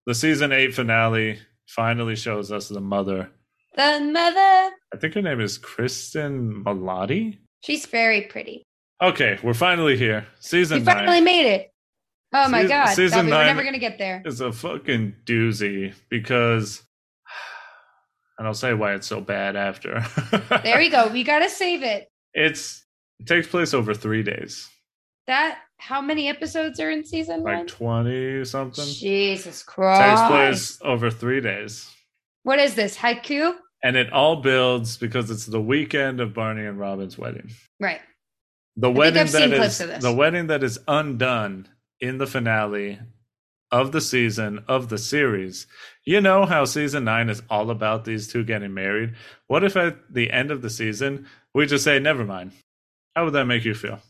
the 0.07 0.15
season 0.15 0.53
eight 0.53 0.75
finale 0.75 1.39
finally 1.67 2.17
shows 2.17 2.53
us 2.53 2.69
the 2.69 2.81
mother. 2.81 3.31
The 3.77 4.01
mother. 4.01 4.75
I 4.93 4.97
think 5.01 5.15
her 5.15 5.23
name 5.23 5.41
is 5.41 5.59
Cristin 5.59 6.65
Milioti. 6.65 7.39
She's 7.63 7.87
very 7.87 8.23
pretty. 8.23 8.65
Okay, 9.03 9.39
we're 9.43 9.55
finally 9.55 9.97
here. 9.97 10.27
Season 10.41 10.81
We 10.81 10.85
nine. 10.85 10.97
finally 10.97 11.21
made 11.21 11.47
it. 11.47 11.71
Oh 12.33 12.49
my 12.49 12.63
Season- 12.63 12.69
god. 12.69 12.89
season 12.95 13.29
Thought 13.29 13.39
We're 13.39 13.45
never 13.45 13.65
gonna 13.65 13.79
get 13.79 13.99
there. 13.99 14.23
It's 14.25 14.41
a 14.41 14.53
fucking 14.53 15.15
doozy 15.25 15.95
because 16.09 16.83
and 18.39 18.47
I'll 18.47 18.55
say 18.55 18.73
why 18.75 18.95
it's 18.95 19.07
so 19.07 19.21
bad 19.21 19.57
after. 19.57 20.01
There 20.63 20.79
we 20.79 20.89
go. 20.91 21.09
We 21.09 21.25
gotta 21.25 21.49
save 21.51 21.83
it. 21.83 22.09
It's 22.35 22.85
it 23.19 23.27
takes 23.27 23.47
place 23.49 23.75
over 23.75 23.95
three 23.95 24.23
days. 24.23 24.69
That 25.27 25.59
how 25.79 26.01
many 26.01 26.29
episodes 26.29 26.79
are 26.81 26.91
in 26.91 27.05
season 27.05 27.43
Like 27.43 27.57
one? 27.59 27.67
twenty 27.67 28.45
something. 28.45 28.85
Jesus 28.87 29.63
Christ! 29.63 30.01
It 30.03 30.17
Takes 30.17 30.29
place 30.29 30.79
over 30.83 31.11
three 31.11 31.41
days. 31.41 31.91
What 32.43 32.59
is 32.59 32.75
this? 32.75 32.97
Haiku? 32.97 33.55
And 33.83 33.97
it 33.97 34.13
all 34.13 34.37
builds 34.37 34.97
because 34.97 35.31
it's 35.31 35.47
the 35.47 35.61
weekend 35.61 36.21
of 36.21 36.35
Barney 36.35 36.67
and 36.67 36.79
Robin's 36.79 37.17
wedding. 37.17 37.51
Right. 37.79 38.01
The 38.77 38.89
think 38.89 38.99
wedding 38.99 39.27
that 39.27 39.57
clips 39.57 39.81
of 39.81 39.89
this. 39.89 40.03
the 40.03 40.15
wedding 40.15 40.47
that 40.49 40.63
is 40.63 40.79
undone 40.87 41.69
in 42.01 42.19
the 42.19 42.27
finale 42.27 42.99
of 43.71 43.93
the 43.93 44.01
season 44.01 44.65
of 44.69 44.89
the 44.89 44.99
series. 44.99 45.67
You 46.05 46.21
know 46.21 46.45
how 46.45 46.65
season 46.65 47.05
nine 47.05 47.29
is 47.29 47.43
all 47.49 47.71
about 47.71 48.05
these 48.05 48.29
two 48.29 48.45
getting 48.45 48.75
married. 48.75 49.15
What 49.47 49.65
if 49.65 49.77
at 49.77 50.13
the 50.13 50.31
end 50.31 50.51
of 50.51 50.63
the 50.63 50.71
season 50.71 51.27
we 51.55 51.67
just 51.67 51.85
say 51.85 51.99
never 51.99 52.25
mind? 52.25 52.53
How 53.15 53.25
would 53.25 53.35
that 53.35 53.47
make 53.47 53.65
you 53.65 53.75
feel? 53.75 54.01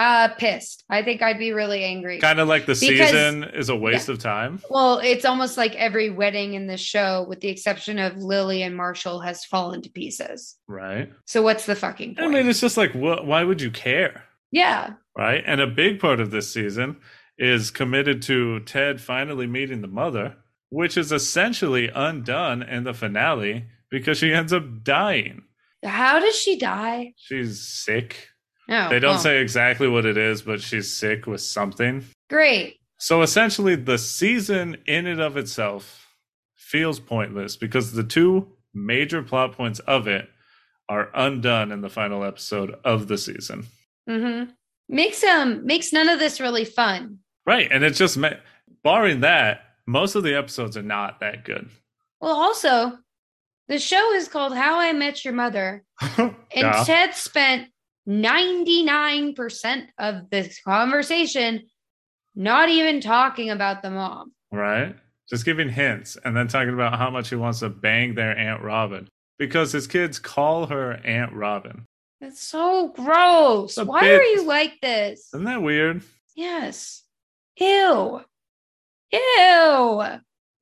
Uh 0.00 0.28
pissed. 0.38 0.82
I 0.88 1.02
think 1.02 1.20
I'd 1.20 1.38
be 1.38 1.52
really 1.52 1.84
angry. 1.84 2.18
Kind 2.20 2.40
of 2.40 2.48
like 2.48 2.62
the 2.64 2.72
Because- 2.72 3.10
season 3.10 3.44
is 3.44 3.68
a 3.68 3.76
waste 3.76 4.08
of 4.08 4.18
time. 4.18 4.62
Well, 4.70 4.98
it's 4.98 5.26
almost 5.26 5.58
like 5.58 5.74
every 5.76 6.08
wedding 6.08 6.54
in 6.54 6.66
this 6.66 6.80
show, 6.80 7.26
with 7.28 7.40
the 7.40 7.48
exception 7.48 7.98
of 7.98 8.16
Lily 8.16 8.62
and 8.62 8.74
Marshall, 8.74 9.20
has 9.20 9.44
fallen 9.44 9.82
to 9.82 9.90
pieces. 9.90 10.56
Right. 10.66 11.12
So 11.26 11.42
what's 11.42 11.66
the 11.66 11.74
fucking 11.76 12.16
I 12.18 12.28
mean, 12.28 12.48
it's 12.48 12.60
just 12.60 12.78
like, 12.78 12.92
wh- 12.92 13.24
why 13.26 13.44
would 13.44 13.60
you 13.60 13.70
care? 13.70 14.24
yeah. 14.50 14.94
right? 15.18 15.42
And 15.46 15.60
a 15.60 15.66
big 15.66 16.00
part 16.00 16.18
of 16.18 16.30
this 16.30 16.50
season 16.50 16.96
is 17.36 17.70
committed 17.70 18.22
to 18.22 18.60
Ted 18.60 19.00
finally 19.02 19.46
meeting 19.46 19.82
the 19.82 19.88
mother, 19.88 20.36
which 20.70 20.96
is 20.96 21.12
essentially 21.12 21.90
undone 21.94 22.62
in 22.62 22.84
the 22.84 22.94
finale 22.94 23.66
because 23.90 24.16
she 24.16 24.32
ends 24.32 24.52
up 24.52 24.82
dying. 24.82 25.42
How 25.84 26.18
does 26.20 26.36
she 26.36 26.56
die? 26.58 27.12
She's 27.18 27.60
sick. 27.60 28.29
No. 28.70 28.88
They 28.88 29.00
don't 29.00 29.14
well, 29.14 29.18
say 29.18 29.42
exactly 29.42 29.88
what 29.88 30.06
it 30.06 30.16
is, 30.16 30.42
but 30.42 30.62
she's 30.62 30.94
sick 30.94 31.26
with 31.26 31.40
something. 31.40 32.04
Great. 32.30 32.76
So 32.98 33.22
essentially, 33.22 33.74
the 33.74 33.98
season 33.98 34.76
in 34.86 35.06
and 35.06 35.20
of 35.20 35.36
itself 35.36 36.06
feels 36.54 37.00
pointless 37.00 37.56
because 37.56 37.92
the 37.92 38.04
two 38.04 38.46
major 38.72 39.22
plot 39.22 39.52
points 39.52 39.80
of 39.80 40.06
it 40.06 40.28
are 40.88 41.10
undone 41.14 41.72
in 41.72 41.80
the 41.80 41.88
final 41.88 42.22
episode 42.24 42.76
of 42.84 43.08
the 43.08 43.18
season. 43.18 43.66
Mm-hmm. 44.08 44.52
Makes 44.88 45.24
um 45.24 45.66
makes 45.66 45.92
none 45.92 46.08
of 46.08 46.18
this 46.20 46.40
really 46.40 46.64
fun. 46.64 47.18
Right. 47.46 47.68
And 47.70 47.82
it's 47.82 47.98
just, 47.98 48.18
barring 48.84 49.20
that, 49.20 49.62
most 49.86 50.14
of 50.14 50.22
the 50.22 50.36
episodes 50.36 50.76
are 50.76 50.82
not 50.82 51.20
that 51.20 51.44
good. 51.44 51.68
Well, 52.20 52.36
also, 52.36 52.98
the 53.66 53.78
show 53.78 54.12
is 54.12 54.28
called 54.28 54.54
How 54.54 54.78
I 54.78 54.92
Met 54.92 55.24
Your 55.24 55.34
Mother, 55.34 55.84
and 56.18 56.34
Yeah. 56.54 56.84
Ted 56.84 57.14
spent 57.14 57.68
99% 58.08 59.86
of 59.98 60.30
this 60.30 60.60
conversation 60.62 61.62
not 62.34 62.68
even 62.68 63.00
talking 63.00 63.50
about 63.50 63.82
the 63.82 63.90
mom. 63.90 64.32
right? 64.52 64.94
Just 65.28 65.44
giving 65.44 65.68
hints 65.68 66.16
and 66.24 66.36
then 66.36 66.48
talking 66.48 66.74
about 66.74 66.98
how 66.98 67.10
much 67.10 67.28
he 67.28 67.36
wants 67.36 67.60
to 67.60 67.68
bang 67.68 68.14
their 68.14 68.36
Aunt 68.36 68.62
Robin 68.62 69.08
because 69.38 69.70
his 69.72 69.86
kids 69.86 70.18
call 70.18 70.66
her 70.66 70.92
Aunt 71.04 71.32
Robin. 71.32 71.86
It's 72.20 72.40
so 72.42 72.88
gross. 72.88 73.78
A 73.78 73.84
Why 73.84 74.00
bit- 74.02 74.20
are 74.20 74.24
you 74.24 74.42
like 74.44 74.80
this? 74.82 75.28
Isn't 75.32 75.44
that 75.44 75.62
weird? 75.62 76.02
Yes. 76.34 77.02
Ew. 77.58 78.22
Ew. 79.12 80.02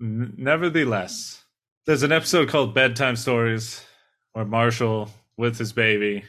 N- 0.01 0.35
nevertheless, 0.37 1.43
there's 1.87 2.03
an 2.03 2.13
episode 2.13 2.49
called 2.49 2.75
Bedtime 2.75 3.17
Stories 3.17 3.83
where 4.33 4.45
Marshall, 4.45 5.11
with 5.37 5.59
his 5.59 5.73
baby, 5.73 6.25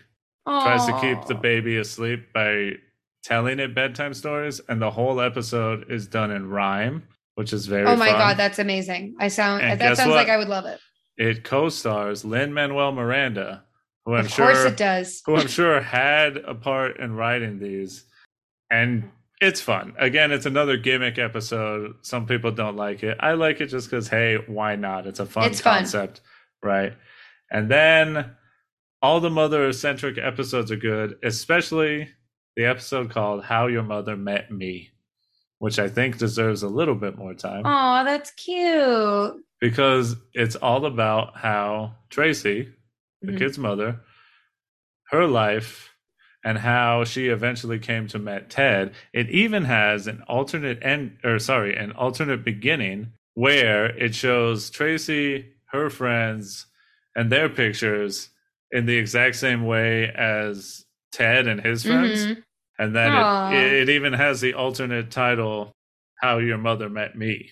tries 0.64 0.86
to 0.88 1.00
keep 1.00 1.26
the 1.28 1.36
baby 1.36 1.78
asleep 1.78 2.32
by 2.34 2.74
telling 3.24 3.60
it 3.60 3.76
bedtime 3.76 4.14
stories, 4.14 4.60
and 4.70 4.82
the 4.82 4.90
whole 4.92 5.22
episode 5.22 5.90
is 5.92 6.08
done 6.08 6.32
in 6.32 6.50
rhyme, 6.50 7.04
which 7.36 7.54
is 7.54 7.66
very 7.68 7.86
Oh 7.86 7.96
my 7.96 8.10
fun. 8.10 8.18
god, 8.20 8.38
that's 8.38 8.60
amazing. 8.60 9.16
I 9.20 9.28
sound 9.28 9.62
And 9.64 9.80
that 9.80 9.98
sounds 9.98 10.10
what? 10.10 10.16
like 10.16 10.30
I 10.30 10.38
would 10.38 10.48
love 10.50 10.66
it. 10.66 10.80
it 11.18 11.44
co-stars 11.44 12.24
Lin 12.26 12.54
Manuel 12.54 12.92
Miranda, 12.92 13.64
who 14.06 14.16
I'm 14.16 14.26
of 14.26 14.32
sure 14.32 14.46
course 14.54 14.66
it 14.66 14.78
does. 14.78 15.22
who 15.26 15.36
I'm 15.36 15.48
sure 15.48 15.82
had 15.82 16.38
a 16.38 16.56
part 16.56 17.00
in 17.00 17.16
writing 17.16 17.60
these. 17.60 18.06
And 18.72 19.10
it's 19.42 19.62
fun. 19.62 19.94
Again, 19.98 20.32
it's 20.32 20.46
another 20.46 20.78
gimmick 20.78 21.18
episode. 21.18 21.96
Some 22.02 22.26
people 22.26 22.52
don't 22.52 22.76
like 22.76 23.04
it. 23.04 23.18
I 23.20 23.34
like 23.34 23.62
it 23.62 23.68
just 23.68 23.90
because, 23.90 24.08
hey, 24.08 24.38
why 24.48 24.76
not? 24.76 25.08
It's 25.08 25.20
a 25.20 25.26
fun 25.26 25.46
It's 25.50 25.62
fun. 25.62 25.80
concept, 25.80 26.22
right? 26.64 26.94
And 27.52 27.70
then 27.70 28.32
all 29.02 29.20
the 29.20 29.30
mother 29.30 29.72
centric 29.74 30.18
episodes 30.18 30.72
are 30.72 30.76
good, 30.78 31.18
especially 31.24 32.10
the 32.56 32.66
episode 32.66 33.10
called 33.12 33.44
How 33.44 33.68
Your 33.68 33.84
Mother 33.84 34.18
Met 34.18 34.52
Me, 34.52 34.92
which 35.60 35.80
I 35.80 35.88
think 35.88 36.18
deserves 36.18 36.64
a 36.64 36.68
little 36.68 36.96
bit 36.96 37.18
more 37.18 37.34
time 37.34 37.64
Oh, 37.66 38.04
that's 38.04 38.32
cute. 38.32 39.36
because 39.62 40.16
it's 40.34 40.56
all 40.56 40.86
about 40.86 41.38
how 41.38 41.96
Tracy, 42.10 42.74
the 43.22 43.32
Mhm. 43.34 43.38
kid's 43.38 43.58
mother, 43.58 44.02
her 45.12 45.26
life, 45.28 45.90
and 46.44 46.58
how 46.58 47.04
she 47.04 47.28
eventually 47.28 47.80
came 47.80 48.08
to 48.08 48.20
met 48.20 48.50
Ted. 48.50 48.94
It 49.14 49.30
even 49.30 49.66
has 49.66 50.08
an 50.08 50.22
alternate 50.28 50.80
end, 50.82 51.18
or 51.24 51.38
sorry, 51.40 51.76
an 51.76 51.92
alternate 51.94 52.44
beginning 52.46 53.12
where 53.34 53.88
it 53.98 54.16
shows 54.16 54.70
Tracy, 54.70 55.54
her 55.72 55.90
friends, 55.90 56.66
and 57.16 57.30
their 57.32 57.50
pictures 57.50 58.30
in 58.72 58.86
the 58.86 58.96
exact 58.98 59.36
same 59.36 59.66
way 59.66 60.10
as 60.10 60.84
Ted 61.12 61.48
and 61.48 61.60
his 61.62 61.84
friends. 61.84 62.26
Mhm. 62.26 62.44
And 62.78 62.96
then 62.96 63.12
it, 63.54 63.74
it 63.74 63.90
even 63.90 64.14
has 64.14 64.40
the 64.42 64.54
alternate 64.54 65.12
title, 65.12 65.72
How 66.22 66.38
Your 66.38 66.58
Mother 66.58 66.90
Met 66.90 67.16
Me. 67.18 67.52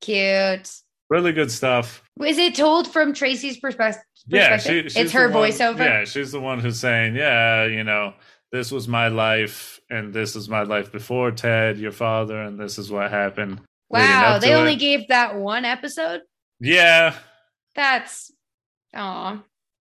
Cute. 0.00 0.70
Really 1.08 1.32
good 1.32 1.50
stuff. 1.50 2.02
Is 2.24 2.38
it 2.38 2.54
told 2.54 2.90
from 2.90 3.12
Tracy's 3.14 3.58
perspe- 3.58 3.76
perspective? 3.76 4.02
Yeah, 4.26 4.56
she, 4.58 4.78
it's 4.78 5.12
her 5.12 5.28
one- 5.30 5.50
voiceover. 5.50 5.78
Yeah, 5.78 6.04
she's 6.04 6.32
the 6.32 6.40
one 6.40 6.58
who's 6.58 6.78
saying, 6.80 7.16
"Yeah, 7.16 7.64
you 7.66 7.84
know, 7.84 8.14
this 8.50 8.70
was 8.70 8.88
my 8.88 9.08
life, 9.08 9.78
and 9.90 10.12
this 10.12 10.36
is 10.36 10.48
my 10.48 10.62
life 10.62 10.90
before 10.92 11.30
Ted, 11.30 11.78
your 11.78 11.92
father, 11.92 12.40
and 12.42 12.58
this 12.58 12.78
is 12.78 12.90
what 12.90 13.10
happened." 13.10 13.60
Wow, 13.90 14.38
they 14.38 14.54
only 14.54 14.72
it." 14.74 14.78
gave 14.78 15.08
that 15.08 15.36
one 15.36 15.64
episode. 15.64 16.22
Yeah, 16.60 17.14
That's 17.74 18.30
oh. 18.94 19.42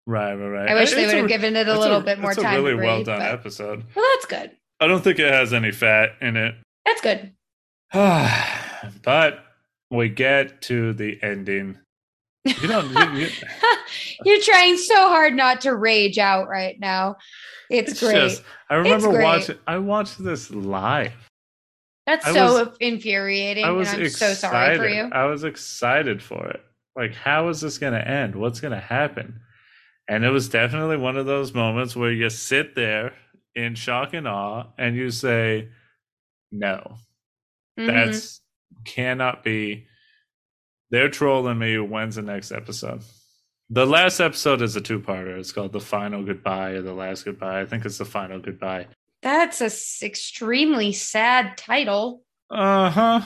Right, 0.07 0.33
right, 0.33 0.47
right. 0.47 0.69
I 0.69 0.73
wish 0.73 0.89
It's 0.91 0.95
they 0.95 1.05
would 1.05 1.15
have 1.15 1.27
given 1.27 1.55
it 1.55 1.67
a 1.67 1.71
it's 1.71 1.79
little 1.79 2.01
bit 2.01 2.17
more 2.19 2.31
it's 2.31 2.41
time. 2.41 2.59
a 2.59 2.63
really 2.63 2.75
well 2.83 2.95
breathe, 2.95 3.05
done 3.05 3.19
but- 3.19 3.31
episode. 3.31 3.83
Well, 3.95 4.05
that's 4.15 4.25
good. 4.25 4.51
I 4.79 4.87
don't 4.87 5.03
think 5.03 5.19
it 5.19 5.31
has 5.31 5.53
any 5.53 5.71
fat 5.71 6.11
in 6.21 6.35
it, 6.37 6.55
That's 6.85 7.01
good. 7.01 7.31
but 9.03 9.43
we 9.91 10.09
get 10.09 10.61
to 10.63 10.93
the 10.93 11.17
ending. 11.23 11.77
You 12.45 12.67
don't. 12.67 13.15
You, 13.17 13.27
You're 14.25 14.41
trying 14.41 14.77
so 14.77 14.95
hard 15.09 15.33
not 15.35 15.61
to 15.61 15.75
rage 15.75 16.17
out 16.17 16.47
right 16.47 16.79
now. 16.79 17.17
It's, 17.69 17.91
it's 17.91 17.99
great. 17.99 18.13
just. 18.15 18.43
I 18.69 18.75
remember 18.75 19.09
great. 19.09 19.23
watching. 19.23 19.57
I 19.67 19.77
watched 19.79 20.23
this 20.23 20.49
live. 20.51 21.13
That's 22.05 22.25
I 22.25 22.33
so 22.33 22.65
was- 22.65 22.77
infuriating. 22.79 23.65
I 23.65 23.71
was 23.71 23.89
and 23.89 23.99
I'm 24.01 24.05
excited. 24.05 24.35
so 24.35 24.47
sorry 24.49 24.77
for 24.77 24.87
you. 24.87 25.09
I 25.11 25.25
was 25.25 25.43
excited 25.43 26.21
for 26.21 26.47
it. 26.47 26.61
Like, 26.95 27.13
how 27.13 27.49
is 27.49 27.59
this 27.61 27.77
going 27.77 27.93
to 27.93 28.07
end? 28.07 28.35
What's 28.35 28.59
going 28.61 28.73
to 28.73 28.79
happen? 28.79 29.39
And 30.07 30.23
it 30.23 30.29
was 30.29 30.47
definitely 30.49 30.97
one 30.97 31.17
of 31.17 31.25
those 31.25 31.53
moments 31.53 31.95
where 31.95 32.11
you 32.11 32.29
sit 32.29 32.75
there 32.75 33.13
in 33.55 33.75
shock 33.75 34.13
and 34.13 34.27
awe 34.27 34.67
and 34.77 34.95
you 34.95 35.11
say, 35.11 35.69
no, 36.51 36.95
Mhm. 37.77 37.87
that's 37.87 38.41
cannot 38.85 39.43
be. 39.43 39.87
They're 40.91 41.09
trolling 41.09 41.57
me. 41.59 41.77
When's 41.77 42.15
the 42.15 42.21
next 42.21 42.51
episode? 42.51 43.01
The 43.69 43.85
last 43.85 44.21
episode 44.21 44.61
is 44.61 44.77
a 44.77 44.81
two 44.81 45.01
parter. 45.01 45.37
It's 45.37 45.51
called 45.51 45.73
The 45.73 45.81
Final 45.81 46.23
Goodbye 46.23 46.71
or 46.71 46.81
The 46.81 46.93
Last 46.93 47.25
Goodbye. 47.25 47.59
I 47.61 47.65
think 47.65 47.83
it's 47.83 47.97
The 47.97 48.05
Final 48.05 48.39
Goodbye. 48.39 48.87
That's 49.21 49.59
a 49.59 49.65
s- 49.65 49.99
extremely 50.01 50.93
sad 50.93 51.57
title. 51.57 52.23
Uh 52.49 52.89
huh. 52.89 53.21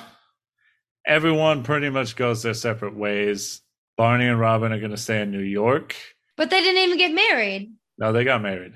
Everyone 1.06 1.62
pretty 1.62 1.90
much 1.92 2.16
goes 2.16 2.42
their 2.42 2.54
separate 2.56 2.96
ways. 2.96 3.62
Barney 3.98 4.26
and 4.28 4.40
Robin 4.40 4.72
are 4.72 4.80
going 4.80 4.92
to 4.92 4.98
stay 4.98 5.22
in 5.22 5.30
New 5.32 5.40
York. 5.42 5.96
But 6.42 6.50
they 6.50 6.60
didn't 6.62 6.82
even 6.82 6.98
get 6.98 7.14
married. 7.14 7.72
No, 8.00 8.12
they 8.12 8.24
got 8.24 8.42
married. 8.42 8.74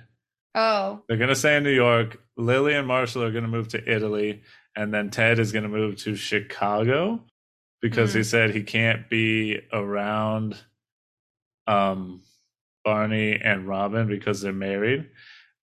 Oh, 0.53 1.01
They're 1.07 1.17
going 1.17 1.29
to 1.29 1.35
stay 1.35 1.57
in 1.57 1.63
New 1.63 1.71
York. 1.73 2.21
Lily 2.37 2.75
and 2.75 2.87
Marshall 2.87 3.23
are 3.23 3.31
going 3.31 3.43
to 3.43 3.49
move 3.49 3.69
to 3.69 3.91
Italy. 3.91 4.43
And 4.75 4.93
then 4.93 5.09
Ted 5.09 5.39
is 5.39 5.51
going 5.51 5.63
to 5.63 5.69
move 5.69 5.95
to 6.03 6.15
Chicago 6.15 7.23
because 7.81 8.13
he 8.13 8.19
Mhm. 8.19 8.25
said 8.25 8.49
he 8.51 8.61
can't 8.61 9.09
be 9.09 9.61
around 9.73 10.55
um, 11.65 12.21
Barney 12.83 13.33
and 13.43 13.67
Robin 13.67 14.07
because 14.07 14.41
they're 14.41 14.53
married. 14.53 15.09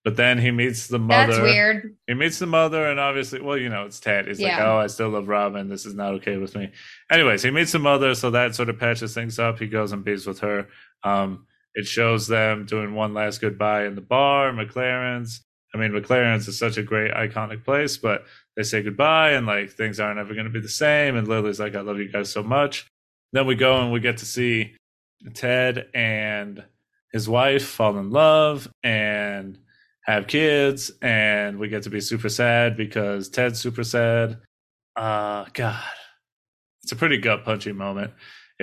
But 0.02 0.16
then 0.16 0.38
he 0.38 0.50
meets 0.50 0.88
the 0.88 0.98
mother. 0.98 1.30
that's 1.34 1.40
weird. 1.40 1.96
He 2.08 2.14
meets 2.14 2.40
the 2.40 2.46
mother, 2.46 2.84
and 2.90 2.98
obviously, 2.98 3.40
well, 3.40 3.56
you 3.56 3.68
know, 3.68 3.84
it's 3.86 4.00
Ted. 4.00 4.26
He's 4.26 4.40
like, 4.40 4.58
"Oh, 4.58 4.76
I 4.78 4.88
still 4.88 5.10
love 5.10 5.28
Robin. 5.28 5.68
This 5.68 5.86
is 5.86 5.94
not 5.94 6.14
okay 6.14 6.38
with 6.38 6.56
me." 6.56 6.72
Anyways, 7.12 7.44
he 7.44 7.52
meets 7.52 7.70
the 7.70 7.78
mother, 7.78 8.16
so 8.16 8.32
that 8.32 8.56
sort 8.56 8.68
of 8.70 8.80
patches 8.80 9.14
things 9.14 9.38
up. 9.38 9.60
He 9.60 9.68
goes 9.68 9.92
and 9.92 10.04
bees 10.04 10.26
with 10.26 10.40
her. 10.40 10.66
Um, 11.04 11.46
it 11.74 11.86
shows 11.86 12.26
them 12.26 12.66
doing 12.66 12.94
one 12.94 13.14
last 13.14 13.40
goodbye 13.40 13.86
in 13.86 13.94
the 13.94 14.00
bar, 14.00 14.52
MacLaren's. 14.52 15.42
I 15.74 15.78
mean, 15.78 15.92
MacLaren's 15.92 16.48
is 16.48 16.58
such 16.58 16.76
a 16.76 16.82
great, 16.82 17.12
iconic 17.12 17.64
place, 17.64 17.96
but 17.96 18.26
they 18.56 18.62
say 18.62 18.82
goodbye, 18.82 19.30
and 19.30 19.46
like 19.46 19.70
things 19.70 19.98
aren't 19.98 20.18
ever 20.18 20.34
going 20.34 20.46
to 20.46 20.52
be 20.52 20.60
the 20.60 20.68
same. 20.68 21.16
And 21.16 21.26
Lily's 21.26 21.60
like, 21.60 21.74
"I 21.74 21.80
love 21.80 21.98
you 21.98 22.10
guys 22.10 22.30
so 22.30 22.42
much." 22.42 22.86
Then 23.32 23.46
we 23.46 23.54
go 23.54 23.80
and 23.80 23.90
we 23.90 24.00
get 24.00 24.18
to 24.18 24.26
see 24.26 24.76
Ted 25.34 25.88
and 25.94 26.62
his 27.12 27.28
wife 27.28 27.66
fall 27.66 27.98
in 27.98 28.10
love 28.10 28.68
and 28.82 29.58
have 30.04 30.26
kids 30.26 30.90
and 31.00 31.58
we 31.58 31.68
get 31.68 31.84
to 31.84 31.90
be 31.90 32.00
super 32.00 32.28
sad 32.28 32.76
because 32.76 33.28
Ted's 33.28 33.60
super 33.60 33.84
sad. 33.84 34.38
Uh 34.96 35.46
God. 35.52 35.82
It's 36.82 36.92
a 36.92 36.96
pretty 36.96 37.18
gut 37.18 37.44
punching 37.44 37.76
moment 37.76 38.12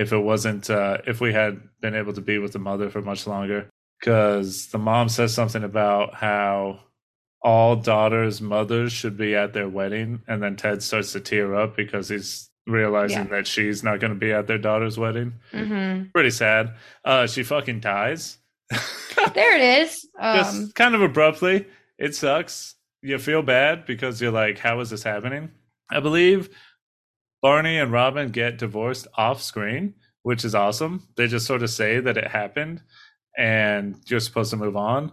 if 0.02 0.12
it 0.12 0.18
wasn't 0.32 0.64
uh 0.70 0.98
if 1.06 1.20
we 1.20 1.32
had 1.32 1.60
been 1.80 1.94
able 1.94 2.12
to 2.14 2.20
be 2.30 2.38
with 2.38 2.52
the 2.52 2.58
mother 2.70 2.88
for 2.90 3.02
much 3.02 3.26
longer. 3.26 3.68
Cause 4.02 4.68
the 4.72 4.78
mom 4.78 5.08
says 5.08 5.34
something 5.34 5.62
about 5.64 6.14
how 6.14 6.80
all 7.42 7.76
daughters' 7.76 8.40
mothers 8.40 8.92
should 8.92 9.16
be 9.16 9.34
at 9.34 9.52
their 9.52 9.68
wedding, 9.68 10.22
and 10.28 10.42
then 10.42 10.56
Ted 10.56 10.82
starts 10.82 11.12
to 11.12 11.20
tear 11.20 11.54
up 11.54 11.76
because 11.76 12.08
he's 12.08 12.48
realizing 12.66 13.24
Yeah. 13.24 13.34
that 13.36 13.46
she's 13.46 13.82
not 13.82 14.00
gonna 14.00 14.14
be 14.26 14.32
at 14.32 14.46
their 14.46 14.58
daughter's 14.58 14.98
wedding. 14.98 15.34
hmm 15.52 16.04
Pretty 16.14 16.30
sad. 16.30 16.74
Uh 17.04 17.26
she 17.26 17.42
fucking 17.42 17.80
dies. 17.80 18.38
There 19.34 19.54
it 19.54 19.82
is. 19.82 20.08
Um, 20.18 20.36
just 20.38 20.74
kind 20.74 20.94
of 20.94 21.02
abruptly. 21.02 21.66
It 21.98 22.14
sucks. 22.14 22.74
You 23.02 23.18
feel 23.18 23.42
bad 23.42 23.84
because 23.84 24.20
you're 24.20 24.32
like, 24.32 24.58
how 24.58 24.80
is 24.80 24.88
this 24.90 25.02
happening? 25.02 25.50
I 25.90 26.00
believe 26.00 26.48
Barney 27.42 27.78
and 27.78 27.92
Robin 27.92 28.30
get 28.30 28.58
divorced 28.58 29.06
off 29.14 29.42
screen, 29.42 29.94
which 30.22 30.44
is 30.44 30.54
awesome. 30.54 31.08
They 31.16 31.26
just 31.26 31.46
sort 31.46 31.62
of 31.62 31.70
say 31.70 32.00
that 32.00 32.16
it 32.16 32.26
happened 32.28 32.82
and 33.36 33.96
you're 34.06 34.20
supposed 34.20 34.50
to 34.50 34.56
move 34.56 34.76
on. 34.76 35.12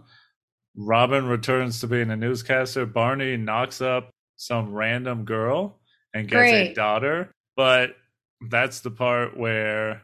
Robin 0.76 1.26
returns 1.26 1.80
to 1.80 1.86
being 1.86 2.10
a 2.10 2.16
newscaster. 2.16 2.86
Barney 2.86 3.36
knocks 3.36 3.80
up 3.80 4.10
some 4.36 4.72
random 4.72 5.24
girl 5.24 5.80
and 6.14 6.28
gets 6.28 6.52
a 6.52 6.74
daughter. 6.74 7.30
But 7.56 7.96
that's 8.48 8.80
the 8.80 8.90
part 8.90 9.36
where 9.36 10.02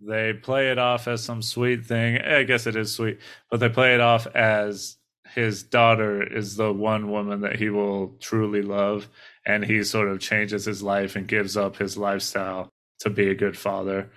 they 0.00 0.32
play 0.32 0.70
it 0.70 0.78
off 0.78 1.08
as 1.08 1.22
some 1.22 1.42
sweet 1.42 1.84
thing. 1.86 2.16
Eh, 2.16 2.38
I 2.38 2.42
guess 2.44 2.66
it 2.66 2.76
is 2.76 2.94
sweet, 2.94 3.18
but 3.50 3.60
they 3.60 3.68
play 3.68 3.94
it 3.94 4.00
off 4.00 4.26
as 4.28 4.96
his 5.34 5.62
daughter 5.62 6.22
is 6.22 6.56
the 6.56 6.72
one 6.72 7.10
woman 7.10 7.42
that 7.42 7.56
he 7.56 7.70
will 7.70 8.16
truly 8.20 8.62
love. 8.62 9.08
And 9.48 9.64
he 9.64 9.82
sort 9.82 10.08
of 10.08 10.20
changes 10.20 10.64
his 10.66 10.82
life 10.82 11.16
and 11.16 11.26
gives 11.26 11.56
up 11.56 11.76
his 11.76 11.96
lifestyle 11.96 12.68
to 13.00 13.10
be 13.10 13.30
a 13.30 13.34
good 13.34 13.56
father, 13.58 14.10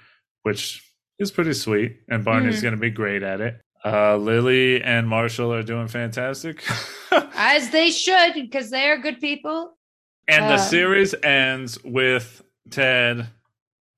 which 0.44 0.84
is 1.18 1.32
pretty 1.32 1.54
sweet. 1.54 1.98
And 2.10 2.24
Barney's 2.24 2.60
Mhm. 2.60 2.62
going 2.64 2.74
to 2.76 2.80
be 2.80 2.90
great 2.92 3.24
at 3.24 3.42
it. 3.42 3.60
Uh, 3.84 4.18
Lily 4.18 4.84
and 4.84 5.08
Marshall 5.08 5.54
are 5.54 5.64
doing 5.64 5.88
fantastic. 5.88 6.64
as 7.34 7.70
they 7.72 7.90
should, 7.92 8.34
because 8.36 8.70
they 8.70 8.90
are 8.90 8.98
good 8.98 9.20
people. 9.20 9.76
And 10.28 10.46
the 10.50 10.54
Um, 10.62 10.70
series 10.70 11.16
ends 11.24 11.82
with 11.84 12.44
Ted, 12.70 13.28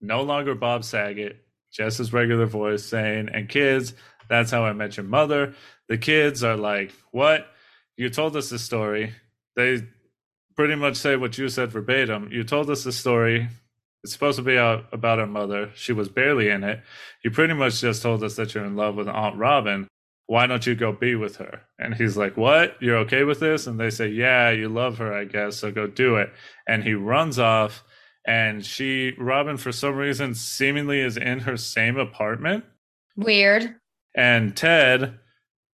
no 0.01 0.21
longer 0.21 0.55
Bob 0.55 0.83
Saget, 0.85 1.43
just 1.73 1.97
his 1.97 2.13
regular 2.13 2.45
voice 2.45 2.83
saying, 2.85 3.29
and 3.33 3.49
kids, 3.49 3.93
that's 4.29 4.51
how 4.51 4.63
I 4.63 4.71
met 4.73 4.95
your 4.97 5.05
mother. 5.05 5.53
The 5.89 5.97
kids 5.97 6.43
are 6.43 6.55
like, 6.57 6.91
What? 7.11 7.47
You 7.97 8.09
told 8.09 8.35
us 8.35 8.49
this 8.49 8.63
story. 8.63 9.13
They 9.55 9.83
pretty 10.55 10.75
much 10.75 10.95
say 10.95 11.15
what 11.15 11.37
you 11.37 11.49
said 11.49 11.71
verbatim. 11.71 12.29
You 12.31 12.43
told 12.43 12.69
us 12.69 12.83
the 12.83 12.91
story. 12.91 13.49
It's 14.03 14.13
supposed 14.13 14.37
to 14.37 14.43
be 14.43 14.57
out 14.57 14.85
about 14.91 15.19
our 15.19 15.27
mother. 15.27 15.71
She 15.75 15.93
was 15.93 16.09
barely 16.09 16.49
in 16.49 16.63
it. 16.63 16.81
You 17.23 17.31
pretty 17.31 17.53
much 17.53 17.79
just 17.79 18.01
told 18.01 18.23
us 18.23 18.35
that 18.35 18.53
you're 18.53 18.65
in 18.65 18.75
love 18.75 18.95
with 18.95 19.07
Aunt 19.07 19.37
Robin. 19.37 19.87
Why 20.27 20.47
don't 20.47 20.65
you 20.65 20.75
go 20.75 20.91
be 20.91 21.15
with 21.15 21.37
her? 21.37 21.61
And 21.79 21.95
he's 21.95 22.17
like, 22.17 22.35
What? 22.37 22.75
You're 22.81 22.97
okay 22.99 23.23
with 23.23 23.39
this? 23.39 23.67
And 23.67 23.79
they 23.79 23.89
say, 23.89 24.09
Yeah, 24.09 24.51
you 24.51 24.69
love 24.69 24.97
her, 24.97 25.13
I 25.13 25.25
guess. 25.25 25.57
So 25.57 25.71
go 25.71 25.87
do 25.87 26.17
it. 26.17 26.31
And 26.67 26.83
he 26.83 26.93
runs 26.93 27.39
off. 27.39 27.83
And 28.25 28.65
she, 28.65 29.13
Robin, 29.17 29.57
for 29.57 29.71
some 29.71 29.95
reason, 29.95 30.33
seemingly 30.33 31.01
is 31.01 31.17
in 31.17 31.39
her 31.39 31.57
same 31.57 31.97
apartment. 31.97 32.63
Weird. 33.17 33.75
And 34.15 34.55
Ted, 34.55 35.19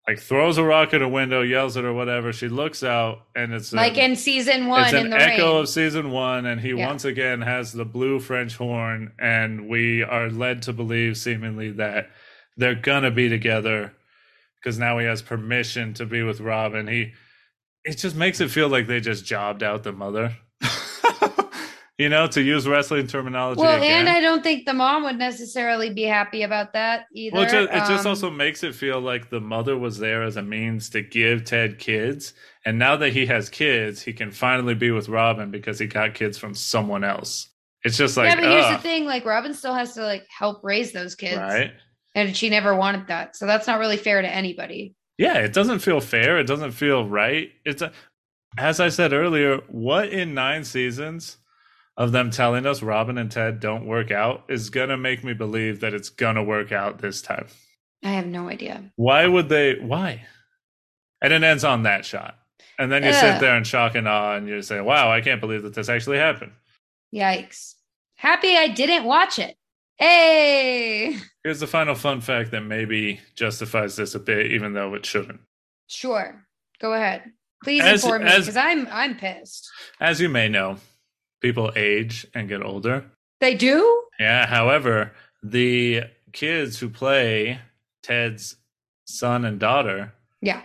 like, 0.08 0.18
throws 0.18 0.56
a 0.58 0.64
rock 0.64 0.94
at 0.94 1.02
a 1.02 1.08
window, 1.08 1.42
yells 1.42 1.76
at 1.76 1.84
her, 1.84 1.92
whatever. 1.92 2.32
She 2.32 2.48
looks 2.48 2.82
out, 2.82 3.26
and 3.36 3.52
it's 3.52 3.72
a- 3.72 3.76
like 3.76 3.98
in 3.98 4.16
season 4.16 4.66
one 4.66 4.84
it's 4.84 4.92
in 4.94 5.06
an 5.06 5.10
the 5.10 5.16
echo 5.20 5.52
rain. 5.52 5.60
of 5.60 5.68
season 5.68 6.10
one, 6.10 6.46
and 6.46 6.60
he 6.60 6.70
Yeah. 6.70 6.86
once 6.86 7.04
again 7.04 7.42
has 7.42 7.72
the 7.72 7.84
blue 7.84 8.18
French 8.18 8.56
horn, 8.56 9.12
and 9.20 9.68
we 9.68 10.02
are 10.02 10.30
led 10.30 10.62
to 10.62 10.72
believe, 10.72 11.16
seemingly, 11.18 11.70
that 11.72 12.10
they're 12.56 12.74
gonna 12.74 13.10
be 13.10 13.28
together 13.28 13.92
because 14.60 14.78
now 14.78 14.98
he 14.98 15.06
has 15.06 15.22
permission 15.22 15.92
to 15.94 16.06
be 16.06 16.22
with 16.22 16.40
Robin. 16.40 16.86
He, 16.88 17.12
it 17.84 17.98
just 17.98 18.16
makes 18.16 18.40
it 18.40 18.50
feel 18.50 18.68
like 18.68 18.86
they 18.86 19.00
just 19.00 19.24
jobbed 19.26 19.62
out 19.62 19.82
the 19.84 19.92
mother, 19.92 20.36
you 21.98 22.08
know, 22.08 22.28
to 22.28 22.40
use 22.40 22.66
wrestling 22.68 23.08
terminology. 23.08 23.60
well, 23.60 23.76
again. 23.76 24.06
and 24.06 24.08
I 24.08 24.20
don't 24.20 24.42
think 24.42 24.66
the 24.66 24.72
mom 24.72 25.02
would 25.02 25.18
necessarily 25.18 25.92
be 25.92 26.04
happy 26.04 26.42
about 26.42 26.72
that 26.74 27.06
either. 27.12 27.34
Well, 27.34 27.42
it 27.42 27.50
just, 27.50 27.70
it 27.72 27.92
just 27.92 28.06
Um, 28.06 28.10
also 28.10 28.30
makes 28.30 28.62
it 28.62 28.74
feel 28.74 29.00
like 29.00 29.30
the 29.30 29.40
mother 29.40 29.76
was 29.76 29.98
there 29.98 30.22
as 30.22 30.36
a 30.36 30.42
means 30.42 30.88
to 30.90 31.02
give 31.02 31.44
Ted 31.44 31.80
kids. 31.80 32.34
And 32.64 32.78
now 32.78 32.96
that 32.96 33.12
he 33.12 33.26
has 33.26 33.48
kids, 33.48 34.00
he 34.00 34.12
can 34.12 34.30
finally 34.30 34.74
be 34.74 34.92
with 34.92 35.08
Robin 35.08 35.50
because 35.50 35.78
he 35.80 35.86
got 35.86 36.14
kids 36.14 36.38
from 36.38 36.54
someone 36.54 37.02
else. 37.02 37.48
It's 37.82 37.96
just 37.96 38.16
like, 38.16 38.28
yeah, 38.28 38.36
but 38.36 38.44
here's 38.44 38.76
the 38.76 38.82
thing: 38.82 39.04
like 39.04 39.24
Robin 39.24 39.54
still 39.54 39.74
has 39.74 39.94
to 39.94 40.02
like 40.02 40.26
help 40.28 40.62
raise 40.64 40.92
those 40.92 41.14
kids, 41.14 41.38
right? 41.38 41.72
and 42.14 42.36
she 42.36 42.50
never 42.50 42.74
wanted 42.74 43.06
that, 43.06 43.36
so 43.36 43.46
that's 43.46 43.66
not 43.68 43.78
really 43.78 43.96
fair 43.96 44.20
to 44.20 44.28
anybody. 44.28 44.94
Yeah, 45.16 45.38
it 45.38 45.52
doesn't 45.52 45.78
feel 45.78 46.00
fair. 46.00 46.38
It 46.38 46.46
doesn't 46.48 46.72
feel 46.72 47.08
right. 47.08 47.50
It's 47.64 47.80
a, 47.80 47.92
as 48.58 48.80
I 48.80 48.88
said 48.88 49.12
earlier, 49.12 49.58
what 49.68 50.08
in 50.08 50.34
nine 50.34 50.64
seasons 50.64 51.38
of 51.98 52.12
them 52.12 52.30
telling 52.30 52.64
us 52.64 52.80
Robin 52.80 53.18
and 53.18 53.30
Ted 53.30 53.58
don't 53.58 53.84
work 53.84 54.10
out 54.12 54.44
is 54.48 54.70
gonna 54.70 54.96
make 54.96 55.24
me 55.24 55.34
believe 55.34 55.80
that 55.80 55.92
it's 55.92 56.08
gonna 56.08 56.42
work 56.42 56.70
out 56.72 57.00
this 57.00 57.20
time. 57.20 57.48
I 58.04 58.10
have 58.10 58.26
no 58.26 58.48
idea. 58.48 58.84
Why 58.94 59.26
would 59.26 59.48
they? 59.48 59.74
Why? 59.74 60.24
And 61.20 61.32
it 61.32 61.42
ends 61.42 61.64
on 61.64 61.82
that 61.82 62.06
shot. 62.06 62.38
And 62.78 62.92
then 62.92 63.02
you 63.02 63.12
sit 63.12 63.40
there 63.40 63.56
in 63.56 63.64
shock 63.64 63.96
and 63.96 64.06
awe 64.06 64.36
and 64.36 64.48
you 64.48 64.62
say, 64.62 64.80
wow, 64.80 65.10
I 65.10 65.20
can't 65.20 65.40
believe 65.40 65.64
that 65.64 65.74
this 65.74 65.88
actually 65.88 66.18
happened. 66.18 66.52
Yikes. 67.12 67.74
Happy 68.14 68.56
I 68.56 68.68
didn't 68.68 69.04
watch 69.04 69.40
it. 69.40 69.56
Hey. 69.96 71.16
Here's 71.42 71.58
the 71.58 71.66
final 71.66 71.96
fun 71.96 72.20
fact 72.20 72.52
that 72.52 72.60
maybe 72.60 73.18
justifies 73.34 73.96
this 73.96 74.14
a 74.14 74.20
bit, 74.20 74.52
even 74.52 74.74
though 74.74 74.94
it 74.94 75.04
shouldn't. 75.04 75.40
Sure. 75.88 76.46
Go 76.80 76.94
ahead. 76.94 77.24
Please 77.64 77.82
As- 77.82 78.04
inform 78.04 78.22
me 78.22 78.30
because 78.38 78.56
I'm 78.56 78.86
I'm 78.92 79.16
pissed. 79.16 79.68
As 79.98 80.20
you 80.20 80.28
may 80.28 80.48
know, 80.48 80.76
people 81.40 81.72
age 81.76 82.26
and 82.34 82.48
get 82.48 82.62
older. 82.62 83.04
They 83.40 83.54
do? 83.54 84.04
Yeah, 84.18 84.46
however, 84.46 85.12
the 85.42 86.04
kids 86.32 86.78
who 86.80 86.88
play 86.88 87.60
Ted's 88.02 88.56
son 89.06 89.44
and 89.44 89.58
daughter, 89.58 90.12
Yeah. 90.42 90.62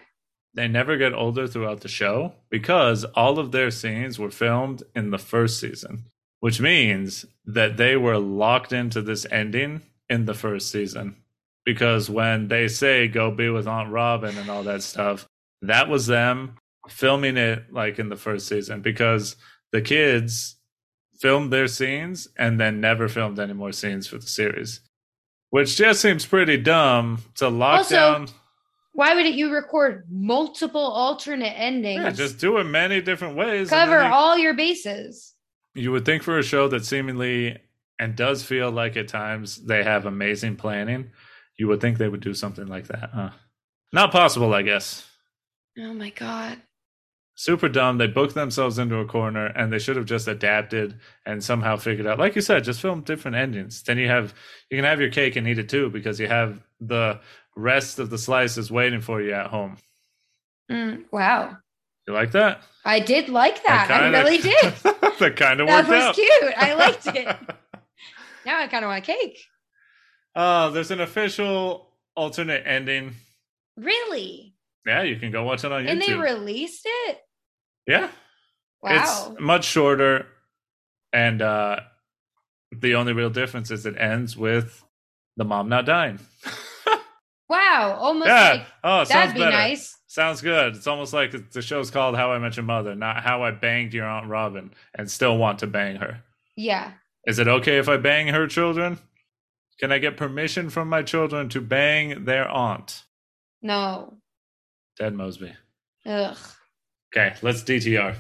they 0.54 0.68
never 0.68 0.98
get 0.98 1.14
older 1.14 1.48
throughout 1.48 1.82
the 1.82 1.88
show 1.88 2.34
because 2.50 3.04
all 3.06 3.40
of 3.40 3.52
their 3.52 3.72
scenes 3.72 4.18
were 4.20 4.32
filmed 4.32 4.84
in 4.96 5.12
the 5.12 5.18
first 5.18 5.60
season, 5.60 6.06
which 6.40 6.60
means 6.60 7.26
that 7.46 7.78
they 7.78 7.96
were 7.96 8.18
locked 8.18 8.74
into 8.74 9.02
this 9.02 9.26
ending 9.32 9.82
in 10.10 10.26
the 10.26 10.34
first 10.34 10.72
season. 10.72 11.16
Because 11.66 12.10
when 12.10 12.50
they 12.50 12.68
say 12.68 13.08
go 13.08 13.32
be 13.32 13.50
with 13.50 13.68
Aunt 13.68 13.90
Robin 13.92 14.38
and 14.38 14.50
all 14.50 14.64
that 14.64 14.84
stuff, 14.84 15.26
that 15.62 15.88
was 15.88 16.08
them 16.08 16.58
filming 16.90 17.38
it 17.38 17.72
like 17.72 18.00
in 18.00 18.10
the 18.10 18.18
first 18.18 18.48
season 18.48 18.82
because 18.82 19.38
the 19.72 19.82
kids 19.82 20.58
filmed 21.24 21.54
their 21.54 21.70
scenes 21.70 22.28
and 22.38 22.60
then 22.60 22.82
never 22.82 23.08
filmed 23.08 23.40
any 23.40 23.54
more 23.54 23.72
scenes 23.72 24.06
for 24.08 24.18
the 24.18 24.28
series. 24.28 24.82
Which 25.52 25.78
just 25.78 26.02
seems 26.02 26.26
pretty 26.26 26.58
dumb 26.58 27.22
to 27.36 27.48
lock 27.48 27.78
Also, 27.78 27.96
down. 27.96 28.28
Why 28.92 29.16
would 29.16 29.26
it 29.26 29.34
you 29.36 29.50
record 29.50 30.04
multiple 30.12 30.82
alternate 30.82 31.58
endings? 31.58 32.02
Yeah, 32.04 32.10
just 32.12 32.40
do 32.40 32.58
it 32.58 32.66
many 32.66 33.02
different 33.02 33.38
ways. 33.38 33.70
cover 33.70 34.04
you- 34.04 34.12
all 34.12 34.38
your 34.38 34.54
bases. 34.54 35.34
You 35.74 35.94
would 35.94 36.04
think 36.04 36.24
for 36.24 36.38
a 36.38 36.44
show 36.44 36.68
that 36.68 36.86
seemingly 36.86 37.58
and 38.00 38.18
does 38.18 38.44
feel 38.44 38.70
like 38.70 38.98
at 38.98 39.08
times 39.08 39.64
they 39.66 39.82
have 39.82 40.06
amazing 40.06 40.58
planning, 40.58 41.12
you 41.58 41.70
would 41.70 41.80
think 41.80 41.98
they 42.00 42.10
would 42.10 42.20
do 42.22 42.34
something 42.34 42.68
like 42.68 42.88
that. 42.88 43.10
Huh? 43.14 43.30
Not 43.94 44.12
possible, 44.12 44.54
I 44.54 44.64
guess. 44.64 45.08
Oh 45.80 45.94
my 45.94 46.10
god. 46.10 46.62
Super 47.36 47.68
dumb. 47.68 47.98
They 47.98 48.08
booked 48.08 48.36
themselves 48.36 48.78
into 48.78 48.98
a 48.98 49.06
corner 49.06 49.48
and 49.48 49.74
they 49.74 49.80
should 49.80 49.96
have 49.96 50.06
just 50.06 50.28
adapted 50.28 51.00
and 51.26 51.44
somehow 51.44 51.78
figured 51.78 52.06
out, 52.06 52.20
like 52.20 52.36
you 52.36 52.42
said, 52.42 52.64
just 52.64 52.80
film 52.82 53.02
different 53.02 53.36
endings. 53.38 53.82
Then 53.84 53.98
you 53.98 54.08
have 54.08 54.34
you 54.70 54.78
can 54.78 54.86
have 54.86 55.02
your 55.02 55.10
cake 55.10 55.36
and 55.36 55.48
eat 55.48 55.58
it 55.58 55.68
too 55.70 55.90
because 55.90 56.20
you 56.20 56.28
have 56.28 56.62
the 56.80 57.20
rest 57.56 57.98
of 58.00 58.10
the 58.12 58.18
slices 58.20 58.72
waiting 58.72 59.02
for 59.02 59.20
you 59.22 59.34
at 59.34 59.48
home. 59.48 59.78
Mm, 60.72 61.06
wow. 61.12 61.58
You 62.08 62.14
like 62.14 62.32
that? 62.34 62.62
I 62.86 63.00
did 63.00 63.30
like 63.30 63.64
that. 63.64 63.90
I 63.90 64.00
kinda- 64.00 64.18
really 64.20 64.38
did. 64.42 64.74
that 65.20 65.34
kind 65.36 65.60
of 65.60 65.68
worked. 65.68 65.80
out. 65.80 65.88
That 65.88 65.90
was 65.90 66.04
out. 66.04 66.16
cute. 66.16 66.54
I 66.58 66.74
liked 66.76 67.08
it. 67.08 67.38
Now 68.46 68.60
I 68.60 68.68
kind 68.68 68.84
of 68.84 68.90
want 68.90 69.04
a 69.04 69.06
cake. 69.06 69.40
Uh, 70.36 70.70
there's 70.72 70.92
an 70.92 71.00
official 71.00 71.88
alternate 72.14 72.64
ending. 72.68 73.14
Really? 73.78 74.53
Yeah, 74.86 75.04
you 75.04 75.18
can 75.18 75.32
go 75.32 75.44
watch 75.44 75.64
it 75.64 75.72
on 75.72 75.84
YouTube. 75.84 75.90
And 75.90 76.02
they 76.02 76.14
released 76.14 76.86
it? 76.86 77.20
yeah, 77.88 78.10
Wow. 78.82 78.92
it's 79.32 79.40
much 79.42 79.66
shorter, 79.66 80.28
and 81.14 81.42
uh, 81.42 81.80
the 82.72 82.96
only 82.96 83.14
real 83.14 83.30
difference 83.30 83.72
is 83.72 83.86
it 83.86 83.96
ends 83.98 84.36
with 84.36 84.84
the 85.38 85.46
mom 85.46 85.70
not 85.70 85.86
dying. 85.86 86.20
wow. 87.50 87.98
Almost 88.00 88.28
yeah. 88.28 88.50
like 88.52 88.66
oh, 88.84 88.98
sounds 89.04 89.10
that'd 89.10 89.34
be 89.36 89.40
better. 89.40 89.52
nice. 89.52 89.98
Sounds 90.08 90.42
good. 90.42 90.76
It's 90.76 90.86
almost 90.88 91.14
like 91.14 91.52
the 91.52 91.62
show's 91.62 91.90
called 91.90 92.16
How 92.16 92.32
I 92.32 92.38
Met 92.40 92.56
Your 92.56 92.66
Mother, 92.66 92.94
not 92.94 93.24
How 93.24 93.44
I 93.44 93.52
Banged 93.52 93.94
Your 93.94 94.06
Aunt 94.06 94.28
Robin, 94.28 94.72
and 94.94 95.10
still 95.10 95.38
want 95.38 95.60
to 95.60 95.68
bang 95.68 95.96
her. 95.96 96.22
Yeah. 96.56 96.92
Is 97.26 97.40
it 97.40 97.48
okay 97.48 97.78
if 97.80 97.90
I 97.90 97.98
bang 97.98 98.28
her 98.28 98.46
children? 98.48 99.00
Can 99.80 99.92
I 99.92 99.98
get 99.98 100.18
permission 100.18 100.70
from 100.70 100.88
my 100.88 101.02
children 101.02 101.50
to 101.50 101.62
bang 101.62 102.26
their 102.26 102.48
aunt? 102.48 103.04
No. 103.64 104.18
Ted 104.98 105.14
Mosby. 105.14 105.54
Ugh. 106.06 106.38
Okay, 107.16 107.36
let's 107.42 107.64
DTR. 107.64 108.16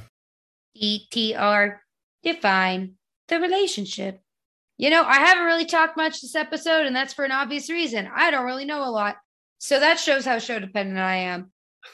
DTR. 0.81 1.77
Define 2.23 2.93
the 3.27 3.39
relationship. 3.39 4.21
You 4.77 4.89
know, 4.89 5.03
I 5.03 5.17
haven't 5.17 5.45
really 5.45 5.65
talked 5.65 5.97
much 5.97 6.21
this 6.21 6.35
episode, 6.35 6.85
and 6.85 6.95
that's 6.95 7.13
for 7.13 7.25
an 7.25 7.31
obvious 7.31 7.69
reason. 7.69 8.09
I 8.13 8.31
don't 8.31 8.45
really 8.45 8.65
know 8.65 8.83
a 8.83 8.89
lot. 8.89 9.17
So 9.59 9.79
that 9.79 9.99
shows 9.99 10.25
how 10.25 10.39
show 10.39 10.59
dependent 10.59 10.99
I 10.99 11.15
am. 11.15 11.51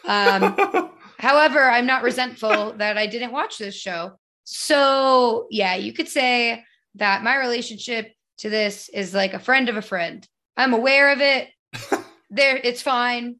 Um, 0.07 0.91
However, 1.19 1.69
I'm 1.69 1.85
not 1.85 2.03
resentful 2.03 2.73
that 2.77 2.97
I 2.97 3.05
didn't 3.05 3.33
watch 3.33 3.57
this 3.57 3.75
show. 3.75 4.13
So, 4.45 5.47
yeah, 5.51 5.75
you 5.75 5.91
could 5.91 6.07
say 6.07 6.63
that 6.95 7.23
my 7.23 7.37
relationship 7.37 8.13
to 8.37 8.49
this 8.49 8.87
is 8.89 9.13
like 9.13 9.33
a 9.33 9.39
friend 9.39 9.67
of 9.67 9.75
a 9.75 9.81
friend. 9.81 10.25
I'm 10.55 10.73
aware 10.73 11.11
of 11.11 11.19
it. 11.19 11.49
there 12.29 12.55
it's 12.57 12.81
fine. 12.81 13.35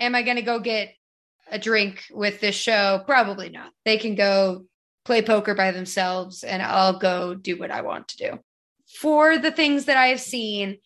Am 0.00 0.14
I 0.14 0.22
going 0.22 0.36
to 0.36 0.42
go 0.42 0.58
get 0.58 0.94
a 1.50 1.58
drink 1.58 2.04
with 2.10 2.40
this 2.40 2.56
show? 2.56 3.02
Probably 3.06 3.50
not. 3.50 3.70
They 3.84 3.98
can 3.98 4.14
go 4.14 4.64
play 5.04 5.22
poker 5.22 5.54
by 5.54 5.70
themselves 5.70 6.42
and 6.42 6.62
I'll 6.62 6.98
go 6.98 7.34
do 7.34 7.58
what 7.58 7.70
I 7.70 7.82
want 7.82 8.08
to 8.08 8.16
do. 8.16 8.38
For 8.98 9.38
the 9.38 9.52
things 9.52 9.84
that 9.84 9.96
I 9.96 10.08
have 10.08 10.20
seen, 10.20 10.78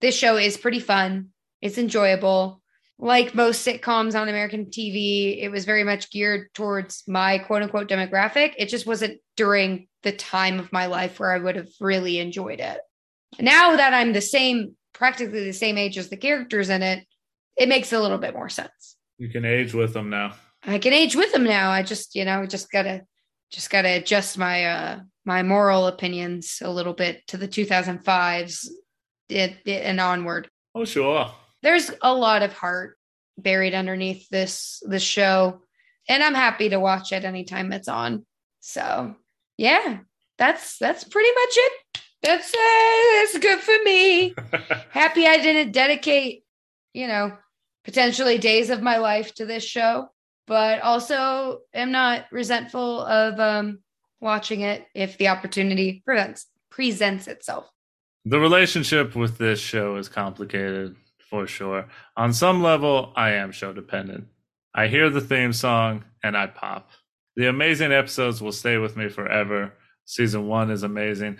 this 0.00 0.16
show 0.16 0.36
is 0.36 0.56
pretty 0.56 0.80
fun. 0.80 1.28
It's 1.62 1.78
enjoyable 1.78 2.62
like 2.98 3.34
most 3.34 3.66
sitcoms 3.66 4.18
on 4.18 4.28
American 4.28 4.66
TV, 4.66 5.42
it 5.42 5.50
was 5.50 5.64
very 5.64 5.84
much 5.84 6.10
geared 6.10 6.52
towards 6.54 7.02
my 7.08 7.38
quote 7.38 7.62
unquote 7.62 7.88
demographic. 7.88 8.54
It 8.56 8.68
just 8.68 8.86
wasn't 8.86 9.20
during 9.36 9.88
the 10.02 10.12
time 10.12 10.60
of 10.60 10.72
my 10.72 10.86
life 10.86 11.18
where 11.18 11.32
I 11.32 11.38
would 11.38 11.56
have 11.56 11.68
really 11.80 12.18
enjoyed 12.18 12.60
it. 12.60 12.78
Now 13.40 13.76
that 13.76 13.92
I'm 13.92 14.12
the 14.12 14.20
same, 14.20 14.76
practically 14.92 15.44
the 15.44 15.52
same 15.52 15.76
age 15.76 15.98
as 15.98 16.08
the 16.08 16.16
characters 16.16 16.70
in 16.70 16.82
it, 16.82 17.04
it 17.56 17.68
makes 17.68 17.92
a 17.92 18.00
little 18.00 18.18
bit 18.18 18.34
more 18.34 18.48
sense. 18.48 18.96
you 19.18 19.28
can 19.28 19.44
age 19.44 19.74
with 19.74 19.92
them 19.94 20.10
now. 20.10 20.34
I 20.66 20.78
can 20.78 20.92
age 20.92 21.14
with 21.14 21.32
them 21.32 21.44
now. 21.44 21.70
I 21.70 21.82
just, 21.82 22.14
you 22.14 22.24
know, 22.24 22.46
just 22.46 22.70
gotta, 22.72 23.02
just 23.52 23.70
gotta 23.70 23.90
adjust 23.96 24.38
my, 24.38 24.64
uh, 24.66 25.00
my 25.24 25.42
moral 25.42 25.86
opinions 25.86 26.58
a 26.62 26.70
little 26.70 26.94
bit 26.94 27.26
to 27.28 27.36
the 27.36 27.48
2005s 27.48 28.68
it, 29.28 29.56
it, 29.66 29.82
and 29.84 30.00
onward 30.00 30.48
Oh, 30.74 30.84
sure. 30.84 31.30
there's 31.62 31.90
a 32.02 32.12
lot 32.12 32.42
of 32.42 32.52
heart 32.52 32.98
buried 33.38 33.74
underneath 33.74 34.28
this 34.28 34.80
this 34.86 35.02
show 35.02 35.60
and 36.08 36.22
i'm 36.22 36.34
happy 36.34 36.68
to 36.68 36.78
watch 36.78 37.10
it 37.10 37.24
anytime 37.24 37.72
it's 37.72 37.88
on 37.88 38.24
so 38.60 39.14
yeah 39.56 39.98
that's 40.38 40.78
that's 40.78 41.02
pretty 41.04 41.30
much 41.34 41.54
it 41.56 41.72
that's 42.22 42.52
uh, 42.54 43.16
that's 43.16 43.38
good 43.38 43.58
for 43.60 43.74
me 43.84 44.34
happy 44.90 45.26
i 45.26 45.38
didn't 45.38 45.72
dedicate 45.72 46.44
you 46.92 47.08
know 47.08 47.32
potentially 47.84 48.38
days 48.38 48.70
of 48.70 48.82
my 48.82 48.96
life 48.96 49.34
to 49.34 49.46
this 49.46 49.64
show 49.64 50.08
but 50.46 50.80
also 50.82 51.60
am 51.72 51.90
not 51.90 52.26
resentful 52.30 53.00
of 53.04 53.38
um 53.40 53.78
watching 54.20 54.62
it 54.62 54.86
if 54.94 55.18
the 55.18 55.28
opportunity 55.28 56.02
presents 56.04 56.46
presents 56.70 57.26
itself 57.28 57.70
the 58.24 58.40
relationship 58.40 59.14
with 59.14 59.36
this 59.36 59.60
show 59.60 59.96
is 59.96 60.08
complicated 60.08 60.96
for 61.34 61.46
sure. 61.48 61.86
On 62.16 62.32
some 62.32 62.62
level, 62.62 63.12
I 63.16 63.32
am 63.32 63.50
show 63.50 63.72
dependent. 63.72 64.28
I 64.74 64.86
hear 64.86 65.10
the 65.10 65.20
theme 65.20 65.52
song 65.52 66.04
and 66.22 66.36
I 66.36 66.46
pop. 66.46 66.90
The 67.36 67.48
amazing 67.48 67.92
episodes 67.92 68.40
will 68.40 68.52
stay 68.52 68.78
with 68.78 68.96
me 68.96 69.08
forever. 69.08 69.72
Season 70.04 70.46
one 70.46 70.70
is 70.70 70.84
amazing. 70.84 71.38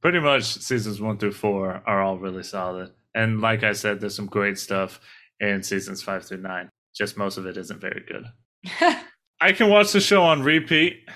Pretty 0.00 0.20
much 0.20 0.44
seasons 0.44 1.00
one 1.00 1.18
through 1.18 1.32
four 1.32 1.82
are 1.86 2.00
all 2.00 2.18
really 2.18 2.44
solid. 2.44 2.92
And 3.14 3.40
like 3.40 3.62
I 3.62 3.72
said, 3.72 4.00
there's 4.00 4.14
some 4.14 4.26
great 4.26 4.58
stuff 4.58 5.00
in 5.42 5.62
seasons 5.62 6.02
five 6.02 6.24
through 6.24 6.38
nine. 6.38 6.70
Just 6.94 7.16
most 7.16 7.36
of 7.36 7.46
it 7.46 7.56
isn't 7.56 7.80
very 7.80 8.04
good. 8.06 8.24
I 9.40 9.52
can 9.52 9.68
watch 9.68 9.92
the 9.92 10.00
show 10.00 10.22
on 10.22 10.42
repeat. 10.42 11.08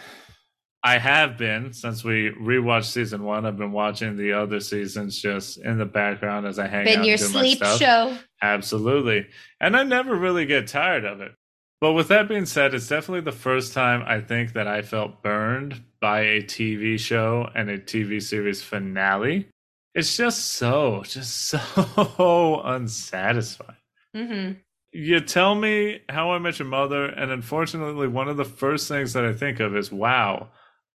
I 0.82 0.98
have 0.98 1.36
been 1.36 1.72
since 1.72 2.04
we 2.04 2.30
rewatched 2.30 2.92
season 2.92 3.24
one. 3.24 3.44
I've 3.44 3.56
been 3.56 3.72
watching 3.72 4.16
the 4.16 4.32
other 4.34 4.60
seasons 4.60 5.20
just 5.20 5.58
in 5.58 5.78
the 5.78 5.84
background 5.84 6.46
as 6.46 6.58
I 6.58 6.68
hang 6.68 6.86
out. 6.88 6.94
been 6.94 7.04
your 7.04 7.18
sleep 7.18 7.58
show 7.58 8.16
Absolutely. 8.42 9.26
And 9.60 9.76
I 9.76 9.82
never 9.82 10.14
really 10.14 10.46
get 10.46 10.68
tired 10.68 11.04
of 11.04 11.20
it. 11.20 11.32
But 11.80 11.92
with 11.92 12.08
that 12.08 12.28
being 12.28 12.46
said, 12.46 12.74
it's 12.74 12.88
definitely 12.88 13.22
the 13.22 13.32
first 13.32 13.72
time 13.72 14.02
I 14.06 14.20
think 14.20 14.54
that 14.54 14.66
I 14.66 14.82
felt 14.82 15.22
burned 15.22 15.82
by 16.00 16.20
a 16.20 16.42
TV 16.42 16.98
show 16.98 17.48
and 17.54 17.68
a 17.68 17.78
TV 17.78 18.22
series 18.22 18.62
finale. 18.62 19.48
It's 19.94 20.16
just 20.16 20.52
so, 20.52 21.02
just 21.04 21.48
so 21.48 22.62
unsatisfying. 22.64 23.76
Hmm 24.16 24.52
you 24.96 25.20
tell 25.20 25.54
me 25.54 26.00
how 26.08 26.32
I 26.32 26.38
met 26.38 26.58
your 26.58 26.68
mother, 26.68 27.04
and 27.04 27.30
unfortunately, 27.30 28.08
one 28.08 28.28
of 28.28 28.38
the 28.38 28.44
first 28.44 28.88
things 28.88 29.12
that 29.12 29.24
I 29.24 29.32
think 29.34 29.60
of 29.60 29.76
is 29.76 29.92
wow, 29.92 30.48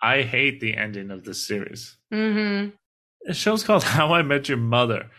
I 0.01 0.21
hate 0.21 0.59
the 0.59 0.75
ending 0.75 1.09
of 1.09 1.23
this 1.23 1.45
series. 1.45 1.97
Mm-hmm. 2.13 2.75
The 3.23 3.33
show's 3.33 3.63
called 3.63 3.83
How 3.97 4.13
I 4.13 4.21
Met 4.21 4.49
Your 4.49 4.59
Mother. 4.59 5.09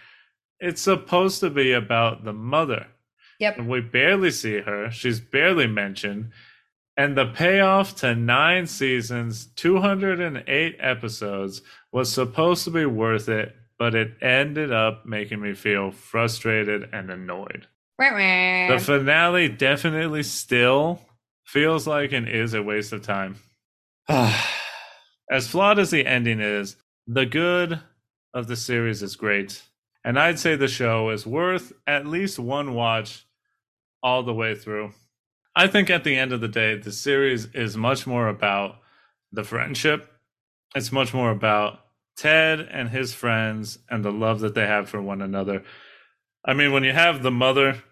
It's 0.61 0.81
supposed 0.81 1.41
to 1.41 1.51
be 1.51 1.73
about 1.73 2.25
the 2.25 2.33
mother. 2.33 2.87
Yep. 3.41 3.59
And 3.59 3.69
we 3.69 3.81
barely 3.81 4.31
see 4.31 4.61
her. 4.61 4.91
She's 4.91 5.21
barely 5.21 5.67
mentioned. 5.67 6.31
And 6.97 7.17
the 7.17 7.27
payoff 7.27 7.95
to 7.97 8.15
nine 8.15 8.67
seasons, 8.67 9.47
208 9.55 10.77
episodes 10.81 11.63
was 11.93 12.13
supposed 12.13 12.65
to 12.65 12.71
be 12.71 12.87
worth 12.87 13.29
it, 13.29 13.55
but 13.79 13.95
it 13.95 14.17
ended 14.21 14.73
up 14.73 15.07
making 15.07 15.41
me 15.41 15.55
feel 15.55 15.93
frustrated 15.93 16.89
and 16.93 17.11
annoyed. 17.11 17.69
The 18.71 18.79
finale 18.79 19.49
definitely 19.49 20.23
still 20.23 21.01
feels 21.45 21.87
like 21.87 22.13
and 22.13 22.29
is 22.29 22.55
a 22.55 22.63
waste 22.63 22.93
of 22.93 23.03
time. 23.03 23.37
as 24.09 25.49
flawed 25.49 25.79
as 25.79 25.91
the 25.91 26.07
ending 26.07 26.41
is, 26.41 26.77
the 27.07 27.27
good 27.27 27.81
of 28.35 28.47
the 28.47 28.57
series 28.57 29.03
is 29.03 29.17
great. 29.17 29.63
And 30.05 30.19
I'd 30.19 30.39
say 30.39 30.55
the 30.55 30.69
show 30.69 31.11
is 31.11 31.27
worth 31.27 31.73
at 31.87 32.07
least 32.07 32.39
one 32.39 32.75
watch 32.75 33.27
all 34.03 34.23
the 34.23 34.35
way 34.35 34.55
through. 34.55 34.93
I 35.57 35.67
think 35.67 35.91
at 35.91 36.05
the 36.05 36.17
end 36.17 36.33
of 36.33 36.41
the 36.41 36.49
day, 36.49 36.77
the 36.77 36.93
series 36.93 37.47
is 37.47 37.77
much 37.77 38.07
more 38.07 38.29
about 38.29 38.77
the 39.33 39.43
friendship. 39.43 40.09
It's 40.75 40.93
much 40.93 41.13
more 41.13 41.31
about 41.31 41.81
Ted 42.17 42.61
and 42.61 42.91
his 42.91 43.13
friends 43.13 43.79
and 43.91 44.05
the 44.05 44.13
love 44.13 44.41
that 44.41 44.55
they 44.55 44.67
have 44.67 44.89
for 44.89 45.03
one 45.03 45.21
another. 45.21 45.65
I 46.49 46.55
mean, 46.55 46.73
when 46.73 46.83
you 46.83 46.95
have 46.95 47.23
the 47.23 47.31
mother, 47.31 47.83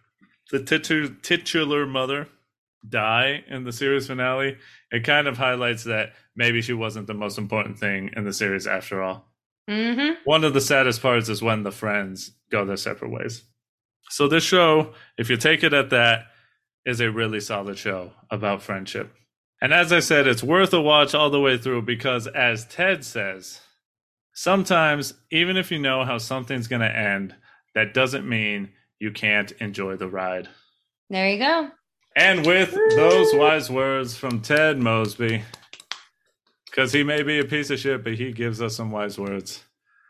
the 0.51 0.61
titu- 0.61 1.23
titular 1.23 1.85
mother, 1.87 2.27
die 2.89 3.45
in 3.49 3.65
the 3.65 3.73
series 3.73 4.07
finale, 4.07 4.57
it 4.91 5.05
kind 5.05 5.27
of 5.27 5.37
highlights 5.37 5.85
that 5.85 6.15
maybe 6.35 6.63
she 6.63 6.73
wasn't 6.73 7.07
the 7.07 7.15
most 7.15 7.37
important 7.37 7.79
thing 7.79 8.11
in 8.17 8.25
the 8.25 8.33
series 8.33 8.67
after 8.67 9.03
all. 9.03 9.27
Mm-hmm. 9.69 10.15
One 10.25 10.43
of 10.43 10.55
the 10.55 10.61
saddest 10.63 11.03
parts 11.03 11.29
is 11.29 11.43
when 11.43 11.65
the 11.65 11.71
friends 11.71 12.33
go 12.51 12.65
their 12.65 12.79
separate 12.79 13.11
ways. 13.11 13.43
So, 14.09 14.27
this 14.27 14.45
show, 14.45 14.95
if 15.19 15.29
you 15.29 15.37
take 15.37 15.63
it 15.63 15.75
at 15.75 15.91
that, 15.91 16.27
is 16.87 17.01
a 17.01 17.11
really 17.11 17.41
solid 17.41 17.77
show 17.77 18.13
about 18.31 18.63
friendship. 18.63 19.13
And 19.61 19.75
as 19.75 19.93
I 19.93 19.99
said, 19.99 20.27
it's 20.27 20.43
worth 20.43 20.73
a 20.73 20.81
watch 20.81 21.15
all 21.15 21.29
the 21.29 21.41
way 21.41 21.59
through 21.59 21.83
because, 21.83 22.27
as 22.29 22.65
Ted 22.67 23.05
says, 23.05 23.61
sometimes 24.33 25.13
even 25.31 25.57
if 25.59 25.71
you 25.71 25.79
know 25.79 26.05
how 26.05 26.19
something's 26.19 26.69
going 26.69 26.83
to 26.83 26.97
end, 26.97 27.35
that 27.77 27.93
doesn't 27.93 28.27
mean 28.27 28.71
you 28.99 29.11
can't 29.13 29.53
enjoy 29.61 29.97
the 29.97 30.09
ride. 30.09 30.49
There 31.11 31.29
you 31.29 31.39
go. 31.39 31.71
And 32.17 32.47
with 32.47 32.73
those 32.73 33.35
wise 33.35 33.71
words 33.71 34.17
from 34.17 34.41
Ted 34.41 34.79
Mosby, 34.79 35.43
because 36.65 36.91
he 36.91 37.03
may 37.03 37.23
be 37.23 37.39
a 37.39 37.45
piece 37.45 37.69
of 37.69 37.79
shit, 37.79 38.03
but 38.03 38.15
he 38.15 38.33
gives 38.33 38.63
us 38.63 38.75
some 38.75 38.91
wise 38.91 39.19
words. 39.19 39.63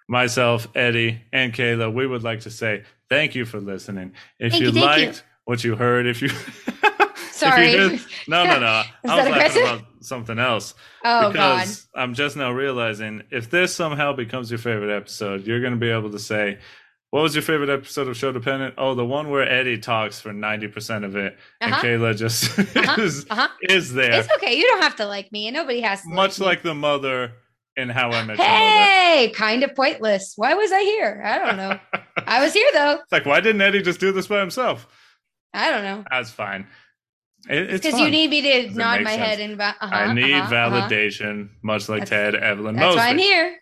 Myself, 0.09 0.68
Eddie, 0.76 1.22
and 1.32 1.52
Kayla, 1.52 1.93
we 1.93 2.06
would 2.06 2.22
like 2.22 2.43
to 2.43 2.51
say 2.52 2.84
thank 3.09 3.34
you 3.34 3.44
for 3.44 3.59
listening. 3.59 4.12
If 4.38 4.52
Thank 4.52 4.62
you, 4.62 4.70
you, 4.70 4.80
liked 4.80 5.16
you. 5.16 5.22
what 5.47 5.64
you 5.64 5.74
heard, 5.74 6.06
if 6.06 6.22
you 6.22 6.28
Sorry. 7.32 7.66
if 7.72 7.72
you 7.72 7.98
did- 7.98 8.06
no, 8.28 8.44
no, 8.44 8.60
no. 8.60 8.82
I 9.09 9.16
was 9.16 9.28
laughing 9.28 9.62
about 9.62 9.82
something 10.02 10.38
else 10.38 10.74
oh 11.06 11.32
God. 11.32 11.66
I'm 11.94 12.14
just 12.14 12.36
now 12.36 12.52
realizing 12.52 13.22
if 13.30 13.51
this 13.51 13.74
somehow 13.74 14.12
becomes 14.12 14.51
your 14.51 14.59
favorite 14.59 14.94
episode, 14.94 15.47
you're 15.47 15.60
going 15.60 15.72
to 15.72 15.78
be 15.78 15.90
able 15.90 16.10
to 16.10 16.18
say, 16.18 16.59
"What 17.10 17.22
was 17.22 17.34
your 17.34 17.42
favorite 17.42 17.70
episode 17.70 18.08
of 18.08 18.16
Show 18.16 18.32
Dependent?" 18.32 18.74
Oh, 18.78 18.94
the 18.94 19.04
one 19.06 19.30
where 19.30 19.48
Eddie 19.48 19.78
talks 19.78 20.20
for 20.20 20.32
ninety 20.32 20.68
percent 20.68 21.04
of 21.04 21.16
it, 21.16 21.36
and 21.60 21.72
Uh-huh. 21.72 21.82
Kayla 21.84 22.16
just 22.16 22.58
Uh-huh. 22.76 23.00
is, 23.02 23.26
Uh-huh. 23.30 23.48
is 23.62 23.92
there, 23.94 24.12
It's 24.20 24.28
okay. 24.36 24.54
You 24.56 24.64
don't 24.64 24.82
have 24.82 24.96
to 24.96 25.06
like 25.06 25.30
me, 25.32 25.46
and 25.48 25.54
nobody 25.54 25.80
has 25.80 26.02
to. 26.02 26.08
much 26.10 26.38
me. 26.40 26.46
like 26.46 26.62
the 26.62 26.74
mother 26.74 27.32
in 27.76 27.88
How 27.90 28.10
I 28.10 28.24
Met. 28.24 28.38
Hey, 28.38 29.32
kind 29.34 29.62
of 29.62 29.74
pointless. 29.74 30.32
Why 30.36 30.54
was 30.54 30.72
I 30.72 30.80
here? 30.82 31.22
I 31.24 31.38
don't 31.38 31.56
know. 31.56 31.78
I 32.26 32.42
was 32.42 32.52
here 32.54 32.68
though. 32.72 32.92
It's 33.02 33.12
like, 33.12 33.26
why 33.26 33.40
didn't 33.40 33.60
Eddie 33.60 33.82
just 33.82 34.00
do 34.00 34.12
this 34.12 34.26
by 34.26 34.40
himself? 34.40 34.86
I 35.52 35.70
don't 35.70 35.84
know. 35.84 36.04
That's 36.10 36.30
fine. 36.30 36.66
It, 37.48 37.70
it's 37.70 37.86
Because 37.86 38.00
you 38.00 38.10
need 38.10 38.30
me 38.30 38.40
to 38.42 38.66
Does 38.68 38.76
nod 38.76 39.02
my 39.02 39.10
sense? 39.16 39.22
head 39.22 39.40
and. 39.40 39.60
Uh-huh, 39.60 39.86
I 39.90 40.12
need 40.12 40.32
uh-huh, 40.34 40.54
uh-huh. 40.54 40.88
validation, 40.88 41.50
much 41.62 41.88
like 41.88 42.08
That's- 42.08 42.32
Ted, 42.32 42.42
Evelyn, 42.42 42.74
That's 42.76 42.86
Mosby. 42.96 42.98
why 42.98 43.08
I'm 43.08 43.18
here. 43.18 43.56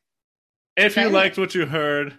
If 0.77 0.97
you 0.97 1.09
liked 1.09 1.37
what 1.39 1.55
you 1.55 1.67
heard, 1.67 2.15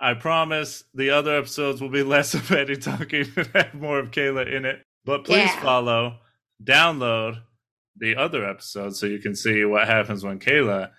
I 0.00 0.14
promise 0.14 0.84
the 0.94 1.10
other 1.10 1.36
episodes 1.36 1.80
will 1.80 1.88
be 1.88 2.02
less 2.14 2.34
of 2.34 2.50
Eddie 2.52 2.76
talking 2.76 3.26
and 3.36 3.46
have 3.54 3.74
more 3.74 3.98
of 3.98 4.10
Kayla 4.10 4.52
in 4.52 4.64
it. 4.64 4.82
But 5.04 5.24
please 5.24 5.48
Yeah. 5.50 5.60
follow, 5.62 6.18
download 6.62 7.40
the 7.98 8.16
other 8.16 8.44
episodes 8.44 9.00
so 9.00 9.06
you 9.06 9.18
can 9.18 9.34
see 9.34 9.64
what 9.64 9.86
happens 9.86 10.24
when 10.24 10.38
Kayla 10.38 10.90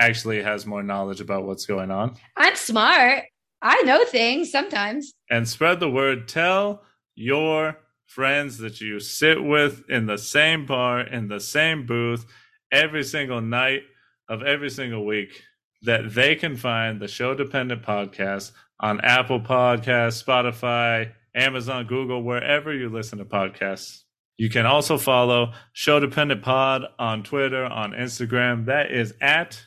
actually 0.00 0.42
has 0.42 0.66
more 0.66 0.82
knowledge 0.82 1.20
about 1.20 1.44
what's 1.44 1.66
going 1.66 1.90
on. 1.90 2.16
I'm 2.36 2.56
smart. 2.56 3.24
I 3.62 3.80
know 3.82 4.04
things 4.04 4.50
sometimes. 4.50 5.12
And 5.30 5.48
spread 5.48 5.80
the 5.80 5.90
word. 5.90 6.28
Tell 6.28 6.82
your 7.14 7.78
friends 8.06 8.58
that 8.58 8.80
you 8.80 9.00
sit 9.00 9.42
with 9.42 9.88
in 9.88 10.06
the 10.06 10.18
same 10.18 10.66
bar, 10.66 11.00
in 11.00 11.28
the 11.28 11.40
same 11.40 11.86
booth, 11.86 12.26
every 12.70 13.02
single 13.04 13.40
night 13.40 13.82
of 14.28 14.42
every 14.42 14.70
single 14.70 15.06
week 15.06 15.42
that 15.82 16.14
they 16.14 16.34
can 16.34 16.56
find 16.56 17.00
the 17.00 17.08
show 17.08 17.34
dependent 17.34 17.82
podcast 17.82 18.52
on 18.80 19.00
Apple 19.02 19.40
Podcasts, 19.40 20.22
Spotify, 20.24 21.12
Amazon, 21.34 21.86
Google, 21.86 22.22
wherever 22.22 22.72
you 22.74 22.88
listen 22.88 23.18
to 23.18 23.24
podcasts. 23.24 24.02
You 24.38 24.50
can 24.50 24.66
also 24.66 24.98
follow 24.98 25.52
Show 25.72 25.98
Dependent 25.98 26.42
Pod 26.42 26.82
on 26.98 27.22
Twitter, 27.22 27.64
on 27.64 27.92
Instagram. 27.92 28.66
That 28.66 28.90
is 28.90 29.14
at 29.20 29.62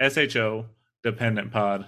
SHO 0.00 0.66
Dependent 1.02 1.50
Pod. 1.52 1.86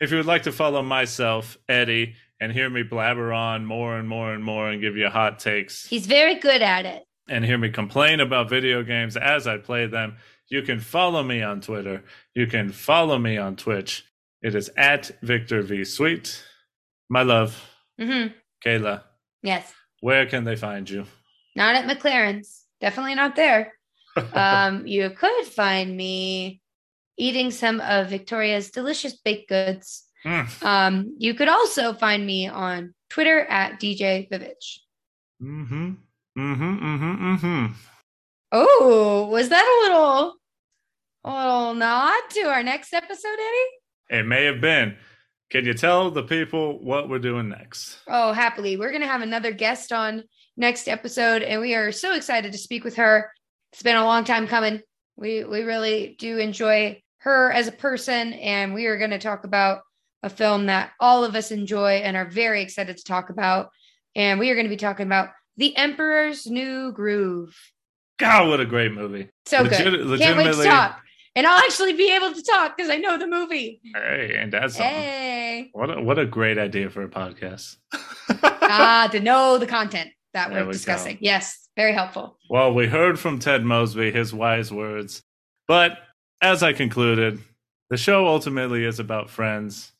If 0.00 0.10
you 0.10 0.16
would 0.16 0.26
like 0.26 0.44
to 0.44 0.52
follow 0.52 0.82
myself, 0.82 1.58
Eddie, 1.68 2.14
and 2.40 2.50
hear 2.52 2.70
me 2.70 2.82
blabber 2.82 3.32
on 3.32 3.66
more 3.66 3.96
and 3.98 4.08
more 4.08 4.32
and 4.32 4.42
more 4.42 4.68
and 4.70 4.80
give 4.80 4.96
you 4.96 5.08
hot 5.08 5.38
takes 5.38 5.86
He's 5.86 6.06
very 6.06 6.36
good 6.36 6.62
at 6.62 6.86
it. 6.86 7.04
and 7.28 7.44
hear 7.44 7.58
me 7.58 7.68
complain 7.68 8.18
about 8.20 8.48
video 8.48 8.82
games 8.82 9.16
as 9.16 9.46
I 9.46 9.58
play 9.58 9.86
them, 9.86 10.16
you 10.50 10.62
can 10.62 10.80
follow 10.80 11.22
me 11.22 11.42
on 11.42 11.60
Twitter. 11.60 12.02
You 12.34 12.46
can 12.46 12.70
follow 12.70 13.18
me 13.18 13.38
on 13.38 13.56
Twitch. 13.56 14.04
It 14.42 14.54
is 14.54 14.70
at 14.76 15.10
Victor 15.22 15.62
V 15.62 15.84
Sweet. 15.84 16.44
My 17.08 17.22
love, 17.22 17.60
hmm 17.98 18.26
Kayla, 18.64 19.02
Yes. 19.42 19.72
where 20.00 20.26
can 20.26 20.44
they 20.44 20.56
find 20.56 20.88
you? 20.88 21.06
Not 21.56 21.74
at 21.74 21.86
MacLaren's. 21.86 22.64
Definitely 22.80 23.14
not 23.14 23.36
there. 23.36 23.74
um, 24.34 24.86
you 24.86 25.10
could 25.10 25.44
find 25.46 25.96
me 25.96 26.60
eating 27.18 27.50
some 27.50 27.80
of 27.80 28.08
Victoria's 28.08 28.70
delicious 28.70 29.16
baked 29.16 29.48
goods. 29.48 30.04
Mm. 30.24 30.62
Um, 30.64 31.16
you 31.18 31.34
could 31.34 31.48
also 31.48 31.92
find 31.94 32.24
me 32.26 32.48
on 32.48 32.94
Twitter 33.08 33.40
at 33.40 33.80
DJ 33.80 34.28
Vivitch. 34.30 34.78
Mm-hmm. 35.42 35.92
Mm-hmm. 36.38 36.86
Mm-hmm. 36.86 37.34
Mm-hmm. 37.34 37.72
Oh, 38.52 39.28
was 39.30 39.48
that 39.48 39.64
a 39.64 39.76
little, 39.82 40.34
a 41.24 41.30
little 41.30 41.74
nod 41.74 42.20
to 42.30 42.42
our 42.42 42.62
next 42.62 42.92
episode, 42.92 43.38
Eddie? 43.38 44.20
It 44.20 44.26
may 44.26 44.44
have 44.44 44.60
been. 44.60 44.96
Can 45.50 45.64
you 45.64 45.74
tell 45.74 46.10
the 46.10 46.22
people 46.22 46.82
what 46.82 47.08
we're 47.08 47.18
doing 47.18 47.48
next? 47.48 47.98
Oh, 48.08 48.32
happily. 48.32 48.76
We're 48.76 48.90
going 48.90 49.02
to 49.02 49.08
have 49.08 49.22
another 49.22 49.52
guest 49.52 49.92
on 49.92 50.24
next 50.56 50.88
episode, 50.88 51.42
and 51.42 51.60
we 51.60 51.74
are 51.74 51.92
so 51.92 52.14
excited 52.14 52.52
to 52.52 52.58
speak 52.58 52.84
with 52.84 52.96
her. 52.96 53.32
It's 53.72 53.82
been 53.82 53.96
a 53.96 54.04
long 54.04 54.24
time 54.24 54.46
coming. 54.46 54.80
We 55.16 55.44
we 55.44 55.62
really 55.62 56.16
do 56.18 56.38
enjoy 56.38 57.02
her 57.18 57.52
as 57.52 57.68
a 57.68 57.72
person, 57.72 58.32
and 58.34 58.74
we 58.74 58.86
are 58.86 58.98
going 58.98 59.10
to 59.10 59.18
talk 59.18 59.44
about 59.44 59.82
a 60.22 60.30
film 60.30 60.66
that 60.66 60.92
all 61.00 61.24
of 61.24 61.34
us 61.34 61.50
enjoy 61.50 61.94
and 61.94 62.16
are 62.16 62.28
very 62.28 62.62
excited 62.62 62.96
to 62.96 63.04
talk 63.04 63.30
about. 63.30 63.70
And 64.14 64.38
we 64.38 64.50
are 64.50 64.54
going 64.54 64.66
to 64.66 64.70
be 64.70 64.76
talking 64.76 65.06
about 65.06 65.30
The 65.56 65.76
Emperor's 65.76 66.46
New 66.46 66.92
Groove. 66.92 67.56
God, 68.20 68.48
what 68.48 68.60
a 68.60 68.66
great 68.66 68.92
movie. 68.92 69.28
So 69.46 69.62
Legit- 69.62 69.84
good. 69.84 70.20
Can't 70.20 70.36
wait 70.36 70.54
to 70.54 70.64
talk. 70.64 71.00
And 71.36 71.46
I'll 71.46 71.58
actually 71.58 71.92
be 71.92 72.12
able 72.14 72.32
to 72.34 72.42
talk 72.42 72.76
because 72.76 72.90
I 72.90 72.96
know 72.96 73.16
the 73.16 73.26
movie. 73.26 73.80
Hey, 73.94 74.36
and 74.36 74.52
that's. 74.52 74.76
Hey. 74.76 75.70
What 75.72 75.96
a, 75.96 76.00
what 76.00 76.18
a 76.18 76.26
great 76.26 76.58
idea 76.58 76.90
for 76.90 77.02
a 77.02 77.08
podcast. 77.08 77.76
ah, 78.42 79.08
to 79.10 79.20
know 79.20 79.56
the 79.56 79.66
content 79.66 80.10
that 80.34 80.50
There 80.50 80.66
we're 80.66 80.72
discussing. 80.72 81.14
go. 81.14 81.20
Yes, 81.22 81.68
very 81.76 81.92
helpful. 81.94 82.36
Well, 82.48 82.74
we 82.74 82.88
heard 82.88 83.18
from 83.18 83.38
Ted 83.38 83.64
Mosby 83.64 84.10
his 84.10 84.34
wise 84.34 84.72
words. 84.72 85.22
But 85.68 85.98
as 86.42 86.62
I 86.62 86.72
concluded, 86.72 87.40
the 87.90 87.96
show 87.96 88.26
ultimately 88.26 88.84
is 88.84 88.98
about 88.98 89.30
friends. 89.30 89.92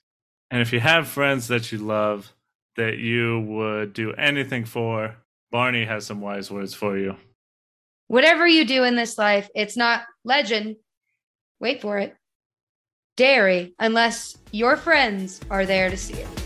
And 0.50 0.60
if 0.60 0.72
you 0.72 0.80
have 0.80 1.06
friends 1.06 1.48
that 1.48 1.70
you 1.70 1.78
love, 1.78 2.32
that 2.76 2.98
you 2.98 3.40
would 3.40 3.92
do 3.92 4.12
anything 4.14 4.64
for, 4.64 5.16
Barney 5.52 5.84
has 5.84 6.06
some 6.06 6.20
wise 6.20 6.50
words 6.50 6.74
for 6.74 6.98
you. 6.98 7.16
Whatever 8.10 8.44
you 8.44 8.64
do 8.64 8.82
in 8.82 8.96
this 8.96 9.16
life, 9.18 9.48
it's 9.54 9.76
not 9.76 10.02
legend. 10.24 10.74
Wait 11.60 11.80
for 11.80 11.96
it. 11.98 12.16
Dairy, 13.16 13.72
unless 13.78 14.36
your 14.50 14.76
friends 14.76 15.40
are 15.48 15.64
there 15.64 15.88
to 15.88 15.96
see 15.96 16.14
it. 16.14 16.39